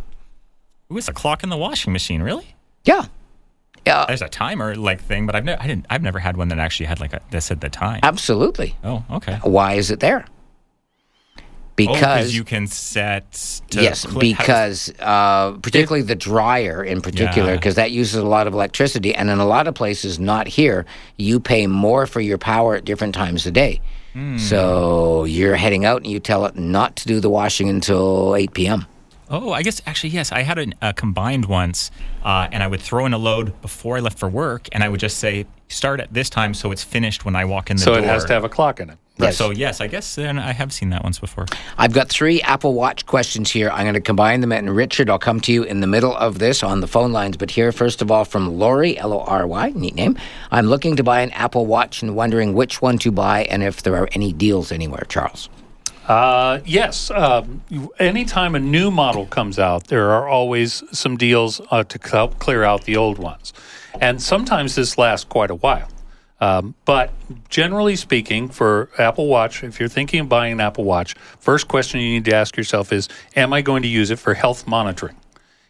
Ooh, 0.91 0.97
it's 0.97 1.07
a 1.07 1.13
clock 1.13 1.43
in 1.43 1.49
the 1.49 1.57
washing 1.57 1.93
machine. 1.93 2.21
Really? 2.21 2.55
Yeah, 2.83 3.05
yeah, 3.85 4.05
There's 4.07 4.21
a 4.21 4.29
timer 4.29 4.75
like 4.75 5.01
thing, 5.01 5.25
but 5.25 5.35
I've 5.35 5.43
never, 5.43 5.61
I 5.61 5.67
didn't, 5.67 5.85
I've 5.89 6.01
never 6.01 6.19
had 6.19 6.37
one 6.37 6.47
that 6.49 6.59
actually 6.59 6.85
had 6.85 6.99
like 7.01 7.13
a 7.13 7.21
that 7.31 7.41
said 7.41 7.59
the 7.59 7.69
time. 7.69 7.99
absolutely. 8.03 8.75
oh, 8.83 9.03
okay. 9.11 9.39
Why 9.43 9.73
is 9.73 9.91
it 9.91 9.99
there? 9.99 10.25
Oh, 11.75 11.93
Because 11.93 12.35
you 12.35 12.43
can 12.43 12.67
set. 12.67 13.61
To 13.71 13.81
yes, 13.81 14.05
click- 14.05 14.19
because 14.37 14.93
uh, 14.99 15.53
particularly 15.53 16.03
the 16.03 16.15
dryer 16.15 16.83
in 16.83 17.01
particular, 17.01 17.49
Yeah. 17.51 17.55
because 17.55 17.75
that 17.75 17.89
uses 17.91 18.15
a 18.15 18.25
lot 18.25 18.45
of 18.45 18.53
electricity, 18.53 19.15
and 19.15 19.29
in 19.29 19.39
a 19.39 19.45
lot 19.45 19.67
of 19.67 19.73
places, 19.73 20.19
not 20.19 20.47
here, 20.47 20.85
you 21.17 21.39
pay 21.39 21.65
more 21.67 22.05
for 22.05 22.21
your 22.21 22.37
power 22.37 22.75
at 22.75 22.85
different 22.85 23.15
times 23.15 23.47
of 23.47 23.53
day. 23.53 23.81
Hmm. 24.13 24.37
So 24.37 25.23
you're 25.25 25.55
heading 25.55 25.83
out, 25.85 26.03
and 26.03 26.11
you 26.11 26.19
tell 26.19 26.45
it 26.45 26.55
not 26.55 26.95
to 26.97 27.07
do 27.07 27.19
the 27.19 27.29
washing 27.29 27.69
until 27.69 28.35
eight 28.35 28.53
p.m. 28.53 28.85
Oh, 29.29 29.51
I 29.51 29.63
guess 29.63 29.81
actually 29.87 30.11
yes. 30.11 30.31
I 30.31 30.41
had 30.43 30.59
an, 30.59 30.75
a 30.79 30.93
combined 30.93 31.45
once, 31.45 31.89
uh, 32.23 32.47
and 32.51 32.61
I 32.61 32.67
would 32.67 32.81
throw 32.81 33.07
in 33.07 33.13
a 33.13 33.17
load 33.17 33.59
before 33.63 33.97
I 33.97 33.99
left 34.01 34.19
for 34.19 34.29
work, 34.29 34.67
and 34.73 34.83
I 34.83 34.89
would 34.89 34.99
just 34.99 35.17
say 35.17 35.47
start 35.69 35.99
at 35.99 36.13
this 36.13 36.29
time 36.29 36.53
so 36.53 36.71
it's 36.71 36.83
finished 36.83 37.25
when 37.25 37.35
I 37.35 37.45
walk 37.45 37.71
in 37.71 37.77
the 37.77 37.85
door. 37.85 37.95
so 37.95 37.99
door. 38.01 38.07
it 38.07 38.13
has 38.13 38.25
to 38.25 38.33
have 38.33 38.43
a 38.43 38.49
clock 38.49 38.79
in 38.79 38.91
it. 38.91 38.97
Yes. 39.19 39.37
So 39.37 39.51
yes, 39.51 39.79
I 39.79 39.85
guess 39.87 40.15
then 40.15 40.39
I 40.39 40.53
have 40.53 40.73
seen 40.73 40.89
that 40.89 41.03
once 41.03 41.19
before. 41.19 41.45
I've 41.77 41.93
got 41.93 42.09
three 42.09 42.41
Apple 42.41 42.73
Watch 42.73 43.05
questions 43.05 43.51
here. 43.51 43.69
I'm 43.69 43.83
going 43.83 43.93
to 43.93 44.01
combine 44.01 44.41
them. 44.41 44.51
And 44.51 44.75
Richard, 44.75 45.07
I'll 45.09 45.19
come 45.19 45.39
to 45.41 45.51
you 45.53 45.61
in 45.63 45.81
the 45.81 45.87
middle 45.87 46.15
of 46.15 46.39
this 46.39 46.63
on 46.63 46.81
the 46.81 46.87
phone 46.87 47.11
lines. 47.11 47.37
But 47.37 47.51
here, 47.51 47.71
first 47.71 48.01
of 48.01 48.09
all, 48.09 48.25
from 48.25 48.57
Lori, 48.57 48.97
L 48.97 49.13
O 49.13 49.19
R 49.19 49.45
Y, 49.45 49.71
neat 49.75 49.93
name. 49.93 50.17
I'm 50.49 50.65
looking 50.65 50.95
to 50.95 51.03
buy 51.03 51.21
an 51.21 51.29
Apple 51.31 51.67
Watch 51.67 52.01
and 52.01 52.15
wondering 52.15 52.53
which 52.55 52.81
one 52.81 52.97
to 52.99 53.11
buy 53.11 53.43
and 53.43 53.61
if 53.61 53.83
there 53.83 53.95
are 53.97 54.09
any 54.13 54.33
deals 54.33 54.71
anywhere, 54.71 55.05
Charles. 55.07 55.47
Uh, 56.07 56.59
yes. 56.65 57.11
Um, 57.11 57.61
you- 57.69 57.93
anytime 57.99 58.55
a 58.55 58.59
new 58.59 58.89
model 58.89 59.27
comes 59.27 59.59
out, 59.59 59.87
there 59.87 60.09
are 60.09 60.27
always 60.27 60.81
some 60.91 61.17
deals 61.17 61.61
uh, 61.69 61.83
to 61.83 61.99
help 62.09 62.39
clear 62.39 62.63
out 62.63 62.85
the 62.85 62.97
old 62.97 63.19
ones. 63.19 63.53
And 64.01 64.19
sometimes 64.21 64.73
this 64.73 64.97
lasts 64.97 65.23
quite 65.23 65.51
a 65.51 65.55
while. 65.55 65.87
Um, 66.43 66.75
but 66.83 67.13
generally 67.47 67.95
speaking, 67.95 68.49
for 68.49 68.89
Apple 68.97 69.27
Watch, 69.27 69.63
if 69.63 69.79
you're 69.79 69.87
thinking 69.87 70.19
of 70.19 70.27
buying 70.27 70.51
an 70.51 70.59
Apple 70.59 70.83
Watch, 70.83 71.13
first 71.39 71.69
question 71.69 72.01
you 72.01 72.09
need 72.09 72.25
to 72.25 72.35
ask 72.35 72.57
yourself 72.57 72.91
is 72.91 73.07
Am 73.37 73.53
I 73.53 73.61
going 73.61 73.81
to 73.83 73.87
use 73.87 74.11
it 74.11 74.19
for 74.19 74.33
health 74.33 74.67
monitoring? 74.67 75.15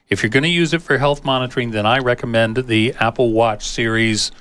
If 0.10 0.24
you're 0.24 0.32
going 0.32 0.44
to 0.44 0.50
use 0.50 0.74
it 0.74 0.82
for 0.82 0.98
health 0.98 1.24
monitoring, 1.24 1.70
then 1.72 1.86
I 1.86 2.00
recommend 2.00 2.58
the 2.58 2.96
Apple 3.00 3.34
Watch 3.34 3.68
Series 3.68 4.32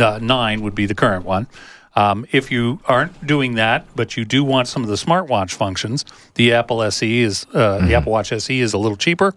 uh, 0.00 0.18
9 0.22 0.62
would 0.62 0.74
be 0.74 0.86
the 0.86 0.94
current 0.94 1.26
one. 1.26 1.46
Um, 1.94 2.24
if 2.32 2.50
you 2.50 2.80
aren't 2.86 3.26
doing 3.26 3.56
that, 3.56 3.86
but 3.94 4.16
you 4.16 4.24
do 4.24 4.44
want 4.44 4.68
some 4.68 4.82
of 4.82 4.88
the 4.88 4.94
smartwatch 4.94 5.52
functions, 5.52 6.06
the 6.36 6.54
Apple 6.54 6.82
SE 6.84 7.20
is 7.20 7.46
uh, 7.52 7.84
the 7.86 7.94
Apple 7.94 8.12
Watch 8.12 8.32
SE 8.32 8.60
is 8.60 8.72
a 8.72 8.78
little 8.78 8.96
cheaper, 8.96 9.34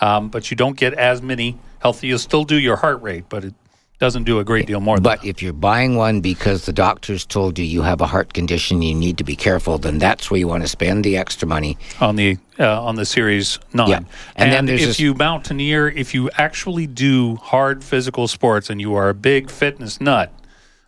um, 0.00 0.30
but 0.30 0.50
you 0.50 0.56
don't 0.56 0.76
get 0.76 0.94
as 0.94 1.22
many 1.22 1.56
healthy. 1.78 2.08
You'll 2.08 2.18
still 2.18 2.42
do 2.42 2.56
your 2.56 2.76
heart 2.76 3.00
rate, 3.02 3.26
but 3.28 3.44
it 3.44 3.54
doesn't 3.98 4.24
do 4.24 4.38
a 4.38 4.44
great 4.44 4.66
deal 4.66 4.80
more. 4.80 4.96
Than 4.96 5.02
But 5.04 5.24
if 5.24 5.42
you're 5.42 5.52
buying 5.52 5.96
one 5.96 6.20
because 6.20 6.66
the 6.66 6.72
doctors 6.72 7.24
told 7.24 7.58
you 7.58 7.64
you 7.64 7.82
have 7.82 8.00
a 8.00 8.06
heart 8.06 8.34
condition, 8.34 8.82
you 8.82 8.94
need 8.94 9.18
to 9.18 9.24
be 9.24 9.36
careful, 9.36 9.78
then 9.78 9.98
that's 9.98 10.30
where 10.30 10.38
you 10.38 10.48
want 10.48 10.62
to 10.64 10.68
spend 10.68 11.04
the 11.04 11.16
extra 11.16 11.48
money. 11.48 11.78
on 12.00 12.16
the 12.16 12.38
uh, 12.58 12.82
on 12.82 12.96
the 12.96 13.04
Series 13.04 13.58
Nine. 13.72 13.88
Yeah. 13.88 14.00
And 14.36 14.52
then 14.52 14.68
if 14.68 14.80
this- 14.80 15.00
you 15.00 15.14
mountaineer, 15.14 15.88
if 15.88 16.14
you 16.14 16.30
actually 16.36 16.86
do 16.86 17.36
hard 17.36 17.82
physical 17.84 18.28
sports 18.28 18.70
and 18.70 18.80
you 18.80 18.94
are 18.94 19.08
a 19.08 19.14
big 19.14 19.50
fitness 19.50 20.00
nut, 20.00 20.32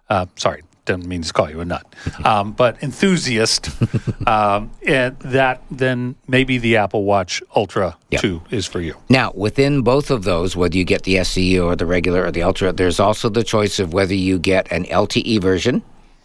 uh, 0.09 0.27
sorry, 0.37 0.63
Doesn't 0.89 1.07
mean 1.07 1.21
to 1.21 1.33
call 1.35 1.51
you 1.51 1.61
a 1.61 1.67
nut, 1.67 1.85
um, 2.25 2.53
but 2.53 2.83
enthusiast. 2.83 3.69
um, 4.27 4.71
and 4.87 5.19
that 5.19 5.63
then 5.71 6.15
maybe 6.27 6.57
the 6.57 6.79
Apple 6.79 7.05
Watch 7.05 7.43
Ultra 7.55 7.99
Yeah. 8.11 8.21
Two 8.21 8.41
is 8.51 8.65
for 8.65 8.81
you. 8.81 8.95
Now, 9.11 9.33
within 9.35 9.83
both 9.83 10.11
of 10.11 10.25
those, 10.25 10.57
whether 10.57 10.79
you 10.79 10.85
get 10.85 11.03
the 11.03 11.19
SE 11.19 11.61
or 11.61 11.77
the 11.77 11.85
regular 11.85 12.25
or 12.25 12.31
the 12.33 12.43
Ultra, 12.43 12.73
there's 12.73 12.99
also 12.99 13.29
the 13.29 13.45
choice 13.45 13.79
of 13.79 13.93
whether 13.93 14.15
you 14.15 14.39
get 14.39 14.73
an 14.73 14.87
LTE 14.87 15.43
version, 15.43 15.83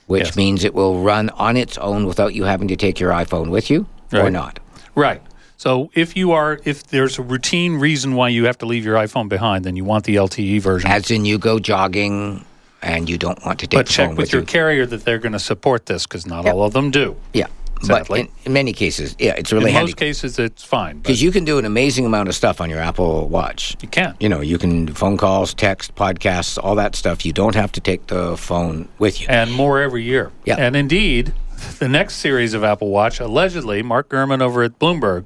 which 0.07 0.27
Yes. 0.27 0.35
means 0.37 0.63
it 0.63 0.73
will 0.73 1.01
run 1.03 1.29
on 1.31 1.57
its 1.57 1.77
own 1.79 2.05
without 2.05 2.33
you 2.33 2.45
having 2.45 2.69
to 2.69 2.77
take 2.77 3.01
your 3.01 3.11
iPhone 3.11 3.49
with 3.49 3.69
you, 3.69 3.85
or 4.13 4.29
not. 4.29 4.61
Right. 4.95 5.21
So 5.57 5.89
if 5.93 6.15
you 6.15 6.31
are, 6.31 6.61
if 6.63 6.87
there's 6.87 7.19
a 7.19 7.21
routine 7.21 7.75
reason 7.75 8.15
why 8.15 8.29
you 8.29 8.45
have 8.45 8.57
to 8.59 8.65
leave 8.65 8.85
your 8.85 8.95
iPhone 8.95 9.27
behind, 9.27 9.65
then 9.65 9.75
you 9.75 9.83
want 9.83 10.05
the 10.05 10.15
LTE 10.15 10.61
version. 10.61 10.89
As 10.89 11.11
in, 11.11 11.25
you 11.25 11.37
go 11.37 11.59
jogging 11.59 12.45
and 12.83 13.09
you 13.09 13.17
don't 13.17 13.43
want 13.45 13.59
to 13.59 13.67
take 13.67 13.79
but 13.79 13.87
the 13.87 13.93
check 13.93 14.09
phone 14.09 14.15
with, 14.15 14.33
you. 14.33 14.39
But 14.41 14.47
check 14.47 14.53
with 14.53 14.53
your 14.55 14.61
you. 14.61 14.65
carrier 14.65 14.85
that 14.85 15.05
they're 15.05 15.19
going 15.19 15.33
to 15.33 15.39
support 15.39 15.85
this 15.85 16.05
because 16.05 16.25
not 16.25 16.45
all 16.47 16.63
of 16.63 16.73
them 16.73 16.91
do. 16.91 17.15
yeah, 17.33 17.47
sadly. 17.81 18.05
but 18.07 18.19
in, 18.19 18.27
in 18.45 18.53
many 18.53 18.73
cases, 18.73 19.15
yeah, 19.19 19.33
it's 19.37 19.51
really 19.51 19.69
In 19.69 19.73
handy 19.73 19.91
most 19.91 19.97
cases, 19.97 20.37
it's 20.37 20.63
fine. 20.63 20.97
Because 20.99 21.21
you 21.21 21.31
can 21.31 21.45
do 21.45 21.57
an 21.57 21.65
amazing 21.65 22.05
amount 22.05 22.29
of 22.29 22.35
stuff 22.35 22.61
on 22.61 22.69
your 22.69 22.79
Apple 22.79 23.27
Watch. 23.29 23.75
you 23.81 23.87
can. 23.87 24.15
You 24.19 24.29
know, 24.29 24.41
you 24.41 24.57
can 24.57 24.85
do 24.85 24.93
phone 24.93 25.17
calls, 25.17 25.53
text, 25.53 25.95
podcasts, 25.95 26.57
all 26.61 26.75
that 26.75 26.95
stuff. 26.95 27.25
You 27.25 27.33
don't 27.33 27.55
have 27.55 27.71
to 27.73 27.81
take 27.81 28.07
the 28.07 28.37
phone 28.37 28.87
with 28.99 29.21
you. 29.21 29.27
and 29.29 29.51
more 29.51 29.81
every 29.81 30.03
year. 30.03 30.31
Yeah. 30.45 30.55
And 30.57 30.75
indeed, 30.75 31.33
the 31.79 31.87
next 31.89 32.15
series 32.15 32.53
of 32.53 32.63
Apple 32.63 32.89
Watch, 32.89 33.19
allegedly, 33.19 33.81
Mark 33.81 34.09
Gurman 34.09 34.41
over 34.41 34.63
at 34.63 34.77
Bloomberg 34.79 35.25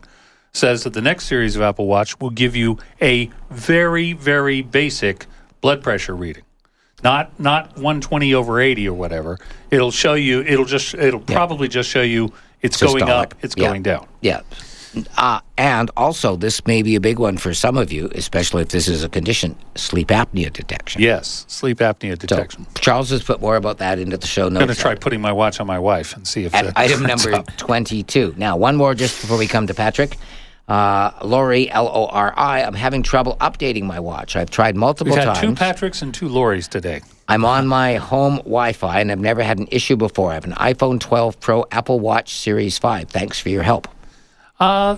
says 0.53 0.83
that 0.83 0.93
the 0.93 1.01
next 1.01 1.25
series 1.25 1.55
of 1.55 1.61
Apple 1.61 1.87
Watch 1.87 2.19
will 2.19 2.29
give 2.29 2.55
you 2.55 2.77
a 3.01 3.29
very, 3.51 4.13
very 4.13 4.61
basic 4.61 5.25
blood 5.61 5.83
pressure 5.83 6.15
reading. 6.15 6.43
Not 7.03 7.39
not 7.39 7.67
120 7.75 8.33
over 8.33 8.59
80 8.59 8.89
or 8.89 8.93
whatever. 8.93 9.37
It'll 9.69 9.91
show 9.91 10.15
you. 10.15 10.41
It'll 10.41 10.65
just. 10.65 10.95
It'll 10.95 11.19
probably 11.19 11.67
just 11.67 11.89
show 11.89 12.01
you. 12.01 12.33
It's 12.61 12.77
going 12.77 13.03
up. 13.03 13.35
It's 13.41 13.53
Yeah. 13.55 13.67
going 13.67 13.83
down. 13.83 14.07
Yeah. 14.21 14.41
Uh, 15.15 15.39
and 15.59 15.91
also, 15.95 16.35
this 16.35 16.65
may 16.65 16.81
be 16.81 16.95
a 16.95 16.99
big 16.99 17.19
one 17.19 17.37
for 17.37 17.53
some 17.53 17.77
of 17.77 17.91
you, 17.91 18.09
especially 18.15 18.63
if 18.63 18.69
this 18.69 18.87
is 18.87 19.03
a 19.03 19.09
condition 19.09 19.55
sleep 19.75 20.07
apnea 20.07 20.51
detection. 20.51 21.03
Yes, 21.03 21.45
sleep 21.47 21.77
apnea 21.79 22.11
So, 22.13 22.15
detection. 22.15 22.65
Charles 22.79 23.11
has 23.11 23.21
put 23.21 23.39
more 23.39 23.57
about 23.57 23.77
that 23.77 23.99
into 23.99 24.17
the 24.17 24.25
show 24.25 24.49
notes. 24.49 24.61
I'm 24.61 24.65
going 24.67 24.75
to 24.75 24.81
try 24.81 24.95
putting 24.95 25.21
my 25.21 25.31
watch 25.31 25.59
on 25.59 25.67
my 25.67 25.77
wife 25.77 26.15
and 26.15 26.27
see 26.27 26.45
if 26.45 26.55
At 26.55 26.75
item 26.75 27.03
number 27.03 27.35
out. 27.35 27.47
22. 27.57 28.33
Now, 28.37 28.57
one 28.57 28.75
more 28.75 28.95
just 28.95 29.21
before 29.21 29.37
we 29.37 29.45
come 29.45 29.67
to 29.67 29.73
Patrick. 29.75 30.17
Uh, 30.67 31.11
Lori, 31.23 31.69
L 31.71 31.87
O 31.87 32.07
R 32.07 32.33
I, 32.35 32.61
I'm 32.63 32.73
having 32.73 33.01
trouble 33.01 33.37
updating 33.39 33.83
my 33.83 33.99
watch. 34.01 34.35
I've 34.35 34.49
tried 34.49 34.75
multiple 34.75 35.13
We've 35.15 35.23
had 35.23 35.35
times. 35.35 35.39
two 35.39 35.53
Patricks 35.55 36.01
and 36.01 36.13
two 36.13 36.27
Loris 36.27 36.67
today. 36.67 37.01
I'm 37.29 37.45
on 37.45 37.67
my 37.67 37.95
home 37.95 38.37
Wi 38.37 38.73
Fi 38.73 38.99
and 38.99 39.11
I've 39.11 39.19
never 39.19 39.43
had 39.43 39.59
an 39.59 39.67
issue 39.71 39.95
before. 39.95 40.31
I 40.31 40.33
have 40.35 40.45
an 40.45 40.53
iPhone 40.53 40.99
12 40.99 41.39
Pro 41.39 41.65
Apple 41.71 41.99
Watch 42.01 42.33
Series 42.35 42.77
5. 42.77 43.09
Thanks 43.09 43.39
for 43.39 43.47
your 43.49 43.63
help. 43.63 43.87
Uh, 44.59 44.97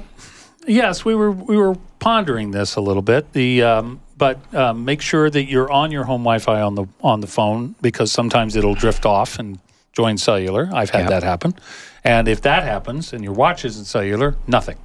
yes, 0.66 1.06
we 1.06 1.14
were 1.14 1.32
we 1.32 1.56
were 1.58 1.76
pondering 2.00 2.50
this 2.52 2.76
a 2.76 2.82
little 2.82 3.02
bit. 3.04 3.32
The 3.34 3.62
um, 3.64 4.00
but 4.18 4.40
um, 4.56 4.86
make 4.86 5.02
sure 5.02 5.30
that 5.30 5.46
you're 5.46 5.72
on 5.72 5.92
your 5.92 6.04
home 6.06 6.22
Wi-Fi 6.24 6.62
on 6.62 6.74
the 6.76 6.86
on 7.04 7.22
the 7.22 7.28
phone 7.28 7.76
because 7.82 8.12
sometimes 8.12 8.56
it'll 8.56 8.74
drift 8.76 9.06
off 9.06 9.38
and 9.38 9.60
join 9.94 10.18
cellular. 10.18 10.68
I've 10.74 10.90
had 10.90 11.02
Yep. 11.02 11.10
that 11.10 11.24
happen, 11.24 11.54
and 12.04 12.28
if 12.28 12.42
that 12.42 12.64
happens 12.64 13.14
and 13.14 13.24
your 13.24 13.34
watch 13.34 13.66
isn't 13.66 13.86
cellular, 13.86 14.36
nothing. 14.48 14.78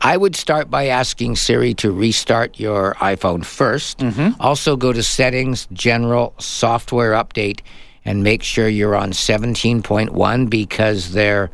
I 0.00 0.16
would 0.16 0.36
start 0.36 0.70
by 0.70 0.86
asking 0.86 1.36
Siri 1.36 1.74
to 1.74 1.90
restart 1.92 2.58
your 2.60 2.94
iPhone 3.00 3.40
1st 3.40 4.36
Also, 4.40 4.76
go 4.76 4.92
to 4.92 5.02
Settings, 5.02 5.66
General, 5.72 6.34
Software 6.38 7.12
Update, 7.12 7.60
and 8.04 8.22
make 8.22 8.42
sure 8.42 8.68
you're 8.68 8.96
on 8.96 9.12
17.1 9.12 10.48
because 10.50 11.12
there 11.12 11.50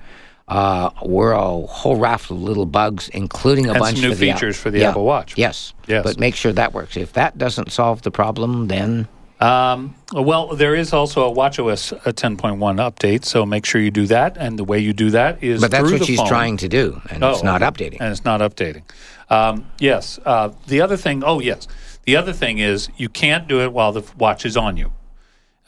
uh, 0.49 0.91
were 1.05 1.33
a 1.33 1.45
whole 1.67 1.97
raft 1.97 2.31
of 2.31 2.41
little 2.41 2.67
bugs, 2.67 3.09
including 3.09 3.67
a 3.67 3.71
And 3.73 3.81
bunch 3.81 3.99
some 3.99 4.09
new 4.11 4.15
for 4.15 4.21
the 4.21 4.33
features 4.33 4.57
for 4.57 4.71
the 4.71 4.81
Yeah. 4.81 4.91
Apple 4.91 5.05
Watch. 5.05 5.37
Yes. 5.37 5.75
Yes. 5.89 6.05
But 6.05 6.21
make 6.21 6.37
sure 6.37 6.53
that 6.53 6.73
works. 6.73 6.97
If 6.97 7.15
that 7.15 7.37
doesn't 7.37 7.73
solve 7.73 8.03
the 8.03 8.13
problem, 8.13 8.69
then 8.69 9.09
Um, 9.41 9.95
well, 10.13 10.55
there 10.55 10.75
is 10.75 10.93
also 10.93 11.31
a 11.31 11.35
WatchOS 11.35 11.93
a 12.07 12.13
10.1 12.13 12.59
update, 12.59 13.25
so 13.25 13.45
make 13.45 13.67
sure 13.67 13.81
you 13.81 13.91
do 13.91 14.07
that. 14.07 14.37
And 14.39 14.59
the 14.59 14.65
way 14.65 14.79
you 14.79 14.93
do 14.93 15.11
that 15.11 15.43
is 15.45 15.61
through 15.61 15.61
the 15.61 15.61
phone 15.61 15.61
but 15.61 15.71
that's 15.71 15.93
what 16.01 16.07
she's 16.07 16.19
phone. 16.19 16.29
trying 16.29 16.57
to 16.59 16.69
do, 16.69 17.01
and 17.11 17.23
it's 17.23 17.41
Oh, 17.41 17.45
not 17.45 17.61
updating. 17.61 17.99
And 18.01 18.11
it's 18.13 18.25
not 18.25 18.41
updating. 18.41 18.83
Um, 19.29 19.67
yes. 19.79 20.19
Uh, 20.25 20.51
the 20.69 20.81
other 20.81 20.97
thing, 20.97 21.23
oh, 21.25 21.41
yes. 21.41 21.69
The 22.05 22.17
other 22.17 22.33
thing 22.33 22.59
is 22.59 22.89
you 22.97 23.09
can't 23.09 23.47
do 23.49 23.61
it 23.61 23.73
while 23.73 23.93
the 23.93 24.03
watch 24.17 24.47
is 24.47 24.57
on 24.57 24.77
you. 24.77 24.93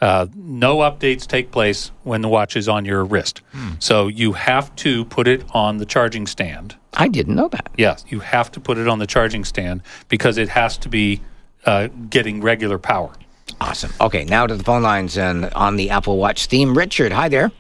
Uh, 0.01 0.27
no 0.37 0.77
updates 0.79 1.27
take 1.27 1.51
place 1.51 1.91
when 2.05 2.21
the 2.23 2.29
watch 2.29 2.57
is 2.57 2.69
on 2.69 2.85
your 2.85 3.05
wrist. 3.05 3.43
Hmm. 3.53 3.71
So 3.81 4.07
you 4.07 4.33
have 4.35 4.75
to 4.77 5.05
put 5.07 5.27
it 5.27 5.45
on 5.53 5.79
the 5.79 5.85
charging 5.85 6.29
stand. 6.29 6.77
I 6.95 7.09
didn't 7.09 7.35
know 7.35 7.49
that. 7.49 7.69
Yes, 7.77 8.05
you 8.09 8.21
have 8.21 8.51
to 8.53 8.61
put 8.61 8.79
it 8.79 8.87
on 8.87 9.01
the 9.01 9.07
charging 9.09 9.45
stand 9.45 9.83
because 10.09 10.39
it 10.39 10.49
has 10.51 10.79
to 10.79 10.89
be 10.89 11.21
uh, 11.67 11.89
getting 12.09 12.41
regular 12.41 12.79
power. 12.79 13.11
Awesome. 13.61 13.93
Okay, 14.01 14.25
now 14.25 14.47
to 14.47 14.55
the 14.57 14.63
phone 14.65 14.83
lines 14.83 15.17
and 15.19 15.47
on 15.55 15.77
the 15.77 15.91
Apple 15.91 16.17
Watch 16.19 16.47
theme. 16.47 16.77
Richard, 16.77 17.13
hi 17.13 17.29
there. 17.29 17.51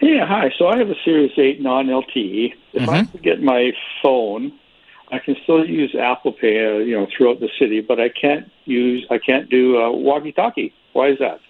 Yeah, 0.00 0.26
hi. 0.26 0.52
So 0.58 0.66
I 0.68 0.76
have 0.78 0.90
a 0.90 0.94
Series 1.04 1.32
8 1.36 1.60
non 1.62 1.86
LTE. 1.86 2.52
If 2.74 2.88
I 2.88 3.02
Mm-hmm. 3.02 3.18
get 3.22 3.42
my 3.42 3.72
phone, 4.02 4.52
I 5.10 5.18
can 5.18 5.36
still 5.44 5.64
use 5.64 5.94
Apple 5.98 6.32
Pay, 6.32 6.64
uh, 6.66 6.78
you 6.78 6.94
know, 6.98 7.06
throughout 7.16 7.40
the 7.40 7.48
city, 7.58 7.80
but 7.80 8.00
I 8.00 8.08
can't 8.10 8.50
use, 8.64 9.06
I 9.10 9.18
can't 9.18 9.48
do 9.48 9.80
uh, 9.80 9.90
walkie-talkie. 9.92 10.74
Why 10.92 11.08
is 11.08 11.18
that? 11.20 11.40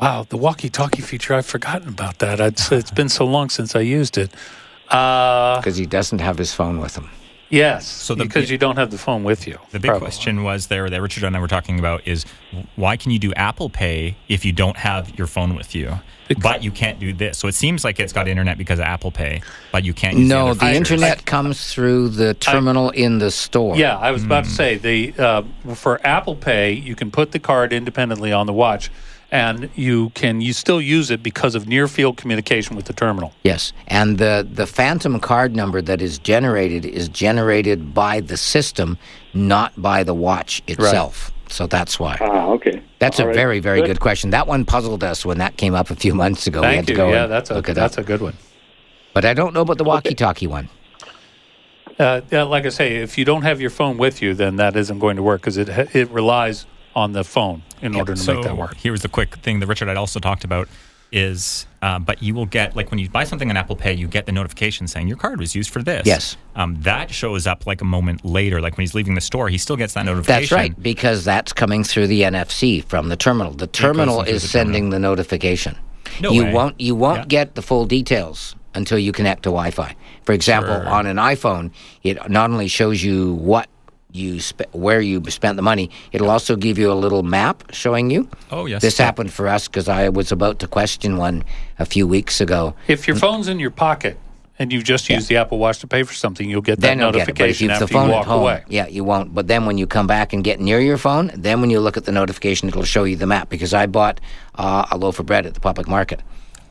Wow, 0.00 0.24
the 0.28 0.36
walkie-talkie 0.36 1.02
feature, 1.02 1.34
I've 1.34 1.46
forgotten 1.46 1.88
about 1.88 2.18
that. 2.20 2.40
It's, 2.40 2.70
it's 2.72 2.90
been 2.90 3.08
so 3.08 3.24
long 3.26 3.50
since 3.50 3.76
I 3.76 3.80
used 3.80 4.16
it. 4.18 4.30
Uh, 4.88 5.58
Because 5.58 5.76
he 5.76 5.86
doesn't 5.86 6.20
have 6.20 6.38
his 6.38 6.52
phone 6.54 6.78
with 6.80 6.96
him. 6.96 7.10
Yes, 7.50 7.86
So 7.86 8.14
the- 8.14 8.24
because 8.24 8.50
you 8.50 8.58
don't 8.58 8.76
have 8.76 8.90
the 8.90 8.98
phone 8.98 9.24
with 9.24 9.46
you. 9.46 9.58
The 9.70 9.78
big 9.80 9.90
probably. 9.90 10.06
question 10.06 10.42
was 10.42 10.66
there 10.68 10.88
that 10.90 11.00
Richard 11.00 11.24
and 11.24 11.36
I 11.36 11.40
were 11.40 11.48
talking 11.48 11.78
about 11.78 12.06
is 12.06 12.24
why 12.76 12.96
can 12.96 13.10
you 13.10 13.18
do 13.18 13.32
Apple 13.34 13.68
Pay 13.70 14.16
if 14.28 14.44
you 14.44 14.52
don't 14.52 14.76
have 14.76 15.16
your 15.18 15.26
phone 15.26 15.54
with 15.54 15.74
you, 15.74 15.98
but 16.40 16.62
you 16.62 16.70
can't 16.70 16.98
do 16.98 17.12
this? 17.12 17.38
So 17.38 17.48
it 17.48 17.54
seems 17.54 17.84
like 17.84 18.00
it's 18.00 18.12
got 18.12 18.28
internet 18.28 18.58
because 18.58 18.78
of 18.78 18.84
Apple 18.86 19.10
Pay, 19.10 19.42
but 19.72 19.84
you 19.84 19.92
can't 19.94 20.16
use 20.18 20.28
No, 20.28 20.48
other 20.48 20.54
the 20.54 20.60
features. 20.60 20.76
internet 20.76 21.26
comes 21.26 21.72
through 21.72 22.10
the 22.10 22.34
terminal 22.34 22.90
in 22.90 23.18
the 23.18 23.30
store. 23.30 23.76
Yeah, 23.76 23.96
I 23.96 24.10
was 24.10 24.24
about 24.24 24.44
Hmm. 24.44 24.50
to 24.50 24.54
say 24.56 24.76
the 24.76 25.14
uh, 25.18 25.42
for 25.74 26.00
Apple 26.04 26.34
Pay, 26.36 26.72
you 26.72 26.94
can 26.94 27.10
put 27.10 27.32
the 27.32 27.38
card 27.38 27.72
independently 27.72 28.32
on 28.32 28.46
the 28.46 28.52
watch, 28.52 28.90
and 29.34 29.68
you 29.74 30.10
can 30.10 30.40
you 30.40 30.52
still 30.52 30.80
use 30.80 31.10
it 31.10 31.20
because 31.20 31.56
of 31.56 31.66
near 31.66 31.88
field 31.88 32.16
communication 32.16 32.76
with 32.76 32.84
the 32.86 32.92
terminal. 32.92 33.32
Yes, 33.42 33.72
and 33.88 34.16
the 34.18 34.46
the 34.50 34.66
phantom 34.66 35.18
card 35.18 35.56
number 35.56 35.82
that 35.82 36.00
is 36.00 36.18
generated 36.20 36.86
is 36.86 37.08
generated 37.08 37.92
by 37.92 38.20
the 38.20 38.36
system, 38.36 38.96
not 39.34 39.72
by 39.76 40.04
the 40.04 40.14
watch 40.14 40.62
itself. 40.68 41.32
Right. 41.32 41.52
So 41.52 41.66
that's 41.66 41.98
why. 41.98 42.16
Ah, 42.20 42.46
okay. 42.50 42.80
That's 43.00 43.18
All 43.18 43.26
a 43.26 43.28
right. 43.28 43.34
very 43.36 43.58
very 43.58 43.80
Good. 43.80 43.88
good 43.88 44.00
question. 44.00 44.30
That 44.30 44.46
one 44.46 44.64
puzzled 44.64 45.02
us 45.02 45.26
when 45.26 45.38
that 45.38 45.56
came 45.56 45.74
up 45.74 45.90
a 45.90 45.96
few 45.96 46.14
months 46.14 46.46
ago. 46.46 46.60
we 46.60 46.66
had 46.66 46.74
Thank 46.76 46.86
to 46.86 46.92
you. 46.92 46.96
go 46.96 47.10
Yeah, 47.10 47.26
that's 47.26 47.50
a 47.50 47.60
that's 47.60 47.98
up. 47.98 48.04
a 48.04 48.06
good 48.06 48.22
one. 48.22 48.34
But 49.14 49.24
I 49.24 49.34
don't 49.34 49.52
know 49.52 49.60
about 49.62 49.78
the 49.78 49.84
walkie-talkie 49.84 50.46
one. 50.48 50.68
Uh, 51.98 52.20
yeah, 52.32 52.42
like 52.42 52.66
I 52.66 52.70
say, 52.70 52.96
if 52.96 53.16
you 53.16 53.24
don't 53.24 53.42
have 53.42 53.60
your 53.60 53.70
phone 53.70 53.96
with 53.98 54.20
you, 54.20 54.34
then 54.34 54.56
that 54.56 54.74
isn't 54.74 54.98
going 54.98 55.14
to 55.16 55.22
work 55.22 55.40
because 55.40 55.56
it 55.56 55.68
it 55.94 56.08
relies 56.10 56.66
on 56.96 57.12
the 57.12 57.24
phone 57.24 57.62
in 57.82 57.94
order 57.94 58.14
to 58.14 58.20
so 58.20 58.34
make 58.34 58.44
that 58.44 58.56
work. 58.56 58.76
Here's 58.76 59.02
the 59.02 59.08
quick 59.08 59.36
thing 59.36 59.60
that 59.60 59.66
Richard 59.66 59.88
had 59.88 59.96
also 59.96 60.20
talked 60.20 60.44
about 60.44 60.68
is, 61.12 61.66
uh, 61.80 61.98
but 62.00 62.22
you 62.22 62.34
will 62.34 62.46
get 62.46 62.74
like 62.74 62.90
when 62.90 62.98
you 62.98 63.08
buy 63.08 63.22
something 63.24 63.48
on 63.48 63.56
Apple 63.56 63.76
Pay, 63.76 63.92
you 63.92 64.08
get 64.08 64.26
the 64.26 64.32
notification 64.32 64.88
saying 64.88 65.06
your 65.06 65.16
card 65.16 65.38
was 65.38 65.54
used 65.54 65.70
for 65.70 65.80
this. 65.82 66.06
Yes. 66.06 66.36
um, 66.56 66.76
that 66.82 67.10
shows 67.10 67.46
up 67.46 67.66
like 67.66 67.80
a 67.80 67.84
moment 67.84 68.24
later. 68.24 68.60
Like 68.60 68.76
when 68.76 68.82
he's 68.82 68.94
leaving 68.94 69.14
the 69.14 69.20
store, 69.20 69.48
he 69.48 69.58
still 69.58 69.76
gets 69.76 69.94
that 69.94 70.04
notification. 70.06 70.40
That's 70.42 70.52
right, 70.52 70.82
because 70.82 71.24
that's 71.24 71.52
coming 71.52 71.84
through 71.84 72.08
the 72.08 72.22
NFC 72.22 72.82
from 72.84 73.08
the 73.10 73.16
terminal. 73.16 73.52
The 73.52 73.66
terminal 73.68 74.22
is 74.22 74.42
the 74.42 74.48
sending 74.48 74.90
the 74.90 74.98
notification. 74.98 75.76
No 76.20 76.32
you 76.32 76.44
way. 76.44 76.52
won't 76.52 76.80
you 76.80 76.94
won't 76.96 77.18
Yeah. 77.18 77.24
get 77.26 77.54
the 77.54 77.62
full 77.62 77.86
details 77.86 78.56
until 78.74 78.98
you 78.98 79.12
connect 79.12 79.44
to 79.44 79.50
Wi-Fi. 79.50 79.94
For 80.24 80.32
example, 80.32 80.74
Sure. 80.74 80.88
on 80.88 81.06
an 81.06 81.16
iPhone, 81.18 81.70
it 82.02 82.28
not 82.28 82.50
only 82.50 82.66
shows 82.66 83.04
you 83.04 83.34
what 83.34 83.68
you 84.14 84.40
spe- 84.40 84.72
where 84.72 85.00
you 85.00 85.22
spent 85.28 85.56
the 85.56 85.62
money, 85.62 85.90
it'll 86.12 86.30
also 86.30 86.54
give 86.56 86.78
you 86.78 86.90
a 86.90 86.94
little 86.94 87.22
map 87.24 87.64
showing 87.72 88.10
you. 88.10 88.28
Oh 88.50 88.66
yes, 88.66 88.80
This 88.80 88.96
happened 88.96 89.32
for 89.32 89.48
us 89.48 89.66
because 89.68 89.88
I 89.88 90.08
was 90.08 90.30
about 90.32 90.60
to 90.60 90.68
question 90.68 91.16
one 91.16 91.44
a 91.78 91.84
few 91.84 92.06
weeks 92.06 92.40
ago. 92.40 92.74
If 92.88 93.06
your 93.08 93.16
phone's 93.16 93.48
in 93.48 93.58
your 93.58 93.70
pocket 93.72 94.16
and 94.56 94.72
you've 94.72 94.84
just 94.84 95.10
use 95.10 95.26
the 95.26 95.36
Apple 95.36 95.58
Watch 95.58 95.80
to 95.80 95.88
pay 95.88 96.04
for 96.04 96.14
something, 96.14 96.48
you'll 96.48 96.62
get 96.62 96.76
that 96.80 96.86
Then 96.86 97.00
you'll 97.00 97.10
get 97.10 97.28
it. 97.28 97.34
But 97.34 97.50
if 97.50 97.60
notification 97.60 97.66
you 97.66 97.72
after 97.72 97.86
the 97.86 97.92
phone 97.92 98.08
you 98.08 98.14
walk 98.14 98.26
home, 98.26 98.42
away. 98.42 98.62
yeah, 98.68 98.86
you 98.86 99.02
won't. 99.02 99.34
But 99.34 99.48
then 99.48 99.66
when 99.66 99.78
you 99.78 99.86
come 99.88 100.06
back 100.06 100.32
and 100.32 100.44
get 100.44 100.60
near 100.60 100.78
your 100.80 100.96
phone, 100.96 101.32
then 101.34 101.60
when 101.60 101.70
you 101.70 101.80
look 101.80 101.96
at 101.96 102.04
the 102.04 102.12
notification, 102.12 102.68
it'll 102.68 102.84
show 102.84 103.02
you 103.02 103.16
the 103.16 103.26
map. 103.26 103.48
Because 103.48 103.74
I 103.74 103.86
bought 103.86 104.20
uh, 104.54 104.86
a 104.92 104.96
loaf 104.96 105.18
of 105.18 105.26
bread 105.26 105.44
at 105.44 105.54
the 105.54 105.60
public 105.60 105.88
market, 105.88 106.22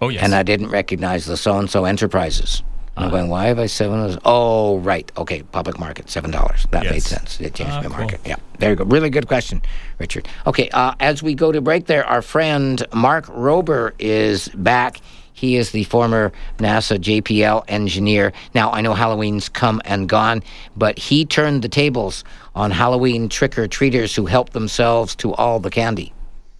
Oh 0.01 0.07
yes. 0.07 0.23
and 0.23 0.33
I 0.33 0.43
didn't 0.43 0.69
recognize 0.69 1.25
the 1.25 1.35
so 1.35 1.57
and 1.59 1.69
so 1.69 1.83
enterprises. 1.83 2.63
I'm 2.95 3.09
going, 3.09 3.27
why 3.27 3.45
have 3.45 3.57
I 3.57 3.65
seven 3.65 3.99
of 4.01 4.11
those? 4.11 4.19
Oh, 4.23 4.77
right. 4.77 5.11
Okay, 5.17 5.41
public 5.41 5.79
market, 5.79 6.05
$7. 6.05 6.69
That 6.69 6.83
made 6.85 7.01
sense. 7.01 7.39
It 7.41 7.55
changed 7.55 7.73
Ah, 7.73 7.77
my 7.81 7.87
cool. 7.87 7.97
market. 7.97 8.21
Yeah, 8.23 8.35
there 8.59 8.69
you 8.69 8.75
go. 8.75 8.83
Really 8.85 9.09
good 9.09 9.27
question, 9.27 9.61
Richard. 9.97 10.27
Okay, 10.45 10.69
uh, 10.69 10.93
as 10.99 11.23
we 11.23 11.33
go 11.33 11.51
to 11.51 11.59
break 11.59 11.87
there, 11.87 12.05
our 12.05 12.21
friend 12.21 12.85
Mark 12.93 13.25
Rober 13.27 13.93
is 13.97 14.47
back. 14.49 15.01
He 15.33 15.55
is 15.55 15.71
the 15.71 15.83
former 15.85 16.31
NASA 16.59 16.99
JPL 16.99 17.63
engineer. 17.67 18.31
Now, 18.53 18.71
I 18.71 18.81
know 18.81 18.93
Halloween's 18.93 19.49
come 19.49 19.81
and 19.85 20.07
gone, 20.07 20.43
but 20.77 20.97
he 20.99 21.25
turned 21.25 21.63
the 21.63 21.69
tables 21.69 22.23
on 22.53 22.69
Halloween 22.69 23.27
trick 23.27 23.57
or 23.57 23.67
treaters 23.67 24.15
who 24.15 24.27
helped 24.27 24.53
themselves 24.53 25.15
to 25.17 25.33
all 25.33 25.59
the 25.59 25.71
candy. 25.71 26.12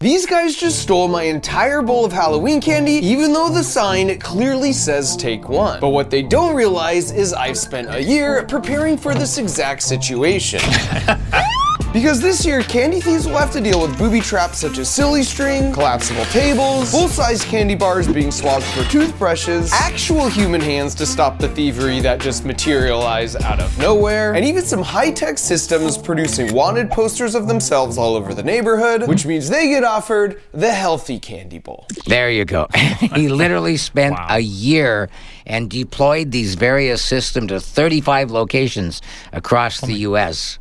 These 0.03 0.25
guys 0.25 0.57
just 0.57 0.81
stole 0.81 1.07
my 1.07 1.23
entire 1.23 1.81
bowl 1.81 2.03
of 2.03 2.11
Halloween 2.11 2.59
candy, 2.59 2.95
even 2.95 3.31
though 3.31 3.47
the 3.47 3.63
sign 3.63 4.19
clearly 4.19 4.73
says 4.73 5.15
take 5.15 5.47
one. 5.47 5.79
But 5.79 5.91
what 5.91 6.09
they 6.09 6.21
don't 6.21 6.53
realize 6.53 7.09
is 7.13 7.31
I've 7.31 7.57
spent 7.57 7.87
a 7.87 8.03
year 8.03 8.43
preparing 8.43 8.97
for 8.97 9.15
this 9.15 9.37
exact 9.37 9.81
situation. 9.81 10.59
Because 11.93 12.19
this 12.19 12.43
year, 12.43 12.63
candy 12.63 12.99
thieves 12.99 13.27
will 13.27 13.37
have 13.37 13.51
to 13.51 13.61
deal 13.61 13.79
with 13.79 13.95
booby 13.99 14.19
traps 14.19 14.57
such 14.57 14.79
as 14.79 14.89
silly 14.89 15.21
string, 15.21 15.71
collapsible 15.71 16.25
tables, 16.25 16.89
full-size 16.89 17.45
candy 17.45 17.75
bars 17.75 18.07
being 18.07 18.31
swapped 18.31 18.63
for 18.63 18.83
toothbrushes, 18.85 19.71
actual 19.71 20.27
human 20.27 20.59
hands 20.59 20.95
to 20.95 21.05
stop 21.05 21.37
the 21.37 21.47
thievery 21.49 21.99
that 21.99 22.19
just 22.19 22.45
materialize 22.45 23.35
out 23.35 23.59
of 23.59 23.77
nowhere, 23.77 24.33
and 24.33 24.43
even 24.43 24.63
some 24.63 24.81
high-tech 24.81 25.37
systems 25.37 25.95
producing 25.95 26.51
wanted 26.51 26.89
posters 26.89 27.35
of 27.35 27.47
themselves 27.47 27.95
all 27.95 28.15
over 28.15 28.33
the 28.33 28.41
neighborhood, 28.41 29.07
which 29.07 29.27
means 29.27 29.47
they 29.47 29.67
get 29.67 29.83
offered 29.83 30.41
the 30.51 30.71
healthy 30.71 31.19
candy 31.19 31.59
bowl. 31.59 31.85
There 32.07 32.31
you 32.31 32.43
go. 32.43 32.65
he 32.73 33.29
literally 33.29 33.77
spent 33.77 34.17
a 34.29 34.39
year 34.39 35.11
and 35.45 35.69
deployed 35.69 36.31
these 36.31 36.55
various 36.55 37.03
systems 37.03 37.49
to 37.49 37.59
35 37.59 38.31
locations 38.31 38.99
across 39.31 39.83
oh 39.83 39.85
the 39.85 39.93
U.S. 39.93 40.57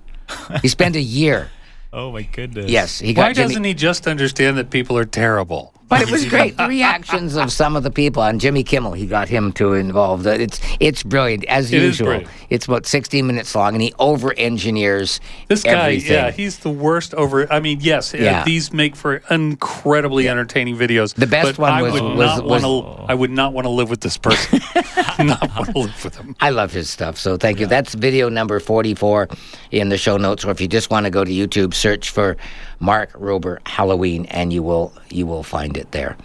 he 0.62 0.68
spent 0.68 0.96
a 0.96 1.00
year. 1.00 1.50
Oh 1.94 2.10
my 2.10 2.22
goodness. 2.22 2.70
Yes, 2.70 3.00
he 3.00 3.12
got 3.12 3.20
Why 3.20 3.32
Jimmy- 3.34 3.48
doesn't 3.48 3.64
he 3.64 3.74
just 3.74 4.06
understand 4.06 4.56
that 4.56 4.70
people 4.70 4.96
are 4.96 5.04
terrible? 5.04 5.74
But 5.92 6.02
it 6.02 6.10
was 6.10 6.24
great. 6.26 6.56
The 6.56 6.66
reactions 6.68 7.36
of 7.36 7.52
some 7.52 7.76
of 7.76 7.82
the 7.82 7.90
people 7.90 8.22
on 8.22 8.38
Jimmy 8.38 8.64
Kimmel, 8.64 8.92
he 8.92 9.06
got 9.06 9.28
him 9.28 9.52
to 9.54 9.74
involve. 9.74 10.26
It's 10.26 10.58
it's 10.80 11.02
brilliant 11.02 11.44
as 11.44 11.72
It 11.72 11.82
usual. 11.82 12.06
great. 12.06 12.26
It's 12.50 12.66
about 12.66 12.86
16 12.86 13.26
minutes 13.26 13.54
long, 13.54 13.74
and 13.74 13.82
he 13.82 13.92
over 13.98 14.32
engineers 14.38 15.20
This 15.48 15.62
guy, 15.62 15.70
everything. 15.72 16.12
yeah, 16.12 16.30
he's 16.30 16.58
the 16.60 16.70
worst 16.70 17.12
over. 17.14 17.50
I 17.52 17.60
mean, 17.60 17.78
yes, 17.82 18.14
uh, 18.14 18.18
Yeah. 18.18 18.44
these 18.44 18.72
make 18.72 18.96
for 18.96 19.22
incredibly 19.30 20.28
entertaining 20.28 20.76
videos. 20.76 21.14
The 21.14 21.26
best 21.26 21.58
one 21.58 21.72
I 21.72 21.82
was- 21.82 21.92
would 21.92 22.02
was- 22.02 22.38
not 22.38 22.44
was- 22.44 22.62
to. 22.62 23.04
I 23.08 23.14
would 23.14 23.30
not 23.30 23.52
want 23.52 23.66
to 23.66 23.70
live 23.70 23.90
with 23.90 24.00
this 24.00 24.16
person. 24.16 24.60
not 25.18 25.40
want 25.54 25.68
to 25.72 25.78
live 25.78 26.04
with 26.04 26.16
him. 26.16 26.34
I 26.40 26.50
love 26.50 26.72
his 26.72 26.88
stuff. 26.88 27.18
So 27.18 27.36
thank 27.36 27.60
you. 27.60 27.66
That's 27.66 27.94
video 27.94 28.28
number 28.28 28.58
44 28.60 29.28
in 29.70 29.88
the 29.90 29.98
show 29.98 30.16
notes. 30.16 30.44
Or 30.44 30.50
if 30.50 30.60
you 30.60 30.68
just 30.68 30.90
want 30.90 31.04
to 31.04 31.10
go 31.10 31.24
to 31.24 31.30
YouTube, 31.30 31.74
search 31.74 32.10
for 32.10 32.36
Mark 32.82 33.12
Rober 33.12 33.66
Halloween, 33.66 34.26
and 34.26 34.52
you 34.52 34.62
will 34.62 34.92
you 35.08 35.24
will 35.24 35.44
find 35.44 35.76
it 35.76 35.92
there. 35.92 36.16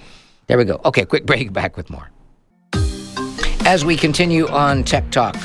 There 0.48 0.58
we 0.58 0.66
go. 0.66 0.82
Okay, 0.84 1.06
quick 1.06 1.26
break. 1.32 1.54
Back 1.54 1.78
with 1.78 1.90
more. 1.90 2.10
As 3.66 3.86
we 3.86 3.96
continue 3.96 4.48
on 4.48 4.84
Tech 4.84 5.10
Talk, 5.12 5.38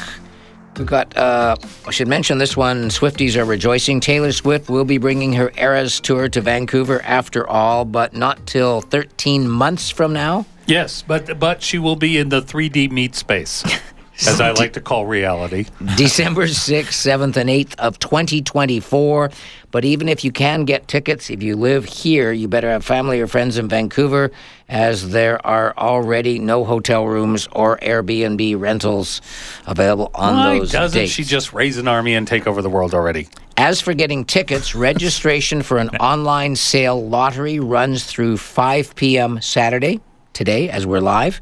we've 0.78 0.86
got. 0.86 1.14
Uh, 1.16 1.56
I 1.86 1.90
should 1.90 2.08
mention 2.08 2.38
this 2.38 2.56
one. 2.56 2.88
Swifties 2.88 3.36
are 3.36 3.44
rejoicing. 3.44 4.00
Taylor 4.00 4.32
Swift 4.32 4.70
will 4.70 4.84
be 4.86 4.96
bringing 4.98 5.34
her 5.34 5.52
Eras 5.58 6.00
tour 6.00 6.28
to 6.30 6.40
Vancouver 6.40 7.02
after 7.02 7.46
all, 7.46 7.84
but 7.84 8.14
not 8.14 8.46
till 8.46 8.80
13 8.80 9.48
months 9.48 9.90
from 9.90 10.12
now. 10.12 10.46
Yes, 10.66 11.02
but 11.02 11.38
but 11.38 11.62
she 11.62 11.78
will 11.78 11.96
be 11.96 12.16
in 12.16 12.30
the 12.30 12.40
3D 12.40 12.90
meat 12.90 13.14
space, 13.16 13.64
as 14.26 14.40
I 14.40 14.50
like 14.52 14.74
to 14.74 14.80
call 14.80 15.06
reality. 15.06 15.66
December 15.96 16.46
6th, 16.46 16.86
7th, 16.88 17.36
and 17.36 17.48
8th 17.50 17.74
of 17.76 17.98
2024. 17.98 19.30
But 19.70 19.84
even 19.84 20.08
if 20.08 20.22
you 20.22 20.30
can 20.32 20.64
get 20.64 20.86
tickets, 20.86 21.30
if 21.30 21.42
you 21.42 21.56
live 21.56 21.84
here, 21.86 22.30
you 22.30 22.46
better 22.46 22.68
have 22.70 22.84
family 22.84 23.20
or 23.20 23.26
friends 23.26 23.56
in 23.56 23.68
Vancouver, 23.68 24.30
as 24.68 25.10
there 25.10 25.44
are 25.46 25.74
already 25.78 26.38
no 26.38 26.64
hotel 26.64 27.06
rooms 27.06 27.48
or 27.52 27.78
Airbnb 27.78 28.60
rentals 28.60 29.22
available 29.66 30.10
on 30.14 30.36
Why 30.36 30.58
those 30.58 30.72
doesn't 30.72 30.98
dates. 31.00 31.12
she 31.12 31.24
just 31.24 31.52
raise 31.52 31.78
an 31.78 31.88
army 31.88 32.14
and 32.14 32.28
take 32.28 32.46
over 32.46 32.60
the 32.60 32.70
world 32.70 32.92
already? 32.92 33.28
As 33.56 33.80
for 33.80 33.94
getting 33.94 34.24
tickets, 34.24 34.74
registration 34.74 35.62
for 35.62 35.78
an 35.78 35.88
online 36.00 36.56
sale 36.56 37.06
lottery 37.08 37.58
runs 37.60 38.04
through 38.04 38.36
5 38.36 38.94
p.m. 38.94 39.40
Saturday, 39.40 40.00
today, 40.34 40.68
as 40.68 40.86
we're 40.86 41.00
live. 41.00 41.40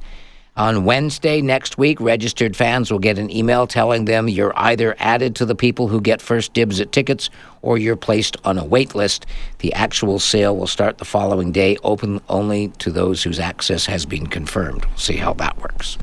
On 0.60 0.84
Wednesday 0.84 1.40
next 1.40 1.78
week, 1.78 1.98
registered 2.02 2.54
fans 2.54 2.90
will 2.90 2.98
get 2.98 3.16
an 3.16 3.30
email 3.30 3.66
telling 3.66 4.04
them 4.04 4.28
you're 4.28 4.52
either 4.56 4.94
added 4.98 5.34
to 5.36 5.46
the 5.46 5.54
people 5.54 5.88
who 5.88 6.02
get 6.02 6.20
first 6.20 6.52
dibs 6.52 6.80
at 6.80 6.92
tickets 6.92 7.30
or 7.62 7.78
you're 7.78 7.96
placed 7.96 8.36
on 8.44 8.58
a 8.58 8.64
wait 8.66 8.94
list. 8.94 9.24
The 9.60 9.72
actual 9.72 10.18
sale 10.18 10.54
will 10.54 10.66
start 10.66 10.98
the 10.98 11.06
following 11.06 11.50
day, 11.50 11.78
open 11.82 12.20
only 12.28 12.68
to 12.80 12.90
those 12.90 13.22
whose 13.22 13.40
access 13.40 13.86
has 13.86 14.04
been 14.04 14.26
confirmed. 14.26 14.84
We'll 14.84 14.98
see 14.98 15.16
how 15.16 15.32
that 15.32 15.56
works. 15.62 15.96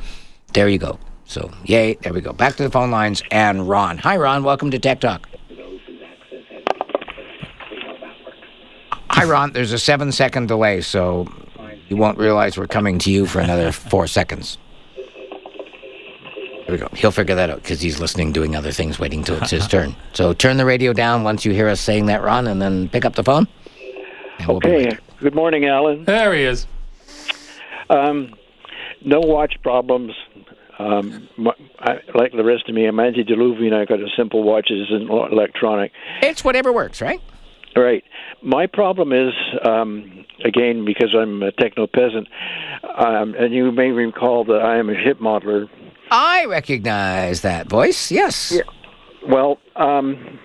There 0.53 0.67
you 0.67 0.79
go. 0.79 0.97
So, 1.25 1.51
yay, 1.63 1.93
there 2.01 2.11
we 2.11 2.21
go. 2.21 2.33
Back 2.33 2.55
to 2.55 2.63
the 2.63 2.71
phone 2.71 2.89
lines 2.89 3.21
and 3.29 3.69
Ron. 3.69 3.99
Hi, 3.99 4.17
Ron. 4.17 4.43
Welcome 4.43 4.71
to 4.71 4.79
Tech 4.79 5.01
Talk. 5.01 5.29
Hi, 9.11 9.23
Ron. 9.23 9.53
There's 9.53 9.71
a 9.71 9.77
seven 9.77 10.11
second 10.11 10.47
delay, 10.47 10.81
so 10.81 11.27
you 11.89 11.97
won't 11.97 12.17
realize 12.17 12.57
we're 12.57 12.67
coming 12.67 12.99
to 12.99 13.11
you 13.11 13.25
for 13.25 13.39
another 13.39 13.71
four 13.71 14.07
seconds. 14.07 14.57
There 14.95 16.75
we 16.75 16.77
go. 16.77 16.89
He'll 16.93 17.11
figure 17.11 17.35
that 17.35 17.49
out 17.49 17.61
because 17.61 17.79
he's 17.79 17.99
listening, 17.99 18.33
doing 18.33 18.55
other 18.55 18.71
things, 18.73 18.99
waiting 18.99 19.23
till 19.23 19.41
it's 19.41 19.51
his 19.51 19.67
turn. 19.69 19.95
So 20.13 20.33
turn 20.33 20.57
the 20.57 20.65
radio 20.65 20.91
down 20.91 21.23
once 21.23 21.45
you 21.45 21.53
hear 21.53 21.69
us 21.69 21.79
saying 21.79 22.07
that, 22.07 22.21
Ron, 22.21 22.47
and 22.47 22.61
then 22.61 22.89
pick 22.89 23.05
up 23.05 23.15
the 23.15 23.23
phone. 23.23 23.47
And 24.39 24.47
we'll 24.47 24.59
be 24.59 24.69
right 24.69 24.87
Okay. 24.87 24.97
Good 25.19 25.33
morning, 25.33 25.65
Alan. 25.65 26.03
There 26.03 26.33
he 26.33 26.43
is. 26.43 26.67
Um, 27.89 28.33
no 29.03 29.19
watch 29.19 29.55
problems. 29.63 30.11
Um, 30.77 31.27
my, 31.37 31.53
I, 31.79 32.01
like 32.13 32.33
the 32.33 32.43
rest 32.43 32.69
of 32.69 32.75
me, 32.75 32.85
I'm 32.85 32.99
antediluvian. 32.99 33.73
I've 33.73 33.87
got 33.87 33.99
a 33.99 34.09
simple 34.15 34.43
watch. 34.43 34.69
It 34.69 34.81
isn't 34.81 35.09
electronic. 35.09 35.91
It's 36.21 36.43
whatever 36.43 36.71
works, 36.71 37.01
right? 37.01 37.21
Right. 37.77 38.03
My 38.41 38.65
problem 38.65 39.13
is, 39.13 39.33
um, 39.63 40.25
again, 40.43 40.83
because 40.83 41.13
I'm 41.15 41.43
a 41.43 41.51
techno 41.51 41.85
peasant, 41.85 42.27
um, 42.97 43.35
and 43.35 43.53
you 43.53 43.71
may 43.71 43.91
recall 43.91 44.43
that 44.45 44.61
I 44.61 44.77
am 44.77 44.89
a 44.89 44.95
ship 44.95 45.19
modeler. 45.19 45.69
I 46.09 46.45
recognize 46.45 47.41
that 47.41 47.69
voice. 47.69 48.11
Yes. 48.11 48.51
Yeah. 48.51 48.61
Well, 49.27 49.59
um, 49.75 50.39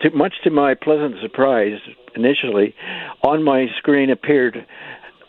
to, 0.00 0.10
much 0.10 0.34
to 0.44 0.50
my 0.50 0.74
pleasant 0.74 1.16
surprise, 1.20 1.78
initially, 2.14 2.74
on 3.22 3.42
my 3.42 3.66
screen 3.76 4.10
appeared 4.10 4.66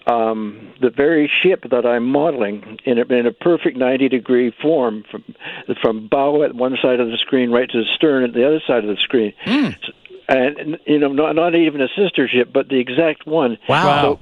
um, 0.08 0.74
the 0.82 0.90
very 0.90 1.28
ship 1.42 1.66
that 1.70 1.86
I'm 1.86 2.06
modeling 2.06 2.80
in 2.86 2.98
a, 2.98 3.04
in 3.14 3.26
a 3.26 3.32
perfect 3.32 3.78
90 3.78 4.10
degree 4.10 4.52
form 4.62 5.04
from 5.10 5.24
from 5.82 6.08
bow 6.08 6.44
at 6.44 6.56
one 6.56 6.78
side 6.82 7.00
of 7.00 7.10
the 7.10 7.18
screen 7.18 7.52
right 7.52 7.70
to 7.70 7.84
the 7.84 7.90
stern 7.96 8.24
at 8.24 8.34
the 8.34 8.46
other 8.46 8.62
side 8.66 8.84
of 8.84 8.96
the 8.96 9.02
screen. 9.02 9.34
And 10.30 10.78
you 10.86 11.00
know, 11.00 11.12
not 11.12 11.36
not 11.36 11.56
even 11.56 11.82
a 11.82 11.88
sister 11.88 12.28
ship, 12.28 12.50
but 12.54 12.70
the 12.70 12.80
exact 12.80 13.26
one. 13.26 13.58
Wow. 13.68 14.20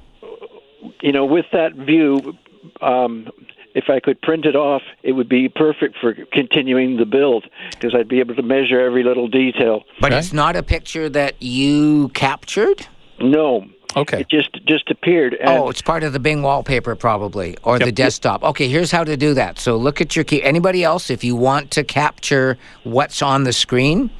So, 0.80 0.90
you 1.02 1.12
know, 1.12 1.26
with 1.26 1.44
that 1.52 1.74
view, 1.74 2.34
um, 2.80 3.28
if 3.74 3.90
I 3.90 4.00
could 4.00 4.20
print 4.22 4.46
it 4.46 4.56
off, 4.56 4.82
it 5.02 5.12
would 5.12 5.28
be 5.28 5.48
perfect 5.48 5.96
for 6.00 6.14
continuing 6.32 6.96
the 6.96 7.04
build 7.04 7.44
because 7.70 7.94
I'd 7.94 8.08
be 8.08 8.20
able 8.20 8.34
to 8.36 8.42
measure 8.42 8.80
every 8.80 9.04
little 9.04 9.28
detail. 9.28 9.84
But 10.00 10.12
it's 10.12 10.32
not 10.32 10.56
a 10.56 10.62
picture 10.62 11.08
that 11.10 11.40
you 11.42 12.08
captured? 12.08 12.86
No. 13.20 13.66
Okay. 13.96 14.20
It 14.20 14.28
just 14.28 14.52
just 14.66 14.90
appeared. 14.90 15.34
And 15.34 15.48
oh, 15.48 15.68
it's 15.68 15.82
part 15.82 16.02
of 16.02 16.12
the 16.12 16.20
Bing 16.20 16.42
wallpaper, 16.42 16.94
probably, 16.94 17.56
or 17.62 17.78
the 17.78 17.92
desktop. 17.92 18.42
Okay, 18.42 18.68
here's 18.68 18.90
how 18.90 19.04
to 19.04 19.16
do 19.16 19.34
that. 19.34 19.58
So 19.58 19.76
look 19.76 20.00
at 20.00 20.14
your 20.14 20.24
key. 20.24 20.42
Anybody 20.42 20.84
else, 20.84 21.10
if 21.10 21.24
you 21.24 21.36
want 21.36 21.70
to 21.72 21.84
capture 21.84 22.58
what's 22.84 23.22
on 23.22 23.44
the 23.44 23.52
screen, 23.52 24.10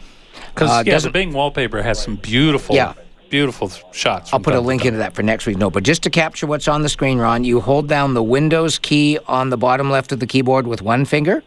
Because 0.58 0.70
uh, 0.70 0.74
yeah, 0.78 0.82
the 0.82 0.90
doesn't- 0.90 1.12
Bing 1.12 1.32
wallpaper 1.32 1.82
has 1.82 2.02
some 2.02 2.16
beautiful, 2.16 2.74
Yeah. 2.74 2.94
beautiful 3.30 3.70
shots. 3.92 4.32
I'll 4.32 4.40
put 4.40 4.54
a 4.54 4.60
link 4.60 4.84
into 4.84 4.98
that 4.98 5.14
for 5.14 5.22
next 5.22 5.46
week. 5.46 5.56
No, 5.56 5.70
but 5.70 5.82
just 5.84 6.02
to 6.04 6.10
capture 6.10 6.46
what's 6.46 6.66
on 6.68 6.82
the 6.82 6.88
screen, 6.88 7.18
Ron, 7.18 7.44
you 7.44 7.60
hold 7.60 7.88
down 7.88 8.14
the 8.14 8.22
Windows 8.22 8.78
key 8.78 9.18
on 9.28 9.50
the 9.50 9.56
bottom 9.56 9.90
left 9.90 10.10
of 10.12 10.18
the 10.20 10.26
keyboard 10.26 10.66
with 10.66 10.82
one 10.82 11.04
finger. 11.04 11.42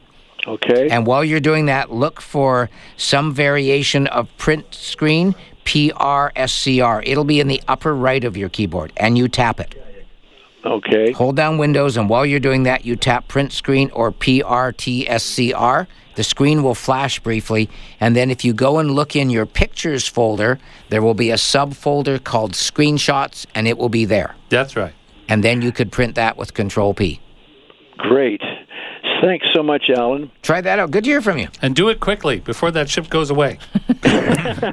Okay. 0.47 0.89
And 0.89 1.05
while 1.05 1.23
you're 1.23 1.39
doing 1.39 1.65
that, 1.67 1.91
look 1.91 2.19
for 2.21 2.69
some 2.97 3.33
variation 3.33 4.07
of 4.07 4.27
print 4.37 4.65
screen, 4.73 5.35
PRSCR. 5.65 7.03
It'll 7.05 7.23
be 7.25 7.39
in 7.39 7.47
the 7.47 7.61
upper 7.67 7.93
right 7.93 8.23
of 8.23 8.35
your 8.37 8.49
keyboard, 8.49 8.91
and 8.97 9.17
you 9.17 9.27
tap 9.27 9.59
it. 9.59 9.75
Okay. 10.65 11.11
Hold 11.11 11.35
down 11.35 11.57
Windows, 11.57 11.97
and 11.97 12.09
while 12.09 12.25
you're 12.25 12.39
doing 12.39 12.63
that, 12.63 12.85
you 12.85 12.95
tap 12.95 13.27
print 13.27 13.51
screen 13.51 13.89
or 13.93 14.11
PRTSCR. 14.11 15.87
The 16.21 16.25
screen 16.25 16.61
will 16.61 16.75
flash 16.75 17.19
briefly, 17.19 17.67
and 17.99 18.15
then 18.15 18.29
if 18.29 18.45
you 18.45 18.53
go 18.53 18.77
and 18.77 18.91
look 18.91 19.15
in 19.15 19.31
your 19.31 19.47
pictures 19.47 20.07
folder, 20.07 20.59
there 20.89 21.01
will 21.01 21.15
be 21.15 21.31
a 21.31 21.35
subfolder 21.35 22.23
called 22.23 22.51
screenshots, 22.51 23.47
and 23.55 23.67
it 23.67 23.75
will 23.75 23.89
be 23.89 24.05
there. 24.05 24.35
That's 24.49 24.75
right. 24.75 24.93
And 25.27 25.43
then 25.43 25.63
you 25.63 25.71
could 25.71 25.91
print 25.91 26.13
that 26.13 26.37
with 26.37 26.53
Control 26.53 26.93
P. 26.93 27.19
Great. 27.97 28.39
Thanks 29.23 29.47
so 29.51 29.63
much, 29.63 29.89
Alan. 29.89 30.29
Try 30.43 30.61
that 30.61 30.77
out. 30.77 30.91
Good 30.91 31.05
to 31.05 31.09
hear 31.09 31.21
from 31.21 31.39
you. 31.39 31.47
And 31.59 31.75
do 31.75 31.89
it 31.89 31.99
quickly 31.99 32.39
before 32.39 32.69
that 32.69 32.87
ship 32.87 33.09
goes 33.09 33.31
away. 33.31 33.57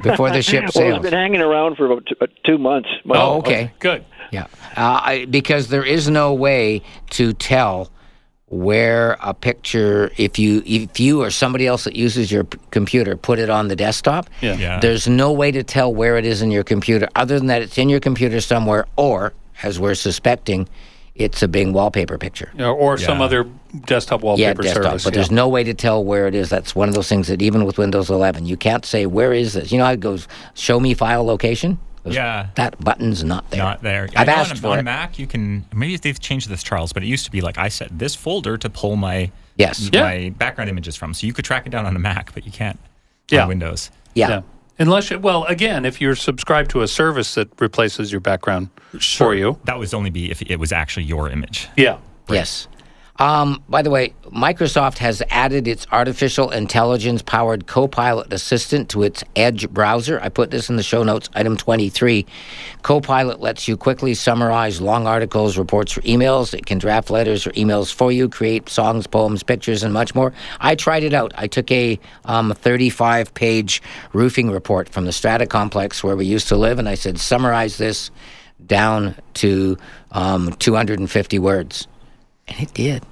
Before 0.03 0.29
the 0.29 0.43
ship 0.43 0.61
Well, 0.65 0.71
sails. 0.71 0.97
it's 0.97 1.03
been 1.03 1.13
hanging 1.13 1.41
around 1.41 1.77
for 1.77 1.87
about 1.87 2.05
two, 2.05 2.15
uh, 2.21 2.27
two 2.45 2.59
months. 2.59 2.89
Oh, 3.09 3.39
okay. 3.39 3.71
Good. 3.79 4.05
Yeah, 4.31 4.43
uh, 4.77 5.01
I, 5.03 5.25
because 5.25 5.69
there 5.69 5.83
is 5.83 6.11
no 6.11 6.31
way 6.31 6.83
to 7.11 7.33
tell 7.33 7.89
where 8.49 9.15
a 9.21 9.33
picture 9.33 10.11
if 10.17 10.39
you 10.39 10.63
if 10.65 10.99
you 10.99 11.21
or 11.21 11.29
somebody 11.29 11.67
else 11.67 11.83
that 11.83 11.95
uses 11.95 12.31
your 12.31 12.43
p- 12.43 12.57
computer 12.71 13.15
put 13.15 13.37
it 13.37 13.49
on 13.49 13.67
the 13.67 13.75
desktop 13.75 14.27
Yeah. 14.41 14.55
Yeah. 14.57 14.79
there's 14.79 15.07
no 15.07 15.31
way 15.31 15.51
to 15.51 15.61
tell 15.63 15.93
where 15.93 16.17
it 16.17 16.25
is 16.25 16.41
in 16.41 16.49
your 16.49 16.63
computer 16.63 17.07
other 17.15 17.37
than 17.37 17.47
that 17.47 17.61
it's 17.61 17.77
in 17.77 17.89
your 17.89 17.99
computer 17.99 18.41
somewhere 18.41 18.87
or 18.95 19.33
as 19.61 19.79
we're 19.79 19.93
suspecting 19.95 20.67
it's 21.13 21.43
a 21.43 21.47
Bing 21.47 21.73
wallpaper 21.73 22.17
picture 22.17 22.49
Or, 22.57 22.65
or 22.71 22.97
some 22.97 23.21
other 23.21 23.45
desktop 23.85 24.21
wallpaper 24.23 24.41
yeah 24.41 24.47
wallpaper 24.47 24.63
desktop 24.63 24.83
service. 24.83 25.03
but 25.03 25.13
there's 25.13 25.29
no 25.31 25.47
way 25.47 25.63
to 25.63 25.75
tell 25.75 26.03
where 26.03 26.25
it 26.27 26.33
is 26.33 26.49
that's 26.49 26.73
one 26.75 26.89
of 26.89 26.95
those 26.95 27.07
things 27.09 27.27
that 27.27 27.43
even 27.43 27.65
with 27.65 27.77
Windows 27.77 28.09
11 28.09 28.47
you 28.47 28.57
can't 28.57 28.83
say 28.85 29.05
where 29.05 29.31
is 29.31 29.53
this 29.53 29.71
you 29.71 29.77
know 29.77 29.85
how 29.85 29.91
it 29.91 29.99
goes 29.99 30.27
show 30.55 30.79
me 30.79 30.95
file 30.95 31.23
location 31.23 31.71
Goes, 31.71 31.79
Yeah. 32.05 32.47
that 32.55 32.79
button's 32.83 33.23
not 33.23 33.49
there 33.51 33.59
Not 33.63 33.81
there. 33.81 34.07
I 34.15 34.21
I've 34.21 34.27
know 34.27 34.33
asked 34.33 34.51
on, 34.51 34.57
for 34.57 34.67
on 34.69 34.79
it 34.79 34.83
Mac, 34.83 35.19
you 35.19 35.27
can 35.27 35.65
maybe 35.73 35.97
they've 35.97 36.19
changed 36.19 36.49
this, 36.49 36.63
Charles, 36.63 36.93
but 36.93 37.03
it 37.03 37.07
used 37.07 37.25
to 37.25 37.31
be 37.31 37.41
like 37.41 37.57
I 37.57 37.69
set 37.69 37.97
this 37.97 38.15
folder 38.15 38.57
to 38.57 38.69
pull 38.69 38.95
my 38.95 39.31
Yes. 39.57 39.89
my 39.91 40.33
background 40.37 40.69
images 40.69 40.95
from. 40.95 41.13
So 41.13 41.27
you 41.27 41.33
could 41.33 41.43
track 41.45 41.65
it 41.67 41.69
down 41.71 41.85
on 41.85 41.95
a 41.95 41.99
Mac, 41.99 42.33
but 42.33 42.45
you 42.45 42.51
can't 42.51 42.79
Yeah. 43.29 43.43
on 43.43 43.49
Windows. 43.49 43.91
yeah. 44.15 44.41
Unless, 44.81 45.11
you, 45.11 45.19
well, 45.19 45.43
again, 45.43 45.83
if 45.83 45.99
you're 45.99 46.15
subscribed 46.15 46.71
to 46.71 46.81
a 46.83 46.87
service 46.87 47.35
that 47.35 47.49
replaces 47.59 48.13
your 48.13 48.21
background 48.21 48.69
for 49.01 49.35
you. 49.35 49.59
That 49.65 49.77
would 49.77 49.93
only 49.93 50.09
be 50.09 50.31
if 50.31 50.41
it 50.41 50.55
was 50.57 50.71
actually 50.71 51.03
your 51.03 51.29
image. 51.29 51.67
Yeah. 51.75 51.97
Yes. 52.29 52.69
Um, 53.19 53.61
by 53.67 53.81
the 53.81 53.89
way, 53.89 54.13
Microsoft 54.27 54.99
has 54.99 55.21
added 55.29 55.67
its 55.67 55.85
artificial 55.91 56.51
intelligence 56.51 57.21
powered 57.21 57.67
Copilot 57.67 58.31
assistant 58.31 58.87
to 58.91 59.03
its 59.03 59.25
Edge 59.35 59.69
browser. 59.69 60.21
I 60.21 60.29
put 60.29 60.51
this 60.51 60.69
in 60.69 60.77
the 60.77 60.83
show 60.83 61.03
notes, 61.03 61.29
item 61.33 61.57
23. 61.57 62.25
Copilot 62.81 63.41
lets 63.41 63.67
you 63.67 63.75
quickly 63.75 64.13
summarize 64.13 64.79
long 64.79 65.05
articles, 65.05 65.57
reports, 65.57 65.97
or 65.97 66.01
emails. 66.01 66.53
It 66.53 66.65
can 66.65 66.77
draft 66.77 67.09
letters 67.09 67.45
or 67.45 67.51
emails 67.51 67.93
for 67.93 68.09
you, 68.09 68.29
create 68.29 68.69
songs, 68.69 69.05
poems, 69.05 69.43
pictures, 69.43 69.83
and 69.83 69.93
much 69.93 70.15
more. 70.15 70.31
I 70.61 70.75
tried 70.75 71.03
it 71.03 71.13
out. 71.13 71.33
I 71.35 71.47
took 71.47 71.69
a 71.71 71.99
um, 72.23 72.53
35 72.53 73.33
page 73.33 73.81
roofing 74.13 74.49
report 74.49 74.87
from 74.87 75.03
the 75.03 75.11
Strata 75.11 75.45
complex 75.45 76.01
where 76.03 76.15
we 76.15 76.25
used 76.25 76.47
to 76.47 76.55
live, 76.55 76.79
and 76.79 76.87
I 76.87 76.95
said, 76.95 77.19
summarize 77.19 77.77
this 77.77 78.11
down 78.65 79.15
to 79.35 79.77
um, 80.11 80.53
250 80.53 81.39
words. 81.39 81.85
And 82.47 82.59
it 82.61 82.73
did. 82.73 83.03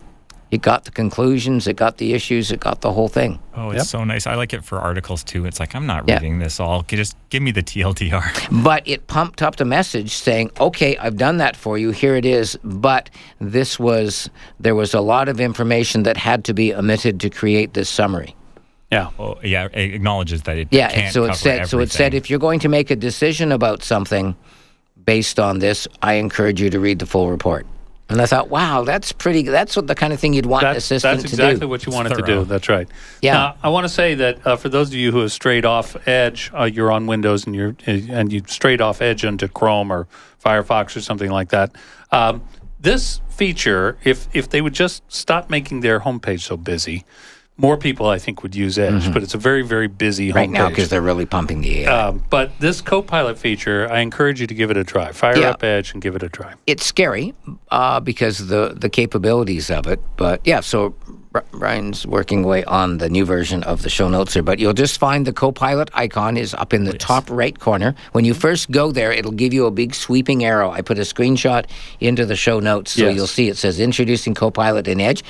It 0.50 0.62
got 0.62 0.86
the 0.86 0.92
conclusions, 0.92 1.68
it 1.68 1.76
got 1.76 1.98
the 1.98 2.14
issues, 2.14 2.52
it 2.52 2.62
got 2.62 2.80
the 2.80 2.94
whole 2.94 3.10
thing. 3.10 3.38
Oh, 3.54 3.72
it's 3.72 3.90
so 3.90 4.06
nice. 4.06 4.26
I 4.26 4.36
like 4.36 4.54
it 4.54 4.64
for 4.64 4.80
articles 4.80 5.22
too. 5.24 5.46
It's 5.46 5.60
like 5.60 5.76
I'm 5.76 5.86
not 5.86 6.08
Yeah. 6.08 6.16
reading 6.16 6.40
this 6.40 6.60
all. 6.60 6.84
Just 6.84 7.18
give 7.30 7.44
me 7.44 7.52
the 7.52 7.62
TLDR. 7.64 8.24
But 8.64 8.84
it 8.88 9.08
pumped 9.08 9.42
up 9.42 9.58
the 9.58 9.66
message 9.66 10.12
saying, 10.14 10.52
okay, 10.60 10.96
I've 10.98 11.18
done 11.18 11.38
that 11.38 11.58
for 11.58 11.78
you. 11.78 11.92
Here 11.92 12.16
it 12.16 12.26
is. 12.26 12.58
But 12.64 13.10
this 13.42 13.78
was, 13.78 14.30
there 14.58 14.74
was 14.76 14.94
a 14.94 15.02
lot 15.02 15.28
of 15.28 15.42
information 15.42 16.04
that 16.04 16.16
had 16.16 16.46
to 16.46 16.54
be 16.54 16.74
omitted 16.74 17.20
to 17.22 17.30
create 17.30 17.74
this 17.74 17.90
summary. 17.90 18.34
Yeah. 18.90 19.10
Oh, 19.20 19.38
yeah. 19.44 19.66
It 19.74 19.96
acknowledges 19.96 20.44
that 20.44 20.58
it 20.58 20.70
Yeah, 20.72 20.88
can't 20.90 21.14
so 21.14 21.24
it 21.26 21.28
cover 21.28 21.38
said 21.40 21.68
so 21.68 21.80
it 21.80 21.92
said 21.92 22.14
if 22.14 22.30
you're 22.30 22.40
going 22.40 22.62
to 22.62 22.70
make 22.70 22.90
a 22.90 22.96
decision 22.96 23.52
about 23.52 23.84
something 23.84 24.34
based 25.06 25.40
on 25.42 25.60
this, 25.60 25.90
I 26.02 26.14
encourage 26.14 26.62
you 26.62 26.70
to 26.70 26.80
read 26.80 27.00
the 27.00 27.06
full 27.06 27.30
report. 27.30 27.66
And 28.10 28.22
I 28.22 28.26
thought, 28.26 28.50
wow, 28.50 28.84
that's 28.84 29.12
pretty. 29.12 29.44
That's 29.44 29.76
what 29.76 29.88
the 29.88 29.96
kind 29.96 30.14
of 30.14 30.20
thing 30.20 30.34
you'd 30.34 30.46
want 30.46 30.64
an 30.64 30.74
That's, 30.74 30.86
assistant 30.86 31.20
that's 31.20 31.30
to 31.30 31.36
exactly 31.36 31.68
what 31.68 31.86
you 31.86 31.90
It's 31.90 31.96
wanted 31.96 32.16
to 32.16 32.22
do. 32.22 32.46
That's 32.46 32.70
right. 32.70 32.88
Yeah. 33.22 33.34
Now, 33.34 33.56
I 33.62 33.70
want 33.70 33.84
to 33.84 33.90
say 33.90 34.16
that 34.16 34.48
uh, 34.48 34.56
for 34.56 34.70
those 34.70 34.88
of 34.88 34.94
you 34.94 35.12
who 35.12 35.20
have 35.20 35.32
strayed 35.34 35.66
off 35.66 36.08
Edge, 36.08 36.50
uh, 36.58 36.64
you're 36.64 36.92
on 36.92 37.06
Windows 37.06 37.46
and 37.46 37.54
you're 37.54 37.76
and 37.86 38.32
you 38.32 38.44
strayed 38.48 38.80
off 38.80 39.02
Edge 39.02 39.26
into 39.26 39.50
Chrome 39.50 39.92
or 39.92 40.08
Firefox 40.44 40.96
or 40.96 41.02
something 41.02 41.32
like 41.32 41.50
that. 41.50 41.76
Um, 42.12 42.44
this 42.80 43.20
feature, 43.30 43.98
if 44.06 44.30
if 44.34 44.50
they 44.50 44.62
would 44.62 44.74
just 44.74 45.04
stop 45.12 45.50
making 45.50 45.82
their 45.82 46.00
homepage 46.00 46.42
so 46.42 46.56
busy, 46.56 47.04
more 47.58 47.76
people 47.78 48.08
I 48.08 48.20
think 48.20 48.44
would 48.44 48.56
use 48.56 48.78
Edge. 48.78 49.12
But 49.14 49.24
it's 49.24 49.34
a 49.34 49.38
very 49.38 49.62
very 49.64 49.88
busy 49.88 50.28
Mm-hmm. 50.30 50.38
right 50.38 50.50
now 50.50 50.70
because 50.70 50.90
they're 50.90 51.02
really 51.02 51.26
pumping 51.26 51.62
the 51.62 51.82
AI. 51.82 52.08
Um, 52.08 52.24
but 52.30 52.52
this 52.60 52.82
Copilot 52.82 53.38
feature, 53.38 53.90
I 53.92 54.00
encourage 54.00 54.40
you 54.42 54.48
to 54.48 54.54
give 54.54 54.70
it 54.72 54.78
a 54.78 54.84
try. 54.84 55.12
Fire 55.12 55.38
Yeah. 55.38 55.52
up 55.52 55.64
Edge 55.64 55.94
and 55.94 56.02
give 56.02 56.16
it 56.16 56.24
a 56.24 56.30
try. 56.30 56.54
it's 56.68 56.86
scary 56.86 57.34
uh, 57.72 58.00
because 58.00 58.48
the 58.48 58.74
the 58.76 58.90
capabilities 58.90 59.70
of 59.72 59.88
it. 59.88 60.00
But 60.18 60.42
yeah, 60.46 60.60
so 60.62 60.94
Brian's 61.52 62.06
working 62.06 62.44
away 62.44 62.64
on 62.66 62.98
the 62.98 63.10
new 63.10 63.26
version 63.26 63.64
of 63.64 63.82
the 63.82 63.90
show 63.90 64.10
notes 64.10 64.34
here. 64.34 64.44
But 64.44 64.60
you'll 64.60 64.74
just 64.74 65.00
find 65.00 65.26
the 65.26 65.34
Copilot 65.34 65.90
icon 65.94 66.38
is 66.38 66.54
up 66.54 66.74
in 66.74 66.84
the 66.86 66.94
top 66.94 67.30
right 67.30 67.58
corner. 67.60 67.96
When 68.12 68.26
you 68.26 68.34
first 68.34 68.72
go 68.72 68.92
there, 68.92 69.12
it'll 69.12 69.32
give 69.32 69.54
you 69.54 69.66
a 69.66 69.72
big 69.72 69.94
sweeping 69.96 70.44
arrow. 70.46 70.72
I 70.72 70.82
put 70.82 70.98
a 70.98 71.02
screenshot 71.02 71.66
into 72.00 72.26
the 72.26 72.36
show 72.36 72.60
notes, 72.60 72.92
so 72.92 73.06
Yes. 73.06 73.16
you'll 73.16 73.28
see 73.28 73.48
it 73.50 73.58
says 73.58 73.80
introducing 73.80 74.34
Copilot 74.34 74.88
in 74.88 75.00
Edge. 75.02 75.24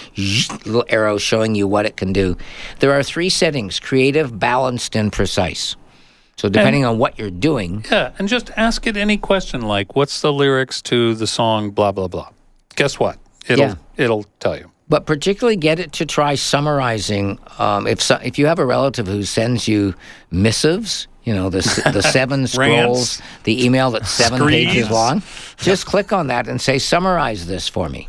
Little 0.65 0.85
arrow 0.89 1.17
showing 1.17 1.55
you 1.55 1.67
what 1.67 1.85
it 1.85 1.97
can 1.97 2.13
do. 2.13 2.37
There 2.79 2.91
are 2.93 3.03
three 3.03 3.29
settings: 3.29 3.79
creative, 3.79 4.37
balanced, 4.39 4.95
and 4.95 5.11
precise. 5.11 5.75
So 6.37 6.49
depending 6.49 6.85
on 6.85 6.99
what 6.99 7.17
you're 7.17 7.31
doing, 7.31 7.83
Yeah, 7.91 8.11
and 8.19 8.27
just 8.27 8.51
ask 8.55 8.85
it 8.85 8.95
any 8.95 9.17
question 9.17 9.61
like, 9.61 9.95
"What's 9.95 10.21
the 10.21 10.31
lyrics 10.31 10.81
to 10.83 11.15
the 11.15 11.25
song?" 11.25 11.71
Blah 11.71 11.91
blah 11.91 12.07
blah. 12.07 12.29
Guess 12.75 12.99
what? 12.99 13.17
It'll 13.47 13.65
Yeah. 13.65 13.75
it'll 13.97 14.25
tell 14.39 14.55
you. 14.55 14.69
But 14.89 15.05
particularly 15.05 15.57
get 15.57 15.79
it 15.79 15.91
to 15.93 16.05
try 16.05 16.35
summarizing. 16.35 17.39
Um, 17.59 17.87
if 17.87 18.01
so, 18.01 18.19
if 18.23 18.39
you 18.39 18.45
have 18.47 18.59
a 18.59 18.65
relative 18.65 19.07
who 19.07 19.23
sends 19.23 19.67
you 19.67 19.95
missives, 20.31 21.07
you 21.23 21.33
know 21.33 21.49
the 21.49 21.59
the 21.93 22.01
seven 22.01 22.47
scrolls, 22.47 23.21
the 23.43 23.65
email 23.65 23.91
that's 23.91 24.09
seven 24.09 24.47
pages 24.47 24.89
long, 24.89 25.21
just 25.57 25.85
click 25.85 26.13
on 26.13 26.27
that 26.27 26.47
and 26.47 26.61
say 26.61 26.79
summarize 26.79 27.47
this 27.47 27.67
for 27.67 27.89
me. 27.89 28.07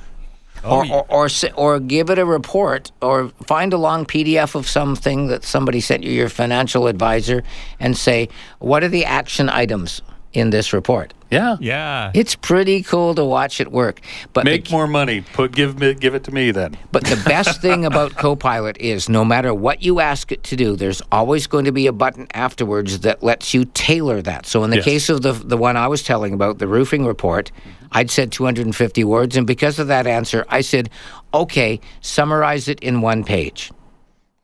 or, 0.64 0.84
or, 0.90 1.06
or, 1.08 1.28
or 1.54 1.80
give 1.80 2.10
it 2.10 2.18
a 2.18 2.24
report 2.24 2.90
or 3.00 3.28
find 3.46 3.72
a 3.72 3.78
long 3.78 4.04
PDF 4.04 4.56
of 4.56 4.68
something 4.68 5.28
that 5.28 5.44
somebody 5.44 5.80
sent 5.80 6.02
you, 6.02 6.10
your 6.10 6.28
financial 6.28 6.88
advisor, 6.88 7.44
and 7.78 7.96
say, 7.96 8.28
what 8.58 8.82
are 8.82 8.88
the 8.88 9.04
action 9.04 9.48
items 9.48 10.02
in 10.32 10.50
this 10.50 10.72
report? 10.72 11.14
Yeah. 11.30 11.56
Yeah. 11.60 12.10
It's 12.14 12.34
pretty 12.34 12.82
cool 12.82 13.14
to 13.14 13.24
watch 13.24 13.60
it 13.60 13.70
work. 13.70 14.00
But 14.32 14.44
the 14.44 14.50
Make 14.52 14.70
more 14.70 14.86
money. 14.86 15.20
Put 15.20 15.52
give 15.52 15.78
me 15.78 15.92
give 15.94 16.14
it 16.14 16.24
to 16.24 16.32
me 16.32 16.50
then. 16.52 16.76
But 16.90 17.04
the 17.04 17.16
best 17.26 17.60
thing 17.66 17.84
about 17.84 18.14
Copilot 18.16 18.78
is 18.78 19.08
no 19.10 19.24
matter 19.26 19.52
what 19.52 19.82
you 19.82 20.00
ask 20.00 20.32
it 20.32 20.42
to 20.44 20.56
do, 20.56 20.74
there's 20.74 21.02
always 21.12 21.46
going 21.46 21.66
to 21.66 21.72
be 21.72 21.86
a 21.86 21.92
button 21.92 22.28
afterwards 22.32 23.00
that 23.00 23.22
lets 23.22 23.52
you 23.52 23.66
tailor 23.74 24.22
that. 24.22 24.46
So 24.46 24.64
in 24.64 24.70
the 24.70 24.76
Yes. 24.76 24.84
case 24.86 25.08
of 25.10 25.20
the 25.22 25.32
the 25.32 25.58
one 25.58 25.76
I 25.76 25.86
was 25.88 26.02
telling 26.02 26.32
about, 26.32 26.58
the 26.58 26.66
roofing 26.68 27.04
report, 27.04 27.52
I'd 27.92 28.10
said 28.10 28.32
250 28.32 29.04
words, 29.04 29.36
and 29.36 29.46
because 29.46 29.78
of 29.78 29.88
that 29.88 30.06
answer, 30.06 30.46
I 30.48 30.62
said, 30.62 30.88
"Okay, 31.34 31.80
summarize 32.00 32.68
it 32.68 32.80
in 32.80 33.00
one 33.02 33.22
page." 33.24 33.70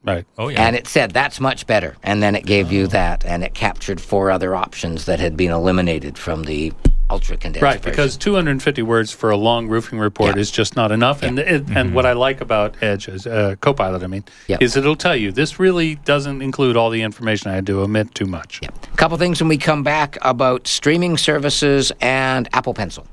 Right. 0.05 0.27
Oh 0.39 0.49
yeah. 0.49 0.63
And 0.67 0.77
it 0.77 0.87
said 0.87 1.13
that's 1.13 1.41
much 1.41 1.67
better, 1.67 1.97
and 2.03 2.23
then 2.23 2.35
it 2.37 2.45
gave 2.47 2.71
you 2.71 2.87
that, 2.89 3.25
and 3.25 3.43
it 3.43 3.55
captured 3.55 4.01
four 4.01 4.31
other 4.31 4.55
options 4.55 5.07
that 5.07 5.19
had 5.21 5.37
been 5.37 5.51
eliminated 5.51 6.19
from 6.19 6.43
the 6.45 6.73
ultra 7.11 7.37
condensed. 7.37 7.63
Right, 7.63 7.79
version. 7.81 7.91
because 7.93 8.17
250 8.17 8.83
words 8.83 9.13
for 9.13 9.31
a 9.31 9.37
long 9.37 9.69
roofing 9.69 9.99
report 9.99 10.35
Yeah. 10.37 10.41
is 10.41 10.51
just 10.51 10.75
not 10.75 10.91
enough. 10.91 11.23
And 11.23 11.39
it, 11.39 11.65
and 11.75 11.95
what 11.95 12.07
I 12.07 12.13
like 12.13 12.41
about 12.41 12.77
Edge, 12.83 13.09
is, 13.09 13.27
uh, 13.27 13.57
Copilot, 13.61 14.03
I 14.03 14.07
mean, 14.07 14.25
Yeah. 14.49 14.57
is 14.61 14.75
it'll 14.77 14.97
tell 14.97 15.15
you 15.15 15.31
this 15.31 15.61
really 15.61 15.97
doesn't 15.97 16.41
include 16.41 16.77
all 16.79 16.89
the 16.91 17.03
information. 17.03 17.51
I 17.51 17.55
had 17.57 17.67
to 17.67 17.81
omit 17.83 18.15
too 18.15 18.25
much. 18.27 18.61
Yeah. 18.63 18.71
A 18.93 18.97
couple 18.97 19.17
things 19.19 19.41
when 19.41 19.49
we 19.49 19.59
come 19.59 19.83
back 19.83 20.17
about 20.23 20.67
streaming 20.67 21.19
services 21.19 21.93
and 22.01 22.49
Apple 22.55 22.73
Pencil. 22.75 23.07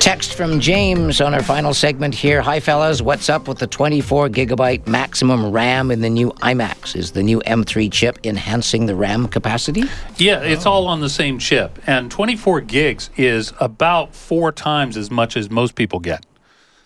Text 0.00 0.32
from 0.34 0.60
James 0.60 1.20
on 1.20 1.34
our 1.34 1.42
final 1.42 1.74
segment 1.74 2.14
here. 2.14 2.40
Hi, 2.40 2.58
fellas. 2.58 3.02
What's 3.02 3.28
up 3.28 3.46
with 3.46 3.58
the 3.58 3.66
24 3.66 4.30
gigabyte 4.30 4.86
maximum 4.86 5.52
RAM 5.52 5.90
in 5.90 6.00
the 6.00 6.08
new 6.08 6.30
iMacs? 6.40 6.96
Is 6.96 7.12
the 7.12 7.22
new 7.22 7.40
M3 7.40 7.92
chip 7.92 8.18
enhancing 8.24 8.86
the 8.86 8.94
RAM 8.94 9.28
capacity? 9.28 9.84
Yeah, 10.16 10.40
it's 10.40 10.64
all 10.64 10.86
on 10.86 11.00
the 11.00 11.10
same 11.10 11.38
chip, 11.38 11.78
and 11.86 12.10
24 12.10 12.62
gigs 12.62 13.10
is 13.18 13.52
about 13.60 14.14
four 14.14 14.52
times 14.52 14.96
as 14.96 15.10
much 15.10 15.36
as 15.36 15.50
most 15.50 15.74
people 15.74 15.98
get. 15.98 16.24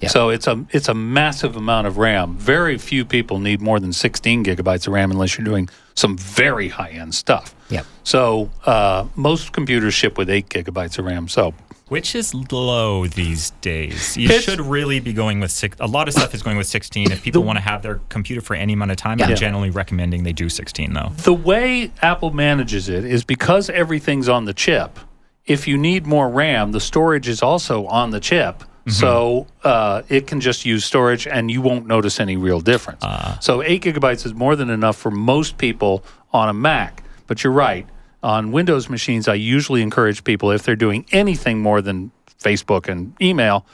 Yeah. 0.01 0.09
So 0.09 0.31
it's 0.31 0.49
a 0.49 0.67
it's 0.71 0.89
a 0.89 0.95
massive 0.95 1.55
amount 1.55 1.87
of 1.87 1.99
RAM. 1.99 2.37
Very 2.37 2.77
few 2.79 3.05
people 3.05 3.39
need 3.39 3.63
more 3.63 3.79
than 3.79 3.93
16 3.93 4.45
gigabytes 4.45 4.89
of 4.89 4.93
RAM 4.93 5.13
unless 5.13 5.39
you're 5.39 5.45
doing 5.45 5.69
some 5.95 6.19
very 6.19 6.69
high 6.69 6.91
end 6.91 7.15
stuff. 7.15 7.55
Yep. 7.75 7.87
So 8.05 8.51
uh, 8.67 9.07
most 9.17 9.53
computers 9.53 9.95
ship 9.95 10.17
with 10.19 10.29
eight 10.31 10.49
gigabytes 10.49 10.99
of 10.99 11.05
RAM. 11.05 11.29
So 11.29 11.55
Which 11.89 12.15
is 12.15 12.35
low 12.35 13.07
these 13.07 13.51
days. 13.61 14.17
You 14.17 14.27
It's- 14.27 14.43
should 14.45 14.61
really 14.61 15.01
be 15.01 15.13
going 15.13 15.41
with 15.41 15.51
six. 15.51 15.77
A 15.81 15.87
lot 15.87 16.09
of 16.09 16.15
stuff 16.15 16.35
is 16.35 16.43
going 16.43 16.57
with 16.57 16.67
16. 16.67 17.13
If 17.13 17.23
people 17.23 17.43
want 17.45 17.59
to 17.59 17.63
have 17.63 17.83
their 17.83 18.01
computer 18.09 18.41
for 18.41 18.55
any 18.57 18.73
amount 18.73 18.91
of 18.91 18.97
time, 18.97 19.19
Yeah. 19.19 19.27
I'm 19.27 19.37
generally 19.37 19.71
recommending 19.71 20.23
they 20.25 20.33
do 20.33 20.49
16 20.49 20.93
though. 20.95 21.13
The 21.25 21.35
way 21.35 21.91
Apple 22.03 22.31
manages 22.31 22.89
it 22.89 23.05
is 23.05 23.23
because 23.25 23.69
everything's 23.71 24.29
on 24.29 24.45
the 24.47 24.55
chip. 24.55 24.99
If 25.47 25.69
you 25.69 25.77
need 25.77 26.07
more 26.07 26.29
RAM, 26.31 26.73
the 26.73 26.81
storage 26.81 27.29
is 27.29 27.43
also 27.43 27.85
on 27.87 28.11
the 28.11 28.21
chip. 28.21 28.65
So 28.87 29.47
uh, 29.63 30.03
it 30.11 30.27
can 30.27 30.41
just 30.43 30.67
use 30.67 30.85
storage, 30.85 31.27
and 31.27 31.51
you 31.51 31.63
won't 31.63 31.87
notice 31.87 32.21
any 32.21 32.37
real 32.37 32.61
difference. 32.61 33.03
so 33.41 33.63
eight 33.63 33.83
gigabytes 33.83 34.27
is 34.27 34.35
more 34.35 34.57
than 34.57 34.69
enough 34.69 34.97
for 34.97 35.11
most 35.11 35.57
people 35.57 36.03
on 36.35 36.49
a 36.51 36.53
Mac. 36.53 37.03
But 37.27 37.43
you're 37.45 37.53
right. 37.53 37.87
On 38.23 38.53
Windows 38.53 38.89
machines, 38.89 39.29
I 39.29 39.35
usually 39.35 39.83
encourage 39.83 40.25
people 40.25 40.51
if 40.51 40.63
they're 40.63 40.77
doing 40.77 41.05
anything 41.13 41.61
more 41.61 41.83
than 41.83 42.11
Facebook 42.39 42.89
and 42.89 43.15
email, 43.21 43.65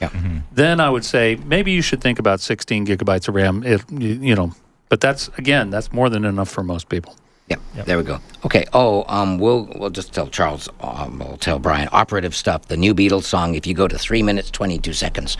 then 0.53 0.81
I 0.81 0.91
would 0.91 1.05
say 1.05 1.37
maybe 1.45 1.73
you 1.73 1.83
should 1.83 2.01
think 2.01 2.19
about 2.19 2.41
16 2.41 2.87
gigabytes 2.87 3.29
of 3.29 3.35
RAM. 3.35 3.63
It, 3.65 3.83
you, 3.91 4.09
you 4.09 4.35
know, 4.35 4.53
but 4.89 5.01
that's 5.01 5.29
again, 5.39 5.71
that's 5.71 5.93
more 5.93 6.09
than 6.09 6.25
enough 6.25 6.49
for 6.49 6.63
most 6.63 6.89
people. 6.89 7.17
Yeah, 7.49 7.57
there 7.83 7.99
we 7.99 8.05
go. 8.05 8.21
Okay. 8.45 8.65
Oh, 8.73 9.05
um, 9.09 9.39
we'll 9.39 9.69
we'll 9.75 9.91
just 9.91 10.13
tell 10.13 10.29
Charles. 10.29 10.69
Um, 10.81 11.19
we'll 11.19 11.37
tell 11.37 11.59
Brian. 11.59 11.89
Operative 11.91 12.35
stuff. 12.35 12.69
The 12.69 12.77
new 12.77 12.95
Beatles 12.95 13.25
song. 13.25 13.57
If 13.57 13.67
you 13.67 13.75
go 13.75 13.89
to 13.89 13.99
three 13.99 14.23
minutes 14.23 14.53
twenty 14.53 14.79
two 14.79 14.93
seconds 14.93 15.37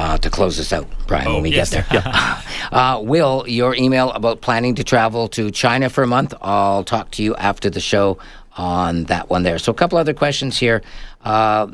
uh, 0.00 0.16
to 0.18 0.30
close 0.30 0.56
this 0.56 0.72
out, 0.72 0.86
Brian, 1.06 1.28
Oh, 1.28 1.34
when 1.34 1.42
we 1.42 1.50
yes. 1.50 1.70
get 1.70 1.88
there. 1.90 2.02
uh, 2.72 3.00
Will, 3.02 3.44
your 3.46 3.74
email 3.74 4.10
about 4.12 4.40
planning 4.40 4.74
to 4.76 4.84
travel 4.84 5.28
to 5.28 5.50
China 5.50 5.90
for 5.90 6.02
a 6.02 6.06
month. 6.06 6.32
I'll 6.40 6.84
talk 6.84 7.10
to 7.12 7.22
you 7.22 7.34
after 7.36 7.68
the 7.70 7.80
show 7.80 8.18
on 8.56 9.04
that 9.04 9.28
one 9.30 9.42
there. 9.42 9.58
So 9.58 9.72
a 9.72 9.74
couple 9.74 9.98
other 9.98 10.14
questions 10.14 10.58
here. 10.58 10.82
Uh, 11.22 11.66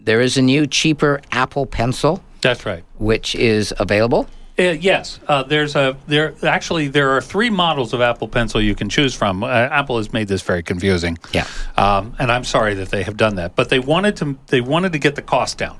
there 0.00 0.20
is 0.20 0.36
a 0.36 0.42
new, 0.42 0.66
cheaper 0.66 1.20
Apple 1.32 1.66
Pencil, 1.66 2.22
That's 2.40 2.64
right. 2.64 2.84
which 2.98 3.34
is 3.34 3.74
available. 3.78 4.28
Uh, 4.58 4.62
yes, 4.80 5.20
uh, 5.28 5.42
there's 5.42 5.76
a 5.76 5.94
there. 6.06 6.32
Actually, 6.42 6.88
there 6.88 7.10
are 7.10 7.20
three 7.20 7.50
models 7.50 7.92
of 7.92 8.00
Apple 8.00 8.26
Pencil 8.28 8.58
you 8.58 8.74
can 8.74 8.88
choose 8.88 9.14
from. 9.14 9.44
Uh, 9.44 9.48
Apple 9.48 9.98
has 9.98 10.14
made 10.14 10.28
this 10.28 10.40
very 10.40 10.62
confusing. 10.62 11.18
Yeah. 11.34 11.46
um, 11.76 12.14
and 12.18 12.32
I'm 12.32 12.44
sorry 12.44 12.72
that 12.74 12.88
they 12.88 13.02
have 13.02 13.18
done 13.18 13.34
that. 13.36 13.54
But 13.54 13.68
they 13.68 13.78
wanted 13.80 14.16
to 14.16 14.38
they 14.46 14.62
wanted 14.62 14.92
to 14.92 14.98
get 14.98 15.14
the 15.14 15.20
cost 15.20 15.58
down, 15.58 15.76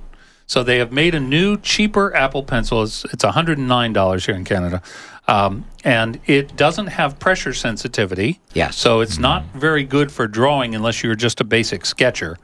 so 0.47 0.62
they 0.62 0.78
have 0.78 0.93
made 0.93 1.14
a 1.14 1.20
new, 1.20 1.56
cheaper 1.59 2.14
Apple 2.14 2.43
Pencil. 2.43 2.82
It's 2.82 3.05
it's 3.06 3.24
109 3.24 3.93
dollars 3.93 4.27
here 4.27 4.35
in 4.35 4.44
Canada, 4.44 4.82
um, 5.28 5.64
and 5.85 6.20
it 6.27 6.56
doesn't 6.56 6.89
have 6.89 7.18
pressure 7.18 7.52
sensitivity. 7.52 8.40
Yes. 8.55 8.77
So 8.77 9.01
it's 9.01 9.18
not 9.18 9.44
very 9.55 9.85
good 9.85 10.12
for 10.12 10.27
drawing 10.27 10.74
unless 10.74 11.02
you're 11.02 11.14
just 11.16 11.40
a 11.40 11.44
basic 11.44 11.85
sketcher. 11.85 12.39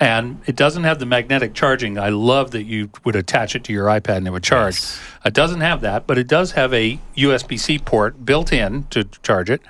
And 0.00 0.40
it 0.46 0.56
doesn't 0.56 0.82
have 0.82 0.98
the 0.98 1.06
magnetic 1.06 1.54
charging. 1.54 1.96
I 1.96 2.08
love 2.08 2.50
that 2.52 2.64
you 2.64 2.90
would 3.04 3.14
attach 3.14 3.54
it 3.54 3.62
to 3.64 3.72
your 3.72 3.86
iPad 3.86 4.16
and 4.16 4.26
it 4.26 4.30
would 4.30 4.42
charge. 4.42 4.80
It 5.24 5.32
doesn't 5.32 5.60
have 5.60 5.82
that, 5.82 6.08
but 6.08 6.18
it 6.18 6.26
does 6.26 6.52
have 6.52 6.74
a 6.74 6.98
USB 7.16 7.60
C 7.60 7.78
port 7.78 8.24
built 8.24 8.52
in 8.52 8.84
to 8.90 9.04
charge 9.22 9.48
it. 9.48 9.60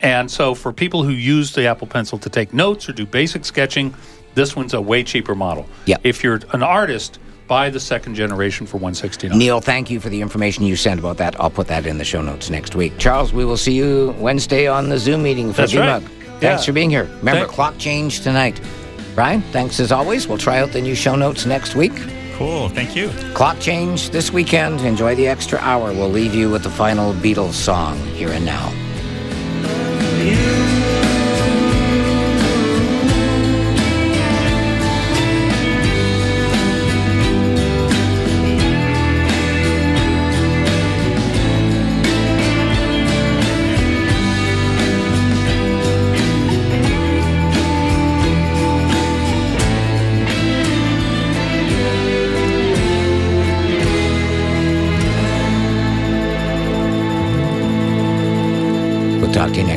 And 0.00 0.30
so 0.30 0.54
for 0.54 0.72
people 0.72 1.02
who 1.02 1.10
use 1.12 1.52
the 1.52 1.66
Apple 1.66 1.86
Pencil 1.86 2.18
to 2.20 2.30
take 2.30 2.54
notes 2.54 2.88
or 2.88 2.92
do 2.92 3.04
basic 3.04 3.44
sketching, 3.44 3.94
this 4.34 4.56
one's 4.56 4.72
a 4.72 4.80
way 4.80 5.04
cheaper 5.04 5.34
model. 5.34 5.66
Yeah. 5.84 5.98
If 6.02 6.24
you're 6.24 6.40
an 6.52 6.62
artist, 6.62 7.18
buy 7.46 7.70
the 7.70 7.80
second 7.80 8.14
generation 8.14 8.66
for 8.66 8.78
169 8.78 9.36
Neil, 9.38 9.60
thank 9.60 9.90
you 9.90 10.00
for 10.00 10.08
the 10.08 10.20
information 10.20 10.64
you 10.64 10.76
sent 10.76 10.98
about 11.00 11.16
that. 11.18 11.38
I'll 11.40 11.50
put 11.50 11.66
that 11.68 11.86
in 11.86 11.98
the 11.98 12.04
show 12.04 12.22
notes 12.22 12.50
next 12.50 12.74
week. 12.74 12.96
Charles, 12.98 13.32
we 13.32 13.44
will 13.44 13.56
see 13.56 13.72
you 13.74 14.14
Wednesday 14.18 14.66
on 14.66 14.88
the 14.88 14.98
Zoom 14.98 15.22
meeting 15.22 15.52
for 15.52 15.62
That's 15.62 15.74
right. 15.74 16.02
Thanks 16.40 16.62
Yeah. 16.62 16.66
for 16.66 16.72
being 16.72 16.90
here. 16.90 17.04
Remember, 17.18 17.40
Thank- 17.40 17.48
clock 17.52 17.78
change 17.78 18.20
tonight. 18.20 18.60
Brian, 19.14 19.42
thanks 19.52 19.78
as 19.80 19.92
always. 19.92 20.26
We'll 20.26 20.38
try 20.38 20.58
out 20.58 20.72
the 20.72 20.80
new 20.80 20.94
show 20.94 21.14
notes 21.14 21.44
next 21.44 21.76
week. 21.76 21.92
Cool. 22.36 22.70
Thank 22.70 22.96
you. 22.96 23.10
Clock 23.34 23.60
change 23.60 24.10
this 24.10 24.32
weekend. 24.32 24.80
Enjoy 24.80 25.14
the 25.14 25.28
extra 25.28 25.58
hour. 25.60 25.92
We'll 25.92 26.08
leave 26.08 26.34
you 26.34 26.48
with 26.50 26.62
the 26.62 26.70
final 26.70 27.12
Beatles 27.14 27.52
song, 27.52 27.98
Here 28.16 28.30
and 28.30 28.44
Now. 28.44 28.72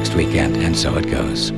Next 0.05 0.15
weekend, 0.15 0.57
and 0.57 0.77
so 0.77 0.95
it 0.97 1.09
goes. 1.09 1.51